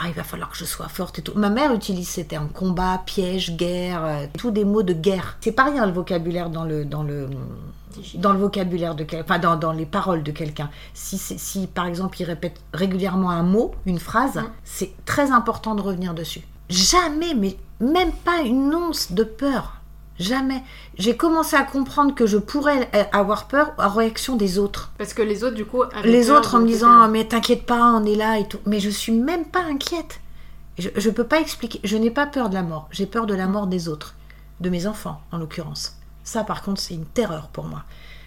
ah 0.00 0.02
il 0.06 0.14
va 0.14 0.22
falloir 0.22 0.48
que 0.48 0.56
je 0.56 0.64
sois 0.64 0.86
forte 0.86 1.18
et 1.18 1.22
tout. 1.22 1.32
Ma 1.34 1.50
mère 1.50 1.74
utilise 1.74 2.08
ces 2.08 2.24
termes 2.24 2.48
combat, 2.50 3.02
piège, 3.04 3.56
guerre, 3.56 4.04
euh, 4.04 4.26
tous 4.38 4.52
des 4.52 4.64
mots 4.64 4.84
de 4.84 4.92
guerre. 4.92 5.36
C'est 5.40 5.50
pas 5.50 5.64
rien 5.64 5.84
le 5.86 5.92
vocabulaire 5.92 6.50
dans 6.50 6.62
le 6.62 6.84
dans 6.84 7.02
le 7.02 7.28
dans 8.14 8.32
le 8.32 8.38
vocabulaire 8.38 8.94
de 8.94 9.04
quelqu'un, 9.04 9.24
enfin 9.24 9.38
dans, 9.38 9.56
dans 9.56 9.72
les 9.72 9.86
paroles 9.86 10.22
de 10.22 10.32
quelqu'un. 10.32 10.70
Si 10.94 11.18
si 11.18 11.66
par 11.66 11.86
exemple 11.86 12.20
il 12.20 12.24
répète 12.24 12.60
régulièrement 12.72 13.30
un 13.30 13.42
mot, 13.42 13.74
une 13.86 13.98
phrase, 13.98 14.40
c'est 14.64 14.92
très 15.04 15.30
important 15.30 15.74
de 15.74 15.82
revenir 15.82 16.14
dessus. 16.14 16.42
Jamais, 16.68 17.34
mais 17.34 17.56
même 17.80 18.12
pas 18.12 18.42
une 18.42 18.74
once 18.74 19.12
de 19.12 19.24
peur. 19.24 19.74
Jamais. 20.18 20.62
J'ai 20.98 21.16
commencé 21.16 21.54
à 21.54 21.62
comprendre 21.62 22.14
que 22.14 22.26
je 22.26 22.38
pourrais 22.38 22.90
avoir 23.12 23.46
peur 23.46 23.72
en 23.78 23.88
réaction 23.88 24.34
des 24.34 24.58
autres 24.58 24.90
Parce 24.98 25.14
que 25.14 25.22
les 25.22 25.44
autres, 25.44 25.54
du 25.54 25.64
coup, 25.64 25.84
les 26.02 26.30
autres 26.30 26.56
en 26.56 26.60
me 26.60 26.66
disant. 26.66 27.02
Ah, 27.02 27.08
mais 27.08 27.24
t'inquiète 27.24 27.66
pas 27.66 27.92
on 27.92 28.04
est 28.04 28.16
là 28.16 28.38
et 28.38 28.48
tout 28.48 28.58
mais 28.66 28.80
je 28.80 28.90
suis 28.90 29.12
même 29.12 29.44
pas 29.44 29.62
inquiète 29.62 30.20
je, 30.78 30.88
je 30.96 31.10
peux 31.10 31.24
pas 31.24 31.40
expliquer 31.40 31.80
je 31.84 31.96
n'ai 31.96 32.10
pas 32.10 32.26
peur 32.26 32.48
de 32.48 32.54
la 32.54 32.62
mort 32.62 32.88
j'ai 32.90 33.06
peur 33.06 33.26
de 33.26 33.34
la 33.34 33.46
mort 33.46 33.68
des 33.68 33.88
autres 33.88 34.14
de 34.60 34.70
mes 34.70 34.86
enfants 34.88 35.20
en 35.30 35.38
l'occurrence 35.38 35.97
ça 36.28 36.44
par 36.44 36.62
contre 36.62 36.80
c'est 36.80 36.94
une 36.94 37.06
terreur 37.06 37.48
pour 37.48 37.64
moi 37.64 37.84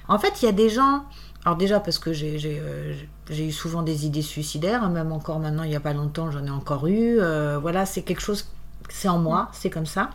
en 0.08 0.20
fait 0.20 0.42
il 0.42 0.46
y 0.46 0.50
a 0.50 0.54
des 0.54 0.70
gens 0.70 1.06
alors 1.46 1.58
déjà 1.58 1.80
parce 1.80 2.00
que 2.00 2.14
j'ai 2.14 2.40
euh, 2.46 2.94
eu 3.30 3.52
souvent 3.52 3.82
des 3.82 4.06
idées 4.06 4.22
suicidaires 4.22 4.84
hein, 4.84 4.90
même 4.90 5.12
encore 5.12 5.40
maintenant 5.40 5.64
il 5.64 5.72
y 5.72 5.76
a 5.76 5.80
pas 5.80 5.94
longtemps 5.94 6.32
j'en 6.32 6.46
ai 6.46 6.50
encore 6.50 6.88
eu 6.88 7.20
euh, 7.20 7.58
voilà 7.60 7.86
c'est 7.86 8.02
quelque 8.02 8.22
chose 8.22 8.48
c'est 8.90 9.08
en 9.08 9.20
moi 9.20 9.50
c'est 9.54 9.70
comme 9.70 9.86
ça 9.86 10.10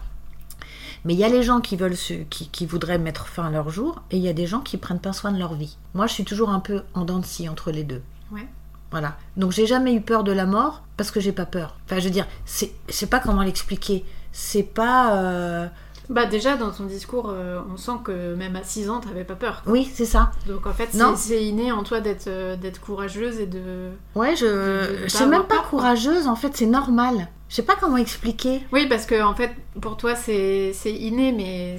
mais 1.04 1.14
il 1.14 1.20
y 1.20 1.24
a 1.24 1.28
les 1.28 1.44
gens 1.44 1.60
qui 1.60 1.76
veulent 1.76 1.94
qui, 1.94 2.48
qui 2.48 2.66
voudraient 2.66 2.98
mettre 2.98 3.28
fin 3.28 3.46
à 3.46 3.50
leur 3.50 3.70
jour 3.70 4.02
et 4.10 4.16
il 4.16 4.22
y 4.22 4.28
a 4.28 4.32
des 4.32 4.48
gens 4.48 4.60
qui 4.60 4.76
prennent 4.76 4.98
pas 4.98 5.12
soin 5.12 5.30
de 5.30 5.38
leur 5.38 5.54
vie. 5.54 5.76
Moi, 5.94 6.08
je 6.08 6.12
suis 6.12 6.24
toujours 6.24 6.50
un 6.50 6.58
peu 6.58 6.82
en 6.94 7.04
dents 7.04 7.20
de 7.20 7.24
scie 7.24 7.48
entre 7.48 7.70
les 7.70 7.84
deux. 7.84 8.02
Ouais. 8.32 8.48
Voilà. 8.90 9.16
Donc 9.36 9.52
j'ai 9.52 9.66
jamais 9.68 9.94
eu 9.94 10.00
peur 10.00 10.24
de 10.24 10.32
la 10.32 10.46
mort 10.46 10.82
parce 10.96 11.12
que 11.12 11.20
j'ai 11.20 11.30
pas 11.30 11.46
peur. 11.46 11.76
Enfin, 11.84 12.00
je 12.00 12.06
veux 12.06 12.10
dire, 12.10 12.26
c'est, 12.44 12.72
pas 13.08 13.20
comment 13.20 13.42
l'expliquer. 13.42 14.04
C'est 14.32 14.64
pas. 14.64 15.16
euh, 15.22 15.68
Bah 16.08 16.26
déjà, 16.26 16.56
dans 16.56 16.70
ton 16.70 16.84
discours, 16.84 17.30
euh, 17.30 17.60
on 17.72 17.76
sent 17.76 17.98
que 18.04 18.34
même 18.34 18.54
à 18.56 18.62
6 18.62 18.88
ans, 18.90 19.00
t'avais 19.00 19.24
pas 19.24 19.34
peur. 19.34 19.62
quoi. 19.64 19.72
Oui, 19.72 19.90
c'est 19.92 20.04
ça. 20.04 20.30
Donc 20.46 20.66
en 20.66 20.72
fait, 20.72 20.88
c'est 21.16 21.44
inné 21.44 21.72
en 21.72 21.82
toi 21.82 22.00
d'être 22.00 22.28
euh, 22.28 22.56
d'être 22.56 22.80
courageuse 22.80 23.38
et 23.40 23.46
de... 23.46 23.90
Ouais, 24.14 24.32
De- 24.32 24.36
je, 24.36 24.46
de 24.46 24.96
je 25.04 25.08
suis 25.16 25.24
même 25.26 25.42
pas 25.42 25.56
peur, 25.56 25.68
quoi. 25.70 25.80
courageuse. 25.80 26.26
En 26.28 26.36
fait, 26.36 26.56
c'est 26.56 26.66
normal. 26.66 27.28
Je 27.48 27.54
sais 27.56 27.62
pas 27.62 27.76
comment 27.80 27.96
expliquer. 27.96 28.60
Oui, 28.72 28.86
parce 28.88 29.06
que 29.06 29.22
en 29.22 29.34
fait, 29.34 29.50
pour 29.80 29.96
toi, 29.96 30.14
c'est 30.16 30.72
inné, 30.86 31.32
mais 31.32 31.76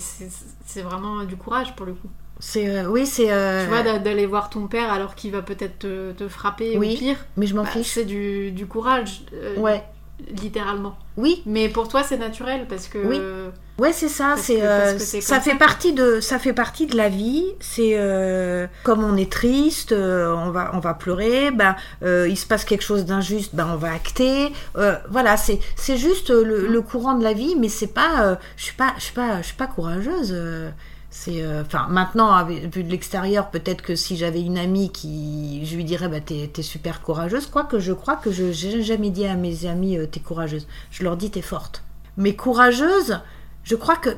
c'est 0.65 0.81
vraiment 0.81 1.23
du 1.23 1.35
courage 1.35 1.75
pour 1.75 1.85
le 1.85 1.93
coup. 1.93 2.07
C'est, 2.39 2.69
euh, 2.69 2.87
oui, 2.87 3.05
c'est. 3.07 3.31
euh, 3.31 3.63
Tu 3.63 3.69
vois, 3.69 3.81
d'a- 3.81 3.97
d'aller 3.97 4.27
voir 4.27 4.49
ton 4.51 4.67
père 4.67 4.93
alors 4.93 5.15
qu'il 5.15 5.31
va 5.31 5.41
peut-être 5.41 5.79
te, 5.79 6.11
te 6.11 6.27
frapper 6.27 6.77
Oui, 6.77 6.93
ou 6.93 6.97
pire, 6.99 7.17
mais 7.35 7.47
je 7.47 7.55
m'en 7.55 7.63
bah, 7.63 7.69
fiche. 7.69 7.93
c'est 7.93 8.05
du, 8.05 8.51
du 8.51 8.67
courage, 8.67 9.23
euh, 9.33 9.57
Ouais. 9.57 9.83
Littéralement. 10.41 10.97
Oui, 11.15 11.41
Mais 11.45 11.69
pour 11.69 11.87
toi, 11.87 12.03
c'est 12.03 12.17
naturel 12.17 12.65
parce 12.67 12.87
que... 12.87 12.97
Oui. 12.97 13.19
Ouais, 13.79 13.93
c'est 13.93 14.07
ça. 14.07 14.33
C'est 14.37 14.63
euh, 14.63 14.97
c'est 14.97 15.21
ça 15.21 15.39
fait 15.39 15.51
ça, 15.51 15.55
partie 15.57 15.93
de 15.93 16.19
ça 16.19 16.39
fait 16.39 16.53
partie 16.53 16.87
de 16.87 16.97
la 16.97 17.09
vie. 17.09 17.45
C'est 17.59 17.91
euh, 17.93 18.65
comme 18.83 19.03
on 19.03 19.15
est 19.15 19.31
triste, 19.31 19.91
euh, 19.91 20.33
on 20.33 20.49
va 20.49 20.71
on 20.73 20.79
va 20.79 20.95
pleurer. 20.95 21.51
Ben 21.51 21.75
il 22.01 22.35
se 22.35 22.47
passe 22.47 22.65
quelque 22.65 22.81
chose 22.81 23.05
d'injuste, 23.05 23.53
ben 23.53 23.69
on 23.71 23.77
va 23.77 23.93
acter. 23.93 24.51
Voilà, 25.09 25.37
c'est 25.37 25.59
c'est 25.75 25.97
juste 25.97 26.31
le, 26.31 26.67
le 26.67 26.81
courant 26.81 27.13
de 27.13 27.23
la 27.23 27.33
vie, 27.33 27.55
mais 27.55 27.69
c'est 27.69 27.93
pas. 27.93 28.37
je 28.55 28.63
suis 28.63 28.75
pas 28.75 28.93
je 28.97 29.03
suis 29.03 29.13
pas 29.13 29.41
je 29.41 29.47
suis 29.47 29.55
pas 29.55 29.67
courageuse. 29.67 30.35
Euh, 31.27 31.31
euh, 31.31 31.61
enfin 31.65 31.87
maintenant 31.89 32.31
avec- 32.31 32.73
vu 32.73 32.83
de 32.83 32.89
l'extérieur 32.89 33.49
peut-être 33.49 33.81
que 33.81 33.95
si 33.95 34.17
j'avais 34.17 34.41
une 34.41 34.57
amie 34.57 34.91
qui 34.91 35.65
je 35.65 35.75
lui 35.75 35.83
dirais 35.83 36.07
bah 36.07 36.19
t'es 36.21 36.49
t'es 36.51 36.61
super 36.61 37.01
courageuse 37.01 37.47
quoique 37.47 37.79
je 37.79 37.93
crois 37.93 38.15
que 38.15 38.31
je 38.31 38.51
j'ai 38.51 38.81
jamais 38.83 39.09
dit 39.09 39.25
à 39.25 39.35
mes 39.35 39.65
amis 39.65 39.97
euh, 39.97 40.05
t'es 40.05 40.19
courageuse 40.19 40.67
je 40.91 41.03
leur 41.03 41.17
dis 41.17 41.29
t'es 41.31 41.41
forte 41.41 41.83
mais 42.17 42.35
courageuse 42.35 43.19
je 43.63 43.75
crois 43.75 43.95
que 43.97 44.09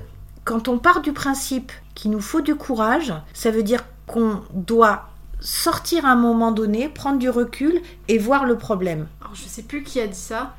quand 0.43 0.67
on 0.67 0.77
part 0.79 1.01
du 1.01 1.13
principe 1.13 1.71
qu'il 1.93 2.11
nous 2.11 2.21
faut 2.21 2.41
du 2.41 2.55
courage, 2.55 3.13
ça 3.33 3.51
veut 3.51 3.61
dire 3.61 3.83
qu'on 4.07 4.41
doit 4.53 5.09
sortir 5.39 6.05
à 6.05 6.09
un 6.11 6.15
moment 6.15 6.51
donné, 6.51 6.89
prendre 6.89 7.19
du 7.19 7.29
recul 7.29 7.81
et 8.07 8.17
voir 8.17 8.45
le 8.45 8.57
problème. 8.57 9.07
Alors, 9.21 9.35
je 9.35 9.43
sais 9.43 9.61
plus 9.63 9.83
qui 9.83 9.99
a 10.01 10.07
dit 10.07 10.17
ça, 10.17 10.55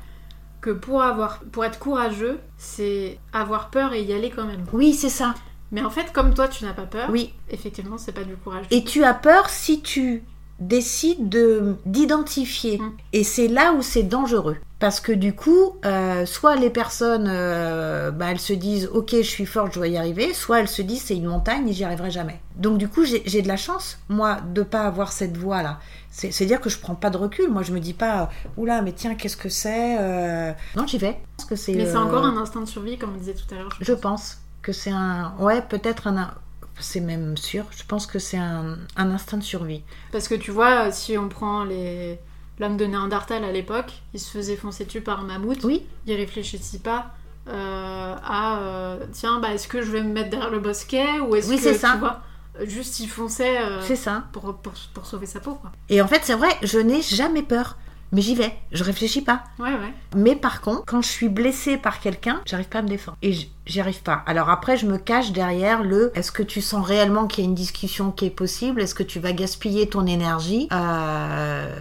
que 0.61 0.69
pour, 0.69 1.01
avoir, 1.01 1.39
pour 1.51 1.65
être 1.65 1.79
courageux, 1.79 2.39
c'est 2.57 3.17
avoir 3.33 3.69
peur 3.69 3.93
et 3.93 4.03
y 4.03 4.13
aller 4.13 4.29
quand 4.29 4.45
même. 4.45 4.63
Oui, 4.71 4.93
c'est 4.93 5.09
ça. 5.09 5.33
Mais 5.71 5.81
en 5.81 5.89
fait, 5.89 6.11
comme 6.11 6.33
toi, 6.33 6.47
tu 6.47 6.65
n'as 6.65 6.73
pas 6.73 6.85
peur, 6.85 7.09
Oui. 7.09 7.33
effectivement, 7.49 7.97
c'est 7.97 8.11
pas 8.11 8.23
du 8.23 8.35
courage. 8.35 8.65
Et 8.71 8.83
tu 8.83 9.03
as 9.03 9.13
peur 9.13 9.49
si 9.49 9.81
tu 9.81 10.23
décides 10.61 11.27
de 11.27 11.75
d'identifier. 11.85 12.77
Mm. 12.77 12.91
Et 13.13 13.23
c'est 13.23 13.47
là 13.47 13.73
où 13.73 13.81
c'est 13.81 14.03
dangereux. 14.03 14.57
Parce 14.79 14.99
que 14.99 15.11
du 15.11 15.35
coup, 15.35 15.75
euh, 15.85 16.25
soit 16.25 16.55
les 16.55 16.69
personnes, 16.71 17.27
euh, 17.29 18.09
bah, 18.09 18.27
elles 18.31 18.39
se 18.39 18.53
disent, 18.53 18.89
ok, 18.91 19.11
je 19.11 19.21
suis 19.21 19.45
forte, 19.45 19.73
je 19.73 19.79
dois 19.79 19.87
y 19.87 19.97
arriver, 19.97 20.33
soit 20.33 20.59
elles 20.59 20.67
se 20.67 20.81
disent, 20.81 21.03
c'est 21.03 21.15
une 21.15 21.27
montagne 21.27 21.67
et 21.69 21.73
j'y 21.73 21.83
arriverai 21.83 22.09
jamais. 22.09 22.39
Donc 22.55 22.77
du 22.77 22.87
coup, 22.87 23.03
j'ai 23.05 23.41
de 23.41 23.47
la 23.47 23.57
chance, 23.57 23.99
moi, 24.09 24.39
de 24.53 24.63
pas 24.63 24.81
avoir 24.81 25.11
cette 25.11 25.37
voie-là. 25.37 25.79
C'est 26.09 26.31
c'est 26.31 26.45
dire 26.45 26.59
que 26.59 26.69
je 26.69 26.79
prends 26.79 26.95
pas 26.95 27.09
de 27.09 27.17
recul. 27.17 27.49
Moi, 27.49 27.61
je 27.61 27.71
me 27.71 27.79
dis 27.79 27.93
pas, 27.93 28.29
oula, 28.57 28.81
mais 28.81 28.91
tiens, 28.91 29.15
qu'est-ce 29.15 29.37
que 29.37 29.49
c'est 29.49 29.97
euh, 29.99 30.51
Non, 30.75 30.85
j'y 30.87 30.97
vais. 30.97 31.17
Parce 31.37 31.47
que 31.47 31.55
c'est. 31.55 31.73
Mais 31.73 31.85
c'est 31.85 31.97
encore 31.97 32.25
un 32.25 32.37
instinct 32.37 32.61
de 32.61 32.65
survie, 32.65 32.97
comme 32.97 33.13
on 33.15 33.17
disait 33.17 33.33
tout 33.33 33.53
à 33.53 33.57
l'heure. 33.57 33.69
Je 33.79 33.93
pense 33.93 34.40
que 34.61 34.71
c'est 34.71 34.91
un. 34.91 35.33
Ouais, 35.39 35.61
peut-être 35.61 36.07
un. 36.07 36.33
C'est 36.79 36.99
même 37.01 37.37
sûr. 37.37 37.65
Je 37.71 37.83
pense 37.87 38.07
que 38.07 38.17
c'est 38.19 38.37
un, 38.37 38.77
un 38.95 39.11
instinct 39.11 39.37
de 39.37 39.43
survie. 39.43 39.83
Parce 40.11 40.27
que 40.27 40.35
tu 40.35 40.51
vois, 40.51 40.91
si 40.91 41.17
on 41.17 41.29
prend 41.29 41.63
les... 41.63 42.17
l'homme 42.59 42.77
de 42.77 42.85
Néandertal 42.85 43.43
à 43.43 43.51
l'époque, 43.51 44.01
il 44.13 44.19
se 44.19 44.31
faisait 44.31 44.55
foncer 44.55 44.85
dessus 44.85 45.01
par 45.01 45.19
un 45.19 45.23
mammouth, 45.23 45.63
Oui, 45.63 45.85
il 46.07 46.15
réfléchissait 46.15 46.79
pas 46.79 47.11
euh, 47.47 48.15
à 48.23 48.59
euh, 48.59 49.05
tiens, 49.11 49.39
bah, 49.39 49.53
est-ce 49.53 49.67
que 49.67 49.81
je 49.81 49.91
vais 49.91 50.01
me 50.03 50.11
mettre 50.13 50.29
derrière 50.31 50.49
le 50.49 50.59
bosquet 50.59 51.19
ou 51.19 51.35
est-ce 51.35 51.49
Oui, 51.49 51.57
que 51.57 51.61
c'est 51.63 51.73
tu 51.73 51.79
ça. 51.79 51.95
vois 51.97 52.21
juste 52.63 52.99
il 52.99 53.07
fonçait 53.07 53.59
euh, 53.59 53.81
C'est 53.81 53.95
ça. 53.95 54.25
pour, 54.33 54.55
pour, 54.57 54.73
pour 54.93 55.05
sauver 55.05 55.25
sa 55.25 55.39
peau. 55.39 55.55
Quoi. 55.55 55.71
Et 55.89 56.01
en 56.01 56.07
fait, 56.07 56.21
c'est 56.23 56.35
vrai, 56.35 56.49
je 56.63 56.79
n'ai 56.79 57.01
jamais 57.01 57.43
peur. 57.43 57.77
Mais 58.11 58.21
j'y 58.21 58.35
vais, 58.35 58.53
je 58.73 58.83
réfléchis 58.83 59.21
pas. 59.21 59.43
Ouais, 59.57 59.69
ouais. 59.71 59.93
Mais 60.15 60.35
par 60.35 60.59
contre, 60.61 60.83
quand 60.85 61.01
je 61.01 61.07
suis 61.07 61.29
blessée 61.29 61.77
par 61.77 61.99
quelqu'un, 62.01 62.41
j'arrive 62.45 62.67
pas 62.67 62.79
à 62.79 62.81
me 62.81 62.89
défendre. 62.89 63.17
Et 63.21 63.33
j'y 63.65 63.79
arrive 63.79 64.01
pas. 64.03 64.21
Alors 64.25 64.49
après, 64.49 64.75
je 64.75 64.85
me 64.85 64.97
cache 64.97 65.31
derrière 65.31 65.81
le 65.83 66.11
est-ce 66.15 66.31
que 66.31 66.43
tu 66.43 66.61
sens 66.61 66.85
réellement 66.85 67.27
qu'il 67.27 67.43
y 67.43 67.47
a 67.47 67.49
une 67.49 67.55
discussion 67.55 68.11
qui 68.11 68.25
est 68.25 68.29
possible? 68.31 68.81
Est-ce 68.81 68.95
que 68.95 69.03
tu 69.03 69.19
vas 69.19 69.31
gaspiller 69.31 69.87
ton 69.87 70.05
énergie? 70.05 70.67
Euh, 70.73 71.73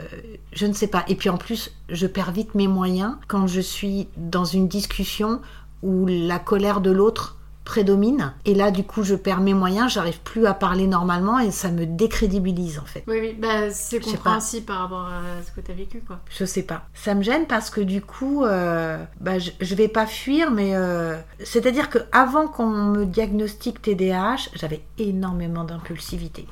Je 0.52 0.66
ne 0.66 0.72
sais 0.72 0.86
pas. 0.86 1.04
Et 1.08 1.16
puis 1.16 1.28
en 1.30 1.36
plus, 1.36 1.72
je 1.88 2.06
perds 2.06 2.30
vite 2.32 2.54
mes 2.54 2.68
moyens 2.68 3.16
quand 3.26 3.46
je 3.48 3.60
suis 3.60 4.06
dans 4.16 4.44
une 4.44 4.68
discussion 4.68 5.40
où 5.82 6.06
la 6.06 6.38
colère 6.38 6.80
de 6.80 6.90
l'autre 6.90 7.36
prédomine. 7.64 8.32
Et 8.44 8.54
là, 8.54 8.70
du 8.70 8.82
coup, 8.84 9.02
je 9.04 9.14
perds 9.14 9.40
mes 9.40 9.54
moyens, 9.54 9.92
j'arrive 9.92 10.18
plus 10.20 10.46
à 10.46 10.54
parler 10.54 10.86
normalement 10.86 11.38
et 11.38 11.50
ça 11.50 11.70
me 11.70 11.84
décrédibilise 11.86 12.78
en 12.78 12.84
fait. 12.84 13.04
Oui, 13.06 13.18
oui, 13.20 13.36
bah, 13.38 13.70
c'est 13.70 14.00
compréhensible 14.00 14.66
par 14.66 14.78
rapport 14.80 15.06
à 15.06 15.20
ce 15.46 15.52
que 15.52 15.61
t'as 15.61 15.74
vécu, 15.74 16.00
quoi. 16.04 16.20
Je 16.30 16.44
sais 16.44 16.62
pas. 16.62 16.86
Ça 16.94 17.14
me 17.14 17.22
gêne 17.22 17.46
parce 17.46 17.70
que 17.70 17.80
du 17.80 18.00
coup, 18.00 18.44
euh, 18.44 19.04
bah, 19.20 19.38
je, 19.38 19.50
je 19.61 19.74
vais 19.74 19.88
pas 19.88 20.06
fuir, 20.06 20.50
mais 20.50 20.74
euh, 20.74 21.16
c'est-à-dire 21.44 21.90
que 21.90 21.98
avant 22.12 22.48
qu'on 22.48 22.66
me 22.70 23.04
diagnostique 23.06 23.82
TDAH, 23.82 24.48
j'avais 24.54 24.82
énormément 24.98 25.64
d'impulsivité. 25.64 26.46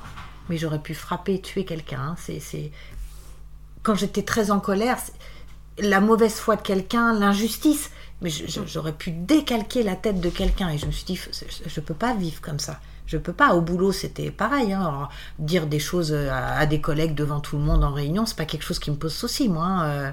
Mais 0.47 0.57
j'aurais 0.57 0.79
pu 0.79 0.93
frapper 0.93 1.35
et 1.35 1.41
tuer 1.41 1.65
quelqu'un. 1.65 1.99
hein. 1.99 2.15
C'est, 2.17 2.39
c'est... 2.39 2.71
Quand 3.83 3.95
j'étais 3.95 4.23
très 4.23 4.51
en 4.51 4.59
colère, 4.59 4.97
la 5.79 6.01
mauvaise 6.01 6.35
foi 6.35 6.55
de 6.55 6.61
quelqu'un, 6.61 7.13
l'injustice. 7.13 7.91
Mais 8.21 8.29
je- 8.29 8.45
j'aurais 8.65 8.91
pu 8.93 9.11
décalquer 9.11 9.81
la 9.83 9.95
tête 9.95 10.19
de 10.19 10.29
quelqu'un 10.29 10.69
et 10.69 10.77
je 10.77 10.85
me 10.85 10.91
suis 10.91 11.05
dit, 11.05 11.15
je, 11.15 11.29
je 11.69 11.79
peux 11.79 11.93
pas 11.93 12.13
vivre 12.13 12.41
comme 12.41 12.59
ça. 12.59 12.79
Je 13.07 13.17
peux 13.17 13.33
pas. 13.33 13.55
Au 13.55 13.61
boulot, 13.61 13.91
c'était 13.91 14.29
pareil. 14.29 14.71
hein. 14.73 14.81
Alors, 14.81 15.09
dire 15.39 15.65
des 15.65 15.79
choses 15.79 16.13
à, 16.13 16.57
à 16.57 16.65
des 16.67 16.79
collègues 16.81 17.15
devant 17.15 17.39
tout 17.39 17.57
le 17.57 17.63
monde 17.63 17.83
en 17.83 17.91
réunion, 17.91 18.25
c'est 18.27 18.35
pas 18.37 18.45
quelque 18.45 18.61
chose 18.63 18.77
qui 18.77 18.91
me 18.91 18.97
pose 18.97 19.13
souci, 19.15 19.49
moi. 19.49 19.63
hein. 19.65 19.83
Euh, 19.89 20.11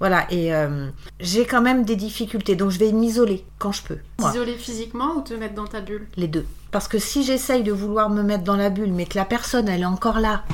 voilà. 0.00 0.26
Et 0.30 0.52
euh, 0.54 0.88
j'ai 1.20 1.46
quand 1.46 1.62
même 1.62 1.84
des 1.84 1.96
difficultés, 1.96 2.54
donc 2.56 2.70
je 2.70 2.78
vais 2.78 2.92
m'isoler 2.92 3.46
quand 3.58 3.72
je 3.72 3.82
peux. 3.82 3.98
T'isoler 4.18 4.56
physiquement 4.56 5.12
ou 5.16 5.22
te 5.22 5.32
mettre 5.32 5.54
dans 5.54 5.66
ta 5.66 5.80
bulle? 5.80 6.06
Les 6.16 6.28
deux. 6.28 6.44
Parce 6.70 6.86
que 6.88 6.98
si 6.98 7.24
j'essaye 7.24 7.62
de 7.62 7.72
vouloir 7.72 8.10
me 8.10 8.22
mettre 8.22 8.44
dans 8.44 8.56
la 8.56 8.68
bulle, 8.68 8.92
mais 8.92 9.06
que 9.06 9.16
la 9.16 9.24
personne, 9.24 9.68
elle 9.68 9.80
est 9.82 9.86
encore 9.86 10.18
là, 10.20 10.44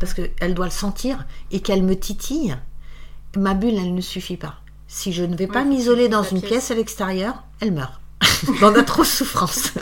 parce 0.00 0.14
qu'elle 0.14 0.54
doit 0.54 0.64
le 0.66 0.70
sentir 0.72 1.26
et 1.52 1.60
qu'elle 1.60 1.82
me 1.84 1.94
titille, 1.96 2.56
ma 3.36 3.54
bulle, 3.54 3.74
elle 3.76 3.94
ne 3.94 4.00
suffit 4.00 4.36
pas. 4.38 4.56
Si 4.88 5.12
je 5.12 5.24
ne 5.24 5.36
vais 5.36 5.46
pas 5.46 5.64
m'isoler 5.64 6.08
dans 6.08 6.22
une 6.22 6.40
pièce. 6.40 6.50
pièce 6.50 6.70
à 6.70 6.74
l'extérieur, 6.74 7.44
elle 7.60 7.72
meurt. 7.72 8.00
dans 8.60 8.70
d'atroces 8.70 9.12
souffrances. 9.12 9.72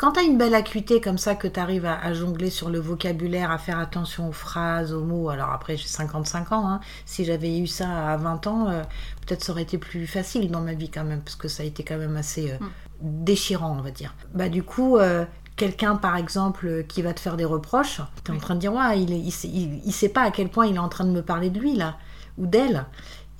Quand 0.00 0.12
tu 0.12 0.20
as 0.20 0.22
une 0.22 0.38
belle 0.38 0.54
acuité 0.54 0.98
comme 0.98 1.18
ça, 1.18 1.34
que 1.34 1.46
tu 1.46 1.60
arrives 1.60 1.84
à, 1.84 1.98
à 1.98 2.14
jongler 2.14 2.48
sur 2.48 2.70
le 2.70 2.78
vocabulaire, 2.78 3.50
à 3.50 3.58
faire 3.58 3.78
attention 3.78 4.30
aux 4.30 4.32
phrases, 4.32 4.94
aux 4.94 5.04
mots, 5.04 5.28
alors 5.28 5.50
après 5.50 5.76
j'ai 5.76 5.88
55 5.88 6.52
ans, 6.52 6.66
hein. 6.66 6.80
si 7.04 7.26
j'avais 7.26 7.58
eu 7.58 7.66
ça 7.66 8.12
à 8.12 8.16
20 8.16 8.46
ans, 8.46 8.70
euh, 8.70 8.82
peut-être 9.26 9.44
ça 9.44 9.52
aurait 9.52 9.60
été 9.60 9.76
plus 9.76 10.06
facile 10.06 10.50
dans 10.50 10.62
ma 10.62 10.72
vie 10.72 10.88
quand 10.88 11.04
même, 11.04 11.20
parce 11.20 11.36
que 11.36 11.48
ça 11.48 11.64
a 11.64 11.66
été 11.66 11.82
quand 11.82 11.98
même 11.98 12.16
assez 12.16 12.50
euh, 12.50 12.56
déchirant, 13.02 13.76
on 13.78 13.82
va 13.82 13.90
dire. 13.90 14.14
Bah 14.32 14.48
du 14.48 14.62
coup, 14.62 14.96
euh, 14.96 15.26
quelqu'un 15.60 15.96
par 15.96 16.16
exemple 16.16 16.66
euh, 16.66 16.82
qui 16.82 17.02
va 17.02 17.12
te 17.12 17.20
faire 17.20 17.36
des 17.36 17.44
reproches, 17.44 18.00
tu 18.24 18.32
es 18.32 18.34
en 18.34 18.38
train 18.38 18.54
de 18.54 18.60
dire, 18.60 18.72
ouais, 18.72 19.00
il, 19.02 19.10
il, 19.10 19.30
sait, 19.30 19.48
il- 19.48 19.80
il 19.84 19.92
sait 19.92 20.08
pas 20.08 20.22
à 20.22 20.30
quel 20.30 20.48
point 20.48 20.66
il 20.66 20.76
est 20.76 20.78
en 20.80 20.88
train 20.88 21.04
de 21.04 21.10
me 21.10 21.22
parler 21.22 21.50
de 21.50 21.58
lui 21.60 21.76
là, 21.76 21.96
ou 22.38 22.46
d'elle. 22.46 22.86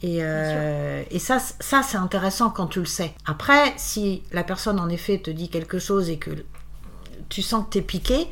Et, 0.02 0.18
euh, 0.20 1.02
et 1.10 1.18
ça, 1.18 1.38
ça 1.38 1.82
c'est 1.82 1.96
intéressant 1.96 2.50
quand 2.50 2.66
tu 2.66 2.80
le 2.80 2.86
sais. 2.86 3.14
Après, 3.26 3.72
si 3.76 4.22
la 4.32 4.44
personne 4.44 4.78
en 4.78 4.88
effet 4.90 5.18
te 5.18 5.30
dit 5.30 5.48
quelque 5.48 5.78
chose 5.78 6.10
et 6.10 6.18
que 6.18 6.30
tu 7.30 7.40
sens 7.42 7.64
que 7.64 7.70
t'es 7.70 7.82
piqué, 7.82 8.28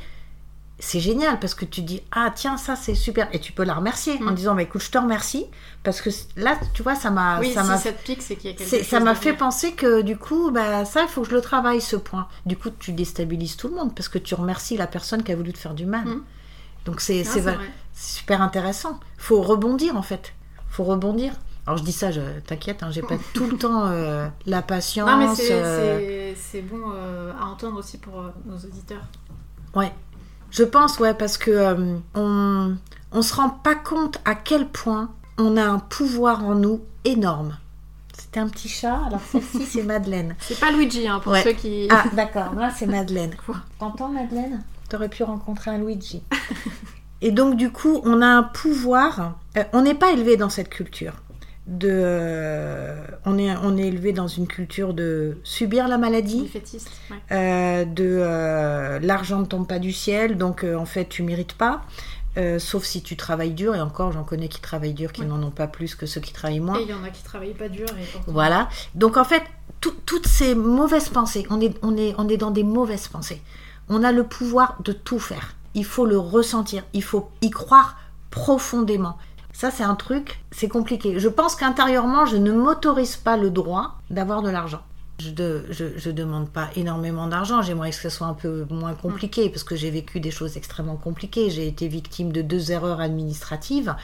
c'est 0.80 1.00
génial 1.00 1.40
parce 1.40 1.54
que 1.54 1.64
tu 1.64 1.82
dis 1.82 2.02
ah 2.12 2.30
tiens 2.34 2.56
ça 2.56 2.76
c'est 2.76 2.94
super. 2.94 3.28
Et 3.32 3.40
tu 3.40 3.52
peux 3.52 3.64
la 3.64 3.74
remercier 3.74 4.18
en 4.22 4.30
Mm. 4.30 4.34
disant 4.34 4.54
bah 4.54 4.62
écoute 4.62 4.80
je 4.82 4.90
te 4.90 4.98
remercie 4.98 5.46
parce 5.82 6.00
que 6.00 6.10
là 6.36 6.56
tu 6.74 6.82
vois 6.84 6.94
ça 6.94 7.10
m'a 7.10 7.40
Oui, 7.40 7.52
ça 7.52 7.62
si 7.64 7.68
m'a 7.68 7.76
ça 7.78 7.92
pique, 7.92 8.22
c'est 8.22 8.36
qu'il 8.36 8.50
y 8.50 8.54
a 8.54 8.56
quelque 8.56 8.68
c'est- 8.68 8.78
chose 8.78 8.88
ça 8.88 9.00
m'a 9.00 9.14
fait 9.16 9.32
penser 9.32 9.72
que 9.72 10.02
du 10.02 10.16
coup 10.16 10.50
bah 10.52 10.84
ça 10.84 11.02
il 11.02 11.08
faut 11.08 11.22
que 11.22 11.28
je 11.30 11.34
le 11.34 11.40
travaille 11.40 11.80
ce 11.80 11.96
point. 11.96 12.28
Du 12.46 12.56
coup 12.56 12.70
tu 12.70 12.92
déstabilises 12.92 13.56
tout 13.56 13.68
le 13.68 13.74
monde 13.74 13.94
parce 13.94 14.08
que 14.08 14.18
tu 14.18 14.34
remercies 14.36 14.76
la 14.76 14.86
personne 14.86 15.22
qui 15.24 15.32
a 15.32 15.36
voulu 15.36 15.52
te 15.52 15.58
faire 15.58 15.74
du 15.74 15.84
mal. 15.86 16.04
Mm. 16.06 16.22
donc 16.84 17.00
c'est 17.00 17.24
Ah, 17.26 17.30
c'est 17.92 18.18
super 18.18 18.40
intéressant. 18.40 19.00
Faut 19.16 19.42
rebondir 19.42 19.96
en 19.96 20.02
fait. 20.02 20.32
Faut 20.70 20.84
rebondir. 20.84 21.32
Alors 21.66 21.76
je 21.78 21.82
dis 21.82 21.92
ça 21.92 22.12
je 22.12 22.20
t'inquiète 22.46 22.82
hein, 22.84 22.90
j'ai 22.92 23.02
pas 23.02 23.16
tout 23.34 23.46
le 23.50 23.58
temps 23.58 23.86
euh, 23.88 24.28
la 24.46 24.62
patience 24.62 25.10
Non, 25.10 25.16
mais 25.18 25.34
c'est 25.34 25.50
euh, 25.52 26.32
bon 26.62 26.92
euh, 26.94 27.32
à 27.38 27.46
entendre 27.46 27.78
aussi 27.78 27.98
pour 27.98 28.22
nos 28.46 28.56
auditeurs. 28.56 29.02
Ouais. 29.74 29.92
Je 30.50 30.64
pense, 30.64 30.98
ouais, 30.98 31.14
parce 31.14 31.36
que 31.38 31.50
euh, 31.50 31.96
on, 32.14 32.76
on 33.12 33.22
se 33.22 33.34
rend 33.34 33.50
pas 33.50 33.74
compte 33.74 34.18
à 34.24 34.34
quel 34.34 34.66
point 34.68 35.10
on 35.38 35.56
a 35.56 35.62
un 35.64 35.78
pouvoir 35.78 36.44
en 36.44 36.54
nous 36.54 36.80
énorme. 37.04 37.56
C'était 38.18 38.40
un 38.40 38.48
petit 38.48 38.68
chat, 38.68 39.00
alors 39.06 39.20
celle-ci 39.30 39.64
c'est 39.64 39.82
Madeleine. 39.84 40.34
C'est 40.40 40.58
pas 40.58 40.72
Luigi, 40.72 41.06
hein, 41.06 41.20
pour 41.20 41.32
Ouais. 41.32 41.42
ceux 41.44 41.52
qui. 41.52 41.86
Ah, 41.90 42.04
d'accord, 42.12 42.54
là 42.54 42.70
c'est 42.76 42.86
Madeleine. 42.86 43.34
T'entends 43.78 44.08
Madeleine? 44.08 44.62
T'aurais 44.88 45.08
pu 45.08 45.22
rencontrer 45.22 45.70
un 45.70 45.78
Luigi. 45.78 46.22
Et 47.20 47.30
donc 47.30 47.56
du 47.56 47.70
coup, 47.70 48.00
on 48.04 48.20
a 48.22 48.26
un 48.26 48.42
pouvoir. 48.42 49.34
euh, 49.56 49.64
on 49.72 49.82
n'est 49.82 49.94
pas 49.94 50.10
élevé 50.12 50.36
dans 50.36 50.50
cette 50.50 50.68
culture. 50.70 51.12
De, 51.68 52.94
on 53.26 53.36
est 53.36 53.54
on 53.62 53.76
est 53.76 53.86
élevé 53.88 54.12
dans 54.12 54.26
une 54.26 54.46
culture 54.46 54.94
de 54.94 55.36
subir 55.44 55.86
la 55.86 55.98
maladie, 55.98 56.50
ouais. 56.54 57.16
euh, 57.30 57.84
de 57.84 58.04
euh, 58.06 58.98
l'argent 59.00 59.40
ne 59.40 59.44
tombe 59.44 59.66
pas 59.68 59.78
du 59.78 59.92
ciel, 59.92 60.38
donc 60.38 60.64
euh, 60.64 60.74
en 60.76 60.86
fait 60.86 61.04
tu 61.08 61.22
mérites 61.22 61.52
pas. 61.54 61.82
Sauf 62.60 62.84
si 62.84 63.02
tu 63.02 63.16
travailles 63.16 63.50
dur, 63.50 63.74
et 63.74 63.80
encore 63.80 64.12
j'en 64.12 64.22
connais 64.22 64.46
qui 64.46 64.60
travaillent 64.60 64.94
dur, 64.94 65.10
qui 65.10 65.22
Ouais. 65.22 65.26
n'en 65.26 65.42
ont 65.42 65.50
pas 65.50 65.66
plus 65.66 65.96
que 65.96 66.06
ceux 66.06 66.20
qui 66.20 66.32
travaillent 66.32 66.60
moins. 66.60 66.78
Et 66.78 66.82
il 66.84 66.88
y 66.88 66.94
en 66.94 67.02
a 67.02 67.10
qui 67.10 67.24
travaillent 67.24 67.52
pas 67.52 67.68
dur 67.68 67.86
et 68.00 68.04
pourtant- 68.12 68.30
Voilà. 68.30 68.68
Donc 68.94 69.16
en 69.16 69.24
fait, 69.24 69.42
tout- 69.80 69.96
toutes 70.06 70.28
ces 70.28 70.54
mauvaises 70.54 71.08
pensées, 71.08 71.44
on 71.50 71.60
est, 71.60 71.76
on, 71.82 71.96
est, 71.96 72.14
on 72.16 72.28
est 72.28 72.36
dans 72.36 72.52
des 72.52 72.62
mauvaises 72.62 73.08
pensées. 73.08 73.42
On 73.88 74.04
a 74.04 74.12
le 74.12 74.22
pouvoir 74.22 74.78
de 74.84 74.92
tout 74.92 75.18
faire. 75.18 75.56
Il 75.74 75.84
faut 75.84 76.06
le 76.06 76.16
ressentir, 76.16 76.84
il 76.92 77.02
faut 77.02 77.28
y 77.42 77.50
croire 77.50 77.96
profondément. 78.30 79.18
Ça, 79.58 79.72
c'est 79.72 79.82
un 79.82 79.96
truc, 79.96 80.38
c'est 80.52 80.68
compliqué. 80.68 81.18
Je 81.18 81.28
pense 81.28 81.56
qu'intérieurement, 81.56 82.26
je 82.26 82.36
ne 82.36 82.52
m'autorise 82.52 83.16
pas 83.16 83.36
le 83.36 83.50
droit 83.50 83.98
d'avoir 84.08 84.40
de 84.40 84.50
l'argent. 84.50 84.82
Je 85.18 85.30
ne 85.30 85.64
je, 85.70 85.98
je 85.98 86.10
demande 86.12 86.48
pas 86.48 86.70
énormément 86.76 87.26
d'argent, 87.26 87.60
j'aimerais 87.60 87.90
que 87.90 87.96
ce 87.96 88.08
soit 88.08 88.28
un 88.28 88.34
peu 88.34 88.66
moins 88.70 88.94
compliqué 88.94 89.50
parce 89.50 89.64
que 89.64 89.74
j'ai 89.74 89.90
vécu 89.90 90.20
des 90.20 90.30
choses 90.30 90.56
extrêmement 90.56 90.94
compliquées. 90.94 91.50
J'ai 91.50 91.66
été 91.66 91.88
victime 91.88 92.30
de 92.30 92.40
deux 92.40 92.70
erreurs 92.70 93.00
administratives 93.00 93.96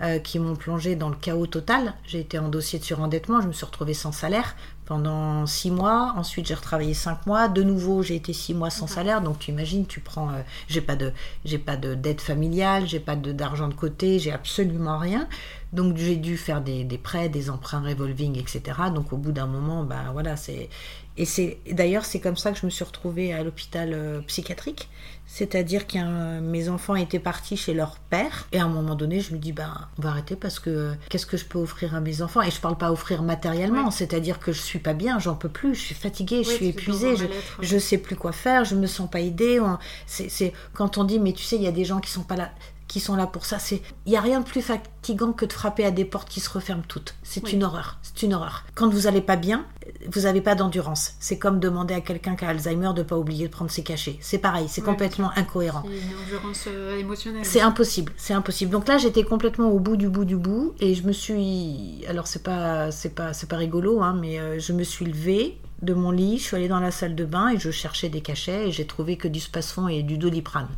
euh, 0.00 0.20
qui 0.20 0.38
m'ont 0.38 0.54
plongé 0.54 0.94
dans 0.94 1.08
le 1.08 1.16
chaos 1.16 1.48
total. 1.48 1.94
J'ai 2.06 2.20
été 2.20 2.38
en 2.38 2.48
dossier 2.48 2.78
de 2.78 2.84
surendettement, 2.84 3.40
je 3.40 3.48
me 3.48 3.52
suis 3.52 3.66
retrouvée 3.66 3.94
sans 3.94 4.12
salaire 4.12 4.54
pendant 4.90 5.46
six 5.46 5.70
mois. 5.70 6.12
Ensuite, 6.16 6.48
j'ai 6.48 6.54
retravaillé 6.54 6.94
cinq 6.94 7.24
mois. 7.24 7.46
De 7.46 7.62
nouveau, 7.62 8.02
j'ai 8.02 8.16
été 8.16 8.32
six 8.32 8.54
mois 8.54 8.70
sans 8.70 8.88
salaire. 8.88 9.20
Donc, 9.22 9.38
tu 9.38 9.52
imagines, 9.52 9.86
tu 9.86 10.00
prends, 10.00 10.30
euh, 10.30 10.42
j'ai 10.68 10.80
pas 10.80 10.96
de, 10.96 11.12
j'ai 11.44 11.58
pas 11.58 11.76
de 11.76 11.94
dette 11.94 12.20
familiale, 12.20 12.88
j'ai 12.88 12.98
pas 12.98 13.14
de- 13.14 13.30
d'argent 13.30 13.68
de 13.68 13.74
côté, 13.74 14.18
j'ai 14.18 14.32
absolument 14.32 14.98
rien. 14.98 15.28
Donc, 15.72 15.96
j'ai 15.96 16.16
dû 16.16 16.36
faire 16.36 16.60
des, 16.60 16.82
des 16.82 16.98
prêts, 16.98 17.28
des 17.28 17.50
emprunts 17.50 17.82
revolving, 17.82 18.36
etc. 18.36 18.90
Donc, 18.92 19.12
au 19.12 19.16
bout 19.16 19.30
d'un 19.30 19.46
moment, 19.46 19.84
bah 19.84 20.06
voilà, 20.12 20.36
c'est 20.36 20.68
et 21.16 21.24
c'est 21.24 21.58
d'ailleurs 21.70 22.04
c'est 22.04 22.20
comme 22.20 22.36
ça 22.36 22.50
que 22.52 22.58
je 22.58 22.64
me 22.66 22.70
suis 22.70 22.84
retrouvée 22.84 23.32
à 23.32 23.42
l'hôpital 23.44 23.90
euh, 23.92 24.20
psychiatrique. 24.22 24.88
C'est-à-dire 25.32 25.86
que 25.86 26.40
mes 26.40 26.68
enfants 26.68 26.96
étaient 26.96 27.20
partis 27.20 27.56
chez 27.56 27.72
leur 27.72 27.98
père 27.98 28.48
et 28.50 28.58
à 28.58 28.64
un 28.64 28.68
moment 28.68 28.96
donné, 28.96 29.20
je 29.20 29.32
me 29.32 29.38
dis 29.38 29.52
ben 29.52 29.72
on 29.96 30.02
va 30.02 30.08
arrêter 30.10 30.34
parce 30.34 30.58
que 30.58 30.70
euh, 30.70 30.92
qu'est-ce 31.08 31.24
que 31.24 31.36
je 31.36 31.44
peux 31.44 31.58
offrir 31.60 31.94
à 31.94 32.00
mes 32.00 32.20
enfants? 32.20 32.42
Et 32.42 32.50
je 32.50 32.60
parle 32.60 32.76
pas 32.76 32.90
offrir 32.90 33.22
matériellement, 33.22 33.84
Ouais. 33.86 33.90
c'est-à-dire 33.92 34.40
que 34.40 34.50
je 34.50 34.60
suis 34.60 34.80
pas 34.80 34.92
bien, 34.92 35.20
j'en 35.20 35.36
peux 35.36 35.48
plus, 35.48 35.76
je 35.76 35.80
suis 35.80 35.94
fatiguée, 35.94 36.42
je 36.42 36.50
suis 36.50 36.66
épuisée, 36.66 37.14
je, 37.14 37.24
ouais. 37.26 37.30
je 37.60 37.78
sais 37.78 37.98
plus 37.98 38.16
quoi 38.16 38.32
faire, 38.32 38.64
je 38.64 38.74
me 38.74 38.88
sens 38.88 39.08
pas 39.08 39.20
aidée. 39.20 39.60
on- 39.60 39.78
C'est 40.06 40.28
c'est- 40.28 40.52
quand 40.74 40.98
on 40.98 41.04
dit 41.04 41.20
mais 41.20 41.32
tu 41.32 41.44
sais 41.44 41.54
il 41.56 41.62
y 41.62 41.68
a 41.68 41.72
des 41.72 41.84
gens 41.84 42.00
qui 42.00 42.10
sont 42.10 42.24
pas 42.24 42.36
là 42.36 42.50
qui 42.90 42.98
sont 43.00 43.14
là 43.14 43.26
pour 43.28 43.46
ça, 43.46 43.58
c'est 43.60 43.80
il 44.04 44.12
y 44.12 44.16
a 44.16 44.20
rien 44.20 44.40
de 44.40 44.44
plus 44.44 44.62
fatigant 44.62 45.32
que 45.32 45.44
de 45.44 45.52
frapper 45.52 45.84
à 45.84 45.92
des 45.92 46.04
portes 46.04 46.28
qui 46.28 46.40
se 46.40 46.50
referment 46.50 46.82
toutes. 46.88 47.14
C'est 47.22 47.42
Oui. 47.44 47.52
une 47.52 47.62
horreur, 47.62 47.98
c'est 48.02 48.22
une 48.24 48.34
horreur. 48.34 48.64
Quand 48.74 48.88
vous 48.88 49.06
allez 49.06 49.20
pas 49.20 49.36
bien, 49.36 49.64
vous 50.12 50.26
avez 50.26 50.40
pas 50.40 50.56
d'endurance. 50.56 51.14
C'est 51.20 51.38
comme 51.38 51.60
demander 51.60 51.94
à 51.94 52.00
quelqu'un 52.00 52.34
qui 52.34 52.44
a 52.44 52.48
Alzheimer 52.48 52.90
de 52.94 53.02
pas 53.04 53.16
oublier 53.16 53.46
de 53.46 53.52
prendre 53.52 53.70
ses 53.70 53.84
cachets. 53.84 54.18
C'est 54.20 54.38
pareil, 54.38 54.66
c'est 54.68 54.80
complètement 54.82 55.30
incohérent. 55.36 55.84
C'est 55.86 55.98
une 55.98 56.18
endurance 56.36 56.64
euh, 56.66 56.98
émotionnelle. 56.98 57.44
C'est 57.44 57.60
impossible, 57.60 58.12
c'est 58.16 58.34
impossible. 58.34 58.72
Donc 58.72 58.88
là, 58.88 58.98
j'étais 58.98 59.22
complètement 59.22 59.68
au 59.70 59.78
bout 59.78 59.96
du 59.96 60.08
bout 60.08 60.24
du 60.24 60.36
bout 60.36 60.74
et 60.80 60.94
je 60.96 61.04
me 61.04 61.12
suis 61.12 62.04
alors 62.08 62.26
c'est 62.26 62.42
pas 62.42 62.90
c'est 62.90 63.14
pas 63.14 63.32
c'est 63.32 63.48
pas 63.48 63.56
rigolo 63.56 64.02
hein, 64.02 64.16
mais 64.20 64.40
euh, 64.40 64.58
je 64.58 64.72
me 64.72 64.82
suis 64.82 65.04
levée 65.06 65.58
de 65.82 65.94
mon 65.94 66.10
lit, 66.10 66.38
je 66.38 66.42
suis 66.44 66.56
allée 66.56 66.68
dans 66.68 66.80
la 66.80 66.90
salle 66.90 67.14
de 67.14 67.24
bain 67.24 67.48
et 67.50 67.58
je 67.58 67.70
cherchais 67.70 68.08
des 68.08 68.20
cachets 68.20 68.68
et 68.68 68.72
j'ai 68.72 68.86
trouvé 68.86 69.16
que 69.16 69.28
du 69.28 69.40
spasfon 69.40 69.86
et 69.88 70.02
du 70.02 70.18
doliprane. 70.18 70.68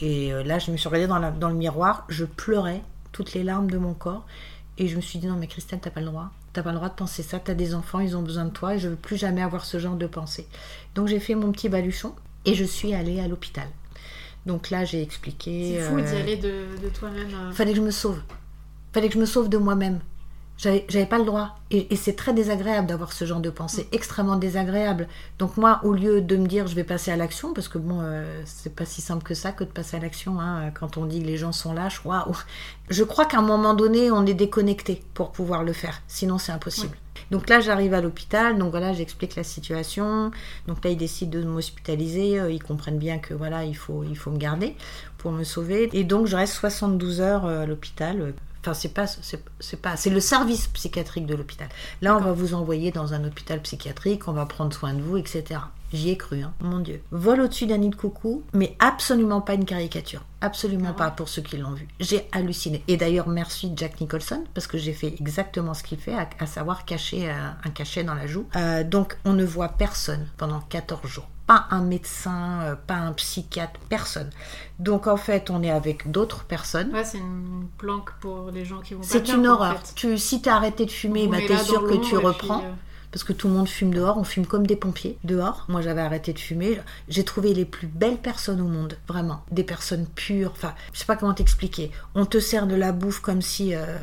Et 0.00 0.32
euh, 0.32 0.42
là, 0.44 0.58
je 0.58 0.70
me 0.70 0.76
suis 0.76 0.88
regardée 0.88 1.08
dans, 1.08 1.18
la- 1.18 1.30
dans 1.30 1.48
le 1.48 1.54
miroir, 1.54 2.04
je 2.08 2.24
pleurais 2.24 2.82
toutes 3.12 3.32
les 3.34 3.42
larmes 3.42 3.70
de 3.70 3.78
mon 3.78 3.94
corps 3.94 4.24
et 4.78 4.86
je 4.88 4.96
me 4.96 5.00
suis 5.00 5.18
dit 5.18 5.26
non 5.26 5.36
mais 5.36 5.46
Christelle, 5.48 5.80
t'as 5.80 5.90
pas 5.90 6.00
le 6.00 6.06
droit. 6.06 6.30
T'as 6.52 6.62
pas 6.62 6.70
le 6.70 6.76
droit 6.76 6.88
de 6.88 6.94
penser 6.94 7.22
ça. 7.22 7.38
T'as 7.38 7.54
des 7.54 7.74
enfants, 7.74 8.00
ils 8.00 8.16
ont 8.16 8.22
besoin 8.22 8.44
de 8.44 8.50
toi 8.50 8.74
et 8.74 8.78
je 8.78 8.88
veux 8.88 8.96
plus 8.96 9.16
jamais 9.16 9.42
avoir 9.42 9.64
ce 9.64 9.78
genre 9.78 9.96
de 9.96 10.06
pensée. 10.06 10.46
Donc 10.94 11.08
j'ai 11.08 11.20
fait 11.20 11.34
mon 11.34 11.52
petit 11.52 11.68
baluchon 11.68 12.14
et 12.44 12.54
je 12.54 12.64
suis 12.64 12.94
allée 12.94 13.20
à 13.20 13.28
l'hôpital. 13.28 13.66
Donc 14.46 14.70
là, 14.70 14.84
j'ai 14.84 15.02
expliqué. 15.02 15.74
C'est 15.78 15.82
fou 15.82 16.00
d'y 16.00 16.14
euh, 16.14 16.20
aller 16.22 16.36
de, 16.36 16.64
de 16.82 16.88
toi-même. 16.88 17.28
euh. 17.34 17.52
Fallait 17.52 17.72
que 17.72 17.76
je 17.78 17.82
me 17.82 17.90
sauve. 17.90 18.20
Fallait 18.92 19.08
que 19.08 19.14
je 19.14 19.18
me 19.20 19.26
sauve 19.26 19.48
de 19.48 19.58
moi-même. 19.58 20.00
J'avais 20.58 21.06
pas 21.06 21.18
le 21.18 21.24
droit. 21.24 21.54
Et, 21.70 21.92
et 21.92 21.96
c'est 21.96 22.14
très 22.16 22.34
désagréable 22.34 22.88
d'avoir 22.88 23.12
ce 23.12 23.24
genre 23.24 23.38
de 23.40 23.50
pensée, 23.50 23.88
extrêmement 23.92 24.36
désagréable. 24.36 25.06
Donc 25.38 25.56
moi, 25.56 25.80
au 25.84 25.92
lieu 25.92 26.20
de 26.20 26.36
me 26.36 26.46
dire 26.48 26.66
je 26.66 26.74
vais 26.74 26.82
passer 26.84 27.12
à 27.12 27.16
l'action, 27.16 27.52
parce 27.54 27.68
que 27.68 27.78
bon, 27.78 28.00
euh, 28.02 28.42
c'est 28.44 28.74
pas 28.74 28.84
si 28.84 29.00
simple 29.00 29.22
que 29.22 29.34
ça 29.34 29.52
que 29.52 29.62
de 29.62 29.68
passer 29.70 29.96
à 29.98 30.00
l'action, 30.00 30.40
hein, 30.40 30.70
quand 30.72 30.96
on 30.96 31.04
dit 31.06 31.20
que 31.22 31.26
les 31.26 31.36
gens 31.36 31.52
sont 31.52 31.72
lâches, 31.74 32.04
waouh. 32.04 32.34
Je 32.90 33.04
crois 33.04 33.24
qu'à 33.26 33.38
un 33.38 33.42
moment 33.42 33.74
donné, 33.74 34.10
on 34.10 34.26
est 34.26 34.34
déconnecté 34.34 35.02
pour 35.14 35.30
pouvoir 35.30 35.62
le 35.62 35.72
faire. 35.72 36.00
Sinon, 36.08 36.38
c'est 36.38 36.52
impossible. 36.52 36.96
Donc 37.30 37.48
là, 37.48 37.60
j'arrive 37.60 37.94
à 37.94 38.00
l'hôpital, 38.00 38.58
donc 38.58 38.70
voilà, 38.70 38.92
j'explique 38.94 39.36
la 39.36 39.44
situation. 39.44 40.30
Donc 40.66 40.82
là, 40.84 40.90
ils 40.90 40.96
décident 40.96 41.38
de 41.38 41.44
m'hospitaliser. 41.44 42.40
euh, 42.40 42.50
Ils 42.50 42.62
comprennent 42.62 42.98
bien 42.98 43.18
que 43.18 43.34
voilà, 43.34 43.64
il 43.64 43.76
faut, 43.76 44.02
il 44.02 44.16
faut 44.16 44.30
me 44.30 44.38
garder 44.38 44.74
pour 45.18 45.30
me 45.32 45.44
sauver. 45.44 45.88
Et 45.92 46.04
donc, 46.04 46.26
je 46.26 46.36
reste 46.36 46.54
72 46.54 47.20
heures 47.20 47.44
euh, 47.46 47.62
à 47.62 47.66
l'hôpital. 47.66 48.32
Enfin, 48.68 48.74
c'est 48.78 48.92
pas, 48.92 49.06
c'est, 49.60 49.80
pas, 49.80 49.96
c'est 49.96 50.10
le 50.10 50.20
service 50.20 50.66
psychiatrique 50.68 51.24
de 51.24 51.34
l'hôpital. 51.34 51.68
Là, 52.02 52.16
on 52.16 52.20
va 52.20 52.32
vous 52.32 52.52
envoyer 52.52 52.90
dans 52.90 53.14
un 53.14 53.24
hôpital 53.24 53.62
psychiatrique, 53.62 54.28
on 54.28 54.32
va 54.32 54.44
prendre 54.44 54.74
soin 54.74 54.92
de 54.92 55.00
vous, 55.00 55.16
etc. 55.16 55.60
J'y 55.92 56.10
ai 56.10 56.16
cru, 56.16 56.42
hein. 56.42 56.52
mon 56.60 56.80
Dieu. 56.80 57.02
Vol 57.10 57.40
au-dessus 57.40 57.66
d'un 57.66 57.78
nid 57.78 57.88
de 57.88 57.94
coucou, 57.94 58.42
mais 58.52 58.76
absolument 58.78 59.40
pas 59.40 59.54
une 59.54 59.64
caricature. 59.64 60.22
Absolument 60.40 60.92
pas 60.92 61.10
pour 61.10 61.28
ceux 61.28 61.42
qui 61.42 61.56
l'ont 61.56 61.72
vu. 61.72 61.88
J'ai 61.98 62.28
halluciné. 62.32 62.84
Et 62.88 62.96
d'ailleurs, 62.96 63.26
merci 63.28 63.72
Jack 63.74 64.00
Nicholson, 64.00 64.44
parce 64.54 64.66
que 64.66 64.78
j'ai 64.78 64.92
fait 64.92 65.08
exactement 65.18 65.74
ce 65.74 65.82
qu'il 65.82 65.98
fait, 65.98 66.14
à, 66.14 66.28
à 66.38 66.46
savoir 66.46 66.84
cacher 66.84 67.30
euh, 67.30 67.34
un 67.64 67.70
cachet 67.70 68.04
dans 68.04 68.14
la 68.14 68.26
joue. 68.26 68.46
Euh, 68.54 68.84
donc, 68.84 69.16
on 69.24 69.32
ne 69.32 69.44
voit 69.44 69.68
personne 69.70 70.28
pendant 70.36 70.60
14 70.60 71.06
jours. 71.06 71.26
Pas 71.46 71.66
un 71.70 71.80
médecin, 71.82 72.60
euh, 72.62 72.74
pas 72.76 72.96
un 72.96 73.12
psychiatre, 73.14 73.80
personne. 73.88 74.28
Donc, 74.78 75.06
en 75.06 75.16
fait, 75.16 75.48
on 75.48 75.62
est 75.62 75.70
avec 75.70 76.10
d'autres 76.10 76.44
personnes. 76.44 76.92
Ouais, 76.92 77.04
c'est 77.04 77.18
une 77.18 77.66
planque 77.78 78.10
pour 78.20 78.50
les 78.50 78.66
gens 78.66 78.80
qui 78.80 78.92
vont 78.94 79.00
pas 79.00 79.06
C'est 79.08 79.28
une 79.30 79.48
en 79.48 79.54
horreur. 79.54 79.78
fait. 79.80 79.94
Tu, 79.94 80.18
si 80.18 80.42
t'as 80.42 80.56
arrêté 80.56 80.84
de 80.84 80.90
fumer, 80.90 81.26
bah, 81.26 81.38
t'es 81.38 81.48
là 81.54 81.58
sûr 81.64 81.84
que 81.86 81.94
tu 81.94 82.14
puis, 82.14 82.16
reprends. 82.16 82.60
euh, 82.60 82.72
Parce 83.10 83.24
que 83.24 83.32
tout 83.32 83.48
le 83.48 83.54
monde 83.54 83.68
fume 83.68 83.92
dehors, 83.94 84.18
on 84.18 84.24
fume 84.24 84.46
comme 84.46 84.66
des 84.66 84.76
pompiers 84.76 85.18
dehors. 85.24 85.64
Moi 85.68 85.80
j'avais 85.80 86.00
arrêté 86.02 86.32
de 86.32 86.38
fumer. 86.38 86.80
J'ai 87.08 87.24
trouvé 87.24 87.54
les 87.54 87.64
plus 87.64 87.86
belles 87.86 88.18
personnes 88.18 88.60
au 88.60 88.66
monde, 88.68 88.98
vraiment. 89.08 89.42
Des 89.50 89.64
personnes 89.64 90.06
pures. 90.06 90.52
Enfin, 90.52 90.74
je 90.92 90.98
sais 91.00 91.06
pas 91.06 91.16
comment 91.16 91.34
t'expliquer. 91.34 91.90
On 92.14 92.26
te 92.26 92.38
sert 92.38 92.66
de 92.66 92.74
la 92.74 92.92
bouffe 92.92 93.20
comme 93.20 93.42
si. 93.42 93.74
euh, 93.74 93.96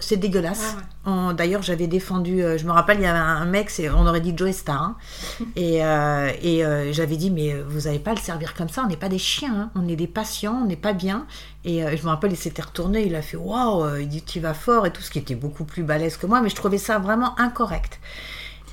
c'est 0.00 0.16
dégueulasse. 0.16 0.74
Ouais, 0.76 1.10
ouais. 1.12 1.12
En- 1.12 1.32
D'ailleurs, 1.32 1.62
j'avais 1.62 1.86
défendu. 1.86 2.42
euh, 2.42 2.58
je 2.58 2.64
me 2.66 2.70
rappelle, 2.72 2.98
il 2.98 3.02
y 3.02 3.06
avait 3.06 3.18
un 3.18 3.44
mec, 3.46 3.70
on 3.96 4.06
aurait 4.06 4.20
dit 4.20 4.32
Joe 4.36 4.52
Star. 4.54 4.82
hein. 4.82 4.96
et 5.56 5.84
euh, 5.84 6.30
et 6.42 6.64
euh, 6.64 6.92
j'avais 6.92 7.16
dit, 7.16 7.30
mais 7.30 7.54
vous 7.68 7.82
n'allez 7.82 7.98
pas 7.98 8.12
le 8.14 8.20
servir 8.20 8.54
comme 8.54 8.68
ça. 8.68 8.82
On 8.84 8.88
n'est 8.88 8.96
pas 8.96 9.08
des 9.08 9.18
chiens. 9.18 9.54
hein. 9.54 9.70
On 9.74 9.88
est 9.88 9.96
des 9.96 10.06
patients. 10.06 10.60
On 10.62 10.66
n'est 10.66 10.76
pas 10.76 10.92
bien. 10.92 11.26
Et 11.64 11.84
euh, 11.84 11.96
je 11.96 12.02
me 12.02 12.08
rappelle, 12.08 12.32
il 12.32 12.36
s'était 12.36 12.62
retourné. 12.62 13.04
Il 13.06 13.14
a 13.14 13.22
fait 13.22 13.36
waouh. 13.36 13.96
Il 13.98 14.08
dit, 14.08 14.22
tu 14.22 14.40
vas 14.40 14.54
fort 14.54 14.86
et 14.86 14.92
tout, 14.92 15.02
ce 15.02 15.10
qui 15.10 15.18
était 15.18 15.34
beaucoup 15.34 15.64
plus 15.64 15.82
balèze 15.82 16.16
que 16.16 16.26
moi. 16.26 16.40
Mais 16.40 16.48
je 16.48 16.56
trouvais 16.56 16.78
ça 16.78 16.98
vraiment 16.98 17.38
incorrect. 17.38 18.00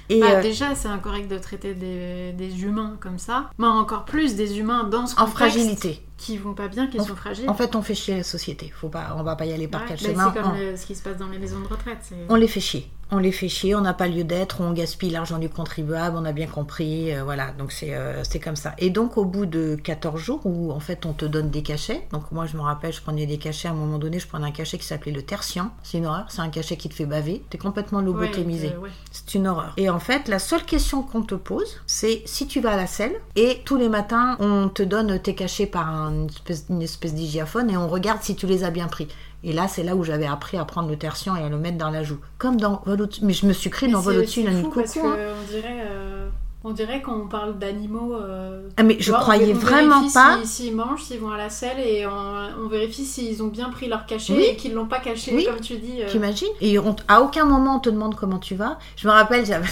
Et 0.09 0.19
Bah, 0.19 0.27
euh, 0.35 0.41
Déjà, 0.41 0.75
c'est 0.75 0.87
incorrect 0.87 1.29
de 1.29 1.37
traiter 1.39 1.73
des, 1.73 2.31
des 2.33 2.63
humains 2.63 2.97
comme 2.99 3.17
ça, 3.17 3.49
mais 3.57 3.67
encore 3.67 4.05
plus 4.05 4.35
des 4.35 4.59
humains 4.59 4.83
dans 4.83 5.07
ce 5.07 5.13
en 5.15 5.25
contexte 5.25 5.35
fragilité. 5.37 6.01
qui 6.17 6.37
vont 6.37 6.53
pas 6.53 6.67
bien, 6.67 6.87
qui 6.87 6.97
sont 7.03 7.15
fragiles. 7.15 7.49
En 7.49 7.53
fait, 7.55 7.75
on 7.75 7.81
fait 7.81 7.95
chier 7.95 8.17
la 8.17 8.23
société. 8.23 8.71
Faut 8.75 8.89
pas, 8.89 9.15
on 9.17 9.23
va 9.23 9.35
pas 9.35 9.45
y 9.45 9.53
aller 9.53 9.67
par 9.67 9.81
Ouais, 9.81 9.87
quatre 9.87 10.03
bah, 10.03 10.09
chemins. 10.09 10.31
c'est 10.33 10.41
comme 10.41 10.51
On- 10.51 10.57
le- 10.57 10.77
ce 10.77 10.85
qui 10.85 10.95
se 10.95 11.01
passe 11.01 11.17
dans 11.17 11.27
les 11.27 11.39
maisons 11.39 11.59
de 11.59 11.67
retraite. 11.67 11.97
on 12.29 12.35
les 12.35 12.47
fait 12.47 12.59
chier. 12.59 12.87
On 13.11 13.17
les 13.19 13.31
fait 13.31 13.49
chier, 13.49 13.75
on 13.75 13.81
n'a 13.81 13.93
pas 13.93 14.07
lieu 14.07 14.23
d'être, 14.23 14.61
on 14.61 14.73
gaspille 14.73 15.11
l'argent 15.11 15.37
du 15.37 15.47
contribuable, 15.47 16.17
on 16.19 16.25
a 16.25 16.31
bien 16.31 16.47
compris, 16.47 17.13
euh, 17.15 17.23
voilà, 17.23 17.51
donc 17.51 17.71
c'est 17.71 17.93
euh, 17.93 18.23
c'est 18.23 18.39
comme 18.39 18.55
ça. 18.55 18.73
Et 18.79 18.89
donc 18.89 19.17
au 19.17 19.25
bout 19.25 19.45
de 19.45 19.75
14 19.75 20.19
jours 20.19 20.41
où 20.45 20.71
en 20.71 20.79
fait 20.79 21.05
on 21.05 21.13
te 21.13 21.25
donne 21.25 21.51
des 21.51 21.61
cachets, 21.61 22.07
donc 22.11 22.31
moi 22.31 22.47
je 22.47 22.57
me 22.57 22.61
rappelle, 22.61 22.93
je 22.93 23.01
prenais 23.01 23.27
des 23.27 23.37
cachets, 23.37 23.67
à 23.67 23.71
un 23.71 23.75
moment 23.75 23.99
donné 23.99 24.17
je 24.17 24.27
prenais 24.27 24.47
un 24.47 24.51
cachet 24.51 24.79
qui 24.79 24.85
s'appelait 24.85 25.11
le 25.11 25.21
tertian, 25.21 25.71
c'est 25.83 25.99
une 25.99 26.07
horreur, 26.07 26.25
c'est 26.29 26.41
un 26.41 26.49
cachet 26.49 26.77
qui 26.77 26.89
te 26.89 26.95
fait 26.95 27.05
baver, 27.05 27.43
t'es 27.51 27.59
complètement 27.59 28.01
lobotomisé. 28.01 28.69
ouais. 28.69 28.89
C'est 29.11 29.35
une 29.35 29.47
horreur. 29.47 29.73
Et 29.77 29.89
en 29.89 29.99
fait, 29.99 30.27
la 30.27 30.39
seule 30.39 30.63
question 30.63 31.03
qu'on 31.03 31.21
te 31.21 31.35
pose, 31.35 31.81
c'est 31.85 32.23
si 32.25 32.47
tu 32.47 32.59
vas 32.59 32.71
à 32.71 32.77
la 32.77 32.87
selle 32.87 33.13
et 33.35 33.61
tous 33.65 33.77
les 33.77 33.89
matins, 33.89 34.35
on 34.39 34.67
te 34.67 34.81
donne 34.81 35.19
tes 35.19 35.35
cachets 35.35 35.67
par 35.67 35.87
un 35.89 36.27
espèce, 36.27 36.65
une 36.69 36.81
espèce 36.81 37.13
d'hygiaphone 37.13 37.69
et 37.69 37.77
on 37.77 37.87
regarde 37.87 38.23
si 38.23 38.35
tu 38.35 38.47
les 38.47 38.63
as 38.63 38.71
bien 38.71 38.87
pris. 38.87 39.07
Et 39.47 39.53
là, 39.53 39.67
c'est 39.67 39.83
là 39.83 39.95
où 39.95 40.03
j'avais 40.03 40.25
appris 40.25 40.57
à 40.57 40.65
prendre 40.65 40.89
le 40.89 40.97
tertian 40.97 41.35
et 41.35 41.43
à 41.43 41.49
le 41.49 41.57
mettre 41.57 41.77
dans 41.77 41.91
la 41.91 42.03
joue. 42.03 42.17
Comme 42.39 42.57
dans 42.59 42.81
Vol. 42.85 43.07
Mais 43.21 43.31
je 43.33 43.45
me 43.45 43.53
suis 43.53 43.71
Mais 43.83 43.89
dans 43.89 44.01
Vol 44.01 44.17
au-dessus 44.17 44.43
de 44.43 44.49
fou 44.49 44.63
coucou. 44.63 44.79
parce 44.81 44.97
hein. 44.97 45.01
qu'on 45.01 45.51
dirait, 45.53 45.83
euh, 45.85 46.27
on 46.63 46.71
dirait 46.71 47.03
qu'on 47.03 47.27
parle 47.27 47.59
d'animaux. 47.59 48.15
euh, 48.15 48.67
Ah, 48.77 48.81
mais 48.81 48.97
tu 48.97 49.03
je 49.03 49.11
vois, 49.11 49.19
on 49.19 49.21
croyais 49.21 49.53
on 49.53 49.57
vraiment 49.57 50.01
pas. 50.11 50.39
si- 50.43 50.47
S'ils 50.63 50.75
mangent, 50.75 51.03
s'ils 51.03 51.19
vont 51.19 51.29
à 51.29 51.37
la 51.37 51.51
selle 51.51 51.77
et 51.79 52.07
on, 52.07 52.63
on 52.65 52.67
vérifie 52.67 53.05
s'ils 53.05 53.43
ont 53.43 53.49
bien 53.49 53.69
pris 53.69 53.87
leur 53.87 54.07
cachet 54.07 54.33
Oui. 54.33 54.45
et 54.49 54.55
qu'ils 54.55 54.73
l'ont 54.73 54.87
pas 54.87 54.97
caché, 54.99 55.31
Oui. 55.35 55.45
comme 55.45 55.61
tu 55.61 55.77
dis. 55.77 56.01
euh, 56.01 56.09
T'imagines 56.09 56.47
Et 56.59 56.79
on- 56.79 56.95
à 57.07 57.21
aucun 57.21 57.45
moment 57.45 57.75
on 57.75 57.79
te 57.79 57.89
demande 57.91 58.15
comment 58.15 58.39
tu 58.39 58.55
vas. 58.55 58.79
Je 58.95 59.07
me 59.07 59.13
rappelle, 59.13 59.45
j'avais 59.45 59.67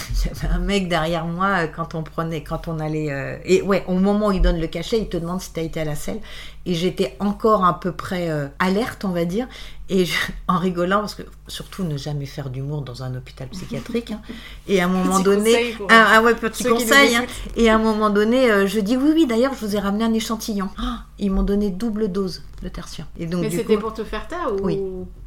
un 0.52 0.60
mec 0.60 0.88
derrière 0.88 1.24
moi 1.24 1.64
euh, 1.64 1.66
quand 1.66 1.96
on 1.96 2.04
prenait, 2.04 2.44
quand 2.44 2.68
on 2.68 2.78
allait. 2.78 3.10
euh, 3.10 3.38
et 3.44 3.60
ouais, 3.62 3.82
au 3.88 3.94
moment 3.94 4.28
où 4.28 4.32
il 4.32 4.40
donne 4.40 4.60
le 4.60 4.68
cachet, 4.68 4.98
il 4.98 5.08
te 5.08 5.16
demande 5.16 5.40
si 5.40 5.52
t'as 5.52 5.62
été 5.62 5.80
à 5.80 5.84
la 5.84 5.96
selle. 5.96 6.20
Et 6.66 6.72
j'étais 6.74 7.14
encore 7.20 7.64
à 7.64 7.78
peu 7.78 7.92
près 7.92 8.30
euh, 8.30 8.46
alerte, 8.58 9.04
on 9.04 9.10
va 9.10 9.24
dire. 9.26 9.46
Et 9.90 10.06
je- 10.06 10.14
en 10.48 10.56
rigolant, 10.58 11.00
parce 11.00 11.14
que 11.14 11.22
surtout 11.46 11.84
ne 11.84 11.98
jamais 11.98 12.24
faire 12.24 12.48
d'humour 12.48 12.80
dans 12.82 13.02
un 13.02 13.14
hôpital 13.14 13.48
psychiatrique. 13.48 14.12
hein. 14.12 14.20
Et 14.66 14.80
à 14.80 14.86
un 14.86 14.88
moment 14.88 15.16
Petit 15.16 15.24
donné, 15.24 15.76
ah, 15.90 16.06
ah 16.14 16.22
ouais, 16.22 16.34
petit 16.34 16.64
conseil. 16.64 17.16
hein. 17.16 17.26
Et 17.56 17.68
à 17.68 17.74
un 17.74 17.78
moment 17.78 18.08
donné, 18.08 18.50
euh, 18.50 18.66
je 18.66 18.80
dis 18.80 18.96
oui, 18.96 19.10
oui. 19.14 19.26
D'ailleurs, 19.26 19.52
je 19.52 19.64
vous 19.66 19.76
ai 19.76 19.78
ramené 19.78 20.04
un 20.04 20.12
échantillon. 20.14 20.70
Ah, 20.78 21.00
ils 21.18 21.30
m'ont 21.30 21.42
donné 21.42 21.70
double 21.70 22.10
dose 22.10 22.42
de 22.62 22.68
tertian. 22.70 23.04
Et 23.18 23.26
donc 23.26 23.42
Mais 23.42 23.50
c'était 23.50 23.76
pour 23.76 23.92
te 23.92 24.02
faire 24.04 24.26
taire 24.26 24.50
ou? 24.54 24.64
Oui. 24.64 24.80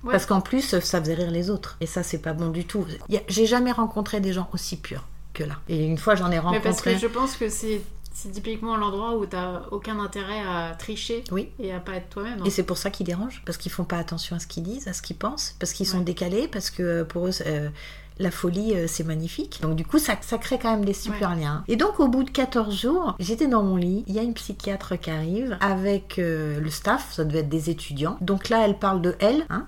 Ouais. 0.03 0.11
parce 0.11 0.25
qu'en 0.25 0.41
plus, 0.41 0.61
ça 0.61 0.81
faisait 1.01 1.13
rire 1.13 1.29
les 1.29 1.49
autres. 1.51 1.77
Et 1.81 1.85
ça, 1.85 2.01
c'est 2.01 2.17
pas 2.19 2.33
bon 2.33 2.49
du 2.49 2.65
tout. 2.65 2.83
J'ai 3.27 3.45
jamais 3.45 3.71
rencontré 3.71 4.19
des 4.21 4.33
gens 4.33 4.49
aussi 4.53 4.77
purs 4.77 5.03
que 5.33 5.43
là. 5.43 5.55
Et 5.69 5.85
une 5.85 5.99
fois, 5.99 6.15
j'en 6.15 6.27
ai 6.27 6.29
Mais 6.31 6.59
parce 6.59 6.77
rencontré. 6.81 6.93
que 6.95 6.99
je 6.99 7.05
pense 7.07 7.35
que 7.35 7.47
c'est 7.47 7.79
c'est 8.19 8.31
typiquement 8.31 8.77
l'endroit 8.77 9.15
où 9.15 9.27
t'as 9.27 9.61
aucun 9.69 9.99
intérêt 9.99 10.39
à 10.39 10.73
tricher 10.77 11.23
Oui. 11.31 11.49
et 11.59 11.71
à 11.71 11.79
pas 11.79 11.93
être 11.93 12.09
toi-même. 12.09 12.39
hein. 12.41 12.45
Et 12.45 12.49
c'est 12.49 12.63
pour 12.63 12.77
ça 12.79 12.89
qu'ils 12.89 13.05
dérangent. 13.05 13.43
Parce 13.45 13.57
qu'ils 13.59 13.71
font 13.71 13.83
pas 13.83 13.97
attention 13.99 14.35
à 14.35 14.39
ce 14.39 14.47
qu'ils 14.47 14.63
disent, 14.63 14.87
à 14.87 14.93
ce 14.93 15.03
qu'ils 15.03 15.15
pensent. 15.17 15.55
Parce 15.59 15.71
qu'ils 15.73 15.85
sont 15.85 15.99
Ouais. 15.99 16.03
décalés. 16.03 16.47
Parce 16.47 16.71
que 16.71 16.81
euh, 16.81 17.05
pour 17.05 17.27
eux, 17.27 17.31
euh, 17.45 17.69
la 18.19 18.31
folie, 18.31 18.73
euh, 18.75 18.85
c'est 18.87 19.03
magnifique. 19.03 19.59
Donc 19.61 19.75
du 19.75 19.85
coup, 19.85 19.99
ça, 19.99 20.13
ça 20.21 20.37
crée 20.37 20.57
quand 20.59 20.71
même 20.71 20.85
des 20.85 20.93
super 20.93 21.35
liens. 21.35 21.63
Et 21.67 21.75
donc, 21.75 21.99
au 21.99 22.07
bout 22.07 22.23
de 22.23 22.29
14 22.29 22.75
jours, 22.75 23.15
j'étais 23.19 23.47
dans 23.47 23.63
mon 23.63 23.75
lit. 23.75 24.03
Il 24.07 24.13
y 24.15 24.19
a 24.19 24.23
une 24.23 24.33
psychiatre 24.33 24.97
qui 24.99 25.09
arrive 25.11 25.57
avec 25.61 26.19
euh, 26.19 26.59
le 26.59 26.69
staff. 26.69 27.13
Ça 27.13 27.23
devait 27.25 27.39
être 27.39 27.49
des 27.49 27.69
étudiants. 27.69 28.17
Donc 28.21 28.49
là, 28.49 28.65
elle 28.65 28.77
parle 28.77 29.01
de 29.01 29.15
elle. 29.19 29.45
hein, 29.49 29.65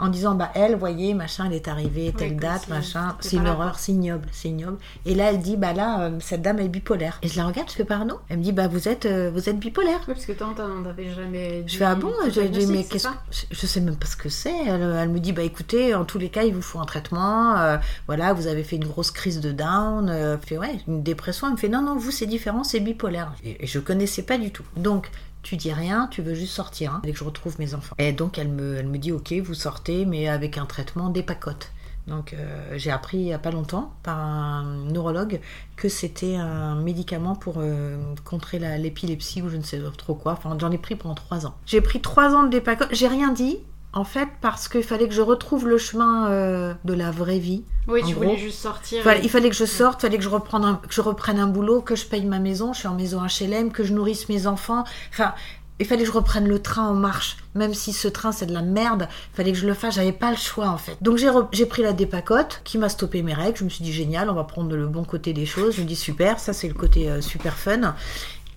en 0.00 0.08
disant, 0.08 0.36
bah 0.36 0.50
elle, 0.54 0.76
voyez, 0.76 1.12
machin, 1.12 1.46
elle 1.46 1.54
est 1.54 1.66
arrivée, 1.66 2.14
telle 2.16 2.36
date, 2.36 2.68
machin. 2.68 3.16
C'est 3.20 3.36
une 3.36 3.48
horreur, 3.48 3.78
c'est 3.80 3.90
ignoble, 3.92 4.28
c'est 4.30 4.48
ignoble. 4.48 4.78
Et 5.04 5.14
là, 5.16 5.30
elle 5.30 5.40
dit, 5.40 5.56
bah 5.56 5.72
là, 5.72 6.02
euh, 6.02 6.10
cette 6.20 6.40
dame 6.42 6.60
est 6.60 6.68
bipolaire. 6.68 7.18
Et 7.22 7.28
je 7.28 7.36
la 7.36 7.46
regarde, 7.46 7.68
je 7.68 7.74
fais 7.74 7.84
pardon? 7.84 8.16
Elle 8.28 8.38
me 8.38 8.42
dit, 8.44 8.52
bah 8.52 8.68
vous 8.68 8.88
êtes, 8.88 9.06
vous 9.06 9.48
êtes 9.48 9.58
bipolaire. 9.58 9.98
Oui, 10.06 10.14
parce 10.14 10.24
que 10.26 10.32
toi, 10.32 10.54
t'en 10.56 10.84
avais 10.88 11.12
jamais. 11.12 11.62
Je 11.66 11.72
dit 11.72 11.76
fais 11.78 11.84
ah 11.84 11.96
bon? 11.96 12.12
Je 12.32 12.40
dis 12.42 12.66
mais 12.66 12.84
qu'est-ce 12.84 13.08
que 13.08 13.14
je, 13.30 13.44
je 13.50 13.66
sais 13.66 13.80
même 13.80 13.96
pas 13.96 14.06
ce 14.06 14.16
que 14.16 14.28
c'est. 14.28 14.54
Elle, 14.66 14.82
elle 14.82 15.08
me 15.08 15.18
dit 15.18 15.32
bah 15.32 15.42
écoutez 15.42 15.94
en 15.94 16.04
tous 16.04 16.18
les 16.18 16.28
cas 16.28 16.44
il 16.44 16.54
vous 16.54 16.62
faut 16.62 16.78
un 16.78 16.84
traitement. 16.84 17.78
Voilà 18.06 18.32
vous 18.32 18.46
avez 18.46 18.64
fait 18.64 18.76
une 18.76 18.86
grosse 18.86 19.10
crise 19.10 19.40
de 19.40 19.52
down. 19.52 20.08
Euh, 20.08 20.36
ouais 20.52 20.80
une 20.86 21.02
dépression. 21.02 21.46
Elle 21.46 21.54
me 21.54 21.58
fait 21.58 21.68
non 21.68 21.82
non 21.82 21.96
vous 21.96 22.10
c'est 22.10 22.26
différent 22.26 22.64
c'est 22.64 22.80
bipolaire. 22.80 23.32
Et, 23.44 23.66
je 23.66 23.78
connaissais 23.78 24.22
pas 24.22 24.38
du 24.38 24.50
tout. 24.50 24.64
Donc 24.76 25.10
tu 25.42 25.56
dis 25.56 25.72
rien, 25.72 26.08
tu 26.10 26.20
veux 26.20 26.34
juste 26.34 26.52
sortir, 26.52 26.94
hein, 26.94 27.02
que 27.04 27.14
je 27.14 27.24
retrouve 27.24 27.58
mes 27.58 27.74
enfants. 27.74 27.94
Et 27.98 28.12
donc 28.12 28.38
elle 28.38 28.48
me, 28.48 28.76
elle 28.76 28.88
me 28.88 28.98
dit 28.98 29.12
ok 29.12 29.32
vous 29.44 29.54
sortez 29.54 30.04
mais 30.04 30.28
avec 30.28 30.58
un 30.58 30.66
traitement 30.66 31.10
des 31.10 31.22
pacotes. 31.22 31.70
Donc 32.08 32.32
euh, 32.32 32.74
j'ai 32.76 32.90
appris 32.90 33.18
il 33.18 33.24
n'y 33.24 33.34
a 33.34 33.38
pas 33.38 33.50
longtemps 33.50 33.92
par 34.02 34.18
un 34.18 34.64
neurologue 34.90 35.40
que 35.76 35.88
c'était 35.88 36.36
un 36.36 36.74
médicament 36.76 37.36
pour 37.36 37.56
euh, 37.58 37.98
contrer 38.24 38.58
l'épilepsie 38.78 39.42
ou 39.42 39.50
je 39.50 39.56
ne 39.56 39.62
sais 39.62 39.80
trop 39.96 40.14
quoi. 40.14 40.32
Enfin 40.32 40.56
j'en 40.58 40.70
ai 40.70 40.78
pris 40.78 40.96
pendant 40.96 41.14
trois 41.14 41.46
ans. 41.46 41.54
J'ai 41.66 41.80
pris 41.80 42.00
trois 42.00 42.34
ans 42.34 42.44
de 42.44 42.48
dépacote. 42.48 42.88
J'ai 42.92 43.08
rien 43.08 43.32
dit 43.32 43.58
en 43.98 44.04
fait 44.04 44.28
parce 44.40 44.68
qu'il 44.68 44.82
fallait 44.82 45.08
que 45.08 45.14
je 45.14 45.20
retrouve 45.22 45.66
le 45.68 45.76
chemin 45.78 46.30
euh, 46.30 46.74
de 46.84 46.94
la 46.94 47.10
vraie 47.10 47.38
vie. 47.38 47.64
Oui, 47.86 48.00
tu 48.06 48.14
gros, 48.14 48.22
voulais 48.24 48.36
juste 48.38 48.60
sortir. 48.60 48.98
Il 48.98 49.02
fallait, 49.02 49.20
et- 49.20 49.24
il 49.24 49.30
fallait 49.30 49.50
que 49.50 49.56
je 49.56 49.64
sorte, 49.64 50.00
il 50.00 50.06
fallait 50.06 50.18
que 50.18 50.24
je, 50.24 50.28
reprenne 50.28 50.64
un, 50.64 50.74
que 50.76 50.92
je 50.94 51.00
reprenne 51.00 51.38
un 51.38 51.46
boulot, 51.46 51.80
que 51.80 51.96
je 51.96 52.04
paye 52.06 52.24
ma 52.24 52.38
maison, 52.38 52.72
je 52.72 52.78
suis 52.80 52.88
en 52.88 52.94
maison 52.94 53.20
HLM, 53.22 53.72
que 53.72 53.82
je 53.84 53.92
nourrisse 53.92 54.28
mes 54.28 54.46
enfants. 54.46 54.84
Enfin, 55.12 55.34
il 55.80 55.86
fallait 55.86 56.00
que 56.02 56.08
je 56.08 56.12
reprenne 56.12 56.48
le 56.48 56.58
train 56.60 56.88
en 56.88 56.94
marche. 56.94 57.36
Même 57.54 57.72
si 57.72 57.92
ce 57.92 58.08
train 58.08 58.32
c'est 58.32 58.46
de 58.46 58.52
la 58.52 58.62
merde, 58.62 59.08
il 59.32 59.36
fallait 59.36 59.52
que 59.52 59.58
je 59.58 59.66
le 59.66 59.74
fasse, 59.74 59.94
j'avais 59.94 60.12
pas 60.12 60.30
le 60.30 60.36
choix 60.36 60.68
en 60.68 60.76
fait. 60.76 60.96
Donc 61.00 61.18
j'ai 61.18 61.28
re- 61.28 61.46
j'ai 61.52 61.66
pris 61.66 61.82
la 61.82 61.92
dépacote 61.92 62.60
qui 62.64 62.78
m'a 62.78 62.88
stoppé 62.88 63.22
mes 63.22 63.32
règles. 63.32 63.56
Je 63.58 63.64
me 63.64 63.68
suis 63.70 63.84
dit 63.84 63.92
génial, 63.92 64.28
on 64.28 64.34
va 64.34 64.42
prendre 64.44 64.74
le 64.76 64.86
bon 64.88 65.04
côté 65.04 65.32
des 65.32 65.46
choses. 65.46 65.76
Je 65.76 65.82
me 65.82 65.86
dis 65.86 65.94
super, 65.96 66.40
ça 66.40 66.52
c'est 66.52 66.66
le 66.68 66.74
côté 66.74 67.08
euh, 67.08 67.20
super 67.20 67.54
fun. 67.54 67.94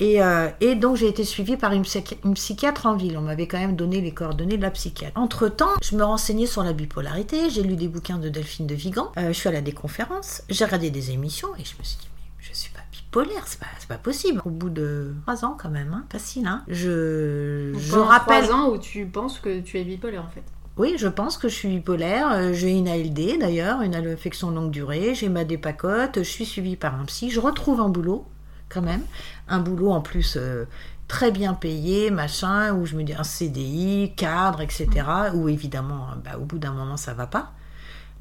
Et, 0.01 0.21
euh, 0.21 0.49
et 0.61 0.75
donc 0.75 0.95
j'ai 0.97 1.07
été 1.07 1.23
suivie 1.23 1.55
par 1.57 1.71
une, 1.73 1.83
psychi- 1.83 2.17
une 2.25 2.33
psychiatre 2.33 2.87
en 2.87 2.95
ville. 2.95 3.17
On 3.17 3.21
m'avait 3.21 3.47
quand 3.47 3.59
même 3.59 3.75
donné 3.75 4.01
les 4.01 4.11
coordonnées 4.11 4.57
de 4.57 4.61
la 4.63 4.71
psychiatre. 4.71 5.17
Entre-temps, 5.17 5.69
je 5.81 5.95
me 5.95 6.03
renseignais 6.03 6.47
sur 6.47 6.63
la 6.63 6.73
bipolarité, 6.73 7.49
j'ai 7.51 7.61
lu 7.63 7.75
des 7.75 7.87
bouquins 7.87 8.17
de 8.17 8.27
Delphine 8.27 8.65
de 8.67 8.73
Vigan, 8.75 9.11
euh, 9.17 9.27
je 9.27 9.33
suis 9.33 9.47
allée 9.47 9.59
à 9.59 9.61
des 9.61 9.71
conférences, 9.73 10.41
j'ai 10.49 10.65
regardé 10.65 10.89
des 10.89 11.11
émissions 11.11 11.49
et 11.59 11.63
je 11.63 11.75
me 11.77 11.83
suis 11.83 11.97
dit, 11.99 12.07
mais 12.15 12.43
je 12.43 12.53
suis 12.53 12.71
pas 12.71 12.79
bipolaire, 12.91 13.43
c'est 13.45 13.59
pas, 13.59 13.67
pas 13.87 13.97
possible. 13.99 14.41
Au 14.43 14.49
bout 14.49 14.71
de 14.71 15.13
trois 15.21 15.45
ans 15.45 15.55
quand 15.57 15.69
même, 15.69 15.93
hein, 15.93 16.03
facile. 16.11 16.47
Hein, 16.47 16.63
je, 16.67 17.71
Donc, 17.73 17.81
je 17.81 17.95
rappelle... 17.99 18.43
trois 18.45 18.55
ans 18.57 18.69
où 18.71 18.77
tu 18.79 19.05
penses 19.05 19.37
que 19.39 19.59
tu 19.59 19.77
es 19.79 19.83
bipolaire 19.83 20.23
en 20.25 20.29
fait. 20.29 20.43
Oui, 20.77 20.95
je 20.97 21.09
pense 21.09 21.37
que 21.37 21.47
je 21.47 21.53
suis 21.53 21.67
bipolaire. 21.67 22.31
Euh, 22.31 22.53
J'ai 22.53 22.71
une 22.71 22.87
ALD 22.87 23.37
d'ailleurs, 23.39 23.81
une 23.83 23.93
affection 23.93 24.49
longue 24.49 24.71
durée. 24.71 25.13
J'ai 25.13 25.29
ma 25.29 25.43
dépacote. 25.43 26.15
Je 26.19 26.21
suis 26.23 26.45
suivie 26.45 26.77
par 26.77 26.95
un 26.99 27.05
psy. 27.05 27.29
Je 27.29 27.39
retrouve 27.41 27.81
un 27.81 27.89
boulot, 27.89 28.25
quand 28.69 28.81
même. 28.81 29.03
Un 29.51 29.59
boulot 29.59 29.91
en 29.91 30.01
plus 30.01 30.37
euh, 30.37 30.65
très 31.07 31.29
bien 31.31 31.53
payé, 31.53 32.09
machin, 32.09 32.73
où 32.73 32.85
je 32.85 32.95
me 32.95 33.03
dis 33.03 33.13
un 33.13 33.25
CDI, 33.25 34.13
cadre, 34.15 34.61
etc. 34.61 34.87
Où 35.33 35.49
évidemment, 35.49 36.07
euh, 36.11 36.15
bah, 36.23 36.37
au 36.37 36.45
bout 36.45 36.57
d'un 36.57 36.71
moment, 36.71 36.95
ça 36.97 37.13
va 37.13 37.27
pas. 37.27 37.51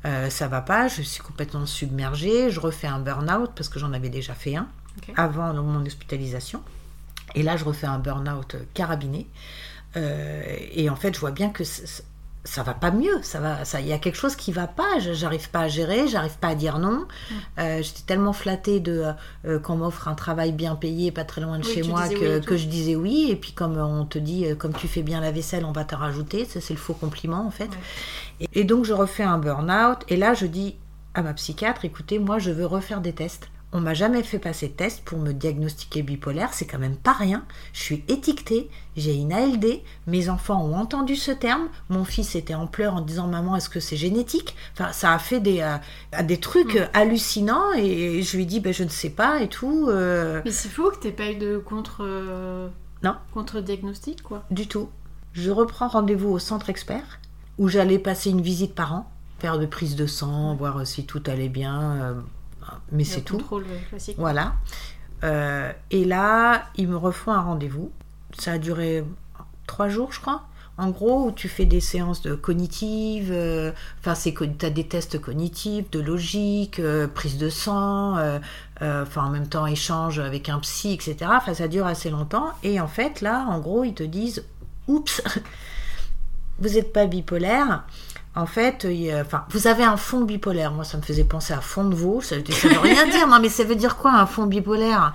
Euh, 0.04 0.28
ça 0.28 0.48
va 0.48 0.60
pas. 0.60 0.88
Je 0.88 1.02
suis 1.02 1.22
complètement 1.22 1.66
submergée. 1.66 2.50
Je 2.50 2.58
refais 2.58 2.88
un 2.88 2.98
burn-out 2.98 3.52
parce 3.54 3.68
que 3.68 3.78
j'en 3.78 3.92
avais 3.92 4.08
déjà 4.08 4.34
fait 4.34 4.56
un 4.56 4.66
avant 5.16 5.54
mon 5.54 5.86
hospitalisation. 5.86 6.62
Et 7.34 7.44
là, 7.44 7.56
je 7.56 7.64
refais 7.64 7.86
un 7.86 7.98
burn-out 7.98 8.56
carabiné. 8.74 9.28
Euh, 9.96 10.42
et 10.72 10.90
en 10.90 10.96
fait, 10.96 11.14
je 11.14 11.20
vois 11.20 11.30
bien 11.30 11.50
que 11.50 11.64
ça 12.44 12.62
va 12.62 12.72
pas 12.74 12.90
mieux. 12.90 13.20
Ça 13.22 13.38
va, 13.40 13.64
ça, 13.64 13.80
il 13.80 13.86
y 13.86 13.92
a 13.92 13.98
quelque 13.98 14.16
chose 14.16 14.34
qui 14.36 14.50
va 14.52 14.66
pas. 14.66 14.98
Je- 15.00 15.12
J'arrive 15.12 15.50
pas 15.50 15.60
à 15.60 15.68
gérer, 15.68 16.08
j'arrive 16.08 16.38
pas 16.38 16.48
à 16.48 16.54
dire 16.54 16.78
non. 16.78 17.00
Mm. 17.00 17.34
Euh, 17.58 17.82
J'étais 17.82 18.02
tellement 18.06 18.32
flattée 18.32 18.80
de 18.80 19.04
euh, 19.44 19.58
qu'on 19.58 19.76
m'offre 19.76 20.08
un 20.08 20.14
travail 20.14 20.52
bien 20.52 20.74
payé, 20.74 21.10
pas 21.12 21.24
très 21.24 21.40
loin 21.42 21.58
de 21.58 21.64
Oui, 21.66 21.74
chez 21.74 21.82
moi, 21.82 22.08
que, 22.08 22.40
oui 22.50 22.58
je 22.58 22.66
disais 22.66 22.96
oui. 22.96 23.28
Et 23.30 23.36
puis 23.36 23.52
comme 23.52 23.76
on 23.76 24.04
te 24.06 24.18
dit, 24.18 24.46
euh, 24.46 24.54
comme 24.54 24.72
tu 24.72 24.88
fais 24.88 25.02
bien 25.02 25.20
la 25.20 25.32
vaisselle, 25.32 25.64
on 25.64 25.72
va 25.72 25.84
te 25.84 25.94
rajouter. 25.94 26.44
Ça, 26.44 26.60
c'est 26.60 26.74
le 26.74 26.80
faux 26.80 26.94
compliment 26.94 27.46
en 27.46 27.50
fait. 27.50 27.64
Ouais. 27.68 28.46
Et, 28.52 28.60
et 28.60 28.64
donc 28.64 28.84
je 28.86 28.92
refais 28.94 29.22
un 29.24 29.38
burn-out. 29.38 29.98
Et 30.08 30.16
là, 30.16 30.34
je 30.34 30.46
dis 30.46 30.76
à 31.14 31.22
ma 31.22 31.34
psychiatre, 31.34 31.84
écoutez, 31.84 32.18
moi, 32.18 32.38
je 32.38 32.50
veux 32.50 32.66
refaire 32.66 33.00
des 33.00 33.12
tests. 33.12 33.48
On 33.72 33.80
m'a 33.80 33.94
jamais 33.94 34.24
fait 34.24 34.40
passer 34.40 34.66
de 34.66 34.72
test 34.72 35.04
pour 35.04 35.18
me 35.20 35.32
diagnostiquer 35.32 36.02
bipolaire, 36.02 36.52
c'est 36.54 36.66
quand 36.66 36.80
même 36.80 36.96
pas 36.96 37.12
rien. 37.12 37.44
Je 37.72 37.80
suis 37.80 38.04
étiquetée, 38.08 38.68
j'ai 38.96 39.14
une 39.14 39.32
ALD, 39.32 39.80
mes 40.08 40.28
enfants 40.28 40.64
ont 40.64 40.74
entendu 40.74 41.14
ce 41.14 41.30
terme, 41.30 41.68
mon 41.88 42.04
fils 42.04 42.34
était 42.34 42.54
en 42.54 42.66
pleurs 42.66 42.94
en 42.96 43.00
disant 43.00 43.28
maman 43.28 43.54
est-ce 43.54 43.68
que 43.68 43.78
c'est 43.78 43.96
génétique? 43.96 44.56
Enfin 44.72 44.90
ça 44.90 45.12
a 45.12 45.20
fait 45.20 45.38
des, 45.38 45.60
euh, 45.60 46.22
des 46.24 46.38
trucs 46.40 46.74
euh, 46.74 46.86
hallucinants 46.94 47.72
et 47.76 48.22
je 48.22 48.36
lui 48.36 48.44
dis 48.44 48.58
ben, 48.58 48.72
je 48.72 48.82
ne 48.82 48.88
sais 48.88 49.10
pas 49.10 49.40
et 49.40 49.48
tout. 49.48 49.86
euh, 49.88 50.42
Mais 50.44 50.50
c'est 50.50 50.68
fou 50.68 50.90
que 50.90 50.96
t'aies 50.98 51.12
pas 51.12 51.30
eu 51.30 51.36
de 51.36 51.58
contre. 51.58 51.98
euh, 52.02 52.68
Non. 53.04 53.14
Contre-diagnostic 53.32 54.22
quoi. 54.24 54.42
Du 54.50 54.66
tout. 54.66 54.88
Je 55.32 55.52
reprends 55.52 55.86
rendez-vous 55.86 56.30
au 56.30 56.40
centre 56.40 56.70
expert 56.70 57.20
où 57.56 57.68
j'allais 57.68 58.00
passer 58.00 58.30
une 58.30 58.40
visite 58.40 58.74
par 58.74 58.94
an, 58.94 59.10
faire 59.38 59.60
de 59.60 59.66
prise 59.66 59.94
de 59.94 60.06
sang, 60.06 60.56
voir 60.56 60.84
si 60.86 61.06
tout 61.06 61.22
allait 61.26 61.48
bien, 61.48 62.16
mais 62.92 63.04
c'est 63.04 63.22
tout. 63.22 63.42
Euh, 63.52 63.62
classique. 63.88 64.16
Voilà. 64.18 64.54
Euh, 65.24 65.72
et 65.90 66.04
là, 66.04 66.64
ils 66.76 66.88
me 66.88 66.96
refont 66.96 67.32
un 67.32 67.40
rendez-vous. 67.40 67.90
Ça 68.38 68.52
a 68.52 68.58
duré 68.58 69.04
trois 69.66 69.88
jours, 69.88 70.12
je 70.12 70.20
crois. 70.20 70.42
En 70.80 70.88
gros, 70.88 71.26
où 71.26 71.30
tu 71.30 71.46
fais 71.48 71.66
des 71.66 71.80
séances 71.80 72.22
de 72.22 72.34
cognitives, 72.34 73.30
euh, 73.30 73.70
enfin, 73.98 74.14
c'est 74.14 74.32
tu 74.32 74.64
as 74.64 74.70
des 74.70 74.86
tests 74.86 75.20
cognitifs, 75.20 75.90
de 75.90 76.00
logique, 76.00 76.78
euh, 76.78 77.06
prise 77.06 77.36
de 77.36 77.50
sang, 77.50 78.16
euh, 78.16 78.38
euh, 78.80 79.02
enfin, 79.02 79.26
en 79.26 79.28
même 79.28 79.46
temps, 79.46 79.66
échange 79.66 80.18
avec 80.20 80.48
un 80.48 80.58
psy, 80.60 80.94
etc. 80.94 81.16
Enfin, 81.34 81.52
ça 81.52 81.68
dure 81.68 81.84
assez 81.84 82.08
longtemps. 82.08 82.48
Et 82.62 82.80
en 82.80 82.88
fait, 82.88 83.20
là, 83.20 83.44
en 83.46 83.58
gros, 83.58 83.84
ils 83.84 83.92
te 83.92 84.02
disent 84.02 84.42
Oups, 84.88 85.20
vous 86.60 86.70
n'êtes 86.70 86.94
pas 86.94 87.04
bipolaire. 87.04 87.84
En 88.36 88.46
fait, 88.46 88.86
enfin, 89.20 89.44
vous 89.50 89.66
avez 89.66 89.82
un 89.82 89.96
fond 89.96 90.20
bipolaire. 90.20 90.70
Moi, 90.72 90.84
ça 90.84 90.96
me 90.96 91.02
faisait 91.02 91.24
penser 91.24 91.52
à 91.52 91.60
fond 91.60 91.84
de 91.84 91.94
veau. 91.96 92.20
Ça, 92.20 92.36
ça 92.48 92.68
veut 92.68 92.78
rien 92.78 93.06
dire. 93.08 93.26
Non, 93.26 93.40
mais 93.40 93.48
ça 93.48 93.64
veut 93.64 93.74
dire 93.74 93.96
quoi 93.96 94.12
un 94.12 94.26
fond 94.26 94.46
bipolaire? 94.46 95.14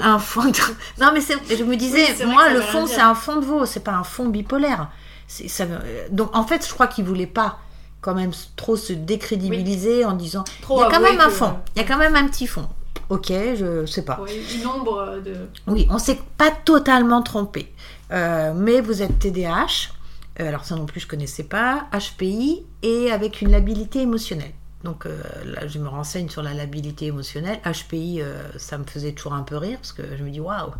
Un 0.00 0.18
fond. 0.18 0.42
De... 0.44 0.58
Non, 1.00 1.10
mais 1.14 1.20
je 1.20 1.62
me 1.62 1.76
disais, 1.76 2.06
Oui, 2.20 2.26
moi, 2.32 2.48
le 2.52 2.60
fond, 2.60 2.86
c'est 2.86 3.00
un 3.00 3.14
fond 3.14 3.36
de 3.36 3.44
veau. 3.46 3.66
C'est 3.66 3.84
pas 3.84 3.92
un 3.92 4.02
fond 4.04 4.26
bipolaire. 4.28 4.88
Ça... 5.28 5.64
Donc, 6.10 6.34
en 6.36 6.44
fait, 6.44 6.66
je 6.66 6.74
crois 6.74 6.88
qu'ils 6.88 7.04
voulaient 7.04 7.26
pas 7.26 7.58
quand 8.00 8.14
même 8.14 8.32
trop 8.56 8.76
se 8.76 8.92
décrédibiliser 8.92 10.04
en 10.04 10.12
disant, 10.12 10.44
Trop 10.60 10.78
il 10.78 10.82
y 10.82 10.84
a 10.84 10.90
quand 10.90 11.00
même 11.00 11.20
un 11.20 11.26
que- 11.26 11.30
fond. 11.30 11.54
Il 11.76 11.82
y 11.82 11.84
a 11.84 11.88
quand 11.88 11.96
même 11.98 12.16
un 12.16 12.26
petit 12.26 12.46
fond. 12.48 12.68
Ok, 13.10 13.28
je 13.30 13.86
sais 13.86 14.02
pas. 14.02 14.18
Ouais, 14.20 14.42
une 14.54 14.66
ombre 14.66 15.18
de. 15.24 15.34
Oui, 15.66 15.86
on 15.90 15.98
s'est 15.98 16.20
pas 16.36 16.50
totalement 16.50 17.22
trompé. 17.22 17.72
Euh, 18.12 18.52
mais 18.54 18.80
vous 18.80 19.02
êtes 19.02 19.18
TDAH, 19.18 19.50
euh, 19.50 19.93
alors 20.38 20.64
ça 20.64 20.74
non 20.76 20.86
plus 20.86 21.00
je 21.00 21.06
connaissais 21.06 21.44
pas, 21.44 21.88
HPI 21.92 22.64
et 22.82 23.10
avec 23.10 23.40
une 23.40 23.50
labilité 23.50 24.00
émotionnelle. 24.00 24.52
Donc 24.82 25.06
euh, 25.06 25.22
là, 25.44 25.66
je 25.66 25.78
me 25.78 25.88
renseigne 25.88 26.28
sur 26.28 26.42
la 26.42 26.52
labilité 26.52 27.06
émotionnelle. 27.06 27.58
HPI, 27.64 28.20
euh, 28.20 28.36
ça 28.58 28.76
me 28.76 28.84
faisait 28.84 29.12
toujours 29.12 29.32
un 29.32 29.42
peu 29.42 29.56
rire 29.56 29.78
parce 29.78 29.92
que 29.92 30.02
je 30.16 30.22
me 30.22 30.30
dis 30.30 30.40
waouh, 30.40 30.72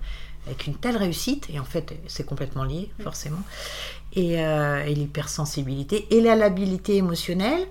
avec 0.46 0.66
une 0.66 0.74
telle 0.74 0.96
réussite, 0.96 1.48
et 1.50 1.58
en 1.58 1.64
fait 1.64 1.94
c'est 2.06 2.26
complètement 2.26 2.64
lié 2.64 2.90
forcément, 3.02 3.42
et, 4.14 4.44
euh, 4.44 4.84
et 4.84 4.94
l'hypersensibilité 4.94 6.06
et 6.14 6.20
la 6.20 6.36
labilité 6.36 6.96
émotionnelle. 6.96 7.66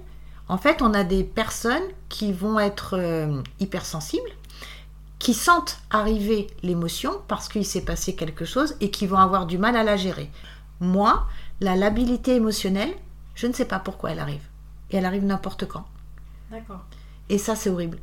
En 0.49 0.57
fait, 0.57 0.81
on 0.81 0.93
a 0.93 1.03
des 1.03 1.23
personnes 1.23 1.83
qui 2.09 2.33
vont 2.33 2.59
être 2.59 2.97
euh, 2.97 3.41
hypersensibles, 3.59 4.29
qui 5.19 5.33
sentent 5.33 5.79
arriver 5.89 6.47
l'émotion 6.63 7.13
parce 7.29 7.47
qu'il 7.47 7.65
s'est 7.65 7.85
passé 7.85 8.13
quelque 8.15 8.43
chose 8.43 8.75
et 8.81 8.91
qui 8.91 9.07
vont 9.07 9.17
avoir 9.17 9.45
du 9.45 9.57
mal 9.57 9.77
à 9.77 9.83
la 9.83 9.95
gérer. 9.95 10.29
Moi, 10.81 11.25
la 11.63 11.75
labilité 11.75 12.35
émotionnelle, 12.35 12.93
je 13.35 13.47
ne 13.47 13.53
sais 13.53 13.65
pas 13.65 13.79
pourquoi 13.79 14.11
elle 14.11 14.19
arrive. 14.19 14.43
Et 14.91 14.97
elle 14.97 15.05
arrive 15.05 15.23
n'importe 15.25 15.67
quand. 15.67 15.85
D'accord. 16.51 16.81
Et 17.29 17.37
ça, 17.37 17.55
c'est 17.55 17.69
horrible. 17.69 17.97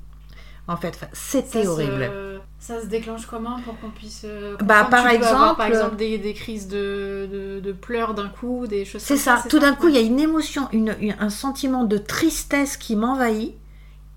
En 0.66 0.76
fait, 0.76 0.98
c'était 1.12 1.58
Ça 1.60 1.64
se- 1.64 1.68
horrible. 1.68 2.10
Ça 2.58 2.80
se 2.80 2.86
déclenche 2.86 3.26
comment 3.26 3.60
pour 3.62 3.78
qu'on 3.80 3.90
puisse. 3.90 4.22
euh, 4.24 4.56
Bah, 4.58 4.86
par 4.90 5.04
avoir, 5.06 5.56
par 5.56 5.66
exemple- 5.66 5.68
exemple, 5.68 5.96
des, 5.96 6.18
des 6.18 6.34
crises 6.34 6.68
de, 6.68 7.28
de, 7.32 7.60
de 7.60 7.72
pleurs 7.72 8.14
d'un 8.14 8.28
coup, 8.28 8.66
des 8.66 8.84
choses 8.84 9.00
C'est 9.02 9.14
comme 9.14 9.22
ça. 9.22 9.44
Tout 9.48 9.58
d'un 9.58 9.74
coup, 9.74 9.88
il 9.88 9.94
y 9.94 9.98
a 9.98 10.02
une 10.02 10.20
émotion, 10.20 10.68
une- 10.72 10.94
une- 11.00 11.16
un 11.18 11.30
sentiment 11.30 11.84
de 11.84 11.96
tristesse 11.98 12.76
qui 12.76 12.96
m'envahit 12.96 13.54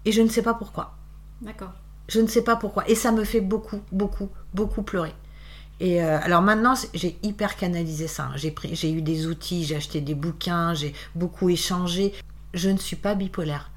et 0.05 0.11
je 0.11 0.21
ne 0.21 0.27
sais 0.29 0.41
pas 0.41 0.53
pourquoi. 0.53 0.95
D'accord. 1.41 1.71
Je 2.09 2.19
ne 2.21 2.27
sais 2.27 2.43
pas 2.43 2.55
pourquoi. 2.57 2.87
Et 2.89 2.95
ça 2.95 3.11
me 3.11 3.23
fait 3.23 3.41
beaucoup, 3.41 3.79
beaucoup, 3.91 4.29
beaucoup 4.53 4.83
pleurer. 4.83 5.13
Et 5.85 6.01
euh, 6.01 6.17
alors 6.23 6.41
maintenant, 6.41 6.75
j'ai 6.93 7.17
hyper 7.23 7.57
canalisé 7.57 8.07
ça. 8.07 8.29
hein. 8.33 8.35
J'ai 8.37 8.91
eu 8.91 9.01
des 9.01 9.27
outils, 9.27 9.65
j'ai 9.65 9.75
acheté 9.75 9.99
des 9.99 10.15
bouquins, 10.15 10.73
j'ai 10.73 10.93
beaucoup 11.13 11.49
échangé. 11.49 12.13
Je 12.53 12.69
ne 12.69 12.77
suis 12.77 12.95
pas 12.95 13.15
bipolaire. 13.15 13.69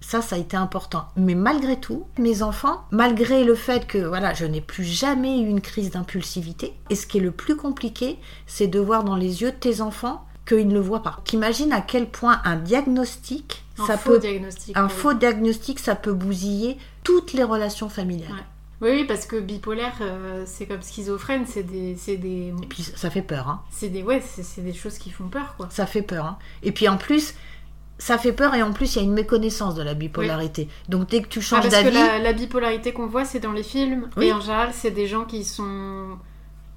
Ça, 0.00 0.20
ça 0.22 0.34
a 0.34 0.38
été 0.40 0.56
important. 0.56 1.06
Mais 1.14 1.36
malgré 1.36 1.78
tout, 1.78 2.04
mes 2.18 2.42
enfants, 2.42 2.82
malgré 2.90 3.44
le 3.44 3.54
fait 3.54 3.86
que 3.86 3.98
voilà, 3.98 4.34
je 4.34 4.44
n'ai 4.44 4.60
plus 4.60 4.82
jamais 4.82 5.38
eu 5.40 5.46
une 5.46 5.60
crise 5.60 5.90
d'impulsivité, 5.92 6.74
et 6.90 6.96
ce 6.96 7.06
qui 7.06 7.18
est 7.18 7.20
le 7.20 7.30
plus 7.30 7.54
compliqué, 7.54 8.18
c'est 8.48 8.66
de 8.66 8.80
voir 8.80 9.04
dans 9.04 9.14
les 9.14 9.42
yeux 9.42 9.52
de 9.52 9.56
tes 9.56 9.80
enfants 9.80 10.24
qu'ils 10.48 10.66
ne 10.66 10.74
le 10.74 10.80
voient 10.80 11.04
pas. 11.04 11.20
T'imagines 11.24 11.72
à 11.72 11.80
quel 11.80 12.08
point 12.08 12.40
un 12.44 12.56
diagnostic, 12.56 13.62
Un 13.78 13.86
ça 13.86 13.96
faux 13.96 14.10
peut, 14.14 14.18
diagnostic. 14.18 14.76
un 14.76 14.88
pour 14.88 14.96
le 14.96 15.00
faux 15.00 15.14
diagnostic, 15.14 15.78
ça 15.78 15.94
peut 15.94 16.12
bousiller 16.12 16.76
toutes 17.04 17.32
les 17.32 17.44
relations 17.44 17.88
familiales. 17.88 18.32
Ouais. 18.32 18.44
Oui, 18.82 18.90
oui, 18.90 19.04
parce 19.04 19.26
que 19.26 19.38
bipolaire, 19.38 19.94
euh, 20.00 20.42
c'est 20.44 20.66
comme 20.66 20.82
schizophrène, 20.82 21.44
c'est 21.46 21.62
des, 21.62 21.94
des, 21.94 22.48
Et 22.62 22.66
puis 22.68 22.82
ça 22.82 23.08
fait 23.10 23.22
peur, 23.22 23.48
hein. 23.48 23.62
c'est 23.70 23.88
des, 23.88 24.02
ouais, 24.02 24.20
c'est 24.20 24.60
des 24.64 24.72
choses 24.74 24.98
qui 24.98 25.10
font 25.10 25.28
peur, 25.28 25.54
quoi. 25.56 25.68
Ça 25.70 25.86
fait 25.86 26.02
peur, 26.02 26.26
hein. 26.26 26.38
Et 26.64 26.72
puis 26.72 26.88
en 26.88 26.96
plus, 26.96 27.34
ça 27.98 28.18
fait 28.18 28.32
peur 28.32 28.54
et 28.56 28.62
en 28.62 28.72
plus 28.72 28.94
il 28.94 28.98
y 28.98 29.00
a 29.00 29.04
une 29.04 29.12
méconnaissance 29.12 29.76
de 29.76 29.82
la 29.84 29.94
bipolarité. 29.94 30.68
Donc 30.88 31.08
dès 31.08 31.22
que 31.22 31.28
tu 31.28 31.38
Ah, 31.38 31.42
changes 31.42 31.62
parce 31.62 31.74
que 31.76 31.82
d'avis, 31.84 31.94
la, 31.94 32.18
la 32.18 32.32
bipolarité 32.32 32.92
qu'on 32.92 33.06
voit, 33.06 33.24
c'est 33.24 33.38
dans 33.38 33.52
les 33.52 33.62
films, 33.62 34.10
Oui. 34.16 34.26
et 34.26 34.32
en 34.32 34.40
général, 34.40 34.70
c'est 34.72 34.90
des 34.90 35.06
gens 35.06 35.24
qui 35.24 35.44
sont 35.44 36.18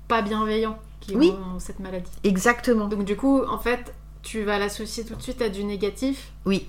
pas 0.07 0.21
bienveillants 0.21 0.77
qui 1.01 1.15
Oui. 1.15 1.31
ont 1.55 1.57
cette 1.59 1.79
maladie. 1.79 2.11
exactement. 2.23 2.87
Donc 2.87 3.03
du 3.05 3.15
coup, 3.15 3.41
en 3.43 3.57
fait, 3.57 3.93
tu 4.21 4.43
vas 4.43 4.59
l'associer 4.59 5.03
tout 5.05 5.15
de 5.15 5.21
suite 5.23 5.41
à 5.41 5.49
du 5.49 5.63
négatif. 5.63 6.31
Oui. 6.45 6.67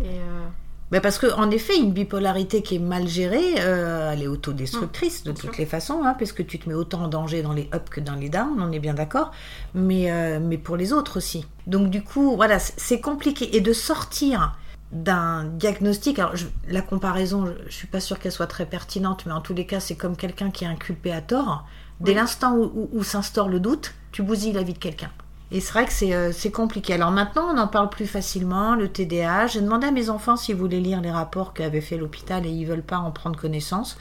Et 0.00 0.06
euh, 0.08 0.46
Mais 0.92 1.00
parce 1.00 1.18
que 1.18 1.26
en 1.34 1.50
effet, 1.50 1.76
une 1.78 1.92
bipolarité 1.92 2.62
qui 2.62 2.76
est 2.76 2.78
mal 2.78 3.08
gérée, 3.08 3.54
euh, 3.60 4.12
elle 4.12 4.22
est 4.22 4.26
autodestructrice 4.26 5.24
de 5.24 5.30
Mmh, 5.30 5.34
bien 5.34 5.40
toutes 5.40 5.54
sûr. 5.54 5.60
les 5.60 5.66
façons, 5.66 6.04
hein, 6.04 6.14
parce 6.18 6.32
que 6.32 6.42
tu 6.42 6.58
te 6.58 6.68
mets 6.68 6.74
autant 6.74 7.02
en 7.04 7.08
danger 7.08 7.42
dans 7.42 7.54
les 7.54 7.62
ups 7.74 7.88
que 7.90 8.00
dans 8.00 8.14
les 8.14 8.28
downs, 8.28 8.60
on 8.60 8.70
est 8.72 8.78
bien 8.78 8.92
d'accord, 8.94 9.32
mais, 9.74 10.12
euh, 10.12 10.38
mais 10.40 10.58
pour 10.58 10.76
les 10.76 10.92
autres 10.92 11.16
aussi. 11.16 11.46
Donc 11.66 11.88
du 11.90 12.02
coup, 12.04 12.36
voilà, 12.36 12.58
c'est- 12.58 12.74
c'est 12.76 13.00
compliqué. 13.00 13.56
Et 13.56 13.60
de 13.62 13.72
sortir 13.72 14.54
d'un 14.92 15.44
diagnostic, 15.44 16.18
alors 16.18 16.36
je- 16.36 16.46
la 16.68 16.82
comparaison, 16.82 17.46
je, 17.46 17.52
je 17.70 17.74
suis 17.74 17.86
pas 17.86 18.00
sûre 18.00 18.18
qu'elle 18.18 18.30
soit 18.32 18.46
très 18.46 18.66
pertinente, 18.66 19.24
mais 19.24 19.32
en 19.32 19.40
tous 19.40 19.54
les 19.54 19.64
cas, 19.64 19.80
c'est 19.80 19.96
comme 19.96 20.14
quelqu'un 20.16 20.50
qui 20.50 20.64
est 20.64 20.68
inculpé 20.68 21.10
à 21.10 21.22
tort. 21.22 21.64
Dès 22.00 22.10
Oui. 22.12 22.16
l'instant 22.18 22.54
où, 22.54 22.64
où- 22.64 22.90
où 22.92 23.02
s'instaure 23.02 23.48
le 23.48 23.60
doute, 23.60 23.94
tu 24.12 24.22
bousilles 24.22 24.52
la 24.52 24.62
vie 24.62 24.74
de 24.74 24.78
quelqu'un. 24.78 25.10
Et 25.54 25.60
c'est 25.60 25.72
vrai 25.72 25.84
que 25.84 25.92
c'est 25.92 26.14
euh, 26.14 26.32
c'est 26.32 26.50
compliqué. 26.50 26.94
Alors 26.94 27.10
maintenant, 27.10 27.48
on 27.54 27.58
en 27.58 27.68
parle 27.68 27.90
plus 27.90 28.06
facilement, 28.06 28.74
le 28.74 28.88
TDAH. 28.88 29.48
J'ai 29.48 29.60
demandé 29.60 29.86
à 29.86 29.90
mes 29.92 30.08
enfants 30.10 30.36
s'ils 30.36 30.56
voulaient 30.56 30.80
lire 30.80 31.00
les 31.02 31.10
rapports 31.10 31.52
qu'avait 31.52 31.80
fait 31.82 31.96
l'hôpital 31.98 32.46
et 32.46 32.50
ils 32.50 32.64
veulent 32.64 32.82
pas 32.82 32.98
en 32.98 33.10
prendre 33.10 33.38
connaissance. 33.38 33.96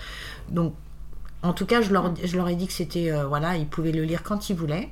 Donc, 0.49 0.73
En 1.44 1.53
tout 1.53 1.65
cas, 1.65 1.82
je 1.82 1.91
leur, 1.91 2.14
je 2.23 2.38
leur 2.38 2.48
ai 2.49 2.56
dit 2.56 2.68
que 2.68 2.73
c'était, 2.73 3.11
euh, 3.11 3.26
voilà, 3.26 3.57
ils 3.57 3.68
pouvaient 3.68 3.91
le 3.91 4.03
lire 4.03 4.22
quand 4.23 4.49
ils 4.49 4.56
voulaient. 4.56 4.90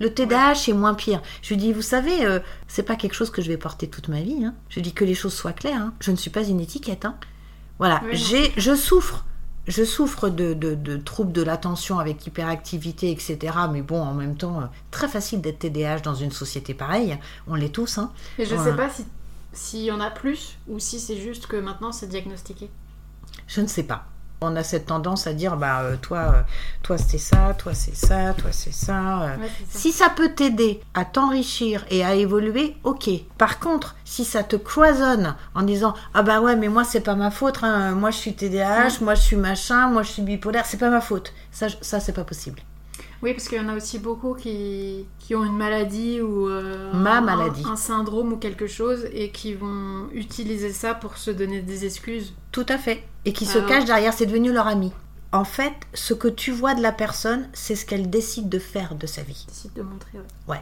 Le 0.00 0.08
TDAH 0.14 0.68
est 0.68 0.72
moins 0.72 0.94
pire. 0.94 1.20
Je 1.42 1.48
lui 1.50 1.56
dis, 1.56 1.72
vous 1.72 1.82
savez, 1.82 2.24
euh, 2.24 2.38
c'est 2.68 2.84
pas 2.84 2.96
quelque 2.96 3.14
chose 3.14 3.30
que 3.30 3.42
je 3.42 3.48
vais 3.48 3.56
porter 3.58 3.88
toute 3.88 4.08
ma 4.08 4.20
vie. 4.22 4.44
hein. 4.44 4.54
Je 4.70 4.80
dis 4.80 4.92
que 4.92 5.04
les 5.04 5.14
choses 5.14 5.34
soient 5.34 5.52
claires. 5.52 5.80
hein. 5.80 5.92
Je 6.00 6.10
ne 6.12 6.16
suis 6.16 6.30
pas 6.30 6.44
une 6.44 6.60
étiquette. 6.60 7.04
hein. 7.04 7.16
Voilà, 7.78 8.00
Oui, 8.04 8.10
j'ai, 8.16 8.52
je 8.56 8.74
souffre. 8.74 9.24
Je 9.66 9.82
souffre 9.84 10.28
de, 10.28 10.54
de, 10.54 10.74
de 10.74 10.96
troubles 10.96 11.32
de 11.32 11.42
l'attention 11.42 11.98
avec 11.98 12.24
hyperactivité, 12.26 13.10
etc. 13.10 13.38
Mais 13.72 13.82
bon, 13.82 14.00
en 14.00 14.14
même 14.14 14.36
temps, 14.36 14.60
euh, 14.60 14.66
très 14.92 15.08
facile 15.08 15.40
d'être 15.40 15.58
TDAH 15.58 16.00
dans 16.00 16.14
une 16.14 16.30
société 16.30 16.72
pareille. 16.72 17.18
On 17.48 17.54
l'est 17.56 17.70
tous. 17.74 17.98
Hein. 17.98 18.12
Et 18.38 18.44
je 18.44 18.54
Ouais. 18.54 18.62
sais 18.64 18.76
pas 18.76 18.88
si 18.90 19.04
s'il 19.52 19.84
y 19.84 19.90
en 19.90 20.00
a 20.00 20.10
plus 20.10 20.58
ou 20.68 20.78
si 20.78 21.00
c'est 21.00 21.16
juste 21.16 21.46
que 21.46 21.56
maintenant 21.56 21.90
c'est 21.90 22.06
diagnostiqué. 22.08 22.68
Je 23.48 23.60
ne 23.62 23.66
sais 23.66 23.84
pas. 23.84 24.04
On 24.42 24.54
a 24.54 24.62
cette 24.62 24.86
tendance 24.86 25.26
à 25.26 25.32
dire, 25.32 25.56
bah, 25.56 25.80
euh, 25.80 25.96
toi, 25.96 26.18
euh, 26.18 26.42
toi 26.82 26.98
c'est 26.98 27.16
ça, 27.18 27.54
toi 27.56 27.72
c'est 27.72 27.96
ça, 27.96 28.34
toi 28.34 28.50
c'est 28.52 28.72
ça. 28.74 29.22
euh. 29.22 29.36
Ouais, 29.38 29.48
c'est 29.58 29.72
ça. 29.72 29.78
Si 29.78 29.92
ça 29.92 30.10
peut 30.10 30.28
t'aider 30.28 30.82
à 30.92 31.06
t'enrichir 31.06 31.86
et 31.90 32.04
à 32.04 32.14
évoluer, 32.14 32.76
ok. 32.84 33.08
Par 33.38 33.58
contre, 33.58 33.96
si 34.04 34.24
ça 34.26 34.42
te 34.42 34.56
cloisonne 34.56 35.34
en 35.54 35.62
disant 35.62 35.94
ah 36.12 36.22
bah 36.22 36.40
ouais 36.42 36.54
mais 36.54 36.68
moi 36.68 36.84
c'est 36.84 37.00
pas 37.00 37.14
ma 37.14 37.30
faute, 37.30 37.60
hein, 37.62 37.92
moi 37.92 38.10
je 38.10 38.16
suis 38.18 38.34
TDAH, 38.34 39.00
moi 39.00 39.14
je 39.14 39.22
suis 39.22 39.36
machin, 39.36 39.88
moi 39.88 40.02
je 40.02 40.10
suis 40.12 40.22
bipolaire, 40.22 40.66
c'est 40.66 40.76
pas 40.76 40.90
ma 40.90 41.00
faute. 41.00 41.32
Ça, 41.50 41.68
ça 41.80 41.98
c'est 41.98 42.12
pas 42.12 42.24
possible. 42.24 42.60
Oui, 43.22 43.32
parce 43.32 43.48
qu'il 43.48 43.58
y 43.58 43.60
en 43.60 43.68
a 43.68 43.74
aussi 43.74 43.98
beaucoup 43.98 44.34
qui, 44.34 45.06
qui 45.18 45.34
ont 45.34 45.44
une 45.44 45.56
maladie 45.56 46.20
ou 46.20 46.48
euh, 46.48 46.92
Ma 46.92 47.18
un- 47.18 47.20
maladie. 47.22 47.62
un 47.66 47.76
syndrome 47.76 48.32
ou 48.34 48.36
quelque 48.36 48.66
chose 48.66 49.06
et 49.12 49.30
qui 49.30 49.54
vont 49.54 50.08
utiliser 50.12 50.72
ça 50.72 50.94
pour 50.94 51.16
se 51.16 51.30
donner 51.30 51.60
des 51.62 51.84
excuses. 51.86 52.34
Tout 52.52 52.66
à 52.68 52.78
fait. 52.78 53.02
Et 53.24 53.32
qui 53.32 53.46
se 53.46 53.58
cachent 53.58 53.86
derrière, 53.86 54.12
c'est 54.12 54.26
devenu 54.26 54.52
leur 54.52 54.66
ami. 54.66 54.92
En 55.32 55.44
fait, 55.44 55.72
ce 55.92 56.14
que 56.14 56.28
tu 56.28 56.52
vois 56.52 56.74
de 56.74 56.80
la 56.82 56.92
personne, 56.92 57.48
c'est 57.52 57.74
ce 57.74 57.84
qu'elle 57.84 58.08
décide 58.08 58.48
de 58.48 58.58
faire 58.60 58.94
de 58.94 59.06
sa 59.06 59.22
vie. 59.22 59.44
Décide 59.48 59.72
de 59.74 59.82
montrer. 59.82 60.12
ouais. 60.14 60.54
Ouais. 60.54 60.60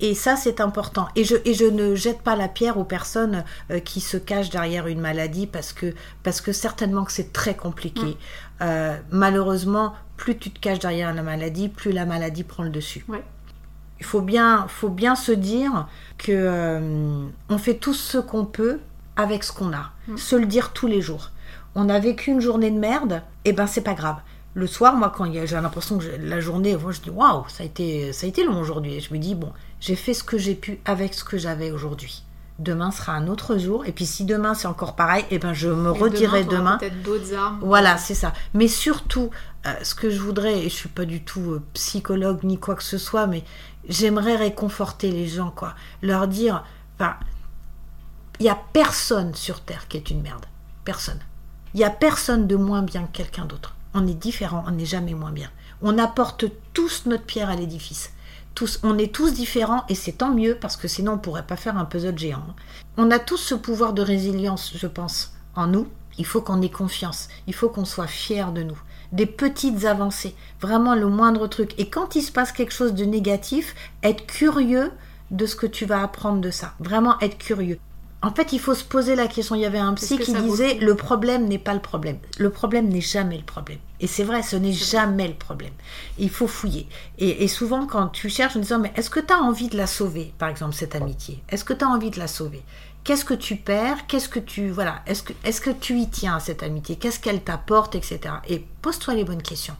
Et 0.00 0.14
ça, 0.16 0.34
c'est 0.34 0.60
important. 0.60 1.06
Et 1.14 1.22
je, 1.24 1.36
et 1.44 1.54
je 1.54 1.64
ne 1.64 1.94
jette 1.94 2.20
pas 2.22 2.34
la 2.34 2.48
pierre 2.48 2.76
aux 2.78 2.84
personnes 2.84 3.44
euh, 3.70 3.78
qui 3.78 4.00
se 4.00 4.16
cachent 4.16 4.50
derrière 4.50 4.88
une 4.88 5.00
maladie 5.00 5.46
parce 5.46 5.72
que, 5.72 5.94
parce 6.24 6.40
que 6.40 6.52
certainement 6.52 7.04
que 7.04 7.12
c'est 7.12 7.32
très 7.32 7.54
compliqué. 7.56 8.16
Euh, 8.60 8.96
malheureusement, 9.12 9.94
plus 10.22 10.38
tu 10.38 10.52
te 10.52 10.60
caches 10.60 10.78
derrière 10.78 11.12
la 11.12 11.24
maladie, 11.24 11.68
plus 11.68 11.90
la 11.90 12.06
maladie 12.06 12.44
prend 12.44 12.62
le 12.62 12.70
dessus. 12.70 13.04
Ouais. 13.08 13.24
Il 13.98 14.06
faut 14.06 14.20
bien, 14.20 14.66
faut 14.68 14.88
bien 14.88 15.16
se 15.16 15.32
dire 15.32 15.88
que 16.16 16.30
euh, 16.30 17.26
on 17.48 17.58
fait 17.58 17.74
tout 17.74 17.92
ce 17.92 18.18
qu'on 18.18 18.44
peut 18.44 18.78
avec 19.16 19.42
ce 19.42 19.52
qu'on 19.52 19.72
a. 19.72 19.90
Mm. 20.06 20.16
Se 20.16 20.36
le 20.36 20.46
dire 20.46 20.72
tous 20.72 20.86
les 20.86 21.00
jours. 21.00 21.32
On 21.74 21.88
a 21.88 21.98
vécu 21.98 22.30
une 22.30 22.40
journée 22.40 22.70
de 22.70 22.78
merde, 22.78 23.22
et 23.44 23.52
ben 23.52 23.66
c'est 23.66 23.80
pas 23.80 23.94
grave. 23.94 24.18
Le 24.54 24.68
soir, 24.68 24.94
moi, 24.94 25.12
quand 25.12 25.24
j'ai 25.32 25.56
l'impression 25.56 25.98
que 25.98 26.04
la 26.20 26.38
journée, 26.38 26.76
moi, 26.76 26.92
je 26.92 27.00
dis 27.00 27.10
waouh, 27.10 27.42
ça 27.48 27.64
a 27.64 27.66
été, 27.66 28.12
ça 28.12 28.26
a 28.26 28.28
été 28.28 28.44
long 28.44 28.60
aujourd'hui. 28.60 28.94
Et 28.94 29.00
je 29.00 29.12
me 29.12 29.18
dis 29.18 29.34
bon, 29.34 29.52
j'ai 29.80 29.96
fait 29.96 30.14
ce 30.14 30.22
que 30.22 30.38
j'ai 30.38 30.54
pu 30.54 30.78
avec 30.84 31.14
ce 31.14 31.24
que 31.24 31.36
j'avais 31.36 31.72
aujourd'hui. 31.72 32.22
Demain 32.60 32.92
sera 32.92 33.14
un 33.14 33.26
autre 33.26 33.58
jour, 33.58 33.86
et 33.86 33.92
puis 33.92 34.06
si 34.06 34.24
demain 34.24 34.54
c'est 34.54 34.68
encore 34.68 34.94
pareil, 34.94 35.24
et 35.32 35.40
ben 35.40 35.52
je 35.52 35.68
me 35.68 35.92
Et 35.92 35.98
redirai 35.98 36.44
t'auras 36.44 36.56
demain. 36.56 36.78
Peut-être 36.78 37.02
d'autres 37.02 37.34
armes. 37.34 37.58
Voilà, 37.60 37.96
c'est 37.96 38.14
ça. 38.14 38.32
Mais 38.54 38.68
surtout, 38.68 39.30
ce 39.82 39.94
que 39.94 40.10
je 40.10 40.20
voudrais, 40.20 40.58
et 40.58 40.68
je 40.68 40.74
suis 40.74 40.88
pas 40.88 41.04
du 41.04 41.22
tout 41.22 41.52
euh, 41.52 41.62
psychologue 41.74 42.42
ni 42.42 42.58
quoi 42.58 42.74
que 42.74 42.82
ce 42.82 42.98
soit, 42.98 43.26
mais 43.26 43.44
j'aimerais 43.88 44.36
réconforter 44.36 45.10
les 45.10 45.28
gens, 45.28 45.50
quoi. 45.50 45.74
Leur 46.02 46.28
dire, 46.28 46.64
enfin, 46.98 47.16
il 48.40 48.46
y 48.46 48.48
a 48.48 48.58
personne 48.72 49.34
sur 49.34 49.60
Terre 49.60 49.86
qui 49.88 49.96
est 49.96 50.10
une 50.10 50.22
merde. 50.22 50.46
Personne. 50.84 51.20
Il 51.74 51.80
y 51.80 51.84
a 51.84 51.90
personne 51.90 52.46
de 52.46 52.56
moins 52.56 52.82
bien 52.82 53.04
que 53.04 53.18
quelqu'un 53.18 53.44
d'autre. 53.44 53.74
On 53.94 54.06
est 54.06 54.14
différent, 54.14 54.64
on 54.66 54.72
n'est 54.72 54.84
jamais 54.84 55.14
moins 55.14 55.32
bien. 55.32 55.50
On 55.80 55.98
apporte 55.98 56.44
tous 56.72 57.06
notre 57.06 57.24
pierre 57.24 57.50
à 57.50 57.56
l'édifice. 57.56 58.12
Tous, 58.54 58.80
on 58.82 58.98
est 58.98 59.14
tous 59.14 59.32
différents 59.32 59.84
et 59.88 59.94
c'est 59.94 60.12
tant 60.12 60.34
mieux 60.34 60.56
parce 60.60 60.76
que 60.76 60.88
sinon 60.88 61.12
on 61.12 61.18
pourrait 61.18 61.46
pas 61.46 61.56
faire 61.56 61.78
un 61.78 61.84
puzzle 61.84 62.18
géant. 62.18 62.44
hein. 62.48 62.54
On 62.96 63.10
a 63.10 63.18
tous 63.18 63.38
ce 63.38 63.54
pouvoir 63.54 63.92
de 63.92 64.02
résilience, 64.02 64.72
je 64.76 64.86
pense, 64.86 65.32
en 65.54 65.66
nous. 65.66 65.88
Il 66.18 66.26
faut 66.26 66.42
qu'on 66.42 66.60
ait 66.60 66.68
confiance. 66.68 67.28
Il 67.46 67.54
faut 67.54 67.70
qu'on 67.70 67.86
soit 67.86 68.06
fier 68.06 68.52
de 68.52 68.62
nous. 68.62 68.78
Des 69.12 69.26
petites 69.26 69.84
avancées, 69.84 70.34
vraiment 70.60 70.94
le 70.94 71.06
moindre 71.06 71.46
truc. 71.46 71.74
Et 71.78 71.88
quand 71.88 72.16
il 72.16 72.22
se 72.22 72.32
passe 72.32 72.52
quelque 72.52 72.72
chose 72.72 72.94
de 72.94 73.04
négatif, 73.04 73.74
être 74.02 74.26
curieux 74.26 74.90
de 75.30 75.46
ce 75.46 75.56
que 75.56 75.66
tu 75.66 75.84
vas 75.84 76.02
apprendre 76.02 76.40
de 76.40 76.50
ça. 76.50 76.74
Vraiment 76.80 77.18
être 77.20 77.38
curieux. 77.38 77.78
En 78.24 78.32
fait, 78.32 78.52
il 78.52 78.60
faut 78.60 78.74
se 78.74 78.84
poser 78.84 79.16
la 79.16 79.26
question. 79.26 79.56
Il 79.56 79.62
y 79.62 79.66
avait 79.66 79.78
un 79.78 79.94
psy 79.94 80.16
qui 80.16 80.32
disait 80.32 80.74
le 80.74 80.94
problème 80.94 81.48
n'est 81.48 81.58
pas 81.58 81.74
le 81.74 81.80
problème. 81.80 82.18
Le 82.38 82.50
problème 82.50 82.88
n'est 82.88 83.00
jamais 83.00 83.36
le 83.36 83.42
problème. 83.42 83.78
Et 83.98 84.06
c'est 84.06 84.22
vrai, 84.22 84.42
ce 84.42 84.54
n'est 84.54 84.72
jamais 84.72 85.26
le 85.26 85.34
problème. 85.34 85.72
Il 86.18 86.30
faut 86.30 86.46
fouiller. 86.46 86.86
Et, 87.18 87.42
et 87.42 87.48
souvent, 87.48 87.86
quand 87.86 88.08
tu 88.08 88.28
cherches 88.28 88.56
en 88.56 88.60
disant 88.60 88.78
mais 88.78 88.92
est-ce 88.94 89.10
que 89.10 89.18
tu 89.18 89.32
as 89.32 89.38
envie 89.38 89.68
de 89.68 89.76
la 89.76 89.88
sauver, 89.88 90.32
par 90.38 90.48
exemple, 90.48 90.74
cette 90.74 90.94
amitié? 90.94 91.42
Est-ce 91.48 91.64
que 91.64 91.72
tu 91.72 91.84
as 91.84 91.88
envie 91.88 92.10
de 92.10 92.18
la 92.20 92.28
sauver? 92.28 92.62
Qu'est-ce 93.04 93.24
que 93.24 93.34
tu 93.34 93.56
perds? 93.56 94.06
Qu'est-ce 94.06 94.28
que 94.28 94.38
tu 94.38 94.70
voilà 94.70 95.02
Est-ce 95.06 95.22
que 95.24 95.32
est-ce 95.44 95.60
que 95.60 95.70
tu 95.70 95.98
y 95.98 96.08
tiens 96.08 96.36
à 96.36 96.40
cette 96.40 96.62
amitié? 96.62 96.96
Qu'est-ce 96.96 97.18
qu'elle 97.18 97.42
t'apporte, 97.42 97.94
etc. 97.94 98.20
Et 98.48 98.64
pose-toi 98.80 99.14
les 99.14 99.24
bonnes 99.24 99.42
questions. 99.42 99.76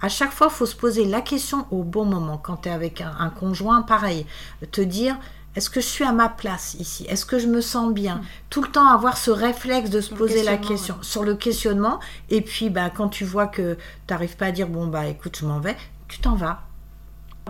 À 0.00 0.08
chaque 0.08 0.32
fois, 0.32 0.48
il 0.50 0.54
faut 0.54 0.66
se 0.66 0.76
poser 0.76 1.04
la 1.06 1.20
question 1.20 1.66
au 1.70 1.82
bon 1.82 2.04
moment. 2.04 2.38
Quand 2.38 2.58
tu 2.58 2.68
es 2.68 2.72
avec 2.72 3.00
un, 3.00 3.14
un 3.18 3.30
conjoint, 3.30 3.82
pareil, 3.82 4.26
te 4.70 4.80
dire 4.80 5.16
est-ce 5.56 5.70
que 5.70 5.80
je 5.80 5.86
suis 5.86 6.04
à 6.04 6.12
ma 6.12 6.28
place 6.28 6.74
ici? 6.74 7.04
Est-ce 7.08 7.26
que 7.26 7.38
je 7.40 7.48
me 7.48 7.60
sens 7.60 7.92
bien? 7.92 8.20
Tout 8.48 8.62
le 8.62 8.68
temps 8.68 8.86
avoir 8.86 9.16
ce 9.16 9.32
réflexe 9.32 9.90
de 9.90 10.00
se 10.00 10.08
Sur 10.08 10.16
poser 10.16 10.44
la 10.44 10.56
question 10.56 10.94
ouais. 10.94 11.02
sur 11.02 11.24
le 11.24 11.34
questionnement. 11.34 11.98
Et 12.30 12.42
puis, 12.42 12.70
bah, 12.70 12.90
quand 12.90 13.08
tu 13.08 13.24
vois 13.24 13.48
que 13.48 13.74
tu 13.74 13.80
n'arrives 14.12 14.36
pas 14.36 14.46
à 14.46 14.50
dire 14.52 14.68
bon 14.68 14.86
bah 14.86 15.06
écoute, 15.06 15.36
je 15.40 15.46
m'en 15.46 15.58
vais, 15.58 15.76
tu 16.06 16.20
t'en 16.20 16.36
vas. 16.36 16.62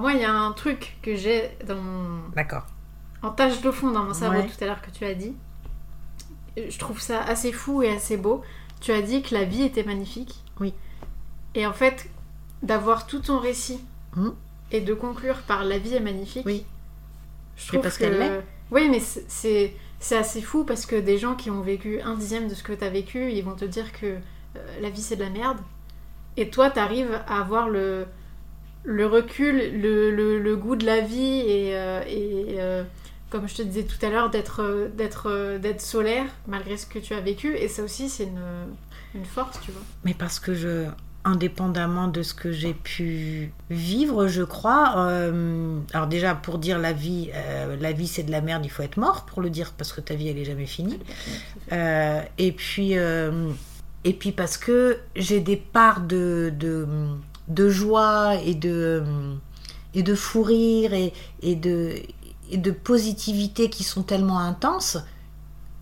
Moi, 0.01 0.15
il 0.15 0.21
y 0.21 0.25
a 0.25 0.33
un 0.33 0.53
truc 0.53 0.97
que 1.03 1.17
j'ai 1.17 1.51
dans 1.67 1.77
mon... 1.77 2.29
D'accord. 2.35 2.65
En 3.23 3.31
tâche 3.31 3.61
de 3.61 3.71
fond 3.71 3.91
dans 3.91 4.05
mon 4.05 4.15
cerveau 4.15 4.39
Ouais. 4.41 4.47
tout 4.47 4.63
à 4.63 4.67
l'heure 4.67 4.83
que 4.83 4.91
tu 4.91 5.05
as 5.05 5.15
dit. 5.15 5.35
Je 6.57 6.79
trouve 6.79 7.01
ça 7.01 7.23
assez 7.23 7.53
fou 7.53 7.83
et 7.83 7.91
assez 7.91 8.17
beau. 8.17 8.43
Tu 8.81 8.93
as 8.93 9.03
dit 9.03 9.23
que 9.23 9.35
la 9.35 9.45
vie 9.45 9.63
était 9.63 9.85
magnifique. 9.85 10.35
Oui. 10.61 10.75
Et 11.55 11.67
en 11.67 11.73
fait, 11.73 12.09
d'avoir 12.63 13.07
tout 13.07 13.21
ton 13.21 13.39
récit 13.39 13.81
Mhm. 14.17 14.35
et 14.73 14.81
de 14.81 14.95
conclure 14.95 15.39
par 15.43 15.65
la 15.65 15.79
vie 15.79 15.95
est 15.95 16.01
magnifique. 16.01 16.47
Oui. 16.47 16.65
Je 17.57 17.69
trouve 17.69 17.81
parce 17.83 17.97
que... 17.99 18.05
qu'elle 18.05 18.19
l'est. 18.19 18.43
Oui, 18.71 18.89
mais 18.91 19.01
c'est- 19.01 19.25
c'est 19.29 19.75
c'est 20.01 20.17
assez 20.17 20.41
fou 20.43 20.63
parce 20.63 20.87
que 20.87 20.95
des 20.95 21.19
gens 21.19 21.35
qui 21.35 21.51
ont 21.51 21.61
vécu 21.61 22.01
un 22.03 22.15
dixième 22.15 22.47
de 22.49 22.55
ce 22.55 22.63
que 22.63 22.73
tu 22.73 22.85
as 22.85 22.89
vécu, 22.91 23.33
ils 23.33 23.43
vont 23.43 23.55
te 23.57 23.65
dire 23.65 23.91
que 23.93 24.07
euh, 24.07 24.81
la 24.81 24.91
vie 24.91 25.03
c'est 25.03 25.17
de 25.17 25.25
la 25.25 25.31
merde. 25.31 25.59
Et 26.37 26.51
toi, 26.51 26.71
tu 26.71 26.79
arrives 26.79 27.21
à 27.27 27.41
avoir 27.41 27.69
le, 27.69 28.07
le 28.85 29.07
recul, 29.07 29.57
le, 29.81 30.15
le- 30.15 30.39
le 30.39 30.57
goût 30.57 30.77
de 30.77 30.87
la 30.87 31.01
vie 31.01 31.41
et, 31.41 31.77
euh, 31.77 32.01
et, 32.07 32.61
euh, 32.61 32.85
comme 33.31 33.49
je 33.49 33.55
te 33.57 33.63
disais 33.63 33.85
tout 33.85 34.05
à 34.05 34.11
l'heure, 34.11 34.31
d'être 34.31 34.63
euh, 34.63 34.89
d'être 34.89 35.29
euh, 35.31 35.59
d'être 35.59 35.81
solaire 35.81 36.27
malgré 36.47 36.77
ce 36.77 36.87
que 36.87 36.99
tu 36.99 37.15
as 37.15 37.21
vécu. 37.21 37.57
Et 37.57 37.69
ça 37.69 37.83
aussi, 37.83 38.09
c'est 38.09 38.25
une, 38.25 38.41
une 39.15 39.25
force, 39.25 39.61
tu 39.61 39.71
vois. 39.71 39.83
Mais 40.05 40.15
parce 40.15 40.41
que 40.41 40.55
je, 40.55 40.87
indépendamment 41.25 42.09
de 42.09 42.23
ce 42.23 42.33
que 42.33 42.53
j'ai 42.53 42.73
pu 42.73 43.53
vivre, 43.71 44.29
je 44.29 44.43
crois. 44.43 44.95
euh, 44.97 45.79
alors 45.93 46.07
déjà, 46.07 46.35
pour 46.35 46.59
dire 46.59 46.79
la 46.79 46.93
vie, 46.93 47.31
euh, 47.35 47.77
la 47.79 47.93
vie 47.93 48.07
c'est 48.07 48.23
de 48.23 48.31
la 48.31 48.41
merde, 48.41 48.65
il 48.65 48.71
faut 48.71 48.83
être 48.83 48.97
mort 48.97 49.27
pour 49.27 49.43
le 49.43 49.51
dire 49.51 49.73
parce 49.77 49.93
que 49.93 50.01
ta 50.01 50.15
vie 50.15 50.29
elle 50.29 50.39
est 50.39 50.45
jamais 50.45 50.67
finie. 50.67 50.99
Euh, 51.73 52.23
et 52.39 52.53
puis, 52.53 52.93
et 52.93 54.13
puis 54.15 54.33
parce 54.33 54.57
que 54.57 54.99
j'ai 55.17 55.41
des 55.41 55.57
parts 55.57 56.01
de, 56.01 56.53
de, 56.57 56.87
de 57.49 57.69
joie 57.69 58.37
et 58.43 58.55
de, 58.55 59.03
et 59.95 60.03
de 60.03 60.15
fou 60.15 60.43
rire 60.43 60.95
et, 60.95 61.13
et 61.43 61.57
de, 61.57 61.95
et 62.51 62.57
de 62.57 62.71
positivité 62.71 63.71
qui 63.71 63.85
sont 63.85 64.03
tellement 64.03 64.39
intenses 64.39 64.99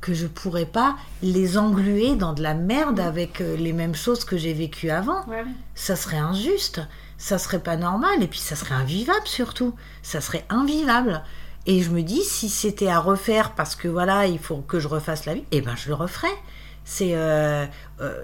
que 0.01 0.15
je 0.15 0.27
pourrais 0.27 0.67
pas 0.67 0.97
les 1.23 1.59
engluer 1.59 2.15
dans 2.15 2.33
de 2.33 2.43
la 2.43 2.55
merde 2.55 3.01
avec 3.01 3.41
euh, 3.41 3.57
les 3.57 3.73
mêmes 3.73 3.95
choses 3.95 4.25
que 4.25 4.37
j'ai 4.37 4.53
vécues 4.53 4.91
avant. 4.91 5.27
Ouais. 5.27 5.45
Ça 5.75 5.97
serait 5.97 6.19
injuste, 6.19 6.81
ça 7.19 7.39
serait 7.39 7.63
pas 7.63 7.77
normal 7.77 8.23
et 8.23 8.29
puis 8.29 8.39
ça 8.39 8.57
serait 8.57 8.75
invivable 8.75 9.27
surtout. 9.27 9.75
Ça 10.03 10.21
serait 10.21 10.45
invivable. 10.49 11.23
Et 11.67 11.83
je 11.83 11.91
me 11.91 12.03
dis, 12.03 12.23
si 12.23 12.49
c'était 12.49 12.89
à 12.89 13.01
refaire 13.01 13.55
parce 13.55 13.75
que 13.75 13.89
voilà, 13.89 14.27
il 14.27 14.39
faut 14.39 14.59
que 14.59 14.79
je 14.79 14.87
refasse 14.87 15.27
la 15.27 15.35
vie, 15.35 15.45
eh 15.51 15.61
ben 15.61 15.75
je 15.75 15.89
le 15.89 15.95
referais. 15.95 16.37
C'est 16.85 17.17
euh, 17.17 17.67
euh, 18.01 18.23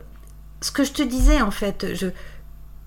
ce 0.61 0.71
que 0.71 0.85
je 0.85 0.93
te 0.93 1.03
disais 1.03 1.41
en 1.41 1.51
fait. 1.51 1.95
Je, 1.95 2.09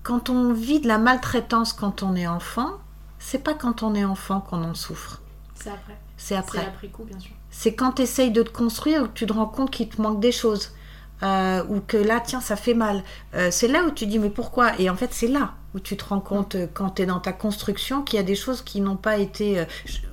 quand 0.02 0.30
on 0.30 0.52
vit 0.52 0.80
de 0.80 0.88
la 0.88 0.98
maltraitance 0.98 1.72
quand 1.72 2.02
on 2.02 2.14
est 2.14 2.26
enfant, 2.26 2.70
c'est 3.18 3.42
pas 3.42 3.54
quand 3.54 3.82
on 3.82 3.94
est 3.94 4.04
enfant 4.04 4.40
qu'on 4.40 4.62
en 4.62 4.74
souffre. 4.74 5.20
C'est 5.66 5.72
après. 5.72 5.96
C'est 6.16 6.26
C'est 6.28 6.36
après. 6.36 6.66
après 6.66 6.88
coup, 6.88 7.04
bien 7.04 7.18
sûr. 7.18 7.32
C'est 7.50 7.74
quand 7.74 7.92
tu 7.92 8.02
essayes 8.02 8.30
de 8.30 8.42
te 8.42 8.50
construire 8.50 9.02
ou 9.02 9.06
que 9.06 9.12
tu 9.12 9.26
te 9.26 9.32
rends 9.32 9.46
compte 9.46 9.70
qu'il 9.70 9.88
te 9.88 10.00
manque 10.00 10.20
des 10.20 10.32
choses. 10.32 10.72
Euh, 11.22 11.64
ou 11.68 11.80
que 11.80 11.96
là, 11.96 12.20
tiens, 12.24 12.40
ça 12.40 12.56
fait 12.56 12.74
mal. 12.74 13.02
Euh, 13.34 13.48
c'est 13.50 13.68
là 13.68 13.84
où 13.84 13.90
tu 13.90 14.06
dis, 14.06 14.18
mais 14.18 14.30
pourquoi? 14.30 14.78
Et 14.78 14.90
en 14.90 14.96
fait, 14.96 15.12
c'est 15.12 15.28
là 15.28 15.54
où 15.74 15.80
tu 15.80 15.96
te 15.96 16.04
rends 16.04 16.20
compte, 16.20 16.54
euh, 16.54 16.66
quand 16.72 16.90
tu 16.90 17.02
es 17.02 17.06
dans 17.06 17.20
ta 17.20 17.32
construction, 17.32 18.02
qu'il 18.02 18.18
y 18.18 18.20
a 18.20 18.22
des 18.22 18.34
choses 18.34 18.62
qui 18.62 18.80
n'ont 18.80 18.96
pas 18.96 19.16
été 19.18 19.64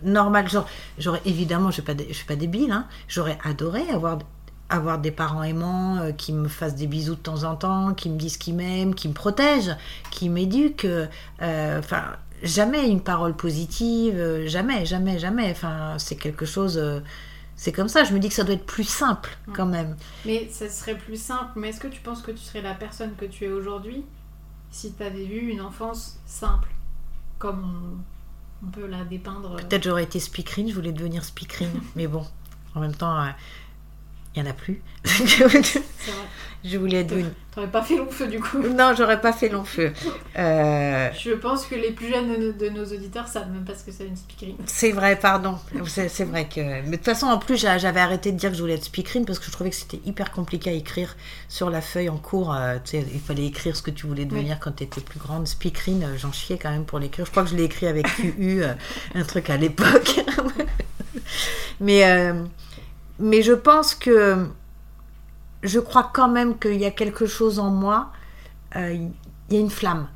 normales. 0.01 0.49
Genre, 0.49 0.65
j'aurais 0.97 1.21
évidemment, 1.25 1.71
je 1.71 1.81
ne 1.81 2.13
suis 2.13 2.25
pas 2.25 2.35
débile, 2.35 2.71
hein, 2.71 2.87
j'aurais 3.07 3.37
adoré 3.43 3.81
avoir, 3.89 4.19
avoir 4.69 4.97
des 4.97 5.11
parents 5.11 5.43
aimants 5.43 6.13
qui 6.17 6.31
me 6.31 6.47
fassent 6.47 6.75
des 6.75 6.87
bisous 6.87 7.15
de 7.15 7.19
temps 7.19 7.43
en 7.43 7.55
temps, 7.55 7.93
qui 7.93 8.09
me 8.09 8.17
disent 8.17 8.37
qu'ils 8.37 8.55
m'aiment, 8.55 8.95
qui 8.95 9.09
me 9.09 9.13
protègent, 9.13 9.75
qui 10.09 10.29
m'éduquent. 10.29 10.87
Enfin, 11.41 12.03
jamais 12.43 12.87
une 12.89 13.01
parole 13.01 13.35
positive, 13.35 14.15
euh, 14.17 14.47
jamais, 14.47 14.85
jamais, 14.85 15.17
jamais. 15.19 15.49
Enfin, 15.51 15.95
c'est 15.97 16.15
quelque 16.15 16.45
chose. 16.45 16.77
euh, 16.77 16.99
c'est 17.55 17.71
comme 17.71 17.87
ça. 17.87 18.03
Je 18.03 18.13
me 18.13 18.19
dis 18.19 18.29
que 18.29 18.33
ça 18.35 18.43
doit 18.43 18.55
être 18.55 18.65
plus 18.65 18.83
simple 18.87 19.37
quand 19.53 19.65
même. 19.67 19.95
Mais 20.25 20.49
ça 20.51 20.69
serait 20.69 20.97
plus 20.97 21.21
simple. 21.21 21.51
Mais 21.55 21.69
est-ce 21.69 21.79
que 21.79 21.87
tu 21.87 22.01
penses 22.01 22.21
que 22.21 22.31
tu 22.31 22.39
serais 22.39 22.61
la 22.61 22.73
personne 22.73 23.15
que 23.15 23.25
tu 23.25 23.45
es 23.45 23.51
aujourd'hui 23.51 24.03
si 24.71 24.91
tu 24.93 25.03
avais 25.03 25.25
eu 25.25 25.49
une 25.49 25.61
enfance 25.61 26.17
simple 26.25 26.69
Comme 27.39 27.63
on, 28.63 28.65
on 28.67 28.69
peut 28.71 28.87
la 28.87 29.03
dépeindre. 29.05 29.53
euh, 29.53 29.57
Peut-être 29.57 29.83
j'aurais 29.83 30.03
été 30.03 30.19
speakerine, 30.19 30.69
je 30.69 30.73
voulais 30.75 30.91
devenir 30.91 31.23
speakerine, 31.23 31.69
mais 31.95 32.07
bon, 32.07 32.25
en 32.75 32.79
même 32.81 32.95
temps, 32.95 33.15
il 34.35 34.41
n'y 34.41 34.47
en 34.47 34.51
a 34.51 34.53
plus. 34.53 34.81
C'est 35.05 35.43
vrai. 35.45 35.61
je 36.63 36.77
voulais 36.77 37.01
être. 37.01 37.13
T'aurais 37.53 37.69
pas 37.69 37.83
fait 37.83 37.97
long 37.97 38.09
feu 38.09 38.27
du 38.27 38.39
coup. 38.39 38.57
Non, 38.63 38.93
j'aurais 38.97 39.21
pas 39.21 39.31
fait 39.31 39.49
long 39.49 39.63
feu. 39.63 39.93
Euh, 40.35 41.09
Je 41.23 41.29
pense 41.33 41.67
que 41.67 41.75
les 41.75 41.91
plus 41.91 42.07
jeunes 42.09 42.57
de 42.57 42.69
nos, 42.69 42.83
auditeurs 42.83 43.27
savent 43.27 43.51
même 43.51 43.63
pas 43.63 43.75
ce 43.75 43.83
que 43.83 43.91
c'est 43.91 44.07
une 44.07 44.15
speakerine. 44.15 44.55
c'est 44.65 44.91
vrai, 44.91 45.15
pardon. 45.15 45.59
C'est 45.85 46.23
vrai 46.23 46.47
que. 46.49 46.59
Mais 46.59 46.81
de 46.91 46.95
toute 46.95 47.05
façon, 47.05 47.27
en 47.27 47.37
plus, 47.37 47.55
j'a- 47.57 47.77
j'avais 47.77 47.99
arrêté 47.99 48.31
de 48.31 48.37
dire 48.37 48.49
que 48.49 48.55
je 48.55 48.61
voulais 48.61 48.73
être 48.73 48.85
speakerine 48.85 49.25
parce 49.25 49.37
que 49.37 49.45
je 49.45 49.51
trouvais 49.51 49.69
que 49.69 49.75
c'était 49.75 49.99
hyper 50.05 50.31
compliqué 50.31 50.71
à 50.71 50.73
écrire 50.73 51.15
sur 51.47 51.69
la 51.69 51.81
feuille 51.81 52.09
en 52.09 52.17
cours. 52.17 52.51
euh, 52.55 52.77
tu 52.83 52.91
sais, 52.97 53.05
il 53.13 53.19
fallait 53.19 53.45
écrire 53.45 53.75
ce 53.75 53.83
que 53.83 53.91
tu 53.91 54.07
voulais 54.07 54.25
devenir 54.25 54.59
quand 54.59 54.71
tu 54.71 54.83
étais 54.85 55.01
plus 55.01 55.19
grande. 55.19 55.45
Speakerine, 55.47 56.03
euh, 56.03 56.17
j'en 56.17 56.31
chiais 56.31 56.57
quand 56.57 56.71
même 56.71 56.85
pour 56.85 56.97
l'écrire. 56.97 57.25
Je 57.27 57.31
crois 57.31 57.43
que 57.43 57.49
je 57.51 57.55
l'ai 57.55 57.65
écrit 57.65 57.85
avec 57.85 58.07
QU, 58.07 58.63
euh, 58.63 58.73
un 59.13 59.23
truc 59.23 59.51
à 59.51 59.57
l'époque. 59.57 60.19
mais, 61.79 62.31
mais 63.23 63.41
je 63.41 63.53
pense 63.53 63.95
que. 63.95 64.47
Je 65.63 65.79
crois 65.79 66.11
quand 66.13 66.27
même 66.27 66.59
qu'il 66.59 66.75
y 66.75 66.85
a 66.85 66.91
quelque 66.91 67.25
chose 67.25 67.57
en 67.57 67.69
moi. 67.69 68.11
euh, 68.75 68.93
Il 69.49 69.55
y 69.55 69.57
a 69.57 69.61
une 69.61 69.69
flamme. 69.69 70.07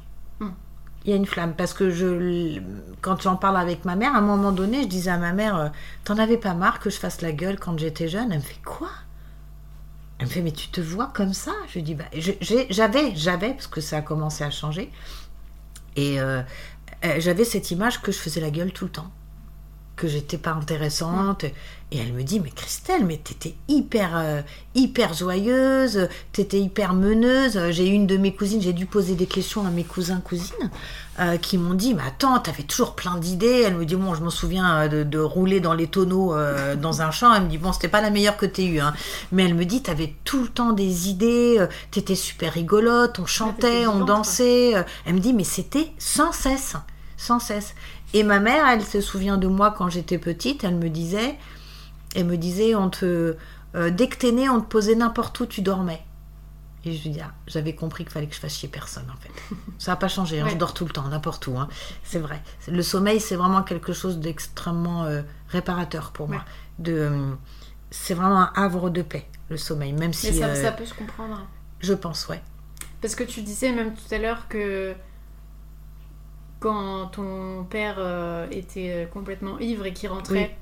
Hmm. 0.41 0.49
Il 1.05 1.11
y 1.11 1.13
a 1.13 1.15
une 1.15 1.25
flamme 1.25 1.53
parce 1.55 1.73
que 1.73 1.89
je, 1.89 2.59
quand 2.99 3.21
j'en 3.21 3.37
parle 3.37 3.55
avec 3.55 3.85
ma 3.85 3.95
mère, 3.95 4.13
à 4.13 4.17
un 4.17 4.21
moment 4.21 4.51
donné, 4.51 4.83
je 4.83 4.87
disais 4.89 5.09
à 5.09 5.17
ma 5.17 5.31
mère, 5.31 5.55
euh, 5.55 5.69
t'en 6.03 6.17
avais 6.17 6.37
pas 6.37 6.53
marre 6.53 6.79
que 6.79 6.89
je 6.89 6.99
fasse 6.99 7.21
la 7.21 7.31
gueule 7.31 7.57
quand 7.59 7.79
j'étais 7.79 8.09
jeune? 8.09 8.31
Elle 8.33 8.39
me 8.39 8.43
fait 8.43 8.61
quoi? 8.65 8.89
Elle 10.19 10.25
me 10.25 10.31
fait, 10.31 10.41
mais 10.41 10.51
tu 10.51 10.67
te 10.69 10.81
vois 10.81 11.11
comme 11.13 11.33
ça? 11.33 11.53
Je 11.69 11.75
lui 11.75 11.83
dis, 11.83 11.95
bah, 11.95 12.09
j'avais, 12.71 13.15
j'avais, 13.15 13.53
parce 13.53 13.67
que 13.67 13.79
ça 13.79 13.97
a 13.97 14.01
commencé 14.01 14.43
à 14.43 14.51
changer, 14.51 14.91
et 15.95 16.19
euh, 16.19 16.41
j'avais 17.19 17.45
cette 17.45 17.71
image 17.71 18.01
que 18.01 18.11
je 18.11 18.17
faisais 18.17 18.41
la 18.41 18.49
gueule 18.49 18.73
tout 18.73 18.85
le 18.85 18.91
temps, 18.91 19.11
que 19.97 20.07
j'étais 20.07 20.37
pas 20.37 20.51
intéressante. 20.51 21.43
Et 21.91 21.99
elle 21.99 22.11
me 22.11 22.23
dit, 22.23 22.41
mais 22.41 22.49
Christelle, 22.49 23.05
mais 23.05 23.17
t'étais 23.17 23.55
hyper, 23.69 24.11
euh, 24.13 24.41
hyper 24.75 25.13
joyeuse, 25.13 26.09
t'étais 26.33 26.59
hyper 26.59 26.93
meneuse. 26.93 27.59
J'ai 27.71 27.87
eu 27.87 27.93
une 27.93 28.07
de 28.07 28.17
mes 28.17 28.33
cousines, 28.33 28.61
j'ai 28.61 28.73
dû 28.73 28.85
poser 28.85 29.15
des 29.15 29.25
questions 29.25 29.65
à 29.65 29.69
mes 29.69 29.85
cousins, 29.85 30.19
cousines, 30.19 30.69
euh, 31.19 31.37
qui 31.37 31.57
m'ont 31.57 31.73
dit, 31.73 31.93
mais 31.93 32.03
attends, 32.05 32.39
t'avais 32.39 32.63
toujours 32.63 32.93
plein 32.93 33.17
d'idées. 33.17 33.63
Elle 33.65 33.75
me 33.75 33.85
dit, 33.85 33.95
bon, 33.95 34.13
je 34.13 34.21
m'en 34.21 34.29
souviens 34.29 34.81
euh, 34.81 34.87
de, 34.89 35.03
de 35.03 35.17
rouler 35.17 35.61
dans 35.61 35.73
les 35.73 35.87
tonneaux 35.87 36.35
euh, 36.35 36.75
dans 36.81 37.01
un 37.01 37.09
champ. 37.09 37.33
Elle 37.33 37.43
me 37.43 37.49
dit, 37.49 37.57
bon, 37.57 37.71
c'était 37.71 37.87
pas 37.87 38.01
la 38.01 38.09
meilleure 38.09 38.35
que 38.35 38.45
t'aies 38.45 38.65
eue, 38.65 38.81
hein. 38.81 38.93
mais 39.31 39.45
elle 39.45 39.55
me 39.55 39.65
dit, 39.65 39.81
t'avais 39.81 40.13
tout 40.25 40.41
le 40.41 40.49
temps 40.49 40.73
des 40.73 41.09
idées, 41.09 41.65
t'étais 41.89 42.15
super 42.15 42.53
rigolote, 42.53 43.17
on 43.19 43.25
chantait, 43.25 43.87
on 43.87 44.03
dansait. 44.03 44.73
Elle 45.05 45.13
me 45.15 45.19
dit, 45.19 45.33
mais 45.33 45.45
c'était 45.45 45.91
sans 45.97 46.33
cesse, 46.33 46.75
sans 47.15 47.39
cesse. 47.39 47.73
Et 48.13 48.23
ma 48.23 48.39
mère, 48.39 48.65
elle 48.67 48.83
se 48.83 49.01
souvient 49.01 49.37
de 49.37 49.47
moi 49.47 49.71
quand 49.77 49.89
j'étais 49.89 50.17
petite, 50.17 50.63
elle 50.63 50.75
me 50.75 50.89
disait, 50.89 51.35
elle 52.15 52.25
me 52.25 52.37
disait, 52.37 52.73
on 52.75 52.89
te, 52.89 53.35
euh, 53.75 53.89
dès 53.91 54.07
que 54.07 54.17
t'es 54.17 54.31
née, 54.31 54.49
on 54.49 54.61
te 54.61 54.65
posait 54.67 54.95
n'importe 54.95 55.39
où, 55.39 55.45
tu 55.45 55.61
dormais. 55.61 56.01
Et 56.85 56.93
je 56.93 57.03
lui 57.03 57.09
dis, 57.09 57.19
ah, 57.21 57.33
j'avais 57.47 57.75
compris 57.75 58.05
qu'il 58.05 58.13
fallait 58.13 58.27
que 58.27 58.35
je 58.35 58.39
fasse 58.39 58.55
chier 58.55 58.69
personne, 58.69 59.05
en 59.13 59.17
fait. 59.19 59.31
Ça 59.77 59.91
n'a 59.91 59.97
pas 59.97 60.07
changé, 60.07 60.39
hein, 60.39 60.45
Ouais. 60.45 60.51
je 60.51 60.55
dors 60.57 60.73
tout 60.73 60.85
le 60.85 60.91
temps, 60.91 61.07
n'importe 61.09 61.45
où. 61.47 61.57
hein. 61.57 61.67
C'est 62.03 62.19
vrai. 62.19 62.41
Le 62.67 62.81
sommeil, 62.81 63.19
c'est 63.19 63.35
vraiment 63.35 63.61
quelque 63.63 63.91
chose 63.91 64.19
d'extrêmement 64.19 65.03
euh, 65.03 65.21
réparateur 65.49 66.11
pour 66.11 66.29
moi. 66.29 66.45
De, 66.79 66.93
euh, 66.93 67.31
c'est 67.91 68.13
vraiment 68.13 68.39
un 68.39 68.51
havre 68.55 68.89
de 68.89 69.01
paix, 69.01 69.27
le 69.49 69.57
sommeil, 69.57 69.91
même 69.91 70.13
si 70.13 70.31
Mais 70.31 70.39
ça, 70.39 70.45
euh, 70.47 70.63
ça 70.63 70.71
peut 70.71 70.85
se 70.85 70.93
comprendre. 70.93 71.45
je 71.81 71.93
pense, 71.93 72.27
ouais. 72.29 72.41
Parce 73.01 73.15
que 73.15 73.23
tu 73.25 73.41
disais 73.41 73.73
même 73.73 73.93
tout 73.93 74.13
à 74.15 74.17
l'heure 74.17 74.47
que 74.47 74.93
quand 76.59 77.07
ton 77.07 77.63
père 77.69 77.95
euh, 77.99 78.47
était 78.51 79.07
complètement 79.13 79.59
ivre 79.59 79.85
et 79.85 79.93
qu'il 79.93 80.09
rentrait, 80.09 80.55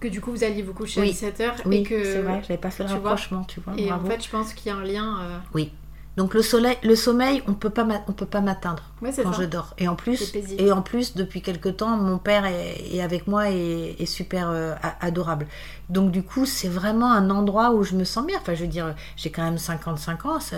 que 0.00 0.08
du 0.08 0.20
coup 0.20 0.30
vous 0.30 0.44
alliez 0.44 0.62
vous 0.62 0.72
coucher 0.74 1.00
Oui. 1.00 1.08
à 1.10 1.12
17h 1.30 1.52
Oui, 1.66 1.76
et 1.76 1.82
que 1.82 2.04
c'est 2.04 2.22
vrai, 2.22 2.40
j'avais 2.42 2.58
pas 2.58 2.70
fait 2.70 2.84
le 2.84 2.88
tu 2.90 2.94
vois. 2.96 3.10
rapprochement, 3.10 3.44
tu 3.44 3.60
vois. 3.60 3.74
et 3.76 3.86
bravo. 3.88 4.06
en 4.06 4.10
fait 4.10 4.24
je 4.24 4.30
pense 4.30 4.52
qu'il 4.54 4.70
y 4.72 4.74
a 4.74 4.78
un 4.78 4.84
lien 4.84 5.18
euh, 5.22 5.38
Oui. 5.54 5.72
Donc 6.16 6.34
le 6.34 6.42
soleil, 6.42 6.76
le 6.82 6.96
sommeil, 6.96 7.40
on 7.46 7.54
peut 7.54 7.70
pas, 7.70 7.86
on 8.08 8.12
peut 8.12 8.26
pas 8.26 8.40
m'atteindre 8.40 8.82
ouais 9.00 9.10
quand 9.14 9.32
ça 9.32 9.40
je 9.40 9.46
dors. 9.46 9.74
Et 9.78 9.86
en 9.88 9.94
plus, 9.94 10.34
et 10.58 10.72
en 10.72 10.82
plus, 10.82 11.14
depuis 11.14 11.40
quelque 11.40 11.68
temps, 11.68 11.96
mon 11.96 12.18
père 12.18 12.44
est, 12.46 12.94
est 12.94 13.00
avec 13.00 13.26
moi 13.28 13.50
et 13.50 13.94
est 13.98 14.06
super 14.06 14.48
euh, 14.50 14.74
adorable. 15.00 15.46
Donc 15.88 16.10
du 16.10 16.22
coup, 16.24 16.46
c'est 16.46 16.68
vraiment 16.68 17.12
un 17.12 17.30
endroit 17.30 17.70
où 17.72 17.84
je 17.84 17.94
me 17.94 18.02
sens 18.04 18.26
bien. 18.26 18.38
Enfin, 18.40 18.54
je 18.54 18.62
veux 18.62 18.66
dire, 18.68 18.94
j'ai 19.16 19.30
quand 19.30 19.44
même 19.44 19.56
55 19.56 20.26
ans, 20.26 20.40
ça- 20.40 20.56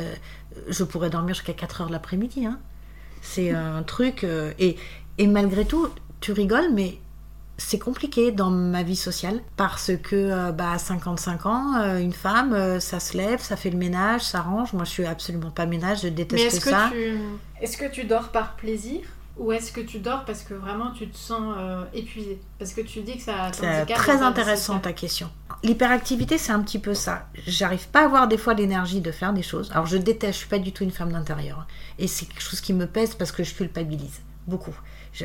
je 0.68 0.84
pourrais 0.84 1.10
dormir 1.10 1.34
jusqu'à 1.34 1.52
4 1.52 1.82
heures 1.82 1.90
l'après-midi. 1.90 2.46
Hein. 2.46 2.58
C'est 3.22 3.50
un 3.50 3.82
truc. 3.82 4.24
euh, 4.24 4.52
et, 4.58 4.76
et 5.18 5.26
malgré 5.26 5.64
tout, 5.64 5.88
tu 6.20 6.32
rigoles, 6.32 6.72
mais 6.74 6.98
c'est 7.58 7.78
compliqué 7.78 8.32
dans 8.32 8.50
ma 8.50 8.82
vie 8.82 8.96
sociale 8.96 9.40
parce 9.56 9.92
que 10.02 10.16
euh, 10.16 10.52
bah, 10.52 10.72
à 10.72 10.78
55 10.78 11.46
ans, 11.46 11.76
euh, 11.80 11.98
une 11.98 12.12
femme, 12.12 12.52
euh, 12.52 12.80
ça 12.80 12.98
se 13.00 13.16
lève, 13.16 13.40
ça 13.40 13.56
fait 13.56 13.70
le 13.70 13.78
ménage, 13.78 14.22
ça 14.22 14.40
range. 14.42 14.72
Moi, 14.72 14.84
je 14.84 14.90
suis 14.90 15.06
absolument 15.06 15.50
pas 15.50 15.66
ménage, 15.66 16.02
je 16.02 16.08
mais 16.08 16.10
déteste 16.10 16.44
est-ce 16.46 16.60
que 16.60 16.70
ça. 16.70 16.90
tu 16.92 17.18
est-ce 17.60 17.76
que 17.76 17.86
tu 17.90 18.04
dors 18.04 18.30
par 18.30 18.56
plaisir? 18.56 19.00
Ou 19.38 19.50
est-ce 19.52 19.72
que 19.72 19.80
tu 19.80 19.98
dors 19.98 20.24
parce 20.24 20.42
que 20.42 20.54
vraiment 20.54 20.90
tu 20.92 21.08
te 21.08 21.16
sens 21.16 21.54
euh, 21.58 21.84
épuisé 21.94 22.40
parce 22.58 22.72
que 22.74 22.80
tu 22.82 23.00
dis 23.00 23.16
que 23.16 23.22
ça 23.22 23.50
C'est 23.52 23.86
très 23.94 24.22
intéressant 24.22 24.78
ta 24.78 24.92
question. 24.92 25.30
L'hyperactivité, 25.64 26.38
c'est 26.38 26.52
un 26.52 26.60
petit 26.60 26.78
peu 26.80 26.92
ça. 26.92 27.28
J'arrive 27.46 27.86
pas 27.88 28.00
à 28.00 28.04
avoir 28.04 28.26
des 28.28 28.36
fois 28.36 28.52
l'énergie 28.54 29.00
de 29.00 29.12
faire 29.12 29.32
des 29.32 29.42
choses. 29.42 29.70
Alors 29.72 29.86
je 29.86 29.96
déteste, 29.96 30.32
je 30.34 30.38
suis 30.38 30.48
pas 30.48 30.58
du 30.58 30.72
tout 30.72 30.82
une 30.84 30.90
femme 30.90 31.12
d'intérieur. 31.12 31.60
hein. 31.60 31.66
Et 31.98 32.08
c'est 32.08 32.26
quelque 32.26 32.42
chose 32.42 32.60
qui 32.60 32.72
me 32.72 32.86
pèse 32.86 33.14
parce 33.14 33.30
que 33.32 33.44
je 33.44 33.54
culpabilise 33.54 34.20
beaucoup. 34.46 34.74
Je, 35.12 35.24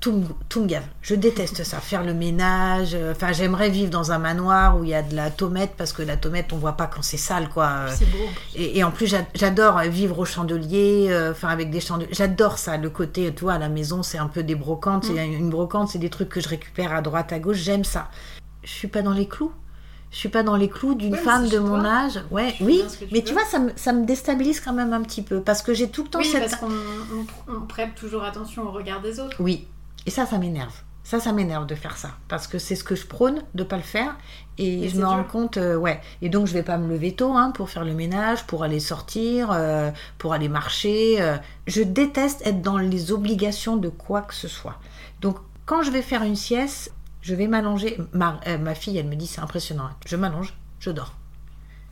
tout, 0.00 0.12
me, 0.12 0.24
tout 0.48 0.62
me 0.62 0.66
gave. 0.66 0.82
Je 1.00 1.14
déteste 1.14 1.62
ça. 1.64 1.78
Faire 1.78 2.02
le 2.04 2.12
ménage. 2.12 2.90
euh, 2.94 3.12
Enfin, 3.12 3.32
j'aimerais 3.32 3.70
vivre 3.70 3.90
dans 3.90 4.10
un 4.12 4.18
manoir 4.18 4.76
où 4.78 4.84
il 4.84 4.90
y 4.90 4.94
a 4.94 5.02
de 5.02 5.14
la 5.14 5.30
tomate 5.30 5.70
parce 5.76 5.92
que 5.92 6.02
la 6.02 6.16
tomate, 6.16 6.52
on 6.52 6.56
voit 6.58 6.72
pas 6.76 6.86
quand 6.86 7.02
c'est 7.02 7.16
sale, 7.16 7.48
quoi. 7.48 7.86
c'est 7.88 8.10
beau 8.10 8.18
Et, 8.56 8.78
et 8.78 8.84
en 8.84 8.90
plus, 8.90 9.06
j'a- 9.06 9.26
j'adore 9.34 9.78
vivre 9.82 10.18
au 10.18 10.24
chandelier, 10.24 11.06
euh, 11.10 11.30
enfin 11.32 11.48
avec 11.48 11.70
des 11.70 11.80
chandeliers. 11.80 12.12
J'adore 12.12 12.58
ça, 12.58 12.76
le 12.76 12.90
côté, 12.90 13.32
tu 13.34 13.44
vois, 13.44 13.54
à 13.54 13.58
la 13.58 13.68
maison, 13.68 14.02
c'est 14.02 14.18
un 14.18 14.26
peu 14.28 14.42
des 14.42 14.54
brocantes. 14.56 15.04
Mm. 15.08 15.14
C'est 15.16 15.26
Une 15.28 15.50
brocante, 15.50 15.88
c'est 15.88 15.98
des 15.98 16.10
trucs 16.10 16.28
que 16.28 16.40
je 16.40 16.48
récupère 16.48 16.92
à 16.92 17.00
droite, 17.00 17.32
à 17.32 17.38
gauche. 17.38 17.58
J'aime 17.58 17.84
ça. 17.84 18.08
Je 18.64 18.70
suis 18.70 18.88
pas 18.88 19.02
dans 19.02 19.12
les 19.12 19.26
clous. 19.28 19.52
Je 20.12 20.18
suis 20.18 20.28
pas 20.28 20.42
dans 20.42 20.56
les 20.56 20.68
clous 20.68 20.94
d'une 20.94 21.14
Ouais, 21.14 21.18
femme 21.18 21.48
de 21.48 21.58
mon 21.58 21.80
toi. 21.80 21.90
âge. 21.90 22.20
Ouais, 22.30 22.52
Tu 22.56 22.62
oui. 22.64 22.84
tu 22.98 23.06
Mais 23.10 23.18
veux. 23.20 23.24
tu 23.24 23.32
vois, 23.32 23.44
ça 23.46 23.58
me, 23.58 23.72
ça 23.76 23.92
me 23.92 24.04
déstabilise 24.06 24.60
quand 24.60 24.72
même 24.74 24.92
un 24.92 25.02
petit 25.02 25.22
peu 25.22 25.40
parce 25.40 25.62
que 25.62 25.72
j'ai 25.74 25.88
tout 25.88 26.02
le 26.04 26.08
temps 26.10 26.18
oui 26.20 26.26
cette. 26.26 26.40
parce 26.40 26.56
qu'on 26.56 26.66
on, 26.70 27.52
on 27.56 27.60
prête 27.62 27.94
toujours 27.94 28.22
attention 28.22 28.62
au 28.64 28.70
regard 28.70 29.00
des 29.00 29.18
autres 29.18 29.36
Oui. 29.40 29.66
Et 30.06 30.10
ça, 30.10 30.26
ça 30.26 30.38
m'énerve. 30.38 30.74
Ça, 31.04 31.18
ça 31.18 31.32
m'énerve 31.32 31.66
de 31.66 31.74
faire 31.74 31.96
ça. 31.96 32.10
Parce 32.28 32.46
que 32.46 32.58
c'est 32.58 32.76
ce 32.76 32.84
que 32.84 32.94
je 32.94 33.06
prône, 33.06 33.42
de 33.54 33.64
pas 33.64 33.76
le 33.76 33.82
faire. 33.82 34.16
Et, 34.58 34.84
Et 34.84 34.88
je 34.88 34.96
me 34.98 35.04
rends 35.04 35.16
dur. 35.22 35.26
compte, 35.28 35.56
euh, 35.56 35.74
ouais. 35.76 36.00
Et 36.20 36.28
donc, 36.28 36.46
je 36.46 36.52
vais 36.52 36.62
pas 36.62 36.76
me 36.78 36.88
lever 36.88 37.12
tôt 37.16 37.32
hein, 37.34 37.50
pour 37.50 37.70
faire 37.70 37.84
le 37.84 37.92
ménage, 37.94 38.46
pour 38.46 38.62
aller 38.62 38.78
sortir, 38.80 39.48
euh, 39.52 39.90
pour 40.18 40.32
aller 40.32 40.48
marcher. 40.48 41.20
euh. 41.20 41.36
Je 41.66 41.82
déteste 41.82 42.46
être 42.46 42.62
dans 42.62 42.78
les 42.78 43.10
obligations 43.12 43.76
de 43.76 43.88
quoi 43.88 44.20
que 44.22 44.34
ce 44.34 44.46
soit. 44.46 44.76
Donc, 45.20 45.38
quand 45.66 45.82
je 45.82 45.90
vais 45.90 46.02
faire 46.02 46.22
une 46.22 46.36
sieste, 46.36 46.92
je 47.22 47.34
vais 47.34 47.48
m'allonger. 47.48 47.98
Ma, 48.12 48.40
euh, 48.48 48.58
ma 48.58 48.74
fille, 48.74 48.98
elle 48.98 49.08
me 49.08 49.16
dit, 49.16 49.26
c'est 49.28 49.40
impressionnant. 49.40 49.90
Je 50.06 50.16
m'allonge, 50.16 50.54
je 50.80 50.90
dors. 50.90 51.14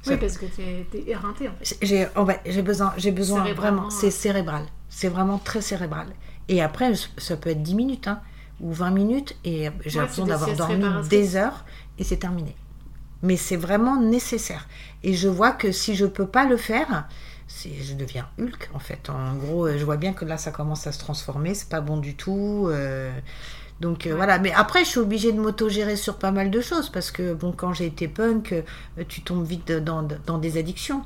oui 0.07 0.17
parce 0.17 0.39
que 0.39 0.47
t'es 0.47 0.87
t'es 0.91 1.05
éreinté 1.11 1.49
en 1.49 1.53
fait 1.55 1.71
j'ai 1.83 2.07
oh 2.17 2.27
j'ai 2.47 2.63
besoin, 2.63 2.95
j'ai 2.97 3.13
besoin 3.13 3.53
vraiment, 3.53 3.91
c'est 3.91 4.07
ouais. 4.07 4.11
cérébral. 4.11 4.65
C'est 4.89 5.09
vraiment 5.09 5.39
très 5.39 5.61
cérébral. 5.63 6.09
Et 6.49 6.63
après, 6.63 6.93
ça 7.19 7.37
peut 7.37 7.51
être 7.51 7.63
10 7.63 7.75
minutes 7.75 8.09
hein, 8.09 8.23
ou 8.61 8.73
20 8.73 8.91
minutes 8.91 9.37
et 9.45 9.69
j'ai 9.87 9.99
Ouais, 9.99 10.07
l'impression 10.07 10.25
c'est 10.25 10.31
d'avoir 10.31 10.55
dormi 10.57 11.01
des 11.09 11.37
heures 11.37 11.65
et 11.99 12.05
c'est 12.05 12.17
terminé. 12.19 12.57
Mais 13.23 13.37
c'est 13.37 13.57
vraiment 13.57 14.01
nécessaire. 14.01 14.69
Et 15.03 15.15
je 15.15 15.29
vois 15.29 15.53
que 15.53 15.73
si 15.73 15.95
je 15.97 16.07
peux 16.07 16.27
pas 16.29 16.47
le 16.47 16.57
faire, 16.57 17.09
c'est, 17.47 17.75
je 17.83 17.95
deviens 17.95 18.29
Hulk 18.39 18.71
en 18.75 18.79
fait. 18.79 19.11
En 19.11 19.35
gros, 19.37 19.67
euh, 19.67 19.79
je 19.79 19.85
vois 19.85 19.97
bien 19.99 20.13
que 20.15 20.25
là, 20.25 20.39
ça 20.39 20.53
commence 20.53 20.87
à 20.87 20.93
se 20.93 20.99
transformer. 20.99 21.55
C'est 21.55 21.69
pas 21.69 21.81
bon 21.83 21.99
du 21.99 22.17
tout. 22.17 22.69
euh, 22.71 23.13
donc 23.81 24.07
euh, 24.07 24.11
Ouais. 24.11 24.17
voilà, 24.17 24.39
mais 24.39 24.53
après 24.53 24.85
je 24.85 24.91
suis 24.91 25.01
obligée 25.01 25.33
de 25.33 25.41
m'autogérer 25.41 25.97
sur 25.97 26.17
pas 26.17 26.31
mal 26.33 26.51
de 26.51 26.61
choses 26.61 26.91
parce 26.91 27.11
que 27.11 27.35
bon 27.35 27.53
quand 27.53 27.73
j'ai 27.73 27.87
été 27.87 28.09
punk, 28.09 28.53
euh, 28.53 28.63
tu 29.09 29.23
tombes 29.23 29.45
vite 29.47 29.73
dans, 29.73 30.03
dans 30.27 30.39
des 30.39 30.59
addictions 30.59 31.03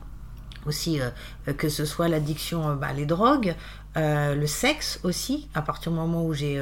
aussi, 0.66 1.00
euh, 1.00 1.10
que 1.54 1.68
ce 1.68 1.84
soit 1.84 2.08
l'addiction, 2.08 2.70
euh, 2.70 2.74
bah, 2.74 2.92
les 2.94 3.06
drogues, 3.06 3.54
Euh, 3.96 4.34
le 4.34 4.48
sexe 4.48 4.98
aussi, 5.04 5.48
à 5.54 5.62
partir 5.62 5.92
du 5.92 5.98
moment 5.98 6.24
où, 6.26 6.34
j'ai, 6.34 6.60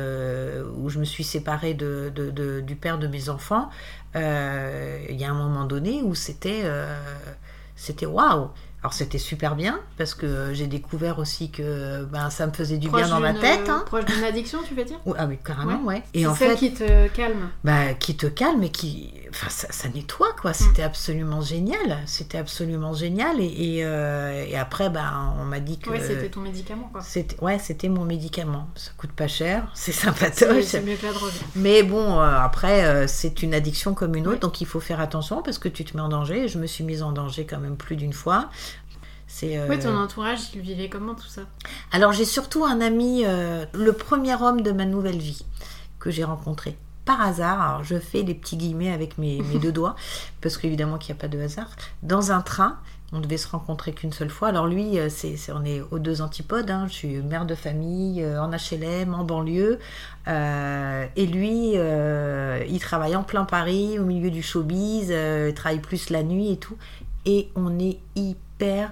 où 0.76 0.90
je 0.90 0.98
me 0.98 1.04
suis 1.06 1.24
séparée 1.24 1.72
de, 1.72 2.12
de- 2.14 2.30
de- 2.30 2.60
du 2.60 2.76
père 2.76 2.98
de 2.98 3.06
mes 3.06 3.30
enfants, 3.30 3.70
il 4.14 5.16
y 5.16 5.24
a 5.24 5.30
un 5.30 5.34
moment 5.34 5.64
donné 5.64 6.02
où 6.02 6.14
c'était, 6.14 6.64
c'était 7.76 8.06
waouh. 8.06 8.50
Alors 8.82 8.94
c'était 8.94 9.18
super 9.18 9.54
bien 9.54 9.78
parce 9.96 10.12
que 10.14 10.52
j'ai 10.54 10.66
découvert 10.66 11.20
aussi 11.20 11.52
que 11.52 12.04
ben, 12.06 12.30
ça 12.30 12.48
me 12.48 12.52
faisait 12.52 12.78
du 12.78 12.88
bien 12.88 13.06
dans 13.08 13.20
ma 13.20 13.32
tête. 13.32 13.68
hein. 13.68 13.84
Proche 13.86 14.04
d'une 14.06 14.24
addiction, 14.24 14.58
tu 14.66 14.74
veux 14.74 14.84
dire 14.84 14.98
Ah 15.16 15.26
oui, 15.26 15.38
carrément, 15.44 15.80
ouais. 15.84 16.02
Et 16.14 16.22
C'est 16.22 16.26
en 16.26 16.34
celle 16.34 16.50
fait, 16.52 16.56
qui 16.56 16.74
te 16.74 17.06
calme. 17.08 17.48
bah, 17.62 17.94
qui 17.94 18.16
te 18.16 18.26
calme 18.26 18.60
et 18.64 18.70
qui. 18.70 19.14
Enfin, 19.30 19.48
ça, 19.50 19.68
ça 19.70 19.88
nettoie, 19.88 20.30
Mm. 20.36 20.40
quoi. 20.42 20.52
C'était 20.52 20.82
absolument 20.82 21.40
génial. 21.40 21.98
C'était 22.06 22.38
absolument 22.38 22.92
génial. 22.92 23.40
Et, 23.40 23.44
et, 23.76 23.84
euh, 23.84 24.44
et 24.48 24.56
après, 24.56 24.90
bah, 24.90 25.32
on 25.40 25.44
m'a 25.44 25.60
dit 25.60 25.78
que. 25.78 25.88
Ouais, 25.88 26.00
c'était 26.00 26.28
ton 26.28 26.40
médicament, 26.40 26.90
quoi. 26.92 27.02
c'était- 27.02 27.40
ouais, 27.40 27.60
c'était 27.60 27.88
mon 27.88 28.04
médicament. 28.04 28.68
Ça 28.74 28.90
coûte 28.98 29.12
pas 29.12 29.28
cher, 29.28 29.70
c'est 29.74 29.92
sympatoche. 29.92 30.64
c'est 30.64 30.80
mieux 30.82 30.96
que 30.96 31.06
la 31.06 31.12
drogue. 31.12 31.30
Mais 31.54 31.84
bon, 31.84 32.18
euh, 32.20 32.36
après, 32.36 32.84
euh, 32.84 33.06
c'est 33.06 33.44
une 33.44 33.54
addiction 33.54 33.94
comme 33.94 34.16
une 34.16 34.26
autre, 34.26 34.40
donc 34.40 34.60
il 34.60 34.66
faut 34.66 34.80
faire 34.80 34.98
attention 35.00 35.40
parce 35.40 35.58
que 35.58 35.68
tu 35.68 35.84
te 35.84 35.96
mets 35.96 36.02
en 36.02 36.08
danger. 36.08 36.48
Je 36.48 36.58
me 36.58 36.66
suis 36.66 36.82
mise 36.82 37.04
en 37.04 37.12
danger 37.12 37.46
quand 37.46 37.58
même 37.60 37.76
plus 37.76 37.94
d'une 37.94 38.12
fois. 38.12 38.50
C'est. 39.34 39.56
euh, 39.58 39.66
Ouais, 39.68 39.78
ton 39.78 39.96
entourage, 39.96 40.40
il 40.54 40.60
vivait 40.60 40.88
comment 40.90 41.14
tout 41.14 41.26
ça? 41.26 41.42
Alors 41.90 42.12
j'ai 42.12 42.26
surtout 42.26 42.64
un 42.64 42.80
ami, 42.82 43.22
euh, 43.24 43.64
le 43.72 43.92
premier 43.94 44.34
homme 44.40 44.60
de 44.60 44.72
ma 44.72 44.84
nouvelle 44.84 45.18
vie 45.18 45.44
que 45.98 46.10
j'ai 46.10 46.24
rencontré 46.24 46.76
par 47.06 47.20
hasard. 47.20 47.60
Alors 47.62 47.84
je 47.84 47.98
fais 47.98 48.22
des 48.24 48.34
petits 48.34 48.56
guillemets 48.56 48.92
avec 48.92 49.16
mes, 49.18 49.40
mes 49.40 49.58
deux 49.58 49.72
doigts 49.78 49.96
parce 50.42 50.58
qu'évidemment 50.58 50.98
qu'il 50.98 51.14
n'y 51.14 51.18
a 51.18 51.22
pas 51.22 51.28
de 51.28 51.40
hasard. 51.40 51.70
Dans 52.02 52.30
un 52.30 52.42
train, 52.42 52.78
on 53.14 53.20
devait 53.20 53.36
se 53.38 53.48
rencontrer 53.48 53.92
qu'une 53.92 54.12
seule 54.12 54.30
fois. 54.30 54.48
Alors 54.48 54.66
lui, 54.66 54.98
euh, 54.98 55.08
c'est, 55.10 55.36
on 55.52 55.64
est 55.64 55.82
aux 55.90 55.98
deux 55.98 56.20
antipodes. 56.22 56.70
hein. 56.70 56.86
Je 56.88 56.92
suis 56.92 57.16
mère 57.22 57.46
de 57.46 57.54
famille 57.54 58.22
euh, 58.22 58.40
en 58.42 58.50
HLM, 58.50 59.14
en 59.14 59.24
banlieue, 59.24 59.78
Euh, 60.28 61.06
et 61.16 61.26
lui, 61.26 61.72
euh, 61.74 62.64
il 62.68 62.78
travaille 62.80 63.16
en 63.16 63.22
plein 63.24 63.44
Paris, 63.44 63.98
au 63.98 64.04
milieu 64.04 64.30
du 64.30 64.42
showbiz. 64.42 65.08
euh, 65.10 65.48
il 65.50 65.54
travaille 65.54 65.80
plus 65.80 66.10
la 66.10 66.22
nuit 66.22 66.52
et 66.52 66.56
tout. 66.58 66.76
Et 67.26 67.50
on 67.56 67.78
est 67.78 67.98
hyper 68.14 68.36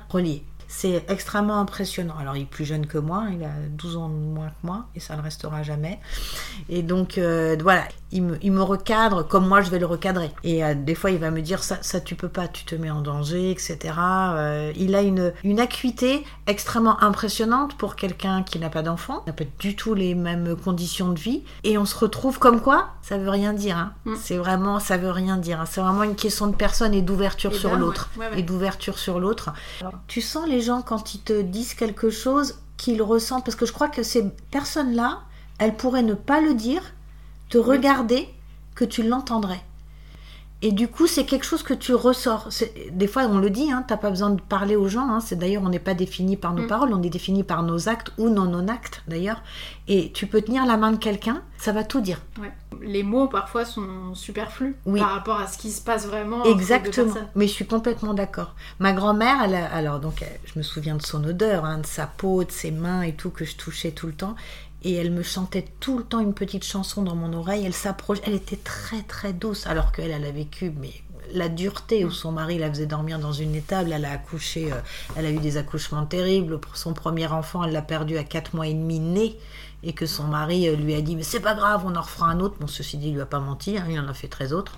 reliés. 0.09 0.45
C'est 0.69 1.05
extrêmement 1.09 1.59
impressionnant. 1.59 2.15
Alors, 2.19 2.37
il 2.37 2.43
est 2.43 2.47
plus 2.47 2.65
jeune 2.65 2.87
que 2.87 2.99
moi, 2.99 3.27
il 3.33 3.43
a 3.43 3.51
12 3.71 3.97
ans 3.97 4.09
moins 4.09 4.49
que 4.49 4.67
moi, 4.67 4.87
et 4.95 5.01
ça 5.01 5.17
ne 5.17 5.23
restera 5.23 5.63
jamais. 5.65 5.99
Et 6.69 6.83
donc, 6.83 7.19
euh, 7.19 7.57
voilà, 7.61 7.89
il 8.13 8.23
me, 8.23 8.39
il 8.43 8.53
me 8.53 8.63
recadre 8.63 9.27
comme 9.27 9.47
moi 9.47 9.61
je 9.61 9.71
vais 9.71 9.79
le 9.79 9.87
recadrer. 9.87 10.31
Et 10.45 10.65
euh, 10.65 10.75
des 10.75 10.95
fois, 10.95 11.11
il 11.11 11.19
va 11.19 11.31
me 11.31 11.41
dire 11.43 11.63
ça, 11.63 11.79
ça 11.83 12.01
tu 12.01 12.15
peux 12.17 12.29
pas, 12.29 12.49
tu 12.49 12.65
te 12.65 12.75
mets 12.75 12.91
en 12.91 13.01
danger, 13.03 13.51
etc. 13.51 13.79
Euh, 13.99 14.73
il 14.77 14.95
a 14.95 15.03
une, 15.03 15.33
une 15.45 15.61
acuité 15.61 16.25
extrêmement 16.47 17.03
impressionnante 17.03 17.77
pour 17.77 17.97
quelqu'un 17.97 18.43
qui 18.43 18.59
n'a 18.59 18.71
pas 18.71 18.83
d'enfant, 18.83 19.23
n'a 19.27 19.33
pas 19.33 19.45
du 19.59 19.77
tout 19.77 19.95
les 19.95 20.15
mêmes 20.15 20.57
conditions 20.57 21.11
de 21.13 21.19
vie. 21.21 21.43
Et 21.65 21.79
on 21.79 21.85
se 21.85 21.97
retrouve 21.97 22.39
comme 22.39 22.61
quoi 22.61 22.89
Ça 23.03 23.19
veut 23.19 23.31
rien 23.31 23.53
dire. 23.53 23.77
hein. 23.77 23.93
Mm. 24.05 24.15
C'est 24.21 24.37
vraiment, 24.39 24.81
ça 24.81 24.97
veut 24.97 25.11
rien 25.11 25.37
dire. 25.37 25.61
hein. 25.61 25.67
C'est 25.71 25.81
vraiment 25.81 26.03
une 26.03 26.17
question 26.17 26.47
de 26.49 26.55
personne 26.57 26.95
et 26.95 27.03
d'ouverture 27.03 27.53
Et 27.53 27.59
sur 27.59 27.71
d'âme, 27.71 27.81
l'autre. 27.81 28.11
ouais. 28.17 28.27
Ouais, 28.27 28.33
ouais. 28.33 28.41
Et 28.41 28.43
d'ouverture 28.43 28.99
sur 28.99 29.21
l'autre. 29.21 29.51
Tu 30.09 30.21
sens 30.21 30.49
les 30.49 30.61
gens 30.61 30.83
quand 30.83 31.15
ils 31.15 31.21
te 31.21 31.41
disent 31.43 31.75
quelque 31.75 32.11
chose 32.11 32.57
qu'ils 32.77 33.03
ressentent, 33.03 33.45
parce 33.45 33.57
que 33.57 33.67
je 33.67 33.73
crois 33.73 33.89
que 33.89 34.03
ces 34.03 34.25
personnes-là, 34.51 35.21
elles 35.59 35.77
pourraient 35.77 36.03
ne 36.03 36.15
pas 36.15 36.41
le 36.41 36.55
dire, 36.55 36.83
te 37.51 37.59
regarder, 37.59 38.29
que 38.75 38.85
tu 38.87 39.03
l'entendrais. 39.03 39.61
Et 40.63 40.73
du 40.73 40.89
coup, 40.89 41.07
c'est 41.07 41.25
quelque 41.25 41.47
chose 41.47 41.63
que 41.63 41.73
tu 41.73 41.95
ressors. 41.95 42.51
Des 42.93 43.07
fois, 43.07 43.23
on 43.23 43.39
le 43.39 43.49
dit, 43.49 43.73
hein, 43.73 43.83
t'as 43.89 43.97
pas 43.97 44.11
besoin 44.11 44.29
de 44.29 44.43
parler 44.43 44.77
aux 44.77 44.89
gens. 44.89 45.09
hein. 45.09 45.21
C'est 45.21 45.37
d'ailleurs, 45.37 45.63
on 45.65 45.71
n'est 45.71 45.79
pas 45.79 45.95
défini 45.95 46.37
par 46.37 46.53
nos 46.53 46.65
Mm. 46.65 46.67
paroles, 46.67 46.93
on 46.93 47.03
est 47.03 47.09
défini 47.09 47.45
par 47.45 47.63
nos 47.63 47.89
actes 47.89 48.13
ou 48.19 48.29
non 48.29 48.45
non-actes 48.45 49.03
d'ailleurs. 49.09 49.43
Et 49.89 50.13
tu 50.13 50.27
peux 50.27 50.43
tenir 50.43 50.67
la 50.67 50.77
main 50.77 50.93
de 50.93 50.99
quelqu'un, 50.99 51.41
ça 51.57 51.73
va 51.73 51.83
tout 51.83 52.03
dire. 52.03 52.21
Ouais. 52.39 52.53
Les 52.83 53.03
mots, 53.03 53.27
parfois, 53.27 53.65
sont 53.65 54.15
superflus 54.15 54.77
Oui. 54.85 55.01
par 55.01 55.13
rapport 55.13 55.41
à 55.41 55.47
ce 55.47 55.57
qui 55.57 55.71
se 55.71 55.81
passe 55.81 56.07
vraiment. 56.07 56.45
Exactement. 56.45 57.15
Mais 57.35 57.47
je 57.47 57.53
suis 57.53 57.67
complètement 57.67 58.13
d'accord. 58.13 58.55
Ma 58.81 58.93
grand-mère, 58.93 59.41
alors 59.73 59.99
donc, 59.99 60.21
elle- 60.21 60.41
je 60.45 60.59
me 60.59 60.63
souviens 60.63 60.97
de 60.97 61.03
son 61.03 61.25
odeur, 61.25 61.65
hein, 61.65 61.79
de 61.79 61.87
sa 61.87 62.07
peau, 62.07 62.45
de 62.45 62.51
ses 62.53 62.71
mains 62.71 63.01
et 63.01 63.15
tout 63.15 63.31
que 63.31 63.47
je 63.47 63.57
touchais 63.57 63.93
tout 63.93 64.07
le 64.09 64.13
temps. 64.13 64.37
Et 64.83 64.95
elle 64.95 65.11
me 65.11 65.23
chantait 65.23 65.67
tout 65.81 65.99
le 65.99 66.05
temps 66.05 66.21
une 66.21 66.35
petite 66.35 66.65
chanson 66.65 67.03
dans 67.03 67.15
mon 67.15 67.33
oreille. 67.33 67.65
Elle 67.67 67.75
s'approche. 67.75 68.19
Elle 68.25 68.35
était 68.35 68.57
très 68.57 69.03
très 69.03 69.33
douce, 69.33 69.67
alors 69.67 69.93
qu'elle, 69.93 70.11
elle 70.11 70.25
a 70.25 70.31
vécu, 70.31 70.73
mais 70.81 70.93
la 71.33 71.49
dureté 71.49 72.05
où 72.05 72.11
son 72.11 72.33
mari 72.33 72.59
la 72.59 72.69
faisait 72.71 72.87
dormir 72.87 73.19
dans 73.19 73.33
une 73.33 73.55
étable. 73.55 73.93
Elle 73.93 74.05
a 74.05 74.13
accouché, 74.13 74.73
euh, 74.73 74.77
elle 75.17 75.27
a 75.27 75.31
eu 75.31 75.39
des 75.39 75.57
accouchements 75.57 76.07
terribles. 76.07 76.59
Pour 76.59 76.77
son 76.77 76.93
premier 76.93 77.27
enfant, 77.27 77.65
elle 77.65 77.73
l'a 77.73 77.83
perdu 77.83 78.17
à 78.19 78.25
4 78.25 78.55
mois 78.55 78.67
et 78.67 78.75
demi 78.75 79.01
né. 79.01 79.37
Et 79.83 79.95
que 79.95 80.05
son 80.05 80.25
mari 80.25 80.69
euh, 80.69 80.77
lui 80.77 80.95
a 80.95 81.01
dit 81.01 81.17
Mais 81.17 81.23
c'est 81.23 81.41
pas 81.41 81.55
grave, 81.55 81.83
on 81.87 81.95
en 81.95 82.03
refera 82.03 82.27
un 82.27 82.41
autre. 82.41 82.57
Bon, 82.61 82.67
ceci 82.67 82.99
dit, 82.99 83.09
il 83.09 83.15
lui 83.15 83.21
a 83.21 83.27
pas 83.27 83.41
menti, 83.41 83.79
hein, 83.79 83.87
il 83.89 83.99
en 83.99 84.09
a 84.09 84.15
fait 84.15 84.29
13 84.29 84.53
autres. 84.53 84.77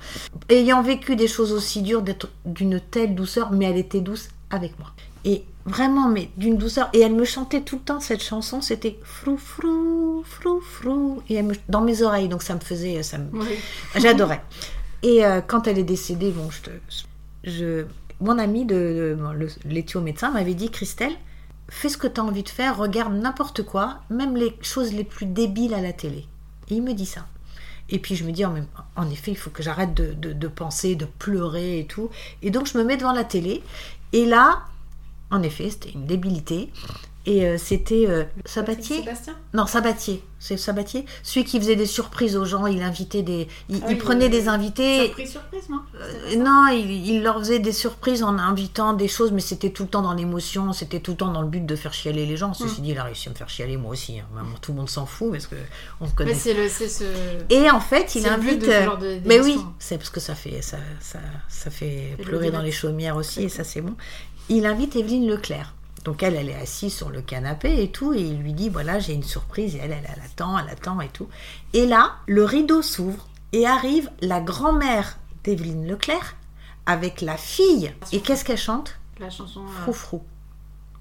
Ayant 0.48 0.82
vécu 0.82 1.16
des 1.16 1.28
choses 1.28 1.52
aussi 1.52 1.82
dures, 1.82 2.02
d'être 2.02 2.28
d'une 2.44 2.80
telle 2.80 3.14
douceur, 3.14 3.52
mais 3.52 3.66
elle 3.66 3.78
était 3.78 4.00
douce 4.00 4.28
avec 4.50 4.78
moi. 4.78 4.92
Et 5.24 5.44
vraiment, 5.66 6.08
mais 6.08 6.30
d'une 6.36 6.56
douceur. 6.56 6.88
Et 6.92 7.00
elle 7.00 7.14
me 7.14 7.24
chantait 7.24 7.60
tout 7.60 7.76
le 7.76 7.82
temps 7.82 8.00
cette 8.00 8.22
chanson, 8.22 8.60
c'était 8.60 8.98
frou 9.04 9.36
frou, 9.36 10.24
frou 10.26 10.60
frou. 10.60 11.22
Et 11.28 11.34
elle 11.34 11.46
me- 11.46 11.54
dans 11.68 11.80
mes 11.82 12.02
oreilles, 12.02 12.28
donc 12.28 12.42
ça 12.42 12.54
me 12.54 12.60
faisait. 12.60 13.02
Ça 13.02 13.18
me, 13.18 13.28
Oui. 13.32 13.46
J'adorais. 13.96 14.42
Et 15.02 15.24
euh, 15.24 15.40
quand 15.40 15.66
elle 15.66 15.78
est 15.78 15.84
décédée, 15.84 16.30
bon, 16.30 16.50
je, 16.50 16.60
te- 16.62 16.70
je, 17.44 17.84
mon 18.20 18.38
ami 18.38 18.64
de, 18.64 19.16
l'éthio 19.64 20.00
médecin 20.00 20.30
m'avait 20.30 20.54
dit 20.54 20.70
Christelle, 20.70 21.12
fais 21.68 21.88
ce 21.88 21.96
que 21.96 22.06
tu 22.06 22.20
as 22.20 22.24
envie 22.24 22.42
de 22.42 22.48
faire, 22.48 22.76
regarde 22.76 23.14
n'importe 23.14 23.62
quoi, 23.64 23.98
même 24.10 24.36
les 24.36 24.56
choses 24.62 24.92
les 24.92 25.04
plus 25.04 25.26
débiles 25.26 25.74
à 25.74 25.80
la 25.80 25.92
télé. 25.92 26.26
Et 26.68 26.74
il 26.76 26.82
me 26.82 26.92
dit 26.94 27.06
ça. 27.06 27.26
Et 27.88 27.98
puis 27.98 28.14
je 28.14 28.24
me 28.24 28.30
dis 28.32 28.44
en, 28.44 28.52
même, 28.52 28.66
en 28.96 29.10
effet, 29.10 29.32
il 29.32 29.36
faut 29.36 29.50
que 29.50 29.62
j'arrête 29.62 29.92
de, 29.94 30.12
de- 30.12 30.32
de 30.32 30.48
penser, 30.48 30.94
de 30.94 31.04
pleurer 31.04 31.80
et 31.80 31.86
tout. 31.86 32.08
Et 32.42 32.50
donc 32.50 32.66
je 32.66 32.78
me 32.78 32.84
mets 32.84 32.96
devant 32.96 33.12
la 33.12 33.24
télé. 33.24 33.62
Et 34.12 34.24
là, 34.26 34.62
en 35.32 35.42
effet, 35.42 35.68
c'était 35.70 35.90
une 35.90 36.06
débilité. 36.06 36.70
Et 37.24 37.46
euh, 37.46 37.56
c'était 37.56 38.06
euh, 38.08 38.24
Sabatier. 38.44 38.96
Sébastien 38.98 39.36
Non, 39.54 39.64
Sabatier, 39.66 40.24
c'est 40.40 40.56
Sabatier. 40.56 41.06
Celui 41.22 41.44
qui 41.46 41.60
faisait 41.60 41.76
des 41.76 41.86
surprises 41.86 42.36
aux 42.36 42.44
gens, 42.44 42.66
il 42.66 42.82
invitait 42.82 43.22
des, 43.22 43.46
il, 43.68 43.80
Ah 43.86 43.92
il 43.92 43.98
prenait 43.98 44.28
des 44.28 44.48
invités. 44.48 45.04
Surprise, 45.04 45.30
surprise, 45.30 45.68
non 45.68 45.82
Euh, 46.00 46.36
non, 46.38 46.66
il, 46.72 46.90
il 46.90 47.22
leur 47.22 47.38
faisait 47.38 47.60
des 47.60 47.70
surprises 47.70 48.24
en 48.24 48.38
invitant 48.38 48.92
des 48.92 49.06
choses, 49.06 49.30
mais 49.30 49.40
c'était 49.40 49.70
tout 49.70 49.84
le 49.84 49.88
temps 49.88 50.02
dans 50.02 50.14
l'émotion, 50.14 50.72
c'était 50.72 50.98
tout 50.98 51.12
le 51.12 51.16
temps 51.16 51.30
dans 51.30 51.42
le 51.42 51.46
but 51.48 51.64
de 51.64 51.76
faire 51.76 51.92
chialer 51.94 52.26
les 52.26 52.36
gens. 52.36 52.54
Ceci 52.54 52.80
Mm. 52.80 52.84
dit, 52.84 52.90
il 52.90 52.98
a 52.98 53.04
réussi 53.04 53.28
à 53.28 53.30
me 53.30 53.36
faire 53.36 53.48
chialer 53.48 53.76
moi 53.76 53.92
aussi. 53.92 54.18
hein. 54.18 54.24
Tout 54.60 54.72
le 54.72 54.78
monde 54.78 54.90
s'en 54.90 55.06
fout 55.06 55.30
parce 55.30 55.46
que 55.46 55.54
on 56.00 56.06
se 56.06 56.10
Mais 56.10 56.16
connaît. 56.16 56.34
c'est 56.34 56.54
le, 56.54 56.68
c'est 56.68 56.88
ce. 56.88 57.04
Et 57.50 57.70
en 57.70 57.78
fait, 57.78 58.16
il 58.16 58.26
invite. 58.26 58.58
de 58.62 58.64
ce 58.66 58.70
euh, 58.72 58.84
genre 58.84 58.98
de- 58.98 59.20
mais 59.26 59.38
oui, 59.38 59.60
c'est 59.78 59.96
parce 59.96 60.10
que 60.10 60.18
ça 60.18 60.34
fait 60.34 60.60
ça, 60.60 60.78
ça, 60.98 61.20
ça 61.48 61.70
fait 61.70 62.16
pleurer 62.20 62.50
dans 62.50 62.62
les 62.62 62.72
chaumières 62.72 63.14
aussi, 63.14 63.44
et 63.44 63.48
ça 63.48 63.62
c'est 63.62 63.80
bon. 63.80 63.94
Il 64.48 64.66
invite 64.66 64.96
Evelyne 64.96 65.28
Leclerc. 65.28 65.74
Donc 66.04 66.22
elle, 66.22 66.34
elle 66.34 66.48
est 66.48 66.54
assise 66.60 66.94
sur 66.94 67.10
le 67.10 67.22
canapé 67.22 67.82
et 67.82 67.90
tout, 67.90 68.12
et 68.12 68.20
il 68.20 68.38
lui 68.40 68.52
dit 68.52 68.68
voilà, 68.68 68.98
j'ai 68.98 69.12
une 69.12 69.22
surprise, 69.22 69.76
et 69.76 69.78
elle, 69.78 69.92
elle, 69.92 70.08
elle 70.12 70.22
attend, 70.24 70.58
elle 70.58 70.68
attend 70.68 71.00
et 71.00 71.08
tout. 71.08 71.28
Et 71.74 71.86
là, 71.86 72.16
le 72.26 72.44
rideau 72.44 72.82
s'ouvre 72.82 73.28
et 73.52 73.66
arrive 73.66 74.10
la 74.20 74.40
grand-mère 74.40 75.18
d'Evelyne 75.44 75.86
Leclerc 75.86 76.34
avec 76.86 77.20
la 77.20 77.36
fille. 77.36 77.92
Et 78.12 78.20
qu'est-ce 78.20 78.44
qu'elle 78.44 78.58
chante? 78.58 78.98
La 79.20 79.30
chanson. 79.30 79.60
euh, 79.60 79.82
Froufrou. 79.82 80.22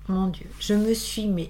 Mon 0.07 0.27
Dieu, 0.27 0.45
je 0.59 0.73
me 0.73 0.93
suis 0.93 1.27
mais 1.27 1.49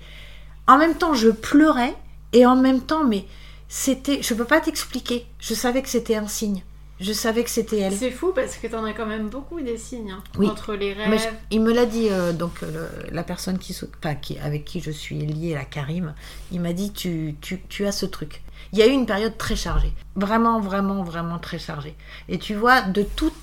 en 0.67 0.77
même 0.77 0.95
temps 0.95 1.13
je 1.13 1.29
pleurais 1.29 1.95
et 2.31 2.45
en 2.45 2.55
même 2.55 2.81
temps 2.81 3.03
mais 3.05 3.25
c'était 3.67 4.21
je 4.21 4.33
peux 4.33 4.45
pas 4.45 4.61
t'expliquer. 4.61 5.25
Je 5.39 5.53
savais 5.53 5.81
que 5.81 5.89
c'était 5.89 6.15
un 6.15 6.27
signe. 6.27 6.63
Je 7.01 7.13
savais 7.13 7.43
que 7.43 7.49
c'était 7.49 7.79
elle. 7.79 7.93
C'est 7.93 8.11
fou 8.11 8.31
parce 8.33 8.55
que 8.57 8.67
t'en 8.67 8.83
as 8.85 8.93
quand 8.93 9.07
même 9.07 9.27
beaucoup 9.29 9.59
des 9.59 9.77
signes. 9.77 10.11
hein. 10.11 10.23
Oui. 10.37 10.47
Entre 10.47 10.75
les 10.75 10.93
Mais 10.95 11.17
je- 11.17 11.23
rêves. 11.25 11.33
il 11.49 11.61
me 11.61 11.73
l'a 11.73 11.85
dit 11.87 12.07
euh, 12.09 12.31
donc 12.31 12.61
euh, 12.63 12.89
le- 13.07 13.11
la 13.13 13.23
personne 13.23 13.57
qui, 13.57 13.73
s'oc- 13.73 13.89
enfin, 13.99 14.13
qui 14.15 14.37
avec 14.39 14.65
qui 14.65 14.79
je 14.81 14.91
suis 14.91 15.17
liée, 15.17 15.55
la 15.55 15.65
Karim, 15.65 16.13
il 16.51 16.61
m'a 16.61 16.73
dit 16.73 16.93
tu, 16.93 17.35
tu, 17.41 17.61
tu 17.67 17.85
as 17.87 17.91
ce 17.91 18.05
truc. 18.05 18.41
Il 18.71 18.79
y 18.79 18.83
a 18.83 18.87
eu 18.87 18.91
une 18.91 19.05
période 19.07 19.37
très 19.37 19.55
chargée, 19.55 19.91
vraiment 20.15 20.61
vraiment 20.61 21.03
vraiment 21.03 21.39
très 21.39 21.59
chargée. 21.59 21.95
Et 22.29 22.37
tu 22.37 22.53
vois 22.55 22.81
de 22.83 23.01
toute 23.03 23.33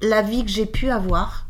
la 0.00 0.22
vie 0.22 0.44
que 0.44 0.50
j'ai 0.50 0.66
pu 0.66 0.88
avoir, 0.90 1.46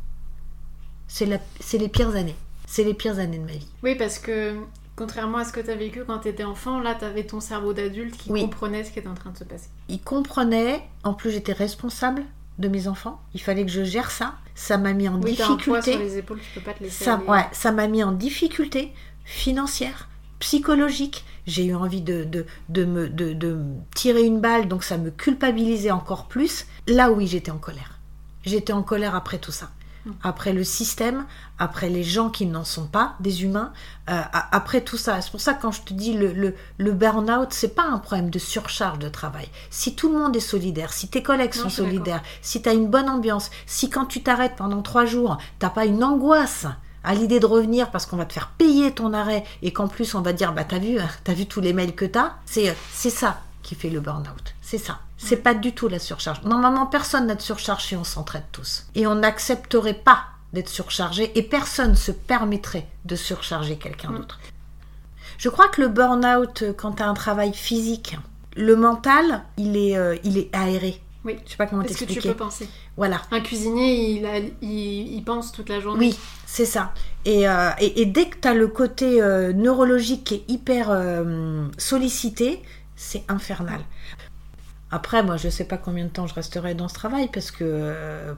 c'est 1.08 1.26
les 1.26 1.88
pires 1.88 2.16
années. 2.16 2.36
C'est 2.66 2.84
les 2.84 2.94
pires 2.94 3.18
années 3.18 3.38
de 3.38 3.44
ma 3.44 3.52
vie. 3.52 3.68
Oui, 3.82 3.94
parce 3.94 4.18
que 4.18 4.54
contrairement 4.96 5.38
à 5.38 5.44
ce 5.44 5.52
que 5.52 5.60
t'as 5.60 5.74
vécu 5.74 6.04
quand 6.06 6.18
t'étais 6.18 6.44
enfant, 6.44 6.80
là 6.80 6.94
t'avais 6.94 7.24
ton 7.24 7.40
cerveau 7.40 7.72
d'adulte 7.72 8.16
qui 8.16 8.30
Oui. 8.30 8.42
comprenait 8.42 8.84
ce 8.84 8.90
qui 8.92 8.98
était 8.98 9.08
en 9.08 9.14
train 9.14 9.30
de 9.30 9.38
se 9.38 9.44
passer. 9.44 9.68
il 9.88 10.00
comprenait, 10.00 10.82
en 11.02 11.14
plus 11.14 11.30
j'étais 11.30 11.52
responsable 11.52 12.22
de 12.58 12.68
mes 12.68 12.86
enfants, 12.86 13.20
il 13.34 13.40
fallait 13.40 13.64
que 13.66 13.72
je 13.72 13.82
gère 13.82 14.10
ça, 14.12 14.34
ça 14.54 14.78
m'a 14.78 14.92
mis 14.92 15.08
en 15.08 15.20
Oui, 15.20 15.34
t'as 15.36 15.46
un 15.50 15.56
poids 15.56 15.82
sur 15.82 15.92
difficulté, 15.92 15.98
les 15.98 16.18
épaules, 16.18 16.38
tu 16.40 16.60
peux 16.60 16.64
pas 16.64 16.74
te 16.74 16.82
laisser. 16.84 17.04
ça, 17.04 17.14
aller. 17.14 17.24
ouais, 17.26 17.46
ça 17.52 17.72
m'a 17.72 17.88
mis 17.88 18.04
en 18.04 18.12
difficulté 18.12 18.92
financière, 19.24 20.08
psychologique, 20.38 21.24
j'ai 21.46 21.64
eu 21.66 21.74
envie 21.74 22.00
de, 22.00 22.22
de, 22.24 22.46
de 22.68 22.84
me, 22.84 23.08
de, 23.08 23.32
de 23.32 23.54
me 23.54 23.74
tirer 23.94 24.22
une 24.22 24.40
balle, 24.40 24.68
donc 24.68 24.84
ça 24.84 24.96
me 24.98 25.10
culpabilisait 25.10 25.90
encore 25.90 26.26
plus, 26.28 26.66
là 26.86 27.10
oui 27.10 27.26
j'étais 27.26 27.50
en 27.50 27.58
colère, 27.58 27.98
j'étais 28.44 28.72
en 28.72 28.82
colère 28.84 29.14
après 29.16 29.38
tout 29.38 29.50
ça. 29.52 29.70
Après 30.22 30.52
le 30.52 30.64
système, 30.64 31.24
après 31.58 31.88
les 31.88 32.04
gens 32.04 32.30
qui 32.30 32.46
n'en 32.46 32.64
sont 32.64 32.86
pas, 32.86 33.14
des 33.20 33.42
humains, 33.44 33.72
euh, 34.10 34.20
après 34.32 34.82
tout 34.82 34.96
ça. 34.96 35.20
C'est 35.20 35.30
pour 35.30 35.40
ça 35.40 35.54
que 35.54 35.62
quand 35.62 35.72
je 35.72 35.82
te 35.82 35.94
dis 35.94 36.14
le, 36.14 36.32
le, 36.32 36.54
le 36.78 36.92
burn-out, 36.92 37.48
c'est 37.52 37.74
pas 37.74 37.84
un 37.84 37.98
problème 37.98 38.30
de 38.30 38.38
surcharge 38.38 38.98
de 38.98 39.08
travail. 39.08 39.48
Si 39.70 39.94
tout 39.94 40.12
le 40.12 40.18
monde 40.18 40.36
est 40.36 40.40
solidaire, 40.40 40.92
si 40.92 41.08
tes 41.08 41.22
collègues 41.22 41.54
sont 41.54 41.70
solidaires, 41.70 42.22
si 42.42 42.60
tu 42.62 42.68
as 42.68 42.72
une 42.72 42.88
bonne 42.88 43.08
ambiance, 43.08 43.50
si 43.66 43.90
quand 43.90 44.06
tu 44.06 44.22
t'arrêtes 44.22 44.56
pendant 44.56 44.82
trois 44.82 45.06
jours, 45.06 45.38
t'as 45.58 45.70
pas 45.70 45.86
une 45.86 46.04
angoisse 46.04 46.66
à 47.04 47.14
l'idée 47.14 47.38
de 47.38 47.46
revenir 47.46 47.90
parce 47.90 48.06
qu'on 48.06 48.16
va 48.16 48.24
te 48.24 48.32
faire 48.32 48.48
payer 48.48 48.92
ton 48.92 49.12
arrêt 49.12 49.44
et 49.62 49.72
qu'en 49.72 49.88
plus 49.88 50.14
on 50.14 50.22
va 50.22 50.32
dire 50.32 50.54
bah 50.54 50.64
t'as 50.64 50.78
vu 50.78 50.96
t'as 51.22 51.34
vu 51.34 51.44
tous 51.46 51.60
les 51.60 51.74
mails 51.74 51.94
que 51.94 52.06
t'as 52.06 52.36
c'est 52.46 52.74
c'est 52.92 53.10
ça 53.10 53.42
qui 53.62 53.74
fait 53.74 53.90
le 53.90 54.00
burn-out 54.00 54.54
c'est 54.62 54.78
ça 54.78 55.00
c'est 55.24 55.36
pas 55.36 55.54
du 55.54 55.72
tout 55.72 55.88
la 55.88 55.98
surcharge 55.98 56.42
normalement 56.42 56.86
personne 56.86 57.26
n'a 57.26 57.34
de 57.34 57.42
surcharge 57.42 57.84
si 57.84 57.96
on 57.96 58.04
s'entraide 58.04 58.44
tous 58.52 58.86
et 58.94 59.06
on 59.06 59.16
n'accepterait 59.16 59.94
pas 59.94 60.24
d'être 60.52 60.68
surchargé 60.68 61.36
et 61.36 61.42
personne 61.42 61.92
ne 61.92 61.96
se 61.96 62.12
permettrait 62.12 62.86
de 63.04 63.16
surcharger 63.16 63.76
quelqu'un 63.76 64.10
mm. 64.10 64.18
d'autre 64.18 64.40
je 65.38 65.48
crois 65.48 65.68
que 65.68 65.80
le 65.80 65.88
burn-out 65.88 66.62
euh, 66.62 66.72
quand 66.72 66.92
t'as 66.92 67.06
un 67.06 67.14
travail 67.14 67.52
physique 67.54 68.16
le 68.56 68.76
mental 68.76 69.42
il 69.56 69.76
est 69.76 69.96
euh, 69.96 70.16
il 70.24 70.38
est 70.38 70.54
aéré 70.54 71.00
oui. 71.24 71.38
Je 71.44 71.52
sais 71.52 71.56
pas 71.56 71.66
comment 71.66 71.82
t'expliquer. 71.82 72.16
que 72.16 72.20
tu 72.20 72.28
peux 72.28 72.34
penser? 72.34 72.68
Voilà. 72.96 73.22
Un 73.30 73.40
cuisinier, 73.40 74.10
il, 74.10 74.52
il, 74.60 75.24
pense 75.24 75.52
toute 75.52 75.70
la 75.70 75.80
journée? 75.80 75.98
Oui, 75.98 76.18
c'est 76.44 76.66
ça. 76.66 76.92
Et, 77.24 77.48
euh, 77.48 77.70
et, 77.80 78.04
dès 78.04 78.28
que 78.28 78.36
tu 78.36 78.46
as 78.46 78.54
le 78.54 78.68
côté 78.68 79.22
euh, 79.22 79.52
neurologique 79.54 80.24
qui 80.24 80.34
est 80.34 80.44
hyper 80.48 80.94
sollicité, 81.78 82.62
c'est 82.94 83.24
infernal. 83.28 83.80
Après, 84.94 85.24
moi, 85.24 85.36
je 85.36 85.48
sais 85.48 85.64
pas 85.64 85.76
combien 85.76 86.04
de 86.04 86.10
temps 86.10 86.28
je 86.28 86.34
resterai 86.34 86.74
dans 86.74 86.86
ce 86.86 86.94
travail 86.94 87.28
parce 87.32 87.50
que 87.50 87.92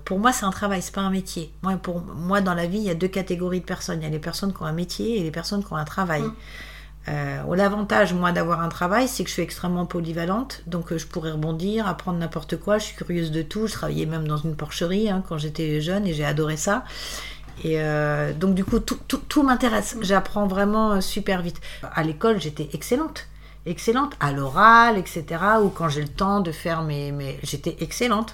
pour 0.06 0.18
moi, 0.18 0.32
c'est 0.32 0.46
un 0.46 0.50
travail, 0.50 0.80
c'est 0.80 0.94
pas 0.94 1.02
un 1.02 1.10
métier. 1.10 1.52
Moi, 1.62 1.76
pour 1.76 2.00
moi, 2.00 2.40
dans 2.40 2.54
la 2.54 2.64
vie, 2.64 2.78
il 2.78 2.84
y 2.84 2.90
a 2.90 2.94
deux 2.94 3.08
catégories 3.08 3.60
de 3.60 3.66
personnes. 3.66 4.00
Il 4.00 4.04
y 4.04 4.06
a 4.06 4.10
les 4.10 4.18
personnes 4.18 4.54
qui 4.54 4.62
ont 4.62 4.64
un 4.64 4.72
métier 4.72 5.20
et 5.20 5.22
les 5.22 5.30
personnes 5.30 5.62
qui 5.62 5.70
ont 5.74 5.76
un 5.76 5.84
travail. 5.84 6.22
Mmh. 6.22 6.34
Euh, 7.08 7.56
L'avantage, 7.56 8.14
moi, 8.14 8.32
d'avoir 8.32 8.62
un 8.62 8.70
travail, 8.70 9.06
c'est 9.06 9.22
que 9.22 9.28
je 9.28 9.34
suis 9.34 9.42
extrêmement 9.42 9.84
polyvalente, 9.84 10.62
donc 10.66 10.92
euh, 10.92 10.98
je 10.98 11.06
pourrais 11.06 11.32
rebondir, 11.32 11.86
apprendre 11.86 12.18
n'importe 12.18 12.56
quoi. 12.56 12.78
Je 12.78 12.84
suis 12.84 12.96
curieuse 12.96 13.30
de 13.30 13.42
tout. 13.42 13.66
Je 13.66 13.72
travaillais 13.72 14.06
même 14.06 14.26
dans 14.26 14.38
une 14.38 14.56
porcherie 14.56 15.10
hein, 15.10 15.22
quand 15.28 15.36
j'étais 15.36 15.82
jeune 15.82 16.06
et 16.06 16.14
j'ai 16.14 16.24
adoré 16.24 16.56
ça. 16.56 16.84
Et 17.64 17.80
euh, 17.80 18.32
donc, 18.32 18.54
du 18.54 18.64
coup, 18.64 18.80
tout, 18.80 18.98
tout, 19.08 19.20
tout 19.28 19.42
m'intéresse. 19.42 19.96
J'apprends 20.00 20.46
vraiment 20.46 20.92
euh, 20.92 21.00
super 21.00 21.42
vite. 21.42 21.60
À 21.82 22.02
l'école, 22.02 22.40
j'étais 22.40 22.68
excellente. 22.72 23.26
Excellente 23.66 24.14
à 24.20 24.32
l'oral, 24.32 24.96
etc. 24.96 25.24
Ou 25.62 25.68
quand 25.68 25.88
j'ai 25.88 26.02
le 26.02 26.08
temps 26.08 26.40
de 26.40 26.52
faire 26.52 26.82
mes. 26.82 27.12
mes... 27.12 27.38
J'étais 27.42 27.76
excellente. 27.80 28.32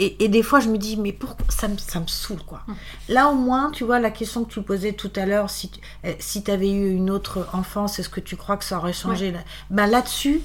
Et, 0.00 0.28
des 0.28 0.42
fois, 0.42 0.58
je 0.58 0.68
me 0.68 0.76
dis, 0.76 0.96
mais 0.96 1.12
pourquoi 1.12 1.46
ça 1.50 1.68
me, 1.68 1.78
ça 1.78 2.00
me 2.00 2.08
saoule, 2.08 2.42
quoi. 2.42 2.62
Hum. 2.66 2.74
Là, 3.08 3.28
au 3.28 3.34
moins, 3.34 3.70
tu 3.70 3.84
vois, 3.84 4.00
la 4.00 4.10
question 4.10 4.44
que 4.44 4.52
tu 4.52 4.60
posais 4.60 4.92
tout 4.92 5.12
à 5.14 5.24
l'heure, 5.24 5.50
si, 5.50 5.70
eh, 6.02 6.16
si 6.18 6.42
tu 6.42 6.50
avais 6.50 6.70
eu 6.70 6.90
une 6.90 7.10
autre 7.10 7.48
enfance, 7.52 8.00
est-ce 8.00 8.08
que 8.08 8.20
tu 8.20 8.36
crois 8.36 8.56
que 8.56 8.64
ça 8.64 8.78
aurait 8.78 8.92
changé 8.92 9.30
là 9.30 9.38
ben, 9.70 9.86
Là-dessus. 9.86 10.40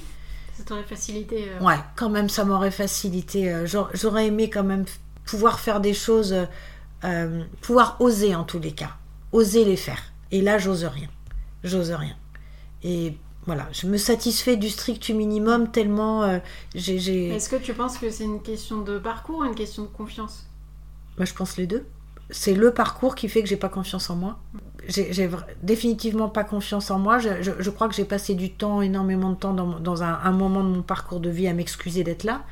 Ça 0.56 0.62
t'aurait 0.62 0.84
facilité. 0.84 1.48
Euh, 1.48 1.64
ouais, 1.64 1.78
quand 1.96 2.10
même, 2.10 2.28
ça 2.28 2.44
m'aurait 2.44 2.70
facilité. 2.70 3.52
Euh, 3.52 3.66
j'aurais 3.66 4.26
aimé 4.26 4.50
quand 4.50 4.62
même 4.62 4.84
pouvoir 5.24 5.58
faire 5.58 5.80
des 5.80 5.94
choses, 5.94 6.34
euh, 7.04 7.44
pouvoir 7.60 7.96
oser 7.98 8.36
en 8.36 8.44
tous 8.44 8.60
les 8.60 8.72
cas. 8.72 8.90
Oser 9.32 9.64
les 9.64 9.76
faire. 9.76 10.12
Et 10.30 10.42
là, 10.42 10.58
j'ose 10.58 10.84
rien. 10.84 11.08
J'ose 11.64 11.90
rien. 11.90 12.14
Et 12.84 13.16
voilà, 13.46 13.68
je 13.72 13.86
me 13.86 13.96
satisfais 13.96 14.56
du 14.56 14.68
strict 14.68 15.08
minimum 15.10 15.70
tellement 15.70 16.22
euh, 16.24 16.38
j'ai. 16.74 17.28
Est-ce 17.28 17.48
que 17.48 17.56
tu 17.56 17.72
penses 17.72 17.96
que 17.96 18.10
c'est 18.10 18.24
une 18.24 18.42
question 18.42 18.82
de 18.82 18.98
parcours 18.98 19.38
ou 19.38 19.44
une 19.44 19.54
question 19.54 19.84
de 19.84 19.88
confiance? 19.88 20.46
Moi, 21.16 21.24
je 21.24 21.34
pense 21.34 21.56
les 21.56 21.66
deux. 21.66 21.86
C'est 22.28 22.54
le 22.54 22.72
parcours 22.72 23.14
qui 23.14 23.28
fait 23.28 23.42
que 23.42 23.48
j'ai 23.48 23.56
pas 23.56 23.68
confiance 23.68 24.08
en 24.10 24.16
moi. 24.16 24.38
J'ai 24.86 25.28
définitivement 25.62 26.28
pas 26.28 26.44
confiance 26.44 26.90
en 26.90 26.98
moi. 26.98 27.18
Je, 27.18 27.70
crois 27.70 27.88
que 27.88 27.94
j'ai 27.94 28.04
passé 28.04 28.34
du 28.34 28.52
temps, 28.52 28.82
énormément 28.82 29.30
de 29.30 29.36
temps 29.36 29.52
dans, 29.52 30.02
un, 30.02 30.30
moment 30.30 30.62
de 30.62 30.68
mon 30.68 30.82
parcours 30.82 31.18
de 31.18 31.28
vie 31.28 31.48
à 31.48 31.54
m'excuser 31.54 32.04
d'être 32.04 32.22
là, 32.22 32.42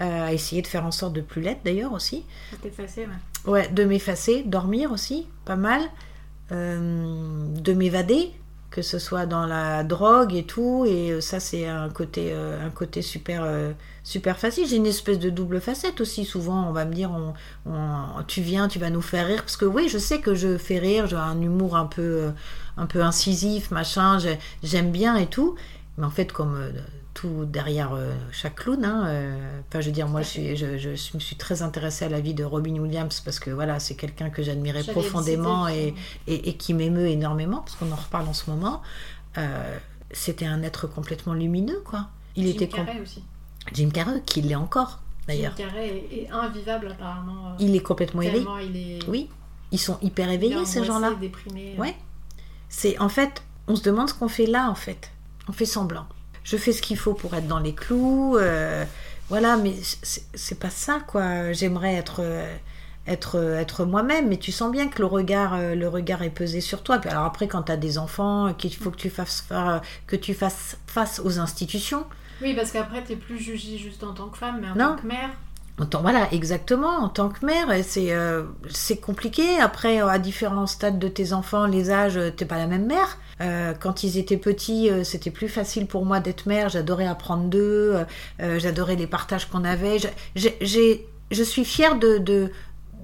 euh, 0.00 0.26
à 0.26 0.32
essayer 0.32 0.62
de 0.62 0.68
faire 0.68 0.86
en 0.86 0.92
sorte 0.92 1.12
de 1.12 1.22
plus 1.22 1.42
l'être 1.42 1.64
d'ailleurs 1.64 1.92
aussi. 1.92 2.24
De 2.52 2.56
t'effacer, 2.58 3.06
ouais. 3.06 3.50
Ouais, 3.50 3.68
de 3.68 3.84
m'effacer, 3.84 4.44
dormir 4.44 4.92
aussi, 4.92 5.26
pas 5.44 5.56
mal, 5.56 5.82
euh, 6.52 7.46
de 7.48 7.72
m'évader 7.72 8.32
que 8.70 8.82
ce 8.82 8.98
soit 8.98 9.26
dans 9.26 9.46
la 9.46 9.82
drogue 9.82 10.34
et 10.34 10.44
tout 10.44 10.84
et 10.86 11.10
euh, 11.10 11.20
ça 11.20 11.40
c'est 11.40 11.66
un 11.66 11.88
côté 11.88 12.30
euh, 12.32 12.64
un 12.64 12.70
côté 12.70 13.02
super 13.02 13.42
euh, 13.44 13.72
super 14.04 14.38
facile. 14.38 14.66
J'ai 14.66 14.76
une 14.76 14.86
espèce 14.86 15.18
de 15.18 15.28
double 15.28 15.60
facette 15.60 16.00
aussi. 16.00 16.24
Souvent 16.24 16.68
on 16.68 16.72
va 16.72 16.84
me 16.84 16.94
dire 16.94 17.10
on, 17.66 18.22
tu 18.26 18.40
viens 18.42 18.68
tu 18.68 18.78
vas 18.78 18.90
nous 18.90 19.02
faire 19.02 19.26
rire. 19.26 19.42
Parce 19.42 19.56
que 19.56 19.64
oui 19.64 19.88
je 19.88 19.98
sais 19.98 20.20
que 20.20 20.34
je 20.34 20.56
fais 20.56 20.78
rire 20.78 21.06
j'ai 21.06 21.16
un 21.16 21.40
humour 21.40 21.76
un 21.76 21.86
peu 21.86 22.30
un 22.76 22.86
peu 22.86 23.02
incisif 23.02 23.70
machin 23.70 24.18
j'aime 24.62 24.92
bien 24.92 25.16
et 25.16 25.26
tout. 25.26 25.56
Mais 25.98 26.06
en 26.06 26.10
fait 26.10 26.32
comme 26.32 26.56
tout 27.14 27.44
derrière 27.44 27.92
euh, 27.92 28.12
chaque 28.32 28.56
clown. 28.56 28.84
Hein, 28.84 29.06
euh, 29.06 29.60
enfin, 29.68 29.80
je 29.80 29.86
veux 29.86 29.92
dire, 29.92 30.08
moi, 30.08 30.22
je, 30.22 30.54
je, 30.54 30.78
je, 30.78 31.14
me 31.14 31.20
suis 31.20 31.36
très 31.36 31.62
intéressée 31.62 32.04
à 32.04 32.08
la 32.08 32.20
vie 32.20 32.34
de 32.34 32.44
Robin 32.44 32.78
Williams 32.78 33.20
parce 33.20 33.38
que 33.38 33.50
voilà, 33.50 33.80
c'est 33.80 33.94
quelqu'un 33.94 34.30
que 34.30 34.42
j'admirais 34.42 34.84
profondément 34.84 35.68
et, 35.68 35.94
et, 36.26 36.54
qui 36.56 36.74
m'émeut 36.74 37.08
énormément, 37.08 37.58
parce 37.58 37.76
qu'on 37.76 37.90
en 37.92 37.96
reparle 37.96 38.28
en 38.28 38.34
ce 38.34 38.50
moment. 38.50 38.82
Euh, 39.38 39.78
c'était 40.12 40.46
un 40.46 40.62
être 40.62 40.86
complètement 40.86 41.34
lumineux, 41.34 41.80
quoi. 41.84 42.08
Il 42.36 42.46
Jim 42.46 42.52
était 42.52 42.68
Carrey 42.68 43.00
aussi. 43.00 43.22
Jim 43.72 43.90
Carrey, 43.92 44.22
qui 44.24 44.42
l'est 44.42 44.54
encore, 44.54 45.00
d'ailleurs. 45.26 45.54
Jim 45.56 45.64
Carrey 45.64 46.04
est, 46.12 46.30
invivable, 46.30 46.88
apparemment. 46.88 47.56
il 47.58 47.74
est 47.76 47.82
complètement 47.82 48.22
éveillé. 48.22 48.98
Il 49.00 49.08
Oui, 49.08 49.28
ils 49.72 49.78
sont 49.78 49.98
hyper 50.02 50.30
éveillés, 50.30 50.64
ces 50.64 50.84
gens-là. 50.84 51.14
déprimés. 51.20 51.74
Ouais. 51.78 51.96
C'est 52.68 52.98
en 52.98 53.08
fait, 53.08 53.42
on 53.66 53.76
se 53.76 53.82
demande 53.82 54.08
ce 54.08 54.14
qu'on 54.14 54.28
fait 54.28 54.46
là, 54.46 54.70
en 54.70 54.74
fait. 54.74 55.10
On 55.48 55.52
fait 55.52 55.64
semblant 55.64 56.06
je 56.44 56.56
fais 56.56 56.72
ce 56.72 56.82
qu'il 56.82 56.96
faut 56.96 57.14
pour 57.14 57.34
être 57.34 57.46
dans 57.46 57.58
les 57.58 57.74
clous. 57.74 58.36
Euh, 58.38 58.84
voilà, 59.28 59.56
mais 59.56 59.74
c'est 60.02 60.58
pas 60.58 60.70
ça, 60.70 61.00
quoi. 61.06 61.52
J'aimerais 61.52 61.94
être. 61.94 62.22
être, 63.06 63.36
être 63.36 63.84
moi-même, 63.84 64.28
mais 64.28 64.36
tu 64.36 64.52
sens 64.52 64.70
bien 64.70 64.88
que 64.88 65.00
le 65.00 65.06
regard, 65.06 65.54
euh, 65.54 65.74
le 65.74 65.88
regard 65.88 66.22
est 66.22 66.30
pesé 66.30 66.60
sur 66.60 66.82
toi. 66.82 66.98
Puis 66.98 67.10
alors 67.10 67.24
après, 67.24 67.48
quand 67.48 67.62
tu 67.62 67.72
as 67.72 67.76
des 67.76 67.98
enfants, 67.98 68.54
qu'il 68.54 68.74
faut 68.74 68.90
que 68.90 68.96
tu 68.96 69.10
fasses, 69.10 69.46
que 70.06 70.16
tu 70.16 70.34
fasses 70.34 70.76
face 70.86 71.20
aux 71.24 71.38
institutions. 71.38 72.04
Oui, 72.42 72.54
parce 72.54 72.72
qu'après, 72.72 73.02
tu 73.04 73.12
n'es 73.12 73.18
plus 73.18 73.38
jugée 73.38 73.78
juste 73.78 74.02
en 74.02 74.14
tant 74.14 74.28
que 74.28 74.38
femme, 74.38 74.60
mais 74.60 74.70
en 74.70 74.96
tant 74.96 75.02
que 75.02 75.06
mère 75.06 75.30
voilà, 76.00 76.32
exactement, 76.32 76.98
en 76.98 77.08
tant 77.08 77.28
que 77.28 77.44
mère, 77.44 77.68
c'est 77.84 78.12
euh, 78.12 78.44
c'est 78.68 78.98
compliqué. 78.98 79.58
Après, 79.60 80.00
à 80.00 80.18
différents 80.18 80.66
stades 80.66 80.98
de 80.98 81.08
tes 81.08 81.32
enfants, 81.32 81.66
les 81.66 81.90
âges, 81.90 82.16
euh, 82.16 82.30
t'es 82.30 82.44
pas 82.44 82.58
la 82.58 82.66
même 82.66 82.86
mère. 82.86 83.18
Euh, 83.40 83.72
quand 83.78 84.04
ils 84.04 84.18
étaient 84.18 84.36
petits, 84.36 84.90
c'était 85.04 85.30
plus 85.30 85.48
facile 85.48 85.86
pour 85.86 86.04
moi 86.04 86.20
d'être 86.20 86.46
mère. 86.46 86.68
J'adorais 86.68 87.06
apprendre 87.06 87.44
d'eux, 87.44 87.96
j'adorais 88.38 88.96
les 88.96 89.06
partages 89.06 89.46
qu'on 89.46 89.64
avait. 89.64 89.98
J'ai, 90.34 91.06
je 91.30 91.42
suis 91.42 91.64
fière 91.64 91.98
de, 91.98 92.18
de, 92.18 92.50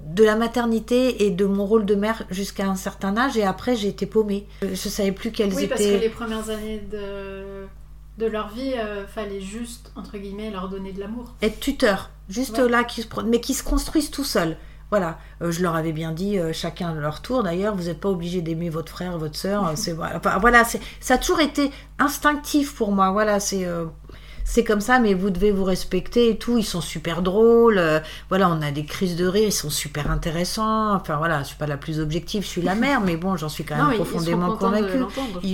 de, 0.07 0.25
la 0.25 0.37
maternité 0.37 1.25
et 1.25 1.31
de 1.31 1.45
mon 1.45 1.65
rôle 1.65 1.87
de 1.87 1.95
mère 1.95 2.25
jusqu'à 2.31 2.67
un 2.67 2.77
certain 2.77 3.17
âge. 3.17 3.37
Et 3.37 3.45
après, 3.45 3.77
j'ai 3.77 3.89
été 3.89 4.07
paumée. 4.07 4.47
Je 4.63 4.75
savais 4.75 5.13
plus 5.13 5.33
quelles 5.33 5.55
oui, 5.55 5.65
étaient. 5.65 5.75
Oui, 5.75 5.79
parce 5.79 5.83
que 5.83 6.01
les 6.03 6.11
premières 6.11 6.51
années 6.51 6.83
de 6.91 7.67
de 8.19 8.25
leur 8.25 8.49
vie, 8.49 8.73
fallait 9.09 9.43
juste, 9.43 9.93
entre 9.95 10.17
guillemets, 10.17 10.51
leur 10.51 10.69
donner 10.69 10.93
de 10.93 11.01
l'amour. 11.01 11.35
Être 11.43 11.61
tuteur. 11.61 12.11
Juste 12.29 12.59
là, 12.59 12.83
qui 12.83 13.03
se, 13.03 13.09
mais 13.25 13.41
qui 13.41 13.55
se 13.55 13.63
construisent 13.63 14.11
tout 14.11 14.25
seuls. 14.25 14.57
Voilà, 14.91 15.19
euh, 15.43 15.51
je 15.51 15.63
leur 15.63 15.75
avais 15.75 15.93
bien 15.93 16.13
dit, 16.13 16.39
euh, 16.39 16.53
chacun 16.53 16.91
à 16.91 16.95
leur 16.95 17.21
tour 17.21 17.43
d'ailleurs, 17.43 17.75
vous 17.75 17.85
n'êtes 17.85 18.01
pas 18.01 18.09
obligé 18.09 18.41
d'aimer 18.41 18.71
votre 18.71 18.93
frère, 18.93 19.19
votre 19.19 19.37
soeur. 19.37 19.73
c'est 19.75 19.93
voilà, 19.93 20.21
voilà 20.41 20.63
ça 21.01 21.15
a 21.15 21.19
toujours 21.19 21.41
été 21.41 21.73
instinctif 21.99 22.75
pour 22.75 22.93
moi. 22.93 23.11
Voilà, 23.11 23.41
c'est 23.41 23.67
euh, 23.67 23.87
c'est 24.49 24.63
comme 24.63 24.81
ça, 24.81 25.01
mais 25.01 25.13
vous 25.13 25.31
devez 25.31 25.51
vous 25.51 25.65
respecter 25.65 26.31
et 26.31 26.39
tout. 26.39 26.57
Ils 26.57 26.65
sont 26.65 26.81
super 26.81 27.21
drôles. 27.21 27.79
Euh, 27.79 27.99
voilà, 28.29 28.49
on 28.49 28.63
a 28.63 28.71
des 28.71 28.85
crises 28.85 29.17
de 29.17 29.27
rire, 29.27 29.49
ils 29.49 29.53
sont 29.53 29.71
super 29.71 30.09
intéressants. 30.09 30.95
Enfin 30.95 31.17
voilà, 31.17 31.43
je 31.43 31.49
suis 31.49 31.57
pas 31.57 31.67
la 31.67 31.77
plus 31.77 31.99
objective, 31.99 32.43
je 32.43 32.49
suis 32.49 32.63
la 32.63 32.77
mère, 32.77 33.01
mais 33.01 33.17
bon, 33.17 33.37
j'en 33.37 33.49
suis 33.49 33.65
quand 33.65 33.77
même 33.89 33.97
profondément 33.97 34.57
convaincue. 34.57 35.03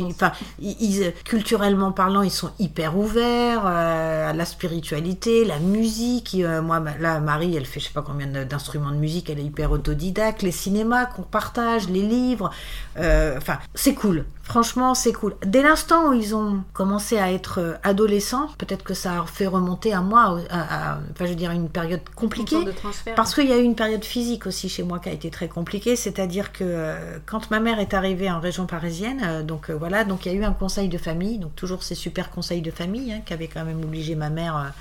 enfin, 0.02 0.32
ils, 0.60 1.12
culturellement 1.24 1.90
parlant, 1.90 2.20
ils 2.20 2.30
sont 2.30 2.50
hyper 2.58 2.96
ouverts 2.96 3.62
euh, 3.64 4.30
à 4.30 4.34
la 4.34 4.44
spiritualité, 4.44 5.46
la 5.46 5.58
musique. 5.58 6.36
Euh, 6.38 6.60
moi, 6.60 6.82
là, 7.00 7.18
Marie, 7.20 7.56
elle 7.56 7.64
fait 7.64 7.80
je 7.80 7.86
sais 7.86 7.92
pas 7.94 8.02
combien 8.02 8.26
d'instruments 8.44 8.92
de 8.92 8.96
musique, 8.96 9.30
elle 9.30 9.38
est 9.38 9.44
hyper 9.44 9.72
autodidacte. 9.72 10.42
Les 10.42 10.52
cinémas 10.52 11.06
qu'on 11.06 11.22
partage, 11.22 11.88
les 11.88 12.02
livres. 12.02 12.50
Enfin, 12.98 13.58
c'est 13.74 13.94
cool. 13.94 14.26
Franchement, 14.52 14.94
c'est 14.94 15.14
cool. 15.14 15.34
Dès 15.46 15.62
l'instant 15.62 16.10
où 16.10 16.12
ils 16.12 16.36
ont 16.36 16.62
commencé 16.74 17.16
à 17.16 17.32
être 17.32 17.58
euh, 17.58 17.72
adolescents, 17.84 18.48
peut-être 18.58 18.84
que 18.84 18.92
ça 18.92 19.22
a 19.22 19.24
fait 19.24 19.46
remonter 19.46 19.94
à 19.94 20.02
moi, 20.02 20.40
à, 20.50 20.98
enfin, 21.10 21.24
je 21.24 21.30
veux 21.30 21.34
dire, 21.34 21.52
une 21.52 21.70
période 21.70 22.02
compliquée. 22.14 22.62
de. 22.62 22.74
Parce 23.16 23.34
qu'il 23.34 23.48
y 23.48 23.52
a 23.52 23.56
eu 23.56 23.62
une 23.62 23.74
période 23.74 24.04
physique 24.04 24.46
aussi 24.46 24.68
chez 24.68 24.82
moi 24.82 24.98
qui 24.98 25.08
a 25.08 25.12
été 25.12 25.30
très 25.30 25.48
compliquée. 25.48 25.96
C'est-à-dire 25.96 26.52
que 26.52 26.64
euh, 26.64 27.16
quand 27.24 27.50
ma 27.50 27.60
mère 27.60 27.78
est 27.78 27.94
arrivée 27.94 28.30
en 28.30 28.40
région 28.40 28.66
parisienne, 28.66 29.22
euh, 29.24 29.42
donc 29.42 29.70
voilà, 29.70 30.04
donc 30.04 30.26
il 30.26 30.32
y 30.32 30.34
a 30.34 30.38
eu 30.38 30.44
un 30.44 30.52
conseil 30.52 30.90
de 30.90 30.98
famille, 30.98 31.38
donc 31.38 31.56
toujours 31.56 31.82
ces 31.82 31.94
super 31.94 32.28
conseils 32.28 32.60
de 32.60 32.70
famille, 32.70 33.10
hein, 33.10 33.22
qui 33.24 33.32
avaient 33.32 33.48
quand 33.48 33.64
même 33.64 33.82
obligé 33.82 34.16
ma 34.16 34.28
mère 34.28 34.74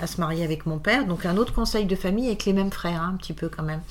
à 0.00 0.06
se 0.08 0.20
marier 0.20 0.42
avec 0.42 0.66
mon 0.66 0.80
père. 0.80 1.06
Donc 1.06 1.26
un 1.26 1.36
autre 1.36 1.54
conseil 1.54 1.86
de 1.86 1.94
famille 1.94 2.26
avec 2.26 2.44
les 2.44 2.54
mêmes 2.54 2.72
frères, 2.72 3.00
hein, 3.00 3.12
un 3.14 3.16
petit 3.18 3.34
peu 3.34 3.48
quand 3.48 3.62
même. 3.62 3.82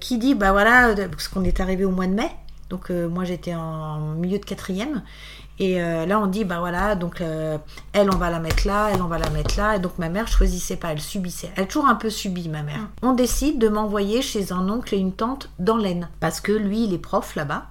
qui 0.00 0.16
dit, 0.16 0.34
bah 0.34 0.52
voilà, 0.52 0.94
parce 1.10 1.28
qu'on 1.28 1.44
est 1.44 1.60
arrivé 1.60 1.84
au 1.84 1.90
mois 1.90 2.06
de 2.06 2.14
mai, 2.14 2.30
donc 2.74 2.90
euh, 2.90 3.08
moi 3.08 3.22
j'étais 3.22 3.54
en 3.54 4.14
milieu 4.16 4.38
de 4.40 4.44
quatrième, 4.44 5.02
et 5.60 5.80
euh, 5.80 6.06
là 6.06 6.18
on 6.18 6.26
dit, 6.26 6.44
bah 6.44 6.58
voilà, 6.58 6.96
donc 6.96 7.20
euh, 7.20 7.56
elle 7.92 8.10
on 8.10 8.16
va 8.16 8.30
la 8.30 8.40
mettre 8.40 8.66
là, 8.66 8.90
elle 8.92 9.00
on 9.00 9.06
va 9.06 9.18
la 9.18 9.30
mettre 9.30 9.56
là, 9.56 9.76
et 9.76 9.78
donc 9.78 9.96
ma 9.98 10.08
mère 10.08 10.26
choisissait 10.26 10.76
pas, 10.76 10.90
elle 10.90 11.00
subissait. 11.00 11.50
Elle 11.54 11.64
a 11.64 11.66
toujours 11.66 11.86
un 11.86 11.94
peu 11.94 12.10
subi, 12.10 12.48
ma 12.48 12.62
mère. 12.62 12.80
On 13.02 13.12
décide 13.12 13.60
de 13.60 13.68
m'envoyer 13.68 14.22
chez 14.22 14.52
un 14.52 14.68
oncle 14.68 14.92
et 14.92 14.98
une 14.98 15.12
tante 15.12 15.50
dans 15.60 15.76
l'Aisne, 15.76 16.08
parce 16.18 16.40
que 16.40 16.50
lui 16.50 16.84
il 16.84 16.92
est 16.92 16.98
prof 16.98 17.36
là-bas. 17.36 17.66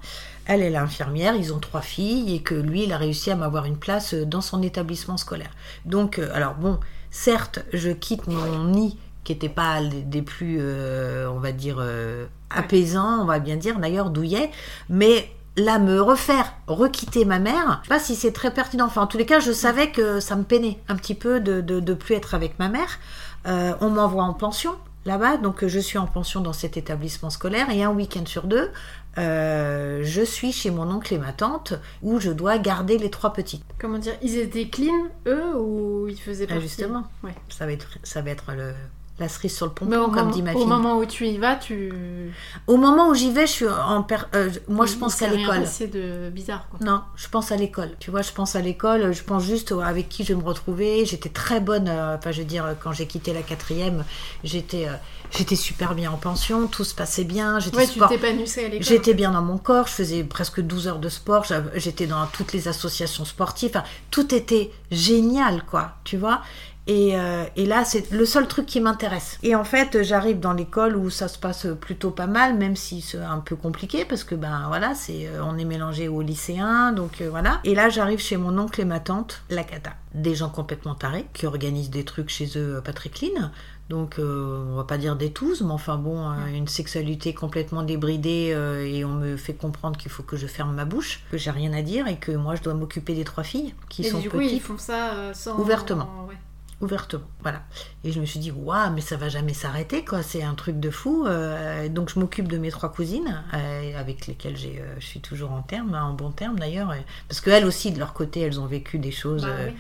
Elle, 0.45 0.61
elle 0.61 0.73
est 0.73 0.77
infirmière, 0.77 1.35
ils 1.35 1.53
ont 1.53 1.59
trois 1.59 1.81
filles, 1.81 2.35
et 2.35 2.41
que 2.41 2.53
lui, 2.53 2.83
il 2.83 2.91
a 2.91 2.97
réussi 2.97 3.31
à 3.31 3.35
m'avoir 3.35 3.63
une 3.63 3.77
place 3.77 4.13
dans 4.13 4.41
son 4.41 4.61
établissement 4.61 5.15
scolaire. 5.15 5.51
Donc, 5.85 6.19
euh, 6.19 6.29
alors 6.33 6.55
bon, 6.55 6.79
certes, 7.11 7.59
je 7.71 7.91
quitte 7.91 8.27
mon 8.27 8.65
nid, 8.65 8.97
qui 9.23 9.33
n'était 9.33 9.49
pas 9.49 9.81
des 9.81 10.21
plus, 10.21 10.57
euh, 10.59 11.29
on 11.31 11.39
va 11.39 11.51
dire, 11.51 11.77
euh, 11.79 12.25
apaisants, 12.49 13.21
on 13.21 13.25
va 13.25 13.39
bien 13.39 13.55
dire, 13.55 13.79
d'ailleurs, 13.79 14.09
douillet, 14.09 14.51
mais 14.89 15.29
là, 15.55 15.79
me 15.79 16.01
refaire, 16.01 16.53
requitter 16.67 17.25
ma 17.25 17.39
mère, 17.39 17.81
je 17.83 17.87
sais 17.87 17.95
pas 17.95 17.99
si 17.99 18.15
c'est 18.15 18.31
très 18.31 18.53
pertinent. 18.53 18.85
Enfin, 18.85 19.03
en 19.03 19.07
tous 19.07 19.17
les 19.17 19.25
cas, 19.25 19.39
je 19.39 19.51
savais 19.51 19.91
que 19.91 20.19
ça 20.19 20.35
me 20.35 20.43
peinait 20.43 20.79
un 20.89 20.95
petit 20.95 21.15
peu 21.15 21.39
de, 21.39 21.61
de, 21.61 21.79
de 21.79 21.93
plus 21.93 22.15
être 22.15 22.33
avec 22.33 22.59
ma 22.59 22.69
mère. 22.69 22.99
Euh, 23.47 23.73
on 23.81 23.89
m'envoie 23.89 24.23
en 24.23 24.33
pension 24.33 24.71
là-bas, 25.05 25.37
donc 25.37 25.65
je 25.65 25.79
suis 25.79 25.97
en 25.97 26.07
pension 26.07 26.39
dans 26.39 26.53
cet 26.53 26.77
établissement 26.77 27.29
scolaire 27.29 27.69
et 27.69 27.83
un 27.83 27.91
week-end 27.91 28.25
sur 28.25 28.43
deux, 28.43 28.71
euh, 29.17 30.01
je 30.03 30.21
suis 30.21 30.51
chez 30.51 30.71
mon 30.71 30.89
oncle 30.89 31.13
et 31.13 31.17
ma 31.17 31.33
tante 31.33 31.73
où 32.01 32.19
je 32.19 32.31
dois 32.31 32.57
garder 32.57 32.97
les 32.97 33.11
trois 33.11 33.33
petits. 33.33 33.63
Comment 33.79 33.99
dire 33.99 34.13
Ils 34.21 34.37
étaient 34.37 34.69
clean, 34.69 35.09
eux, 35.27 35.55
ou 35.57 36.07
ils 36.07 36.19
faisaient 36.19 36.45
Ah, 36.49 36.53
partie 36.53 36.67
justement. 36.67 37.03
Ouais. 37.23 37.35
Ça 37.49 37.65
va 37.65 37.73
être, 37.73 37.97
ça 38.03 38.21
va 38.21 38.31
être 38.31 38.53
le, 38.53 38.73
la 39.19 39.29
cerise 39.29 39.55
sur 39.55 39.67
le 39.67 39.71
Mais 39.83 39.95
pompon, 39.95 40.05
comme 40.05 40.15
moment, 40.15 40.31
dit 40.31 40.41
ma 40.41 40.53
au 40.53 40.65
moment 40.65 40.97
où 40.97 41.05
tu 41.05 41.27
y 41.27 41.37
vas, 41.37 41.55
tu. 41.55 42.31
Au 42.65 42.77
moment 42.77 43.09
où 43.09 43.13
j'y 43.13 43.31
vais, 43.31 43.45
je 43.45 43.51
suis 43.51 43.67
en 43.67 44.01
per... 44.01 44.25
euh, 44.33 44.49
moi 44.67 44.85
je 44.87 44.95
pense 44.95 45.21
rien 45.21 45.37
l'école. 45.37 45.59
passé 45.59 45.87
de 45.87 46.29
bizarre, 46.31 46.67
quoi. 46.69 46.79
Non, 46.83 47.01
je 47.15 47.27
pense 47.29 47.51
à 47.51 47.55
l'école. 47.55 47.91
Tu 47.99 48.09
vois, 48.09 48.23
je 48.23 48.31
pense 48.31 48.55
à 48.55 48.61
l'école. 48.61 49.13
Je 49.13 49.23
pense 49.23 49.43
juste 49.43 49.71
avec 49.83 50.09
qui 50.09 50.23
je 50.23 50.33
vais 50.33 50.39
me 50.41 50.45
retrouver. 50.45 51.05
J'étais 51.05 51.29
très 51.29 51.59
bonne. 51.59 51.87
euh, 51.87 52.17
Enfin, 52.17 52.31
je 52.31 52.39
veux 52.39 52.47
dire, 52.47 52.75
quand 52.83 52.91
j'ai 52.91 53.05
quitté 53.05 53.33
la 53.33 53.43
quatrième, 53.43 54.03
j'étais, 54.43 54.87
euh, 54.87 54.93
j'étais 55.31 55.55
super 55.55 55.93
bien 55.93 56.11
en 56.11 56.17
pension. 56.17 56.65
Tout 56.67 56.83
se 56.83 56.95
passait 56.95 57.23
bien. 57.23 57.59
J'étais 57.59 57.77
Ouais, 57.77 57.87
tu 57.87 57.99
sport- 57.99 58.09
à. 58.09 58.81
J'étais 58.81 59.13
bien 59.13 59.31
dans 59.31 59.41
mon 59.43 59.59
corps, 59.59 59.85
je 59.87 59.93
faisais 59.93 60.23
presque 60.23 60.59
12 60.59 60.87
heures 60.87 60.99
de 60.99 61.09
sport, 61.09 61.45
j'étais 61.75 62.07
dans 62.07 62.25
toutes 62.27 62.51
les 62.53 62.67
associations 62.67 63.25
sportives, 63.25 63.69
enfin, 63.75 63.83
tout 64.09 64.33
était 64.33 64.71
génial, 64.89 65.63
quoi, 65.65 65.91
tu 66.03 66.17
vois. 66.17 66.41
Et, 66.85 67.17
euh, 67.17 67.45
et 67.55 67.65
là, 67.65 67.85
c'est 67.85 68.11
le 68.11 68.25
seul 68.25 68.47
truc 68.47 68.65
qui 68.65 68.81
m'intéresse. 68.81 69.37
Et 69.41 69.55
en 69.55 69.63
fait, 69.63 70.03
j'arrive 70.03 70.39
dans 70.39 70.53
l'école 70.53 70.97
où 70.97 71.09
ça 71.09 71.27
se 71.27 71.37
passe 71.37 71.67
plutôt 71.79 72.11
pas 72.11 72.27
mal, 72.27 72.57
même 72.57 72.75
si 72.75 73.01
c'est 73.01 73.19
un 73.19 73.39
peu 73.39 73.55
compliqué, 73.55 74.03
parce 74.05 74.23
que 74.23 74.35
ben 74.35 74.65
voilà, 74.67 74.93
c'est 74.93 75.27
euh, 75.27 75.43
on 75.43 75.57
est 75.57 75.65
mélangé 75.65 76.07
aux 76.09 76.21
lycéens, 76.21 76.91
donc 76.91 77.21
euh, 77.21 77.29
voilà. 77.29 77.61
Et 77.63 77.73
là, 77.73 77.89
j'arrive 77.89 78.19
chez 78.19 78.35
mon 78.35 78.57
oncle 78.57 78.81
et 78.81 78.85
ma 78.85 78.99
tante, 78.99 79.43
la 79.49 79.63
cata. 79.63 79.91
Des 80.13 80.35
gens 80.35 80.49
complètement 80.49 80.93
tarés 80.93 81.25
qui 81.33 81.45
organisent 81.45 81.89
des 81.89 82.03
trucs 82.03 82.29
chez 82.29 82.57
eux 82.57 82.81
pas 82.83 82.93
très 82.93 83.09
clean. 83.09 83.51
Donc, 83.89 84.19
euh, 84.19 84.63
on 84.71 84.75
va 84.75 84.83
pas 84.83 84.97
dire 84.97 85.15
des 85.15 85.31
tous, 85.31 85.61
mais 85.61 85.71
enfin 85.71 85.97
bon, 85.97 86.31
une 86.53 86.67
sexualité 86.67 87.33
complètement 87.33 87.83
débridée 87.83 88.55
et 88.85 89.03
on 89.05 89.13
me 89.13 89.37
fait 89.37 89.53
comprendre 89.53 89.97
qu'il 89.97 90.09
faut 90.09 90.23
que 90.23 90.37
je 90.37 90.47
ferme 90.47 90.73
ma 90.73 90.85
bouche, 90.85 91.21
que 91.31 91.37
j'ai 91.37 91.51
rien 91.51 91.73
à 91.73 91.81
dire 91.81 92.07
et 92.07 92.17
que 92.17 92.31
moi 92.31 92.55
je 92.55 92.61
dois 92.61 92.73
m'occuper 92.73 93.13
des 93.13 93.23
trois 93.23 93.43
filles 93.43 93.73
qui 93.89 94.05
Et 94.05 94.09
sont 94.09 94.19
du 94.19 94.29
coup, 94.29 94.37
petites 94.37 94.53
ils 94.53 94.61
font 94.61 94.77
ça 94.77 95.33
sans. 95.33 95.59
Ouvertement. 95.59 96.07
Ouais. 96.27 96.35
Ouvertement. 96.83 97.23
Voilà. 97.41 97.61
Et 98.03 98.11
je 98.11 98.19
me 98.19 98.25
suis 98.25 98.39
dit, 98.39 98.51
waouh, 98.51 98.91
mais 98.93 99.01
ça 99.01 99.17
va 99.17 99.29
jamais 99.29 99.53
s'arrêter, 99.53 100.03
quoi. 100.05 100.21
C'est 100.21 100.43
un 100.43 100.53
truc 100.53 100.79
de 100.79 100.89
fou. 100.89 101.25
Euh, 101.25 101.89
donc 101.89 102.09
je 102.13 102.19
m'occupe 102.19 102.47
de 102.47 102.57
mes 102.57 102.69
trois 102.71 102.91
cousines, 102.91 103.43
euh, 103.53 103.99
avec 103.99 104.27
lesquelles 104.27 104.57
j'ai, 104.57 104.79
euh, 104.81 104.93
je 104.99 105.05
suis 105.05 105.19
toujours 105.21 105.51
en 105.51 105.61
terme, 105.61 105.93
hein, 105.95 106.03
en 106.03 106.13
bon 106.13 106.31
terme 106.31 106.59
d'ailleurs, 106.59 106.93
parce 107.27 107.41
qu'elles 107.41 107.65
aussi 107.65 107.91
de 107.91 107.99
leur 107.99 108.13
côté, 108.13 108.41
elles 108.41 108.59
ont 108.59 108.65
vécu 108.65 108.99
des 108.99 109.11
choses. 109.11 109.43
Bah 109.43 109.49
oui, 109.67 109.73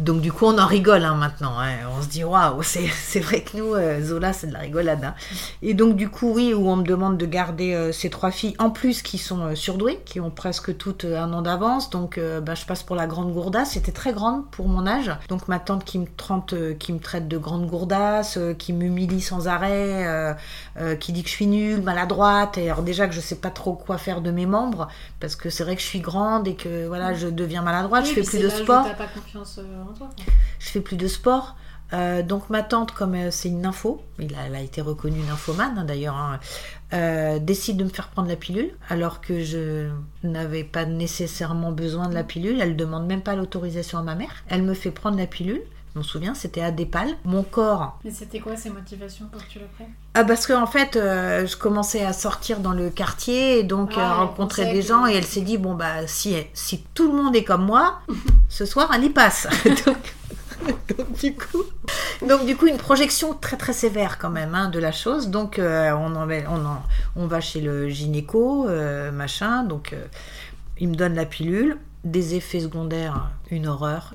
donc 0.00 0.20
du 0.20 0.32
coup, 0.32 0.46
on 0.46 0.58
en 0.58 0.66
rigole 0.66 1.04
hein, 1.04 1.14
maintenant. 1.14 1.58
hein. 1.58 1.70
On 1.96 2.02
se 2.02 2.08
dit 2.08 2.24
waouh, 2.24 2.62
c'est 2.62 3.20
vrai 3.20 3.42
que 3.42 3.56
nous, 3.56 4.04
Zola, 4.04 4.32
c'est 4.32 4.48
de 4.48 4.52
la 4.52 4.60
rigolade. 4.60 5.04
hein. 5.04 5.14
Et 5.62 5.74
donc 5.74 5.96
du 5.96 6.08
coup, 6.08 6.32
oui, 6.34 6.54
où 6.54 6.68
on 6.68 6.76
me 6.76 6.84
demande 6.84 7.16
de 7.18 7.26
garder 7.26 7.90
ces 7.92 8.10
trois 8.10 8.30
filles, 8.30 8.54
en 8.58 8.70
plus 8.70 9.02
qui 9.02 9.18
sont 9.18 9.54
surdouées, 9.54 10.00
qui 10.04 10.20
ont 10.20 10.30
presque 10.30 10.76
toutes 10.76 11.04
un 11.04 11.32
an 11.32 11.42
d'avance. 11.42 11.90
Donc 11.90 12.20
bah, 12.42 12.54
je 12.54 12.64
passe 12.64 12.82
pour 12.82 12.96
la 12.96 13.06
grande 13.06 13.32
gourdasse. 13.32 13.72
C'était 13.72 13.92
très 13.92 14.12
grande 14.12 14.48
pour 14.50 14.68
mon 14.68 14.86
âge. 14.86 15.10
Donc 15.28 15.48
ma 15.48 15.58
tante 15.58 15.84
qui 15.84 15.98
me, 15.98 16.06
trente, 16.16 16.52
euh, 16.52 16.74
qui 16.74 16.92
me 16.92 16.98
traite 16.98 17.28
de 17.28 17.38
grande 17.38 17.66
gourdasse, 17.66 18.36
euh, 18.38 18.54
qui 18.54 18.72
m'humilie 18.72 19.20
sans 19.20 19.48
arrêt, 19.48 20.06
euh, 20.78 20.94
qui 20.96 21.12
dit 21.12 21.22
que 21.22 21.28
je 21.28 21.34
suis 21.34 21.46
nulle, 21.46 21.82
maladroite. 21.82 22.58
Et 22.58 22.70
alors 22.70 22.82
déjà 22.82 23.06
que 23.08 23.14
je 23.14 23.20
sais 23.20 23.36
pas 23.36 23.50
trop 23.50 23.74
quoi 23.74 23.98
faire 23.98 24.20
de 24.20 24.30
mes 24.30 24.46
membres, 24.46 24.88
parce 25.20 25.36
que 25.36 25.50
c'est 25.50 25.64
vrai 25.64 25.76
que 25.76 25.82
je 25.82 25.86
suis 25.86 26.00
grande 26.00 26.48
et 26.48 26.54
que 26.54 26.86
voilà, 26.86 27.14
je 27.14 27.28
deviens 27.28 27.62
maladroite. 27.62 28.04
Oui, 28.04 28.10
je 28.14 28.22
fais 28.22 28.38
plus 28.38 28.38
de 28.42 28.48
sport 28.48 28.84
pas 28.96 29.06
confiance 29.06 29.58
en 29.58 29.92
toi. 29.92 30.08
je 30.58 30.68
fais 30.68 30.80
plus 30.80 30.96
de 30.96 31.06
sport. 31.08 31.56
Euh, 31.94 32.22
donc 32.22 32.50
ma 32.50 32.62
tante, 32.62 32.92
comme 32.92 33.14
euh, 33.14 33.30
c'est 33.30 33.48
une 33.48 33.70
il 34.18 34.34
a- 34.34 34.46
elle 34.46 34.54
a 34.54 34.60
été 34.60 34.82
reconnue 34.82 35.20
nymphomane 35.20 35.78
hein, 35.78 35.84
d'ailleurs, 35.84 36.16
hein, 36.16 36.38
euh, 36.92 37.38
décide 37.38 37.78
de 37.78 37.84
me 37.84 37.88
faire 37.88 38.08
prendre 38.08 38.28
la 38.28 38.36
pilule 38.36 38.72
alors 38.90 39.20
que 39.22 39.42
je 39.42 39.88
n'avais 40.22 40.64
pas 40.64 40.84
nécessairement 40.84 41.72
besoin 41.72 42.08
de 42.08 42.14
la 42.14 42.24
pilule. 42.24 42.60
Elle 42.60 42.76
demande 42.76 43.06
même 43.06 43.22
pas 43.22 43.34
l'autorisation 43.34 43.98
à 43.98 44.02
ma 44.02 44.14
mère. 44.14 44.30
Elle 44.48 44.62
me 44.64 44.74
fait 44.74 44.90
prendre 44.90 45.16
la 45.16 45.26
pilule. 45.26 45.62
Je 45.94 45.98
me 45.98 46.04
souviens, 46.04 46.34
c'était 46.34 46.60
à 46.60 46.70
Dépal. 46.70 47.08
Mon 47.24 47.42
corps 47.42 47.98
Mais 48.04 48.10
c'était 48.10 48.40
quoi 48.40 48.56
ces 48.56 48.70
motivations 48.70 49.26
pour 49.32 49.42
que 49.44 49.48
tu 49.50 49.58
le 49.58 49.66
prennes? 49.74 49.88
Ah 50.14 50.24
parce 50.24 50.46
qu'en 50.46 50.66
fait, 50.66 50.96
euh, 50.96 51.46
je 51.46 51.56
commençais 51.56 52.04
à 52.04 52.12
sortir 52.12 52.60
dans 52.60 52.72
le 52.72 52.90
quartier 52.90 53.58
et 53.58 53.62
donc 53.64 53.92
Ah, 53.96 54.00
à 54.00 54.04
elle 54.04 54.12
rencontrer 54.20 54.66
des 54.72 54.80
que- 54.80 54.86
gens 54.86 55.06
et 55.06 55.14
elle 55.14 55.24
s'est 55.24 55.40
dit 55.40 55.58
bon 55.58 55.74
bah 55.74 56.06
si 56.06 56.36
si 56.54 56.84
tout 56.94 57.10
le 57.10 57.16
monde 57.20 57.34
est 57.34 57.44
comme 57.44 57.64
moi, 57.64 58.00
ce 58.48 58.64
soir 58.66 58.90
elle 58.94 59.04
y 59.04 59.10
passe. 59.10 59.46
donc, 59.86 60.14
donc, 60.98 61.12
du 61.20 61.34
coup, 61.34 61.62
donc 62.26 62.44
du 62.46 62.56
coup 62.56 62.66
une 62.66 62.76
projection 62.76 63.32
très 63.34 63.56
très 63.56 63.72
sévère 63.72 64.18
quand 64.18 64.30
même 64.30 64.54
hein, 64.54 64.68
de 64.68 64.78
la 64.78 64.92
chose. 64.92 65.28
Donc 65.28 65.58
euh, 65.58 65.90
on 65.92 66.14
en 66.16 66.26
va- 66.26 66.48
on 66.50 66.64
en- 66.66 66.82
on 67.16 67.26
va 67.26 67.40
chez 67.40 67.60
le 67.60 67.88
gynéco 67.88 68.68
euh, 68.68 69.10
machin. 69.10 69.62
Donc 69.64 69.92
euh, 69.94 70.04
il 70.78 70.88
me 70.90 70.94
donne 70.94 71.14
la 71.14 71.24
pilule, 71.26 71.78
des 72.04 72.34
effets 72.34 72.60
secondaires, 72.60 73.30
une 73.50 73.66
horreur. 73.66 74.14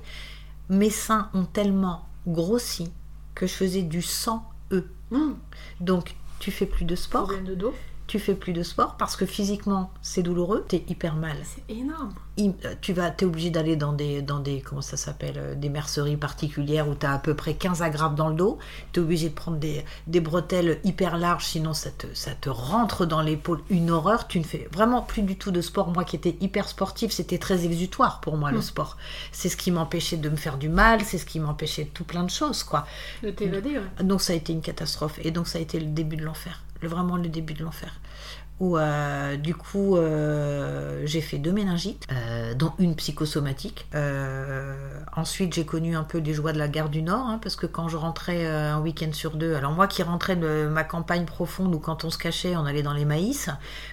Mes 0.70 0.90
seins 0.90 1.30
ont 1.34 1.46
tellement 1.46 2.08
grossi 2.28 2.92
que 3.36 3.48
je 3.48 3.54
faisais 3.54 3.82
du 3.82 4.02
sang 4.02 4.50
eux. 4.72 4.90
Mmh. 5.12 5.34
Donc, 5.80 6.16
tu 6.40 6.52
fais 6.52 6.66
plus 6.66 6.86
de 6.86 6.96
sport, 6.96 7.24
Problème 7.24 7.46
de 7.46 7.56
dos. 7.56 7.74
Tu 8.14 8.20
fais 8.20 8.36
plus 8.36 8.54
de 8.54 8.62
sport 8.62 8.96
parce 8.98 9.16
que 9.16 9.26
physiquement 9.26 9.90
c'est 10.04 10.22
douloureux, 10.22 10.64
t'es 10.68 10.84
hyper 10.88 11.16
mal. 11.16 11.36
C'est 11.44 11.74
énorme. 11.74 12.14
Il- 12.38 12.54
euh, 12.64 12.76
Tu 12.80 12.94
vas, 12.94 13.10
t'es 13.10 13.26
obligé 13.26 13.50
d'aller 13.50 13.76
dans 13.76 13.92
des, 13.92 14.22
dans 14.22 14.38
des, 14.40 14.62
comment 14.62 14.82
ça 14.82 14.98
s'appelle, 14.98 15.34
euh, 15.38 15.56
des 15.56 15.70
merceries 15.70 16.16
particulières 16.18 16.88
où 16.88 16.94
t'as 16.94 17.14
à 17.14 17.18
peu 17.18 17.34
près 17.36 17.56
15 17.56 17.82
agrafes 17.82 18.14
dans 18.14 18.30
le 18.30 18.36
dos. 18.36 18.60
T'es 18.92 19.00
obligé 19.00 19.30
de 19.30 19.34
prendre 19.34 19.58
des, 19.58 19.84
des 20.06 20.20
bretelles 20.20 20.80
hyper 20.84 21.18
larges, 21.18 21.46
sinon 21.46 21.74
ça 21.74 21.90
te, 21.90 22.06
ça 22.14 22.36
te 22.36 22.50
rentre 22.50 23.08
dans 23.08 23.22
l'épaule. 23.22 23.62
Une 23.72 23.90
horreur. 23.90 24.28
Tu 24.28 24.38
ne 24.38 24.44
fais 24.44 24.70
vraiment 24.72 25.02
plus 25.02 25.24
du 25.24 25.36
tout 25.36 25.50
de 25.50 25.62
sport. 25.62 25.92
Moi 25.92 26.04
qui 26.04 26.16
étais 26.16 26.38
hyper 26.40 26.68
sportive, 26.68 27.12
c'était 27.12 27.40
très 27.40 27.66
exutoire 27.66 28.22
pour 28.22 28.38
moi 28.38 28.52
le 28.52 28.60
Mm. 28.60 28.62
sport. 28.62 28.98
C'est 29.32 29.50
ce 29.50 29.58
qui 29.58 29.72
m'empêchait 29.72 30.18
de 30.18 30.30
me 30.30 30.36
faire 30.36 30.60
du 30.60 30.70
mal, 30.70 31.02
c'est 31.02 31.18
ce 31.18 31.26
qui 31.26 31.40
m'empêchait 31.40 31.86
de 31.86 31.90
tout 31.90 32.04
plein 32.04 32.24
de 32.24 32.30
choses, 32.30 32.62
quoi. 32.62 32.86
De 33.24 33.32
t'évader, 33.32 33.80
ouais. 33.80 34.04
Donc 34.04 34.22
ça 34.22 34.34
a 34.34 34.36
été 34.36 34.54
une 34.54 34.62
catastrophe. 34.62 35.18
Et 35.24 35.32
donc 35.32 35.48
ça 35.48 35.58
a 35.58 35.62
été 35.62 35.80
le 35.80 35.88
début 35.88 36.16
de 36.18 36.24
l'enfer. 36.24 36.62
Le- 36.82 36.90
Vraiment 36.90 37.16
le 37.16 37.30
début 37.30 37.54
de 37.54 37.64
l'enfer. 37.64 37.94
Où 38.64 38.78
euh, 38.78 39.36
du 39.36 39.54
coup 39.56 39.98
euh, 39.98 41.02
j'ai 41.04 41.20
fait 41.20 41.38
deux 41.38 41.52
méningites, 41.52 42.08
euh, 42.14 42.54
dont 42.54 42.72
une 42.80 42.96
psychosomatique. 42.96 43.88
Ensuite 45.16 45.54
j'ai 45.54 45.66
connu 45.66 45.98
un 45.98 46.04
peu 46.04 46.20
les 46.20 46.34
joies 46.34 46.54
de 46.54 46.58
la 46.58 46.70
gare 46.70 46.88
du 46.88 47.02
Nord, 47.02 47.28
hein, 47.28 47.40
parce 47.44 47.58
que 47.58 47.66
quand 47.66 47.90
je 47.90 47.98
rentrais 47.98 48.48
un 48.48 48.80
week-end 48.80 49.12
sur 49.12 49.32
deux, 49.32 49.54
alors 49.56 49.74
moi 49.74 49.88
qui 49.88 50.02
rentrais 50.02 50.38
de 50.38 50.70
ma 50.72 50.86
campagne 50.86 51.26
profonde 51.26 51.76
où 51.76 51.80
quand 51.80 52.06
on 52.06 52.10
se 52.10 52.18
cachait 52.18 52.56
on 52.56 52.66
allait 52.66 52.84
dans 52.84 52.94
les 52.94 53.04
maïs, 53.04 53.50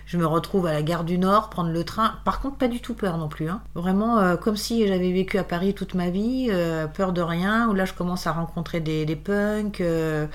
je 0.07 0.17
me 0.19 0.27
retrouve 0.27 0.67
à 0.67 0.73
la 0.73 0.83
gare 0.83 1.03
du 1.03 1.19
Nord, 1.19 1.51
prendre 1.51 1.71
le 1.71 1.83
train. 1.83 2.15
Par 2.25 2.41
contre 2.41 2.57
pas 2.57 2.69
du 2.69 2.81
tout 2.81 2.95
peur 2.95 3.19
non 3.19 3.29
plus. 3.29 3.49
hein. 3.49 3.63
Vraiment 3.75 4.37
comme 4.37 4.57
si 4.57 4.87
j'avais 4.87 5.11
vécu 5.11 5.37
à 5.39 5.45
Paris 5.45 5.75
toute 5.75 5.95
ma 5.95 6.11
vie, 6.11 6.49
peur 6.95 7.13
de 7.13 7.23
rien, 7.23 7.69
où 7.69 7.75
là 7.75 7.87
je 7.87 7.93
commence 7.93 8.29
à 8.29 8.33
rencontrer 8.33 8.79
des, 8.79 9.17
punks. 9.17 9.81
et 9.81 10.29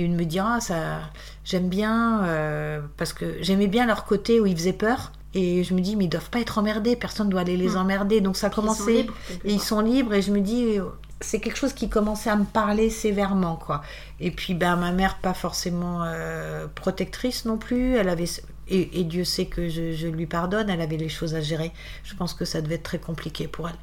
une 0.00 0.14
me 0.14 0.24
dira 0.24 0.60
ça 0.60 1.00
j'aime 1.44 1.68
bien 1.68 2.24
euh, 2.24 2.80
parce 2.96 3.12
que 3.12 3.36
j'aimais 3.40 3.66
bien 3.68 3.86
leur 3.86 4.04
côté 4.04 4.40
où 4.40 4.46
ils 4.46 4.56
faisaient 4.56 4.72
peur. 4.72 5.12
Et 5.34 5.64
je 5.64 5.72
me 5.72 5.80
dis 5.80 5.96
mais 5.96 6.04
ils 6.04 6.08
doivent 6.10 6.28
pas 6.30 6.40
être 6.40 6.58
emmerdés. 6.58 6.94
Personne 6.96 7.28
doit 7.30 7.40
aller 7.40 7.56
les 7.56 7.70
Hmm. 7.70 7.78
emmerder. 7.78 8.20
Donc 8.20 8.36
ça 8.36 8.48
a 8.48 8.50
Ils 8.50 8.52
sont 8.54 8.60
commencé 8.60 8.92
libres, 9.02 9.14
quelque 9.28 9.46
et 9.46 9.52
ils 9.52 9.60
sont 9.60 9.80
libres. 9.80 10.14
Et 10.14 10.22
je 10.22 10.30
me 10.30 10.40
dis 10.40 10.78
c'est 11.20 11.40
quelque 11.40 11.56
chose 11.56 11.72
qui 11.72 11.88
commençait 11.88 12.30
à 12.30 12.36
me 12.36 12.44
parler 12.44 12.90
sévèrement 12.90 13.56
quoi. 13.56 13.82
Et 14.20 14.30
puis 14.30 14.54
ben 14.54 14.76
ma 14.76 14.92
mère 14.92 15.18
pas 15.18 15.34
forcément 15.34 16.02
euh, 16.04 16.66
protectrice 16.74 17.44
non 17.46 17.56
plus. 17.56 17.94
Elle 17.96 18.08
avait 18.10 18.26
et, 18.68 19.00
et 19.00 19.04
Dieu 19.04 19.24
sait 19.24 19.46
que 19.46 19.68
je, 19.68 19.92
je 19.92 20.06
lui 20.08 20.26
pardonne. 20.26 20.68
Elle 20.68 20.80
avait 20.80 20.96
les 20.98 21.08
choses 21.08 21.34
à 21.34 21.40
gérer. 21.40 21.72
Je 22.04 22.14
pense 22.14 22.34
que 22.34 22.44
ça 22.44 22.60
devait 22.60 22.74
être 22.76 22.82
très 22.82 22.98
compliqué 22.98 23.48
pour 23.48 23.68
elle. 23.68 23.74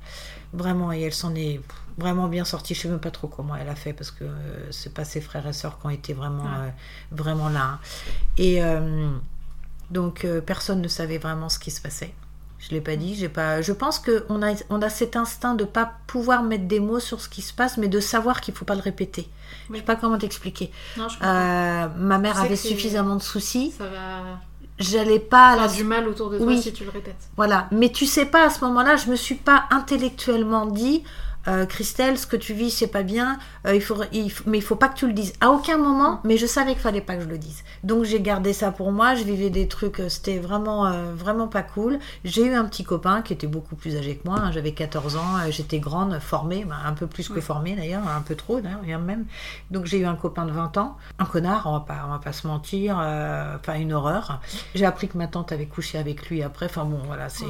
Vraiment. 0.53 0.91
Et 0.93 1.01
elle 1.01 1.13
s'en 1.13 1.33
est 1.35 1.59
vraiment 1.99 2.27
bien 2.27 2.45
sorti. 2.45 2.73
Je 2.73 2.81
sais 2.81 2.87
même 2.87 2.99
pas 2.99 3.11
trop 3.11 3.27
comment 3.27 3.55
elle 3.55 3.69
a 3.69 3.75
fait 3.75 3.93
parce 3.93 4.11
que 4.11 4.23
euh, 4.23 4.71
c'est 4.71 4.93
pas 4.93 5.03
ses 5.05 5.21
frères 5.21 5.45
et 5.47 5.53
sœurs 5.53 5.79
qui 5.79 5.85
ont 5.85 5.89
été 5.91 6.13
vraiment, 6.13 6.43
Ouais. 6.43 6.67
euh, 6.67 6.69
vraiment 7.11 7.49
là. 7.49 7.61
hein. 7.63 7.79
Et 8.37 8.63
euh, 8.63 9.09
donc 9.91 10.25
personne 10.45 10.81
ne 10.81 10.87
savait 10.87 11.17
vraiment 11.17 11.49
ce 11.49 11.59
qui 11.59 11.71
se 11.71 11.81
passait. 11.81 12.13
Je 12.59 12.71
l'ai 12.71 12.81
pas 12.81 12.97
dit. 12.97 13.15
J'ai 13.15 13.29
pas. 13.29 13.61
Je 13.61 13.71
pense 13.71 13.99
que 13.99 14.25
on 14.27 14.41
a, 14.43 14.53
on 14.69 14.81
a 14.81 14.89
cet 14.89 15.15
instinct 15.15 15.55
de 15.55 15.63
pas 15.63 15.93
pouvoir 16.07 16.43
mettre 16.43 16.65
des 16.67 16.81
mots 16.81 16.99
sur 16.99 17.21
ce 17.21 17.29
qui 17.29 17.41
se 17.41 17.53
passe, 17.53 17.77
mais 17.77 17.87
de 17.87 17.99
savoir 18.01 18.41
qu'il 18.41 18.53
faut 18.53 18.65
pas 18.65 18.75
le 18.75 18.81
répéter. 18.81 19.29
Je 19.67 19.73
Oui. 19.73 19.79
sais 19.79 19.85
pas 19.85 19.95
comment 19.95 20.17
t'expliquer. 20.17 20.69
Je. 20.97 21.01
Euh, 21.01 21.87
ma 21.95 22.17
mère 22.17 22.35
Je 22.35 22.41
avait 22.41 22.55
suffisamment 22.57 23.15
de 23.15 23.21
soucis. 23.21 23.71
Ça 23.77 23.85
va 23.85 24.39
J'allais 24.77 25.19
pas 25.19 25.49
à 25.51 25.55
la 25.57 25.67
faire 25.67 25.77
du 25.77 25.83
mal 25.85 26.07
autour 26.07 26.29
de 26.29 26.37
toi 26.37 26.47
Oui. 26.47 26.61
si 26.61 26.71
tu 26.73 26.83
le 26.85 26.89
répètes. 26.89 27.29
Voilà, 27.37 27.67
mais 27.71 27.89
tu 27.91 28.05
sais 28.05 28.25
pas 28.25 28.45
à 28.45 28.49
ce 28.49 28.63
moment-là, 28.65 28.95
je 28.97 29.09
me 29.09 29.15
suis 29.17 29.35
pas 29.35 29.65
intellectuellement 29.71 30.65
dit, 30.65 31.03
euh, 31.47 31.65
Christelle, 31.65 32.17
ce 32.17 32.27
que 32.27 32.35
tu 32.35 32.53
vis, 32.53 32.69
c'est 32.69 32.87
pas 32.87 33.01
bien, 33.03 33.39
euh, 33.65 33.73
il 33.73 33.81
faut, 33.81 33.95
il 34.11 34.29
faut- 34.29 34.43
mais 34.47 34.57
il 34.57 34.61
faut 34.61 34.75
pas 34.75 34.89
que 34.89 34.95
tu 34.97 35.07
le 35.07 35.13
dises. 35.13 35.33
À 35.41 35.49
aucun 35.51 35.77
moment, 35.77 36.19
mais 36.23 36.37
je 36.37 36.45
savais 36.45 36.73
qu'il 36.73 36.81
fallait 36.81 37.01
pas 37.01 37.15
que 37.15 37.21
je 37.21 37.27
le 37.27 37.37
dise. 37.37 37.63
Donc 37.83 38.03
j'ai 38.03 38.19
gardé 38.21 38.51
ça 38.53 38.71
pour 38.71 38.91
moi, 38.91 39.15
je 39.15 39.23
vivais 39.23 39.49
des 39.49 39.67
trucs, 39.67 39.99
euh, 40.01 40.09
c'était 40.09 40.37
vraiment, 40.37 40.85
euh, 40.87 41.13
vraiment 41.15 41.47
pas 41.47 41.61
cool. 41.63 41.97
J'ai 42.25 42.45
eu 42.45 42.53
un 42.53 42.65
petit 42.65 42.83
copain 42.83 43.21
qui 43.21 43.33
était 43.33 43.47
beaucoup 43.47 43.75
plus 43.75 43.95
âgé 43.95 44.17
que 44.17 44.27
moi, 44.27 44.37
hein, 44.39 44.51
j'avais 44.51 44.73
14 44.73 45.15
ans, 45.15 45.37
j'étais 45.49 45.79
grande, 45.79 46.19
formée, 46.19 46.65
bah, 46.65 46.75
un 46.85 46.93
peu 46.93 47.07
plus 47.07 47.29
que 47.29 47.35
Oui. 47.35 47.41
formée 47.41 47.75
d'ailleurs, 47.75 48.07
un 48.07 48.21
peu 48.21 48.35
trop 48.35 48.59
d'ailleurs, 48.59 48.81
rien 48.81 48.99
même. 48.99 49.25
Donc 49.71 49.85
j'ai 49.85 49.99
eu 49.99 50.05
un 50.05 50.15
copain 50.15 50.45
de 50.45 50.51
20 50.51 50.77
ans, 50.77 50.97
un 51.19 51.25
connard, 51.25 51.63
on 51.67 51.71
va 51.73 51.79
pas, 51.79 52.03
on 52.05 52.11
va 52.11 52.19
pas 52.19 52.33
se 52.33 52.45
mentir, 52.47 52.95
enfin 52.97 53.75
une 53.79 53.93
horreur. 53.93 54.41
J'ai 54.75 54.85
appris 54.85 55.07
que 55.07 55.17
ma 55.17 55.27
tante 55.27 55.51
avait 55.51 55.67
couché 55.67 55.97
avec 55.97 56.29
lui 56.29 56.43
après, 56.43 56.65
enfin 56.65 56.83
bon 56.85 56.99
voilà, 57.05 57.29
c'est... 57.29 57.45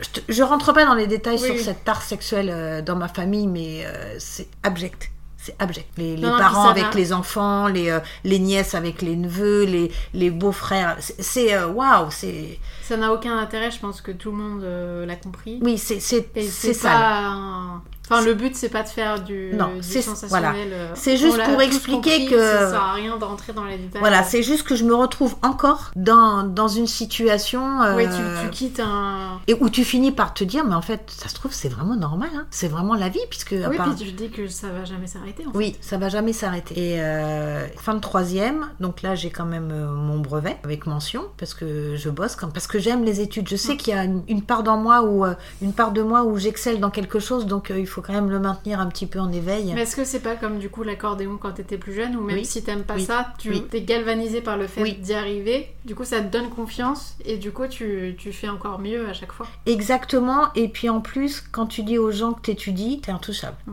Je, 0.00 0.20
je 0.32 0.42
rentre 0.42 0.72
pas 0.72 0.84
dans 0.84 0.94
les 0.94 1.06
détails 1.06 1.38
Oui, 1.42 1.56
sur 1.56 1.64
cette 1.64 1.84
tare 1.84 2.02
sexuelle 2.02 2.50
euh, 2.52 2.82
dans 2.82 2.96
ma 2.96 3.08
famille, 3.08 3.46
mais 3.46 3.84
euh, 3.84 4.16
c'est 4.18 4.48
abject. 4.62 5.10
C'est 5.36 5.54
abject. 5.60 5.88
Les, 5.96 6.16
les 6.16 6.22
Non, 6.22 6.32
non, 6.32 6.38
parents 6.38 6.64
ça 6.64 6.70
avec 6.70 6.84
va. 6.84 6.90
les 6.94 7.12
enfants, 7.12 7.68
les, 7.68 7.90
euh, 7.90 8.00
les 8.24 8.38
nièces 8.38 8.74
avec 8.74 9.02
les 9.02 9.14
neveux, 9.16 9.64
les, 9.64 9.90
les 10.12 10.30
beaux-frères. 10.30 10.96
C'est- 11.00 11.62
waouh, 11.64 12.10
c'est. 12.10 12.58
Ça 12.82 12.96
n'a 12.96 13.12
aucun 13.12 13.38
intérêt, 13.38 13.70
je 13.70 13.78
pense 13.78 14.00
que 14.00 14.10
tout 14.12 14.30
le 14.32 14.36
monde 14.36 15.06
l'a 15.06 15.16
compris. 15.16 15.58
Oui, 15.62 15.78
c'est 15.78 15.96
Et 16.34 16.42
c'est 16.48 16.80
pas 16.82 17.26
un- 17.28 17.82
Enfin, 18.10 18.24
le 18.24 18.34
but, 18.34 18.54
c'est 18.56 18.68
pas 18.68 18.82
de 18.82 18.88
faire 18.88 19.22
du, 19.22 19.50
Non, 19.54 19.74
du 19.76 19.82
c'est- 19.82 20.02
sensationnel. 20.02 20.68
euh, 20.72 20.90
C'est 20.94 21.16
juste 21.16 21.42
pour 21.44 21.60
expliquer 21.62 21.94
compris, 21.96 22.26
que- 22.26 22.38
Ça 22.38 22.70
sert 22.70 22.80
à 22.82 22.92
rien 22.94 23.16
d'entrer 23.16 23.52
dans 23.52 23.64
les 23.64 23.76
détails. 23.78 24.00
Voilà, 24.00 24.22
c'est 24.22 24.42
juste 24.42 24.62
que 24.66 24.74
je 24.76 24.84
me 24.84 24.94
retrouve 24.94 25.36
encore 25.42 25.90
dans, 25.96 26.42
dans 26.42 26.68
une 26.68 26.86
situation. 26.86 27.82
euh, 27.82 27.96
Oui, 27.96 28.04
tu, 28.06 28.44
tu 28.44 28.50
quittes 28.50 28.80
un. 28.80 29.40
Et 29.46 29.54
où 29.54 29.68
tu 29.70 29.84
finis 29.84 30.12
par 30.12 30.34
te 30.34 30.44
dire, 30.44 30.64
mais 30.64 30.74
en 30.74 30.82
fait, 30.82 31.02
ça 31.08 31.28
se 31.28 31.34
trouve, 31.34 31.52
c'est 31.52 31.68
vraiment 31.68 31.96
normal. 31.96 32.28
hein. 32.34 32.46
C'est 32.50 32.68
vraiment 32.68 32.94
la 32.94 33.08
vie, 33.08 33.20
puisque. 33.30 33.54
Oui, 33.56 33.76
part- 33.76 33.94
puis 33.94 34.04
tu 34.06 34.12
dis 34.12 34.30
que 34.30 34.48
ça 34.48 34.68
va 34.68 34.84
jamais 34.84 35.06
s'arrêter. 35.06 35.44
En 35.46 35.52
fait. 35.52 35.58
Oui, 35.58 35.76
ça 35.80 35.98
va 35.98 36.08
jamais 36.08 36.32
s'arrêter. 36.32 36.74
Et 36.94 37.00
euh, 37.00 37.66
fin 37.76 37.94
de 37.94 38.00
troisième, 38.00 38.66
donc 38.80 39.02
là 39.02 39.14
j'ai 39.14 39.30
quand 39.30 39.44
même 39.44 39.70
euh, 39.72 39.90
mon 39.90 40.18
brevet 40.18 40.56
avec 40.64 40.86
mention 40.86 41.24
parce 41.38 41.54
que 41.54 41.96
je 41.96 42.08
bosse, 42.10 42.36
comme, 42.36 42.52
parce 42.52 42.66
que 42.66 42.78
j'aime 42.78 43.04
les 43.04 43.20
études. 43.20 43.48
Je 43.48 43.56
sais 43.56 43.76
qu'il 43.76 43.94
y 43.94 43.96
a 43.96 44.04
une, 44.04 44.22
une 44.28 44.42
part 44.42 44.62
dans 44.62 44.76
moi 44.76 45.02
où 45.02 45.24
une 45.62 45.72
part 45.72 45.92
de 45.92 46.02
moi 46.02 46.22
où 46.24 46.36
j'excelle 46.38 46.80
dans 46.80 46.90
quelque 46.90 47.18
chose, 47.18 47.46
donc 47.46 47.70
euh, 47.70 47.78
il 47.78 47.86
faut 47.86 47.97
quand 48.00 48.12
même 48.12 48.30
le 48.30 48.38
maintenir 48.38 48.80
un 48.80 48.86
petit 48.86 49.06
peu 49.06 49.18
en 49.20 49.30
éveil. 49.32 49.72
Mais 49.74 49.82
est-ce 49.82 49.96
que 49.96 50.04
c'est 50.04 50.20
pas 50.20 50.36
comme 50.36 50.58
du 50.58 50.68
coup 50.70 50.82
l'accordéon 50.82 51.38
quand 51.40 51.52
t'étais 51.52 51.78
plus 51.78 51.92
jeune, 51.94 52.16
ou 52.16 52.20
même 52.22 52.36
Oui. 52.36 52.44
si 52.44 52.62
t'aimes 52.62 52.82
pas 52.84 52.94
Oui. 52.94 53.04
ça, 53.04 53.32
tu 53.38 53.50
Oui. 53.50 53.64
t'es 53.70 53.82
galvanisé 53.82 54.40
par 54.40 54.56
le 54.56 54.66
fait 54.66 54.84
d'y 54.92 55.14
arriver, 55.14 55.68
du 55.84 55.94
coup 55.94 56.04
ça 56.04 56.20
te 56.20 56.30
donne 56.30 56.48
confiance, 56.50 57.16
et 57.24 57.36
du 57.36 57.50
coup 57.52 57.66
tu, 57.66 58.14
tu 58.18 58.32
fais 58.32 58.48
encore 58.48 58.78
mieux 58.78 59.08
à 59.08 59.12
chaque 59.12 59.32
fois. 59.32 59.46
Exactement. 59.66 60.48
Et 60.54 60.68
puis 60.68 60.88
en 60.88 61.00
plus, 61.00 61.40
quand 61.40 61.66
tu 61.66 61.82
dis 61.82 61.98
aux 61.98 62.10
gens 62.10 62.32
que 62.32 62.40
t'étudies, 62.42 63.00
t'es 63.00 63.10
intouchable. 63.12 63.56
Mm. 63.66 63.72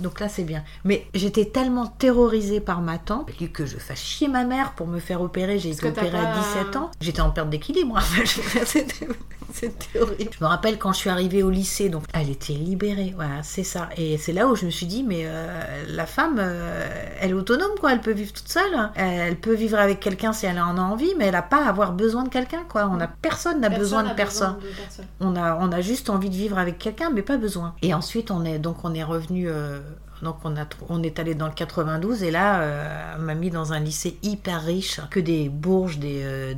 Donc 0.00 0.20
là, 0.20 0.28
c'est 0.28 0.44
bien. 0.44 0.62
Mais 0.84 1.06
j'étais 1.12 1.44
tellement 1.46 1.86
terrorisée 1.86 2.60
par 2.60 2.80
ma 2.82 2.98
tante 2.98 3.28
que 3.52 3.66
je 3.66 3.78
fasse 3.78 3.98
chier 4.00 4.28
ma 4.28 4.44
mère 4.44 4.74
pour 4.74 4.86
me 4.86 5.00
faire 5.00 5.20
opérer. 5.20 5.58
J'ai 5.58 5.70
été 5.70 5.88
opérée 5.88 6.16
à 6.16 6.22
pas- 6.26 6.38
17 6.38 6.76
ans. 6.76 6.90
J'étais 7.00 7.20
en 7.20 7.30
perte 7.30 7.50
d'équilibre. 7.50 7.98
c'était 9.52 9.98
horrible. 10.00 10.30
Je 10.38 10.44
me 10.44 10.48
rappelle 10.48 10.78
quand 10.78 10.92
je 10.92 10.98
suis 10.98 11.10
arrivée 11.10 11.42
au 11.42 11.50
lycée, 11.50 11.88
donc 11.88 12.04
elle 12.12 12.30
était 12.30 12.52
libérée. 12.52 13.12
Voilà, 13.16 13.42
c'est 13.42 13.64
ça. 13.64 13.88
Et 13.96 14.18
c'est 14.18 14.32
là 14.32 14.46
où 14.46 14.54
je 14.56 14.66
me 14.66 14.70
suis 14.70 14.86
dit, 14.86 15.02
mais 15.02 15.22
euh, 15.26 15.84
la 15.88 16.06
femme, 16.06 16.36
euh, 16.38 16.86
elle 17.20 17.30
est 17.30 17.34
autonome, 17.34 17.72
quoi. 17.80 17.92
Elle 17.92 18.00
peut 18.00 18.12
vivre 18.12 18.32
toute 18.32 18.48
seule. 18.48 18.74
hein. 18.74 18.92
Elle 18.94 19.36
peut 19.36 19.54
vivre 19.54 19.78
avec 19.78 20.00
quelqu'un 20.00 20.32
si 20.32 20.46
elle 20.46 20.60
en 20.60 20.76
a 20.76 20.80
envie, 20.82 21.14
mais 21.18 21.26
elle 21.26 21.32
n'a 21.32 21.42
pas 21.42 21.64
à 21.64 21.68
avoir 21.68 21.92
besoin 21.92 22.24
de 22.24 22.28
quelqu'un, 22.28 22.64
quoi. 22.68 22.88
On 22.92 23.00
a 23.00 23.06
personne 23.08 23.60
n'a 23.60 23.68
besoin 23.70 24.02
de 24.04 24.10
personne. 24.14 24.54
besoin 24.54 24.70
de 24.70 24.76
personne. 24.76 25.04
On 25.20 25.36
a, 25.36 25.56
on 25.56 25.72
a 25.72 25.80
juste 25.80 26.10
envie 26.10 26.30
de 26.30 26.34
vivre 26.36 26.58
avec 26.58 26.78
quelqu'un, 26.78 27.10
mais 27.10 27.22
pas 27.22 27.36
besoin. 27.38 27.74
Et 27.82 27.94
ensuite, 27.94 28.30
on 28.30 28.44
est, 28.44 28.58
donc, 28.58 28.84
on 28.84 28.94
est 28.94 29.04
revenu. 29.04 29.48
euh, 29.48 29.80
donc, 30.22 30.36
on, 30.44 30.56
a, 30.56 30.66
on 30.88 31.02
est 31.04 31.20
allé 31.20 31.34
dans 31.36 31.46
le 31.46 31.52
92, 31.52 32.24
et 32.24 32.30
là, 32.32 32.60
euh, 32.60 33.14
on 33.18 33.22
m'a 33.22 33.34
mis 33.34 33.50
dans 33.50 33.72
un 33.72 33.78
lycée 33.80 34.18
hyper 34.22 34.62
riche, 34.62 35.00
que 35.10 35.20
des 35.20 35.48
bourges, 35.48 35.98
des. 35.98 36.22
euh, 36.24 36.54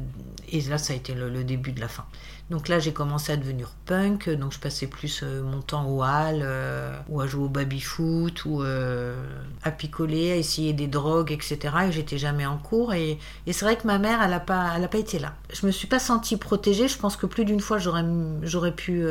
et 0.52 0.60
là, 0.62 0.78
ça 0.78 0.94
a 0.94 0.96
été 0.96 1.14
le, 1.14 1.28
le 1.28 1.44
début 1.44 1.72
de 1.72 1.80
la 1.80 1.86
fin. 1.88 2.04
Donc 2.50 2.66
là, 2.66 2.80
j'ai 2.80 2.92
commencé 2.92 3.30
à 3.30 3.36
devenir 3.36 3.70
punk, 3.86 4.28
donc 4.28 4.52
je 4.52 4.58
passais 4.58 4.88
plus 4.88 5.22
euh, 5.22 5.40
mon 5.40 5.62
temps 5.62 5.86
au 5.86 6.02
hall, 6.02 6.40
euh, 6.42 6.98
ou 7.08 7.20
à 7.20 7.28
jouer 7.28 7.44
au 7.44 7.48
baby-foot, 7.48 8.44
ou 8.44 8.62
euh, 8.62 9.14
à 9.62 9.70
picoler, 9.70 10.32
à 10.32 10.36
essayer 10.36 10.72
des 10.72 10.88
drogues, 10.88 11.30
etc. 11.30 11.58
Et 11.88 11.92
j'étais 11.92 12.18
jamais 12.18 12.46
en 12.46 12.58
cours. 12.58 12.92
Et, 12.92 13.18
c'est 13.46 13.64
vrai 13.64 13.76
que 13.76 13.86
ma 13.86 13.98
mère, 13.98 14.20
elle 14.20 14.30
n'a 14.30 14.40
pas, 14.40 14.76
pas 14.90 14.98
été 14.98 15.20
là. 15.20 15.34
Je 15.52 15.64
me 15.64 15.70
suis 15.70 15.86
pas 15.86 16.00
sentie 16.00 16.36
protégée. 16.36 16.88
Je 16.88 16.98
pense 16.98 17.16
que 17.16 17.26
plus 17.26 17.44
d'une 17.44 17.60
fois, 17.60 17.78
j'aurais, 17.78 18.72
pu, 18.72 19.04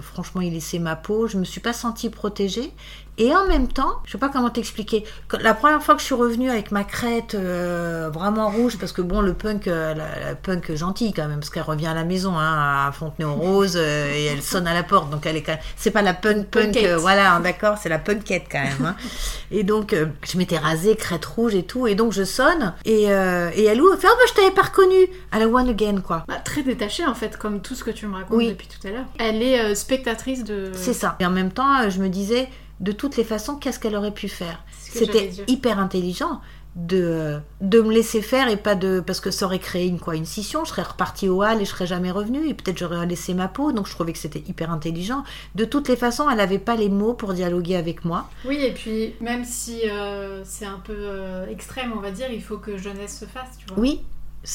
franchement, 0.00 0.40
y 0.40 0.48
laisser 0.48 0.78
ma 0.78 0.96
peau. 0.96 1.26
Je 1.26 1.36
me 1.36 1.44
suis 1.44 1.60
pas 1.60 1.74
sentie 1.74 2.08
protégée. 2.08 2.72
Et 3.20 3.34
en 3.34 3.46
même 3.48 3.66
temps, 3.68 3.96
je 4.04 4.12
sais 4.12 4.18
pas 4.18 4.28
comment 4.28 4.48
t'expliquer. 4.48 5.04
La 5.40 5.52
première 5.52 5.82
fois 5.82 5.94
que 5.96 6.00
je 6.00 6.06
suis 6.06 6.14
revenue 6.14 6.50
avec 6.50 6.70
ma 6.70 6.84
crête 6.84 7.34
euh, 7.34 8.10
vraiment 8.12 8.48
rouge, 8.48 8.78
parce 8.78 8.92
que 8.92 9.02
bon, 9.02 9.20
le 9.20 9.34
punk, 9.34 9.66
euh, 9.66 9.92
la, 9.94 10.28
la 10.28 10.34
punk 10.36 10.72
gentille 10.74 11.12
quand 11.12 11.26
même, 11.26 11.40
parce 11.40 11.50
qu'elle 11.50 11.64
revient 11.64 11.88
à 11.88 11.94
la 11.94 12.04
maison, 12.04 12.38
hein, 12.38 12.86
à 12.86 12.92
Fontenay-aux-Roses, 12.92 13.74
euh, 13.76 14.12
et 14.14 14.26
elle 14.26 14.40
sonne 14.42 14.68
à 14.68 14.74
la 14.74 14.84
porte, 14.84 15.10
donc 15.10 15.26
elle 15.26 15.36
est 15.36 15.42
quand 15.42 15.52
même. 15.52 15.60
C'est 15.76 15.90
pas 15.90 16.02
la 16.02 16.14
punk 16.14 16.46
punk, 16.46 16.78
voilà, 16.98 17.34
hein, 17.34 17.40
d'accord, 17.40 17.76
c'est 17.82 17.88
la 17.88 17.98
punkette 17.98 18.44
quand 18.50 18.62
même. 18.62 18.86
hein. 18.86 18.96
et 19.50 19.64
donc, 19.64 19.94
je 20.22 20.38
m'étais 20.38 20.58
rasée, 20.58 20.94
crête 20.94 21.24
rouge 21.24 21.54
et 21.56 21.64
tout, 21.64 21.88
et 21.88 21.96
donc 21.96 22.12
je 22.12 22.22
sonne, 22.22 22.72
et, 22.84 23.02
et 23.02 23.64
elle 23.64 23.80
ouvre, 23.82 23.94
elle 23.94 24.00
fait, 24.00 24.06
oh 24.08 24.14
bah 24.16 24.24
je 24.28 24.34
t'avais 24.34 24.50
pas 24.54 24.62
reconnue, 24.62 25.08
à 25.32 25.40
la 25.40 25.48
one 25.48 25.68
again, 25.68 26.00
quoi. 26.00 26.24
Bah, 26.28 26.36
très 26.44 26.62
détachée 26.62 27.04
en 27.04 27.14
fait, 27.14 27.36
comme 27.36 27.60
tout 27.62 27.74
ce 27.74 27.82
que 27.82 27.90
tu 27.90 28.06
me 28.06 28.14
racontes 28.14 28.36
Oui. 28.38 28.48
depuis 28.50 28.68
tout 28.68 28.86
à 28.86 28.90
l'heure. 28.90 29.06
Elle 29.18 29.42
est 29.42 29.74
spectatrice 29.74 30.44
de. 30.44 30.70
C'est 30.74 30.92
ça. 30.92 31.16
Et 31.18 31.26
en 31.26 31.30
même 31.30 31.50
temps, 31.50 31.88
je 31.90 31.98
me 31.98 32.08
disais, 32.08 32.48
de 32.80 32.92
toutes 32.92 33.16
les 33.16 33.24
façons, 33.24 33.56
qu'est-ce 33.56 33.80
qu'elle 33.80 33.96
aurait 33.96 34.14
pu 34.14 34.28
faire 34.28 34.64
C'était 34.78 35.30
hyper 35.46 35.78
intelligent 35.78 36.40
de, 36.78 37.40
de 37.60 37.80
me 37.80 37.92
laisser 37.92 38.22
faire 38.22 38.48
et 38.48 38.56
pas 38.56 38.74
de. 38.74 39.00
Parce 39.00 39.20
que 39.20 39.30
ça 39.30 39.46
aurait 39.46 39.58
créé 39.58 39.86
une, 39.86 39.98
quoi, 39.98 40.14
une 40.14 40.24
scission, 40.24 40.64
je 40.64 40.70
serais 40.70 40.82
repartie 40.82 41.28
au 41.28 41.42
hall 41.42 41.60
et 41.60 41.64
je 41.64 41.70
serais 41.70 41.86
jamais 41.86 42.10
revenue 42.10 42.48
et 42.48 42.54
peut-être 42.54 42.78
j'aurais 42.78 43.04
laissé 43.04 43.34
ma 43.34 43.48
peau, 43.48 43.72
donc 43.72 43.86
je 43.88 43.92
trouvais 43.92 44.12
que 44.12 44.18
c'était 44.18 44.44
hyper 44.46 44.70
intelligent. 44.70 45.24
De 45.54 45.64
toutes 45.64 45.88
les 45.88 45.96
façons, 45.96 46.30
elle 46.30 46.36
n'avait 46.36 46.58
pas 46.58 46.76
les 46.76 46.88
mots 46.88 47.14
pour 47.14 47.34
dialoguer 47.34 47.76
avec 47.76 48.04
moi. 48.04 48.30
Oui, 48.44 48.58
et 48.62 48.72
puis 48.72 49.14
même 49.20 49.44
si 49.44 49.80
euh, 49.90 50.42
c'est 50.44 50.66
un 50.66 50.80
peu 50.84 50.94
euh, 50.96 51.48
extrême, 51.48 51.92
on 51.96 52.00
va 52.00 52.12
dire, 52.12 52.30
il 52.30 52.42
faut 52.42 52.58
que 52.58 52.76
jeunesse 52.76 53.18
se 53.18 53.24
fasse, 53.24 53.58
tu 53.58 53.66
vois. 53.66 53.78
Oui, 53.78 54.00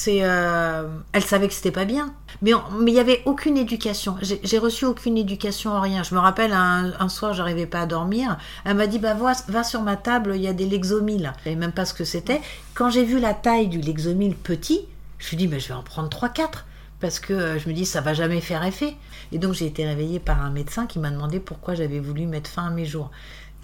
euh, 0.08 0.88
Elle 1.12 1.24
savait 1.24 1.48
que 1.48 1.54
c'était 1.54 1.70
pas 1.70 1.84
bien. 1.84 2.14
Mais 2.42 2.52
il 2.86 2.94
y 2.94 3.00
avait 3.00 3.22
aucune 3.26 3.56
éducation. 3.56 4.16
J'ai 4.20 4.58
reçu 4.58 4.84
aucune 4.84 5.16
éducation 5.16 5.72
en 5.72 5.80
rien. 5.80 6.02
Je 6.02 6.14
me 6.14 6.20
rappelle 6.20 6.52
un, 6.52 6.92
un 6.98 7.08
soir, 7.08 7.32
j'arrivais 7.32 7.66
pas 7.66 7.82
à 7.82 7.86
dormir. 7.86 8.38
Elle 8.64 8.76
m'a 8.76 8.86
dit 8.86 8.98
bah 8.98 9.14
va, 9.14 9.32
va 9.48 9.64
sur 9.64 9.82
ma 9.82 9.96
table, 9.96 10.32
il 10.34 10.42
y 10.42 10.48
a 10.48 10.52
des 10.52 10.66
Lexomil. 10.66 11.32
Je 11.38 11.44
savais 11.44 11.56
même 11.56 11.72
pas 11.72 11.84
ce 11.84 11.94
que 11.94 12.04
c'était. 12.04 12.40
Quand 12.74 12.90
j'ai 12.90 13.04
vu 13.04 13.18
la 13.20 13.34
taille 13.34 13.68
du 13.68 13.80
Lexomil 13.80 14.34
petit, 14.34 14.86
je 15.18 15.24
me 15.24 15.28
suis 15.28 15.36
dit 15.36 15.48
mais 15.48 15.60
je 15.60 15.68
vais 15.68 15.74
en 15.74 15.82
prendre 15.82 16.08
3-4 16.08 16.64
parce 17.00 17.18
que 17.18 17.32
euh, 17.32 17.58
je 17.58 17.68
me 17.68 17.74
dis 17.74 17.84
ça 17.84 18.00
va 18.00 18.14
jamais 18.14 18.40
faire 18.40 18.64
effet. 18.64 18.94
Et 19.32 19.38
donc 19.38 19.52
j'ai 19.52 19.66
été 19.66 19.86
réveillée 19.86 20.20
par 20.20 20.42
un 20.42 20.50
médecin 20.50 20.86
qui 20.86 20.98
m'a 20.98 21.10
demandé 21.10 21.40
pourquoi 21.40 21.74
j'avais 21.74 22.00
voulu 22.00 22.26
mettre 22.26 22.50
fin 22.50 22.66
à 22.66 22.70
mes 22.70 22.84
jours. 22.86 23.10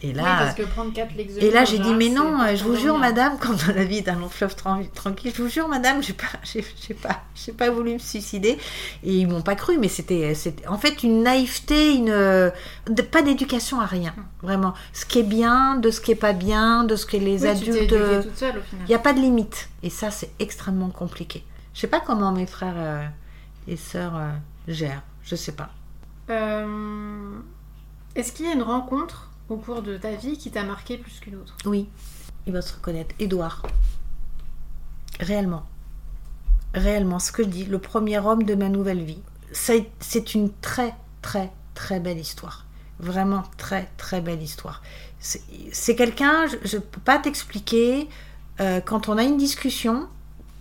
Et 0.03 0.15
là, 0.15 0.23
oui, 0.23 0.29
parce 0.39 0.55
que 0.55 0.63
prendre 0.63 0.93
4 0.95 1.15
Lexomil. 1.15 1.45
et 1.45 1.51
là, 1.51 1.67
j'ai 1.67 1.79
dit, 1.79 1.93
mais 1.93 2.09
non, 2.09 2.39
je 2.57 2.65
vous 2.65 2.75
jure, 2.75 2.97
madame, 2.97 3.37
comme 3.39 3.57
dans 3.57 3.75
la 3.75 3.85
vie 3.85 3.99
est 3.99 4.09
un 4.09 4.19
long 4.19 4.31
fleuve 4.31 4.55
tran- 4.57 4.83
tranquille, 4.95 5.31
je 5.37 5.43
vous 5.43 5.51
jure, 5.51 5.69
madame, 5.69 6.03
j'ai 6.03 6.15
pas, 6.15 6.25
j'ai, 6.43 6.95
pas, 6.95 7.21
j'ai 7.35 7.53
pas 7.53 7.69
voulu 7.71 7.93
me 7.93 7.99
suicider. 7.99 8.57
Et 9.05 9.15
ils 9.19 9.29
m'ont 9.29 9.43
pas 9.43 9.55
cru, 9.57 9.77
mais 9.77 9.89
c'était, 9.89 10.35
c'était 10.35 10.67
en 10.67 10.79
fait 10.79 11.03
une 11.03 11.23
naïveté, 11.23 11.95
une, 11.97 12.51
pas 13.13 13.21
d'éducation 13.21 13.79
à 13.81 13.85
rien, 13.87 14.15
vraiment. 14.43 14.73
Ce 14.95 15.05
qui 15.05 15.19
est 15.19 15.23
bien, 15.23 15.77
de 15.77 15.91
ce 15.91 16.01
qui 16.01 16.13
est 16.13 16.15
pas 16.15 16.33
bien, 16.33 16.85
de 16.85 16.97
ce 16.97 17.05
que 17.05 17.19
les 17.19 17.43
Oui, 17.43 17.49
adultes. 17.49 17.77
éduquée 17.77 18.21
toute 18.23 18.37
seule 18.39 18.57
au 18.59 18.63
final. 18.63 18.87
Il 18.87 18.89
n'y 18.89 18.95
a 18.95 18.99
pas 19.01 19.13
de 19.13 19.21
limite. 19.21 19.69
Et 19.83 19.91
ça, 19.91 20.11
c'est 20.11 20.31
extrêmement 20.39 20.89
compliqué. 20.91 21.45
Je 21.75 21.81
sais 21.81 21.89
pas 21.89 22.01
comment 22.01 22.33
mes 22.33 22.47
frères 22.47 22.75
euh, 22.77 23.05
et 23.69 23.77
sœurs 23.77 24.17
euh, 24.17 24.31
gèrent. 24.67 25.03
Je 25.25 25.37
sais 25.37 25.53
pas. 25.53 25.69
Euh, 26.31 27.39
Est-ce 28.15 28.33
qu'il 28.33 28.47
y 28.47 28.49
a 28.49 28.53
une 28.53 28.63
rencontre 28.63 29.30
au 29.51 29.57
cours 29.57 29.83
de 29.83 29.97
ta 29.97 30.13
vie 30.13 30.39
qui 30.39 30.51
t'a 30.51 30.63
marqué 30.63 30.97
plus 30.97 31.19
qu'une 31.21 31.37
autre 31.37 31.57
Oui, 31.67 31.89
il 32.47 32.53
va 32.53 32.63
se 32.63 32.73
reconnaître. 32.73 33.15
Édouard. 33.19 33.67
Réellement. 35.19 35.65
Réellement, 36.73 37.19
ce 37.19 37.33
que 37.33 37.43
je 37.43 37.49
dis, 37.49 37.65
le 37.65 37.79
premier 37.79 38.19
homme 38.19 38.45
de 38.45 38.55
ma 38.55 38.69
nouvelle 38.69 39.03
vie. 39.03 39.21
C'est 39.53 40.35
une 40.35 40.53
très, 40.61 40.95
très, 41.21 41.51
très 41.75 41.99
belle 41.99 42.19
histoire. 42.19 42.65
Vraiment 43.01 43.43
très 43.57 43.91
très 43.97 44.21
belle 44.21 44.43
histoire. 44.43 44.83
C'est 45.19 45.97
quelqu'un, 45.97 46.47
je 46.65 46.77
ne 46.77 46.83
peux 46.83 47.01
pas 47.01 47.19
t'expliquer, 47.19 48.09
euh, 48.61 48.81
quand 48.81 49.09
on 49.09 49.19
a 49.19 49.25
une 49.25 49.37
discussion, 49.37 50.09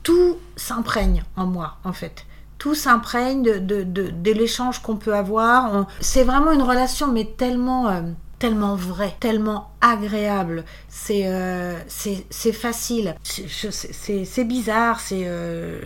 tout 0.04 0.38
s'imprègne 0.56 1.24
en 1.36 1.46
moi 1.46 1.78
en 1.84 1.94
fait. 1.94 2.26
Tout 2.58 2.76
s'imprègne 2.76 3.44
de, 3.44 3.60
de, 3.60 3.84
de, 3.84 4.32
l'échange 4.32 4.82
qu'on 4.82 4.98
peut 4.98 5.16
avoir. 5.16 5.88
C'est 6.02 6.24
vraiment 6.24 6.52
une 6.52 6.64
relation 6.64 7.12
mais 7.12 7.26
tellement... 7.26 7.88
Euh, 7.90 8.02
tellement 8.40 8.76
vrai, 8.76 9.16
tellement 9.20 9.72
agréable. 9.82 10.64
C'est 10.88 11.28
euh, 11.28 11.78
c'est 11.88 12.54
facile. 12.54 13.16
C'est 13.24 14.46
bizarre. 14.46 15.00
C'est 15.02 15.24
euh, 15.26 15.80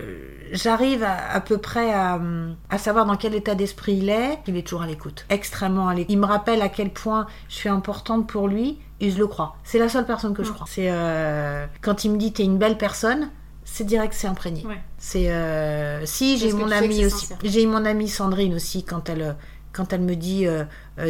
j'arrive 0.51 1.03
à, 1.03 1.41
peu 1.41 1.57
près 1.57 1.91
à, 1.91 2.21
à, 2.69 2.77
savoir 2.77 3.05
dans 3.05 3.17
quel 3.17 3.33
état 3.33 3.55
d'esprit 3.55 3.95
il 3.95 4.09
est. 4.09 4.39
Il 4.47 4.55
est 4.55 4.61
toujours 4.61 4.83
à 4.83 4.87
l'écoute, 4.87 5.25
extrêmement 5.29 5.89
à 5.89 5.95
l'écoute. 5.95 6.11
Il 6.11 6.19
me 6.19 6.25
rappelle 6.25 6.61
à 6.61 6.69
quel 6.69 6.91
point 6.91 7.27
je 7.49 7.55
suis 7.55 7.69
importante 7.69 8.27
pour 8.27 8.47
lui 8.47 8.79
et 9.01 9.09
je 9.09 9.17
le 9.17 9.27
crois. 9.27 9.55
C'est 9.63 9.79
la 9.79 9.89
seule 9.89 10.05
personne 10.05 10.33
que 10.33 10.43
je 10.43 10.51
crois. 10.51 10.67
C'est 10.69 10.91
euh, 10.91 11.65
quand 11.81 12.05
il 12.05 12.11
me 12.11 12.17
dit 12.17 12.31
t'es 12.31 12.43
une 12.43 12.59
belle 12.59 12.77
personne. 12.77 13.29
C'est 13.65 13.85
direct, 13.85 14.13
c'est 14.13 14.27
imprégné. 14.27 14.63
C'est 14.99 15.31
euh, 15.31 16.05
si 16.05 16.37
j'ai 16.37 16.53
mon 16.53 16.69
amie 16.69 17.05
aussi, 17.05 17.29
j'ai 17.43 17.65
mon 17.65 17.85
amie 17.85 18.07
Sandrine 18.09 18.53
aussi 18.53 18.83
quand 18.83 19.09
elle 19.09 19.35
quand 19.71 19.91
elle 19.91 20.01
me 20.01 20.15
dit 20.15 20.45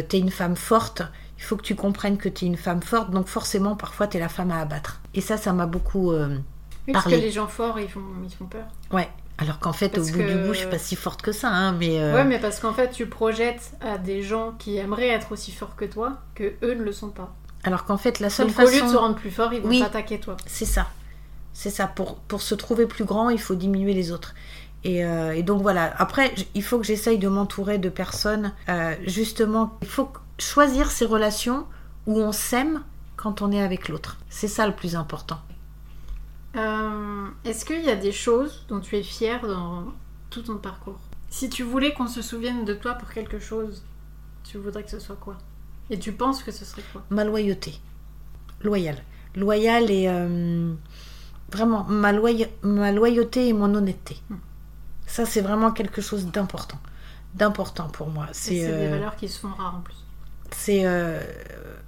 t'es 0.08 0.18
une 0.18 0.30
femme 0.30 0.56
forte 0.56 1.02
il 1.44 1.46
faut 1.46 1.56
que 1.56 1.62
tu 1.62 1.74
comprennes 1.74 2.16
que 2.16 2.30
tu 2.30 2.46
es 2.46 2.48
une 2.48 2.56
femme 2.56 2.82
forte, 2.82 3.10
donc 3.10 3.26
forcément, 3.26 3.76
parfois, 3.76 4.06
tu 4.06 4.16
es 4.16 4.20
la 4.20 4.30
femme 4.30 4.50
à 4.50 4.60
abattre. 4.60 5.02
Et 5.12 5.20
ça, 5.20 5.36
ça 5.36 5.52
m'a 5.52 5.66
beaucoup 5.66 6.10
euh, 6.10 6.38
Parce 6.90 7.04
que 7.04 7.10
les 7.10 7.30
gens 7.30 7.48
forts, 7.48 7.78
ils 7.78 7.88
font, 7.90 8.00
ils 8.24 8.32
font 8.32 8.46
peur. 8.46 8.64
Ouais. 8.90 9.10
Alors 9.36 9.58
qu'en 9.58 9.74
fait, 9.74 9.98
au 9.98 10.00
bout 10.00 10.22
du 10.22 10.34
bout, 10.36 10.54
je 10.54 10.60
suis 10.60 10.70
pas 10.70 10.78
si 10.78 10.96
forte 10.96 11.20
que 11.20 11.32
ça, 11.32 11.50
hein, 11.50 11.72
mais... 11.72 12.00
Euh, 12.00 12.14
ouais, 12.14 12.24
mais 12.24 12.38
parce 12.38 12.60
qu'en 12.60 12.72
fait, 12.72 12.92
tu 12.92 13.04
projettes 13.04 13.74
à 13.82 13.98
des 13.98 14.22
gens 14.22 14.52
qui 14.58 14.78
aimeraient 14.78 15.08
être 15.08 15.32
aussi 15.32 15.52
forts 15.52 15.76
que 15.76 15.84
toi, 15.84 16.14
que 16.34 16.54
eux 16.62 16.72
ne 16.72 16.82
le 16.82 16.92
sont 16.92 17.10
pas. 17.10 17.34
Alors 17.62 17.84
qu'en 17.84 17.98
fait, 17.98 18.20
la 18.20 18.30
seule 18.30 18.46
donc, 18.46 18.56
façon... 18.56 18.68
au 18.68 18.74
lieu 18.74 18.80
de 18.80 18.88
se 18.88 18.96
rendre 18.96 19.16
plus 19.16 19.30
fort, 19.30 19.52
ils 19.52 19.60
vont 19.60 19.68
oui, 19.68 19.80
t'attaquer 19.80 20.20
toi. 20.20 20.38
C'est 20.46 20.64
ça. 20.64 20.86
C'est 21.52 21.68
ça. 21.68 21.86
Pour, 21.86 22.14
pour 22.20 22.40
se 22.40 22.54
trouver 22.54 22.86
plus 22.86 23.04
grand, 23.04 23.28
il 23.28 23.40
faut 23.40 23.54
diminuer 23.54 23.92
les 23.92 24.12
autres. 24.12 24.34
Et, 24.82 25.04
euh, 25.04 25.32
et 25.32 25.42
donc 25.42 25.60
voilà. 25.60 25.92
Après, 25.98 26.34
il 26.54 26.62
faut 26.62 26.78
que 26.78 26.86
j'essaye 26.86 27.18
de 27.18 27.28
m'entourer 27.28 27.76
de 27.76 27.90
personnes. 27.90 28.54
justement, 29.06 29.76
il 29.82 29.88
faut 29.88 30.08
choisir 30.38 30.90
ces 30.90 31.04
relations 31.04 31.66
où 32.06 32.20
on 32.20 32.32
s'aime 32.32 32.82
quand 33.16 33.42
on 33.42 33.52
est 33.52 33.62
avec 33.62 33.88
l'autre. 33.88 34.18
C'est 34.28 34.48
ça 34.48 34.66
le 34.66 34.74
plus 34.74 34.96
important. 34.96 35.40
Euh, 36.56 37.26
est-ce 37.44 37.64
qu'il 37.64 37.82
y 37.84 37.90
a 37.90 37.96
des 37.96 38.12
choses 38.12 38.64
dont 38.68 38.80
tu 38.80 38.96
es 38.96 39.02
fière 39.02 39.46
dans 39.46 39.86
tout 40.30 40.42
ton 40.42 40.56
parcours? 40.56 40.98
Si 41.30 41.48
tu 41.48 41.62
voulais 41.62 41.92
qu'on 41.94 42.06
se 42.06 42.22
souvienne 42.22 42.64
de 42.64 42.74
toi 42.74 42.94
pour 42.94 43.10
quelque 43.10 43.38
chose, 43.38 43.82
tu 44.44 44.58
voudrais 44.58 44.84
que 44.84 44.90
ce 44.90 45.00
soit 45.00 45.16
quoi? 45.16 45.36
Et 45.90 45.98
tu 45.98 46.12
penses 46.12 46.42
que 46.42 46.52
ce 46.52 46.64
serait 46.64 46.84
quoi? 46.92 47.02
Ma 47.10 47.24
loyauté. 47.24 47.74
Loyale. 48.62 49.02
Loyale 49.34 49.90
et... 49.90 50.08
Euh, 50.08 50.72
vraiment, 51.50 51.84
ma, 51.84 52.12
ma, 52.12 52.92
loyauté 52.92 53.48
et 53.48 53.52
mon 53.52 53.74
honnêteté. 53.74 54.16
Hmm. 54.30 54.36
Ça, 55.06 55.26
c'est 55.26 55.40
vraiment 55.40 55.72
quelque 55.72 56.00
chose 56.00 56.26
d'important. 56.26 56.78
D'important 57.34 57.88
pour 57.88 58.08
moi. 58.08 58.28
C'est 58.32 58.54
des 58.54 58.66
euh, 58.66 58.90
valeurs 58.90 59.16
qui 59.16 59.28
se 59.28 59.40
font 59.40 59.50
rares 59.50 59.76
en 59.76 59.80
plus. 59.80 60.03
C'est 60.56 60.86
euh, 60.86 61.20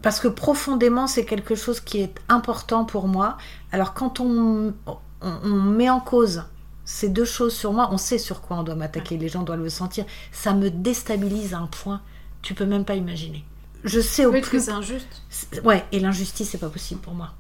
parce 0.03 0.21
que 0.21 0.29
profondément, 0.29 1.07
c'est 1.07 1.25
quelque 1.25 1.55
chose 1.55 1.81
qui 1.81 2.01
est 2.01 2.15
important 2.29 2.85
pour 2.85 3.09
moi. 3.09 3.39
Alors 3.73 3.95
quand 3.95 4.21
on, 4.21 4.75
on, 5.21 5.51
met 5.51 5.89
en 5.89 6.01
cause 6.01 6.45
ces 6.85 7.09
deux 7.09 7.25
choses 7.25 7.55
sur 7.55 7.73
moi, 7.73 7.89
on 7.93 7.97
sait 7.97 8.19
sur 8.19 8.43
quoi 8.43 8.59
on 8.59 8.63
doit 8.63 8.75
m'attaquer. 8.75 9.17
Les 9.17 9.29
gens 9.29 9.43
doivent 9.43 9.63
le 9.63 9.69
sentir. 9.69 10.05
Ça 10.33 10.53
me 10.53 10.71
déstabilise 10.71 11.55
à 11.55 11.59
un 11.59 11.67
point, 11.67 12.03
tu 12.43 12.55
peux 12.55 12.67
même 12.67 12.85
pas 12.85 12.97
imaginer. 12.97 13.45
Je 13.85 14.01
sais 14.01 14.27
au 14.27 14.33
oui, 14.33 14.41
plus. 14.41 14.65
c'est 14.65 14.73
injuste. 14.73 15.23
Ouais, 15.65 15.85
et 15.93 16.01
l'injustice, 16.01 16.51
c'est 16.51 16.59
pas 16.59 16.69
possible 16.69 17.01
pour 17.01 17.15
moi. 17.15 17.33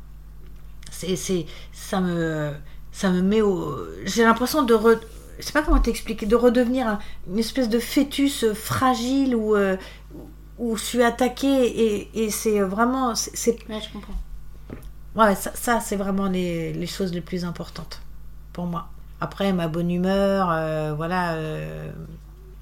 C'est, 0.93 1.17
c'est, 1.17 1.47
ça 1.73 2.01
me, 2.01 2.53
ça 2.93 3.11
me 3.11 3.21
met 3.21 3.43
au. 3.43 3.77
J'ai 4.05 4.23
l'impression 4.23 4.63
de 4.63 4.75
re... 4.75 5.01
je 5.39 5.45
sais 5.45 5.53
pas 5.53 5.63
comment 5.63 5.81
t'expliquer, 5.81 6.27
de 6.27 6.37
redevenir 6.37 6.99
une 7.29 7.39
espèce 7.39 7.69
de 7.69 7.81
fœtus 7.81 8.45
fragile 8.55 9.35
ou 9.35 9.57
euh, 9.57 9.77
où 10.59 10.77
je 10.77 10.83
suis 10.83 11.03
attaquée 11.03 12.09
et, 12.15 12.31
c'est 12.31 12.61
vraiment. 12.61 13.15
C'est, 13.15 13.59
ouais, 13.69 13.81
je 13.81 13.93
comprends. 13.93 14.15
Ouais, 15.15 15.35
ça, 15.35 15.81
c'est 15.81 15.97
vraiment 15.97 16.27
les, 16.27 16.87
choses 16.87 17.13
les 17.13 17.21
plus 17.21 17.45
importantes 17.45 18.03
pour 18.53 18.67
moi. 18.67 18.89
Après, 19.21 19.53
ma 19.53 19.69
bonne 19.69 19.91
humeur, 19.91 20.51
euh, 20.51 20.93
voilà. 20.95 21.35
Euh, 21.35 21.91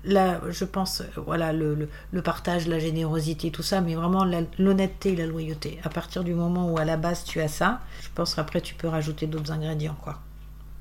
là, 0.05 0.41
je 0.49 0.65
pense, 0.65 1.03
voilà, 1.17 1.53
le, 1.53 1.89
le, 2.13 2.23
partage, 2.23 2.69
la 2.69 2.79
générosité, 2.79 3.51
tout 3.51 3.63
ça, 3.63 3.81
mais 3.81 3.95
vraiment 3.95 4.25
l'honnêteté 4.59 5.13
et 5.13 5.17
la 5.17 5.27
loyauté. 5.27 5.81
À 5.83 5.89
partir 5.89 6.23
du 6.23 6.35
moment 6.35 6.71
où 6.71 6.79
à 6.79 6.85
la 6.85 6.97
base 6.97 7.25
tu 7.25 7.41
as 7.41 7.49
ça, 7.49 7.81
je 8.03 8.09
pense 8.15 8.35
qu'après 8.35 8.61
tu 8.61 8.75
peux 8.75 8.89
rajouter 8.89 9.27
d'autres 9.27 9.51
ingrédients, 9.51 9.97
quoi. 10.03 10.21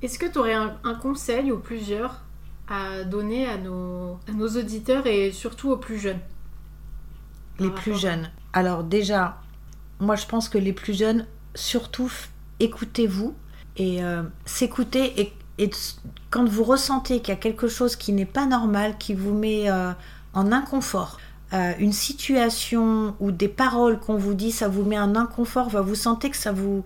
Est-ce 0.02 0.18
que 0.18 0.26
tu 0.26 0.38
aurais 0.38 0.54
un, 0.54 0.76
un, 0.84 0.94
conseil 0.94 1.50
ou 1.50 1.58
plusieurs 1.58 2.20
à 2.68 3.04
donner 3.04 3.46
à 3.48 3.56
nos, 3.56 4.18
à 4.28 4.32
nos 4.32 4.48
auditeurs 4.48 5.06
et 5.06 5.32
surtout 5.32 5.70
aux 5.70 5.78
plus 5.78 5.98
jeunes? 5.98 6.20
Les 7.58 7.70
plus 7.70 7.98
jeunes. 7.98 8.30
Alors 8.52 8.84
déjà, 8.84 9.40
moi 10.00 10.16
je 10.16 10.26
pense 10.26 10.48
que 10.48 10.58
les 10.58 10.72
plus 10.72 10.94
jeunes, 10.94 11.26
surtout 11.54 12.10
écoutez-vous 12.60 13.34
et 13.76 14.02
euh, 14.02 14.22
s'écouter 14.44 15.20
et, 15.20 15.32
quand 16.30 16.48
vous 16.48 16.64
ressentez 16.64 17.20
qu'il 17.20 17.28
y 17.28 17.36
a 17.36 17.40
quelque 17.40 17.68
chose 17.68 17.94
qui 17.94 18.12
n'est 18.12 18.26
pas 18.26 18.44
normal, 18.44 18.98
qui 18.98 19.14
vous 19.14 19.32
met 19.32 19.70
euh, 19.70 19.92
en 20.32 20.50
inconfort, 20.50 21.18
euh, 21.52 21.74
une 21.78 21.92
situation 21.92 23.14
ou 23.20 23.30
des 23.30 23.46
paroles 23.46 24.00
qu'on 24.00 24.16
vous 24.16 24.34
dit, 24.34 24.50
ça 24.50 24.66
vous 24.66 24.82
met 24.82 24.98
en 24.98 25.14
inconfort, 25.14 25.68
vous 25.68 25.94
sentez 25.94 26.30
que 26.30 26.36
ça 26.36 26.50
vous... 26.50 26.82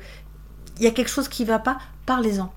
Il 0.77 0.83
y 0.83 0.87
a 0.87 0.91
quelque 0.91 1.09
chose 1.09 1.29
qui 1.29 1.45
ne 1.45 1.49
va 1.49 1.59
pas, 1.59 1.79
parlez-en. 2.05 2.53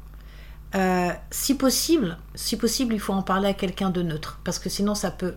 si 1.31 1.55
possible, 1.55 2.17
si 2.35 2.57
possible, 2.57 2.93
il 2.93 2.99
faut 2.99 3.13
en 3.13 3.23
parler 3.23 3.47
à 3.47 3.53
quelqu'un 3.53 3.89
de 3.89 4.01
neutre, 4.01 4.41
parce 4.43 4.59
que 4.59 4.67
sinon 4.67 4.95
ça 4.95 5.11
peut 5.11 5.35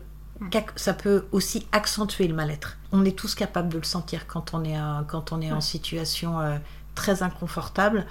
ça 0.76 0.94
peut 0.94 1.26
aussi 1.32 1.66
accentuer 1.72 2.28
le 2.28 2.34
mal-être. 2.34 2.76
On 2.92 3.04
est 3.04 3.16
tous 3.16 3.34
capables 3.34 3.68
de 3.68 3.78
le 3.78 3.84
sentir 3.84 4.26
quand 4.26 4.54
on 4.54 4.64
est, 4.64 4.78
quand 5.08 5.32
on 5.32 5.40
est 5.40 5.52
en 5.52 5.60
situation 5.60 6.40
euh, 6.40 6.56
très 6.94 7.22
inconfortable. 7.22 8.06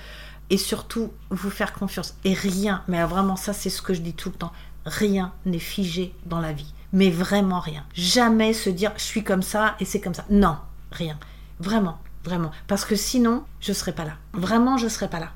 Et 0.50 0.58
surtout, 0.58 1.12
vous 1.30 1.50
faire 1.50 1.74
confiance. 1.74 2.16
Et 2.24 2.34
rien, 2.34 2.84
mais 2.88 3.04
vraiment 3.04 3.36
ça 3.36 3.54
c'est 3.54 3.70
ce 3.70 3.82
que 3.82 3.94
je 3.94 4.02
dis 4.02 4.14
tout 4.14 4.30
le 4.30 4.36
temps, 4.36 4.52
rien 4.86 5.34
n'est 5.46 5.60
figé 5.60 6.14
dans 6.26 6.40
la 6.40 6.54
vie. 6.54 6.74
Mais 6.92 7.10
vraiment 7.10 7.60
rien. 7.60 7.84
Jamais 7.94 8.54
se 8.54 8.70
dire 8.70 8.92
je 8.98 9.04
suis 9.04 9.24
comme 9.24 9.42
ça 9.42 9.76
et 9.80 9.86
c'est 9.86 10.02
comme 10.02 10.14
ça. 10.14 10.26
Non, 10.30 10.58
rien. 10.92 11.18
Vraiment, 11.60 11.98
vraiment. 12.24 12.52
Parce 12.68 12.86
que 12.86 12.96
sinon, 12.96 13.44
je 13.62 13.72
ne 13.72 13.76
serais 13.76 13.94
pas 13.94 14.06
là. 14.06 14.14
Vraiment, 14.34 14.78
je 14.78 14.86
ne 14.86 14.90
serais 14.90 15.10
pas 15.10 15.20
là. 15.20 15.32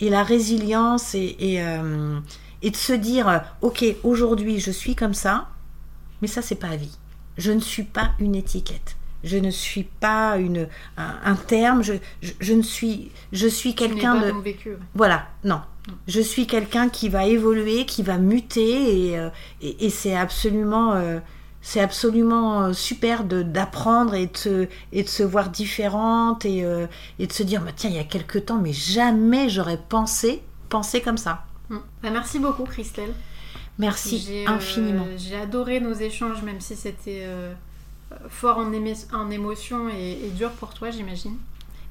Et 0.00 0.10
la 0.10 0.22
résilience 0.22 1.14
et, 1.14 1.36
et, 1.38 1.62
euh, 1.62 2.20
et 2.62 2.70
de 2.70 2.76
se 2.76 2.92
dire, 2.92 3.42
ok, 3.60 3.84
aujourd'hui 4.04 4.60
je 4.60 4.70
suis 4.70 4.94
comme 4.94 5.14
ça, 5.14 5.48
mais 6.22 6.28
ça, 6.28 6.40
c'est 6.40 6.54
pas 6.54 6.68
à 6.68 6.76
vie. 6.76 6.96
Je 7.36 7.52
ne 7.52 7.60
suis 7.60 7.82
pas 7.82 8.12
une 8.20 8.36
étiquette. 8.36 8.96
Je 9.24 9.36
ne 9.36 9.50
suis 9.50 9.84
pas 9.84 10.36
une, 10.38 10.68
un, 10.96 11.34
terme. 11.34 11.82
Je, 11.82 11.94
je, 12.20 12.54
ne 12.54 12.62
suis, 12.62 13.10
je 13.32 13.46
suis 13.46 13.74
quelqu'un 13.74 14.20
de. 14.20 14.42
Vécu, 14.42 14.76
Voilà, 14.94 15.28
non. 15.44 15.60
Je 16.06 16.20
suis 16.20 16.46
quelqu'un 16.46 16.88
qui 16.88 17.08
va 17.08 17.26
évoluer, 17.26 17.86
qui 17.86 18.02
va 18.02 18.18
muter, 18.18 19.08
et, 19.08 19.18
euh, 19.18 19.30
et, 19.60 19.90
c'est 19.90 20.14
absolument, 20.16 20.92
euh, 20.94 21.18
c'est 21.60 21.80
absolument 21.80 22.62
euh, 22.62 22.72
super 22.72 23.24
d'apprendre 23.24 24.14
et 24.14 24.30
de, 24.44 24.68
et 24.92 25.02
de 25.02 25.08
se 25.08 25.24
voir 25.24 25.50
différente 25.50 26.44
et, 26.44 26.64
et 27.18 27.26
de 27.26 27.32
se 27.32 27.42
dire, 27.42 27.62
bah, 27.62 27.72
tiens, 27.74 27.90
il 27.90 27.96
y 27.96 28.00
a 28.00 28.04
quelques 28.04 28.46
temps, 28.46 28.58
mais 28.58 28.72
jamais 28.72 29.48
j'aurais 29.48 29.80
pensé, 29.88 30.42
pensé 30.68 31.00
comme 31.00 31.18
ça. 31.18 31.44
Bah, 31.68 32.10
merci 32.10 32.38
beaucoup, 32.38 32.64
Christelle. 32.64 33.12
Merci 33.78 34.44
infiniment. 34.46 35.06
Euh, 35.08 35.16
j'ai 35.16 35.36
adoré 35.36 35.80
nos 35.80 35.94
échanges, 35.94 36.42
même 36.42 36.60
si 36.60 36.76
c'était 36.76 37.22
euh, 37.24 37.52
fort 38.28 38.58
en, 38.58 38.72
en 39.14 39.30
émotion 39.30 39.88
et, 39.88 40.30
dur 40.36 40.50
pour 40.52 40.74
toi, 40.74 40.90
j'imagine. 40.90 41.36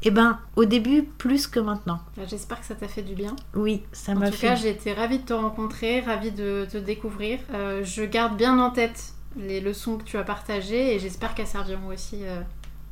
Eh 0.04 0.10
ben, 0.10 0.40
au 0.56 0.66
début, 0.66 1.04
plus 1.04 1.48
que 1.48 1.60
maintenant. 1.60 2.00
Bah, 2.18 2.24
j'espère 2.28 2.60
que 2.60 2.66
ça 2.66 2.76
t'a 2.76 2.88
fait 2.88 3.04
du 3.04 3.14
bien. 3.14 3.36
Oui, 3.56 3.84
ça 3.92 4.16
m'a 4.16 4.28
fait. 4.28 4.28
En 4.28 4.32
tout 4.32 4.42
cas, 4.42 4.56
j'ai 4.56 4.70
été 4.70 4.94
ravie 4.94 5.20
de 5.20 5.26
te 5.26 5.34
rencontrer, 5.34 6.02
ravie 6.02 6.32
de 6.32 6.68
te 6.72 6.78
découvrir. 6.78 7.40
Euh, 7.54 7.84
je 7.84 8.04
garde 8.04 8.36
bien 8.36 8.58
en 8.60 8.72
tête 8.72 9.14
les 9.38 9.62
leçons 9.62 9.98
que 9.98 10.04
tu 10.04 10.18
as 10.18 10.24
partagées 10.24 10.96
et 10.96 11.00
j'espère 11.00 11.36
qu'elles 11.36 11.48
serviront 11.48 11.88
aussi 11.88 12.22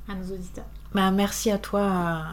à 0.07 0.15
nos 0.15 0.33
auditeurs. 0.33 0.65
Bah, 0.93 1.11
merci 1.11 1.51
à 1.51 1.57
toi 1.57 2.25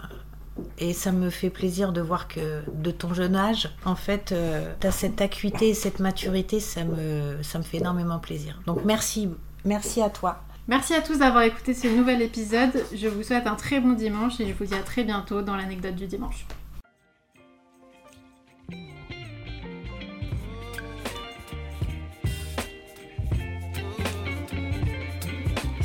et 0.78 0.92
ça 0.92 1.12
me 1.12 1.30
fait 1.30 1.50
plaisir 1.50 1.92
de 1.92 2.00
voir 2.00 2.28
que 2.28 2.62
de 2.72 2.90
ton 2.90 3.14
jeune 3.14 3.36
âge, 3.36 3.70
en 3.84 3.94
fait, 3.94 4.32
euh, 4.32 4.72
tu 4.80 4.86
as 4.86 4.92
cette 4.92 5.20
acuité, 5.20 5.74
cette 5.74 6.00
maturité, 6.00 6.60
ça 6.60 6.84
me, 6.84 7.42
ça 7.42 7.58
me 7.58 7.64
fait 7.64 7.78
énormément 7.78 8.18
plaisir. 8.18 8.60
Donc 8.66 8.84
merci, 8.84 9.28
merci 9.64 10.02
à 10.02 10.10
toi. 10.10 10.42
Merci 10.68 10.94
à 10.94 11.00
tous 11.00 11.18
d'avoir 11.18 11.44
écouté 11.44 11.74
ce 11.74 11.86
nouvel 11.86 12.22
épisode. 12.22 12.84
Je 12.92 13.06
vous 13.06 13.22
souhaite 13.22 13.46
un 13.46 13.54
très 13.54 13.80
bon 13.80 13.92
dimanche 13.92 14.40
et 14.40 14.48
je 14.48 14.52
vous 14.52 14.64
dis 14.64 14.74
à 14.74 14.82
très 14.82 15.04
bientôt 15.04 15.40
dans 15.40 15.56
l'anecdote 15.56 15.94
du 15.94 16.06
dimanche. 16.06 16.46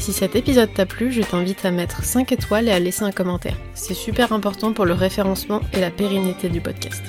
Si 0.01 0.13
cet 0.13 0.35
épisode 0.35 0.73
t'a 0.73 0.87
plu, 0.87 1.11
je 1.11 1.21
t'invite 1.21 1.63
à 1.63 1.69
mettre 1.69 2.03
5 2.03 2.31
étoiles 2.31 2.67
et 2.67 2.71
à 2.71 2.79
laisser 2.79 3.03
un 3.03 3.11
commentaire. 3.11 3.55
C'est 3.75 3.93
super 3.93 4.33
important 4.33 4.73
pour 4.73 4.85
le 4.85 4.93
référencement 4.93 5.61
et 5.73 5.79
la 5.79 5.91
pérennité 5.91 6.49
du 6.49 6.59
podcast. 6.59 7.03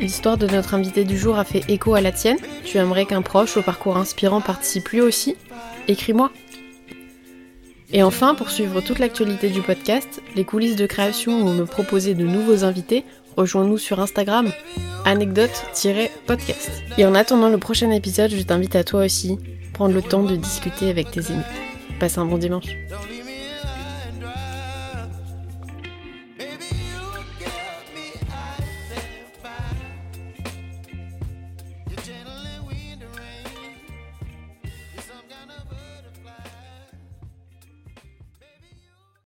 L'histoire 0.00 0.36
de 0.36 0.48
notre 0.48 0.74
invité 0.74 1.04
du 1.04 1.16
jour 1.16 1.38
a 1.38 1.44
fait 1.44 1.62
écho 1.70 1.94
à 1.94 2.00
la 2.00 2.10
tienne. 2.10 2.38
Tu 2.64 2.78
aimerais 2.78 3.06
qu'un 3.06 3.22
proche 3.22 3.56
au 3.56 3.62
parcours 3.62 3.96
inspirant 3.96 4.40
participe 4.40 4.88
lui 4.88 5.00
aussi? 5.00 5.36
Écris-moi. 5.86 6.32
Et 7.92 8.02
enfin, 8.02 8.34
pour 8.34 8.50
suivre 8.50 8.80
toute 8.80 8.98
l'actualité 8.98 9.48
du 9.48 9.62
podcast, 9.62 10.20
les 10.34 10.42
coulisses 10.42 10.74
de 10.74 10.86
création 10.86 11.40
ou 11.40 11.52
me 11.52 11.66
proposer 11.66 12.14
de 12.14 12.24
nouveaux 12.24 12.64
invités, 12.64 13.04
rejoins-nous 13.36 13.78
sur 13.78 14.00
Instagram, 14.00 14.50
anecdote-podcast. 15.04 16.82
Et 16.98 17.06
en 17.06 17.14
attendant 17.14 17.48
le 17.48 17.58
prochain 17.58 17.92
épisode, 17.92 18.32
je 18.32 18.42
t'invite 18.42 18.74
à 18.74 18.82
toi 18.82 19.04
aussi 19.04 19.38
prendre 19.76 19.94
le 19.94 20.00
temps 20.00 20.22
de 20.22 20.36
discuter 20.36 20.88
avec 20.88 21.10
tes 21.10 21.30
amis. 21.30 21.42
Passe 22.00 22.16
un 22.16 22.24
bon 22.24 22.38
dimanche. 22.38 22.64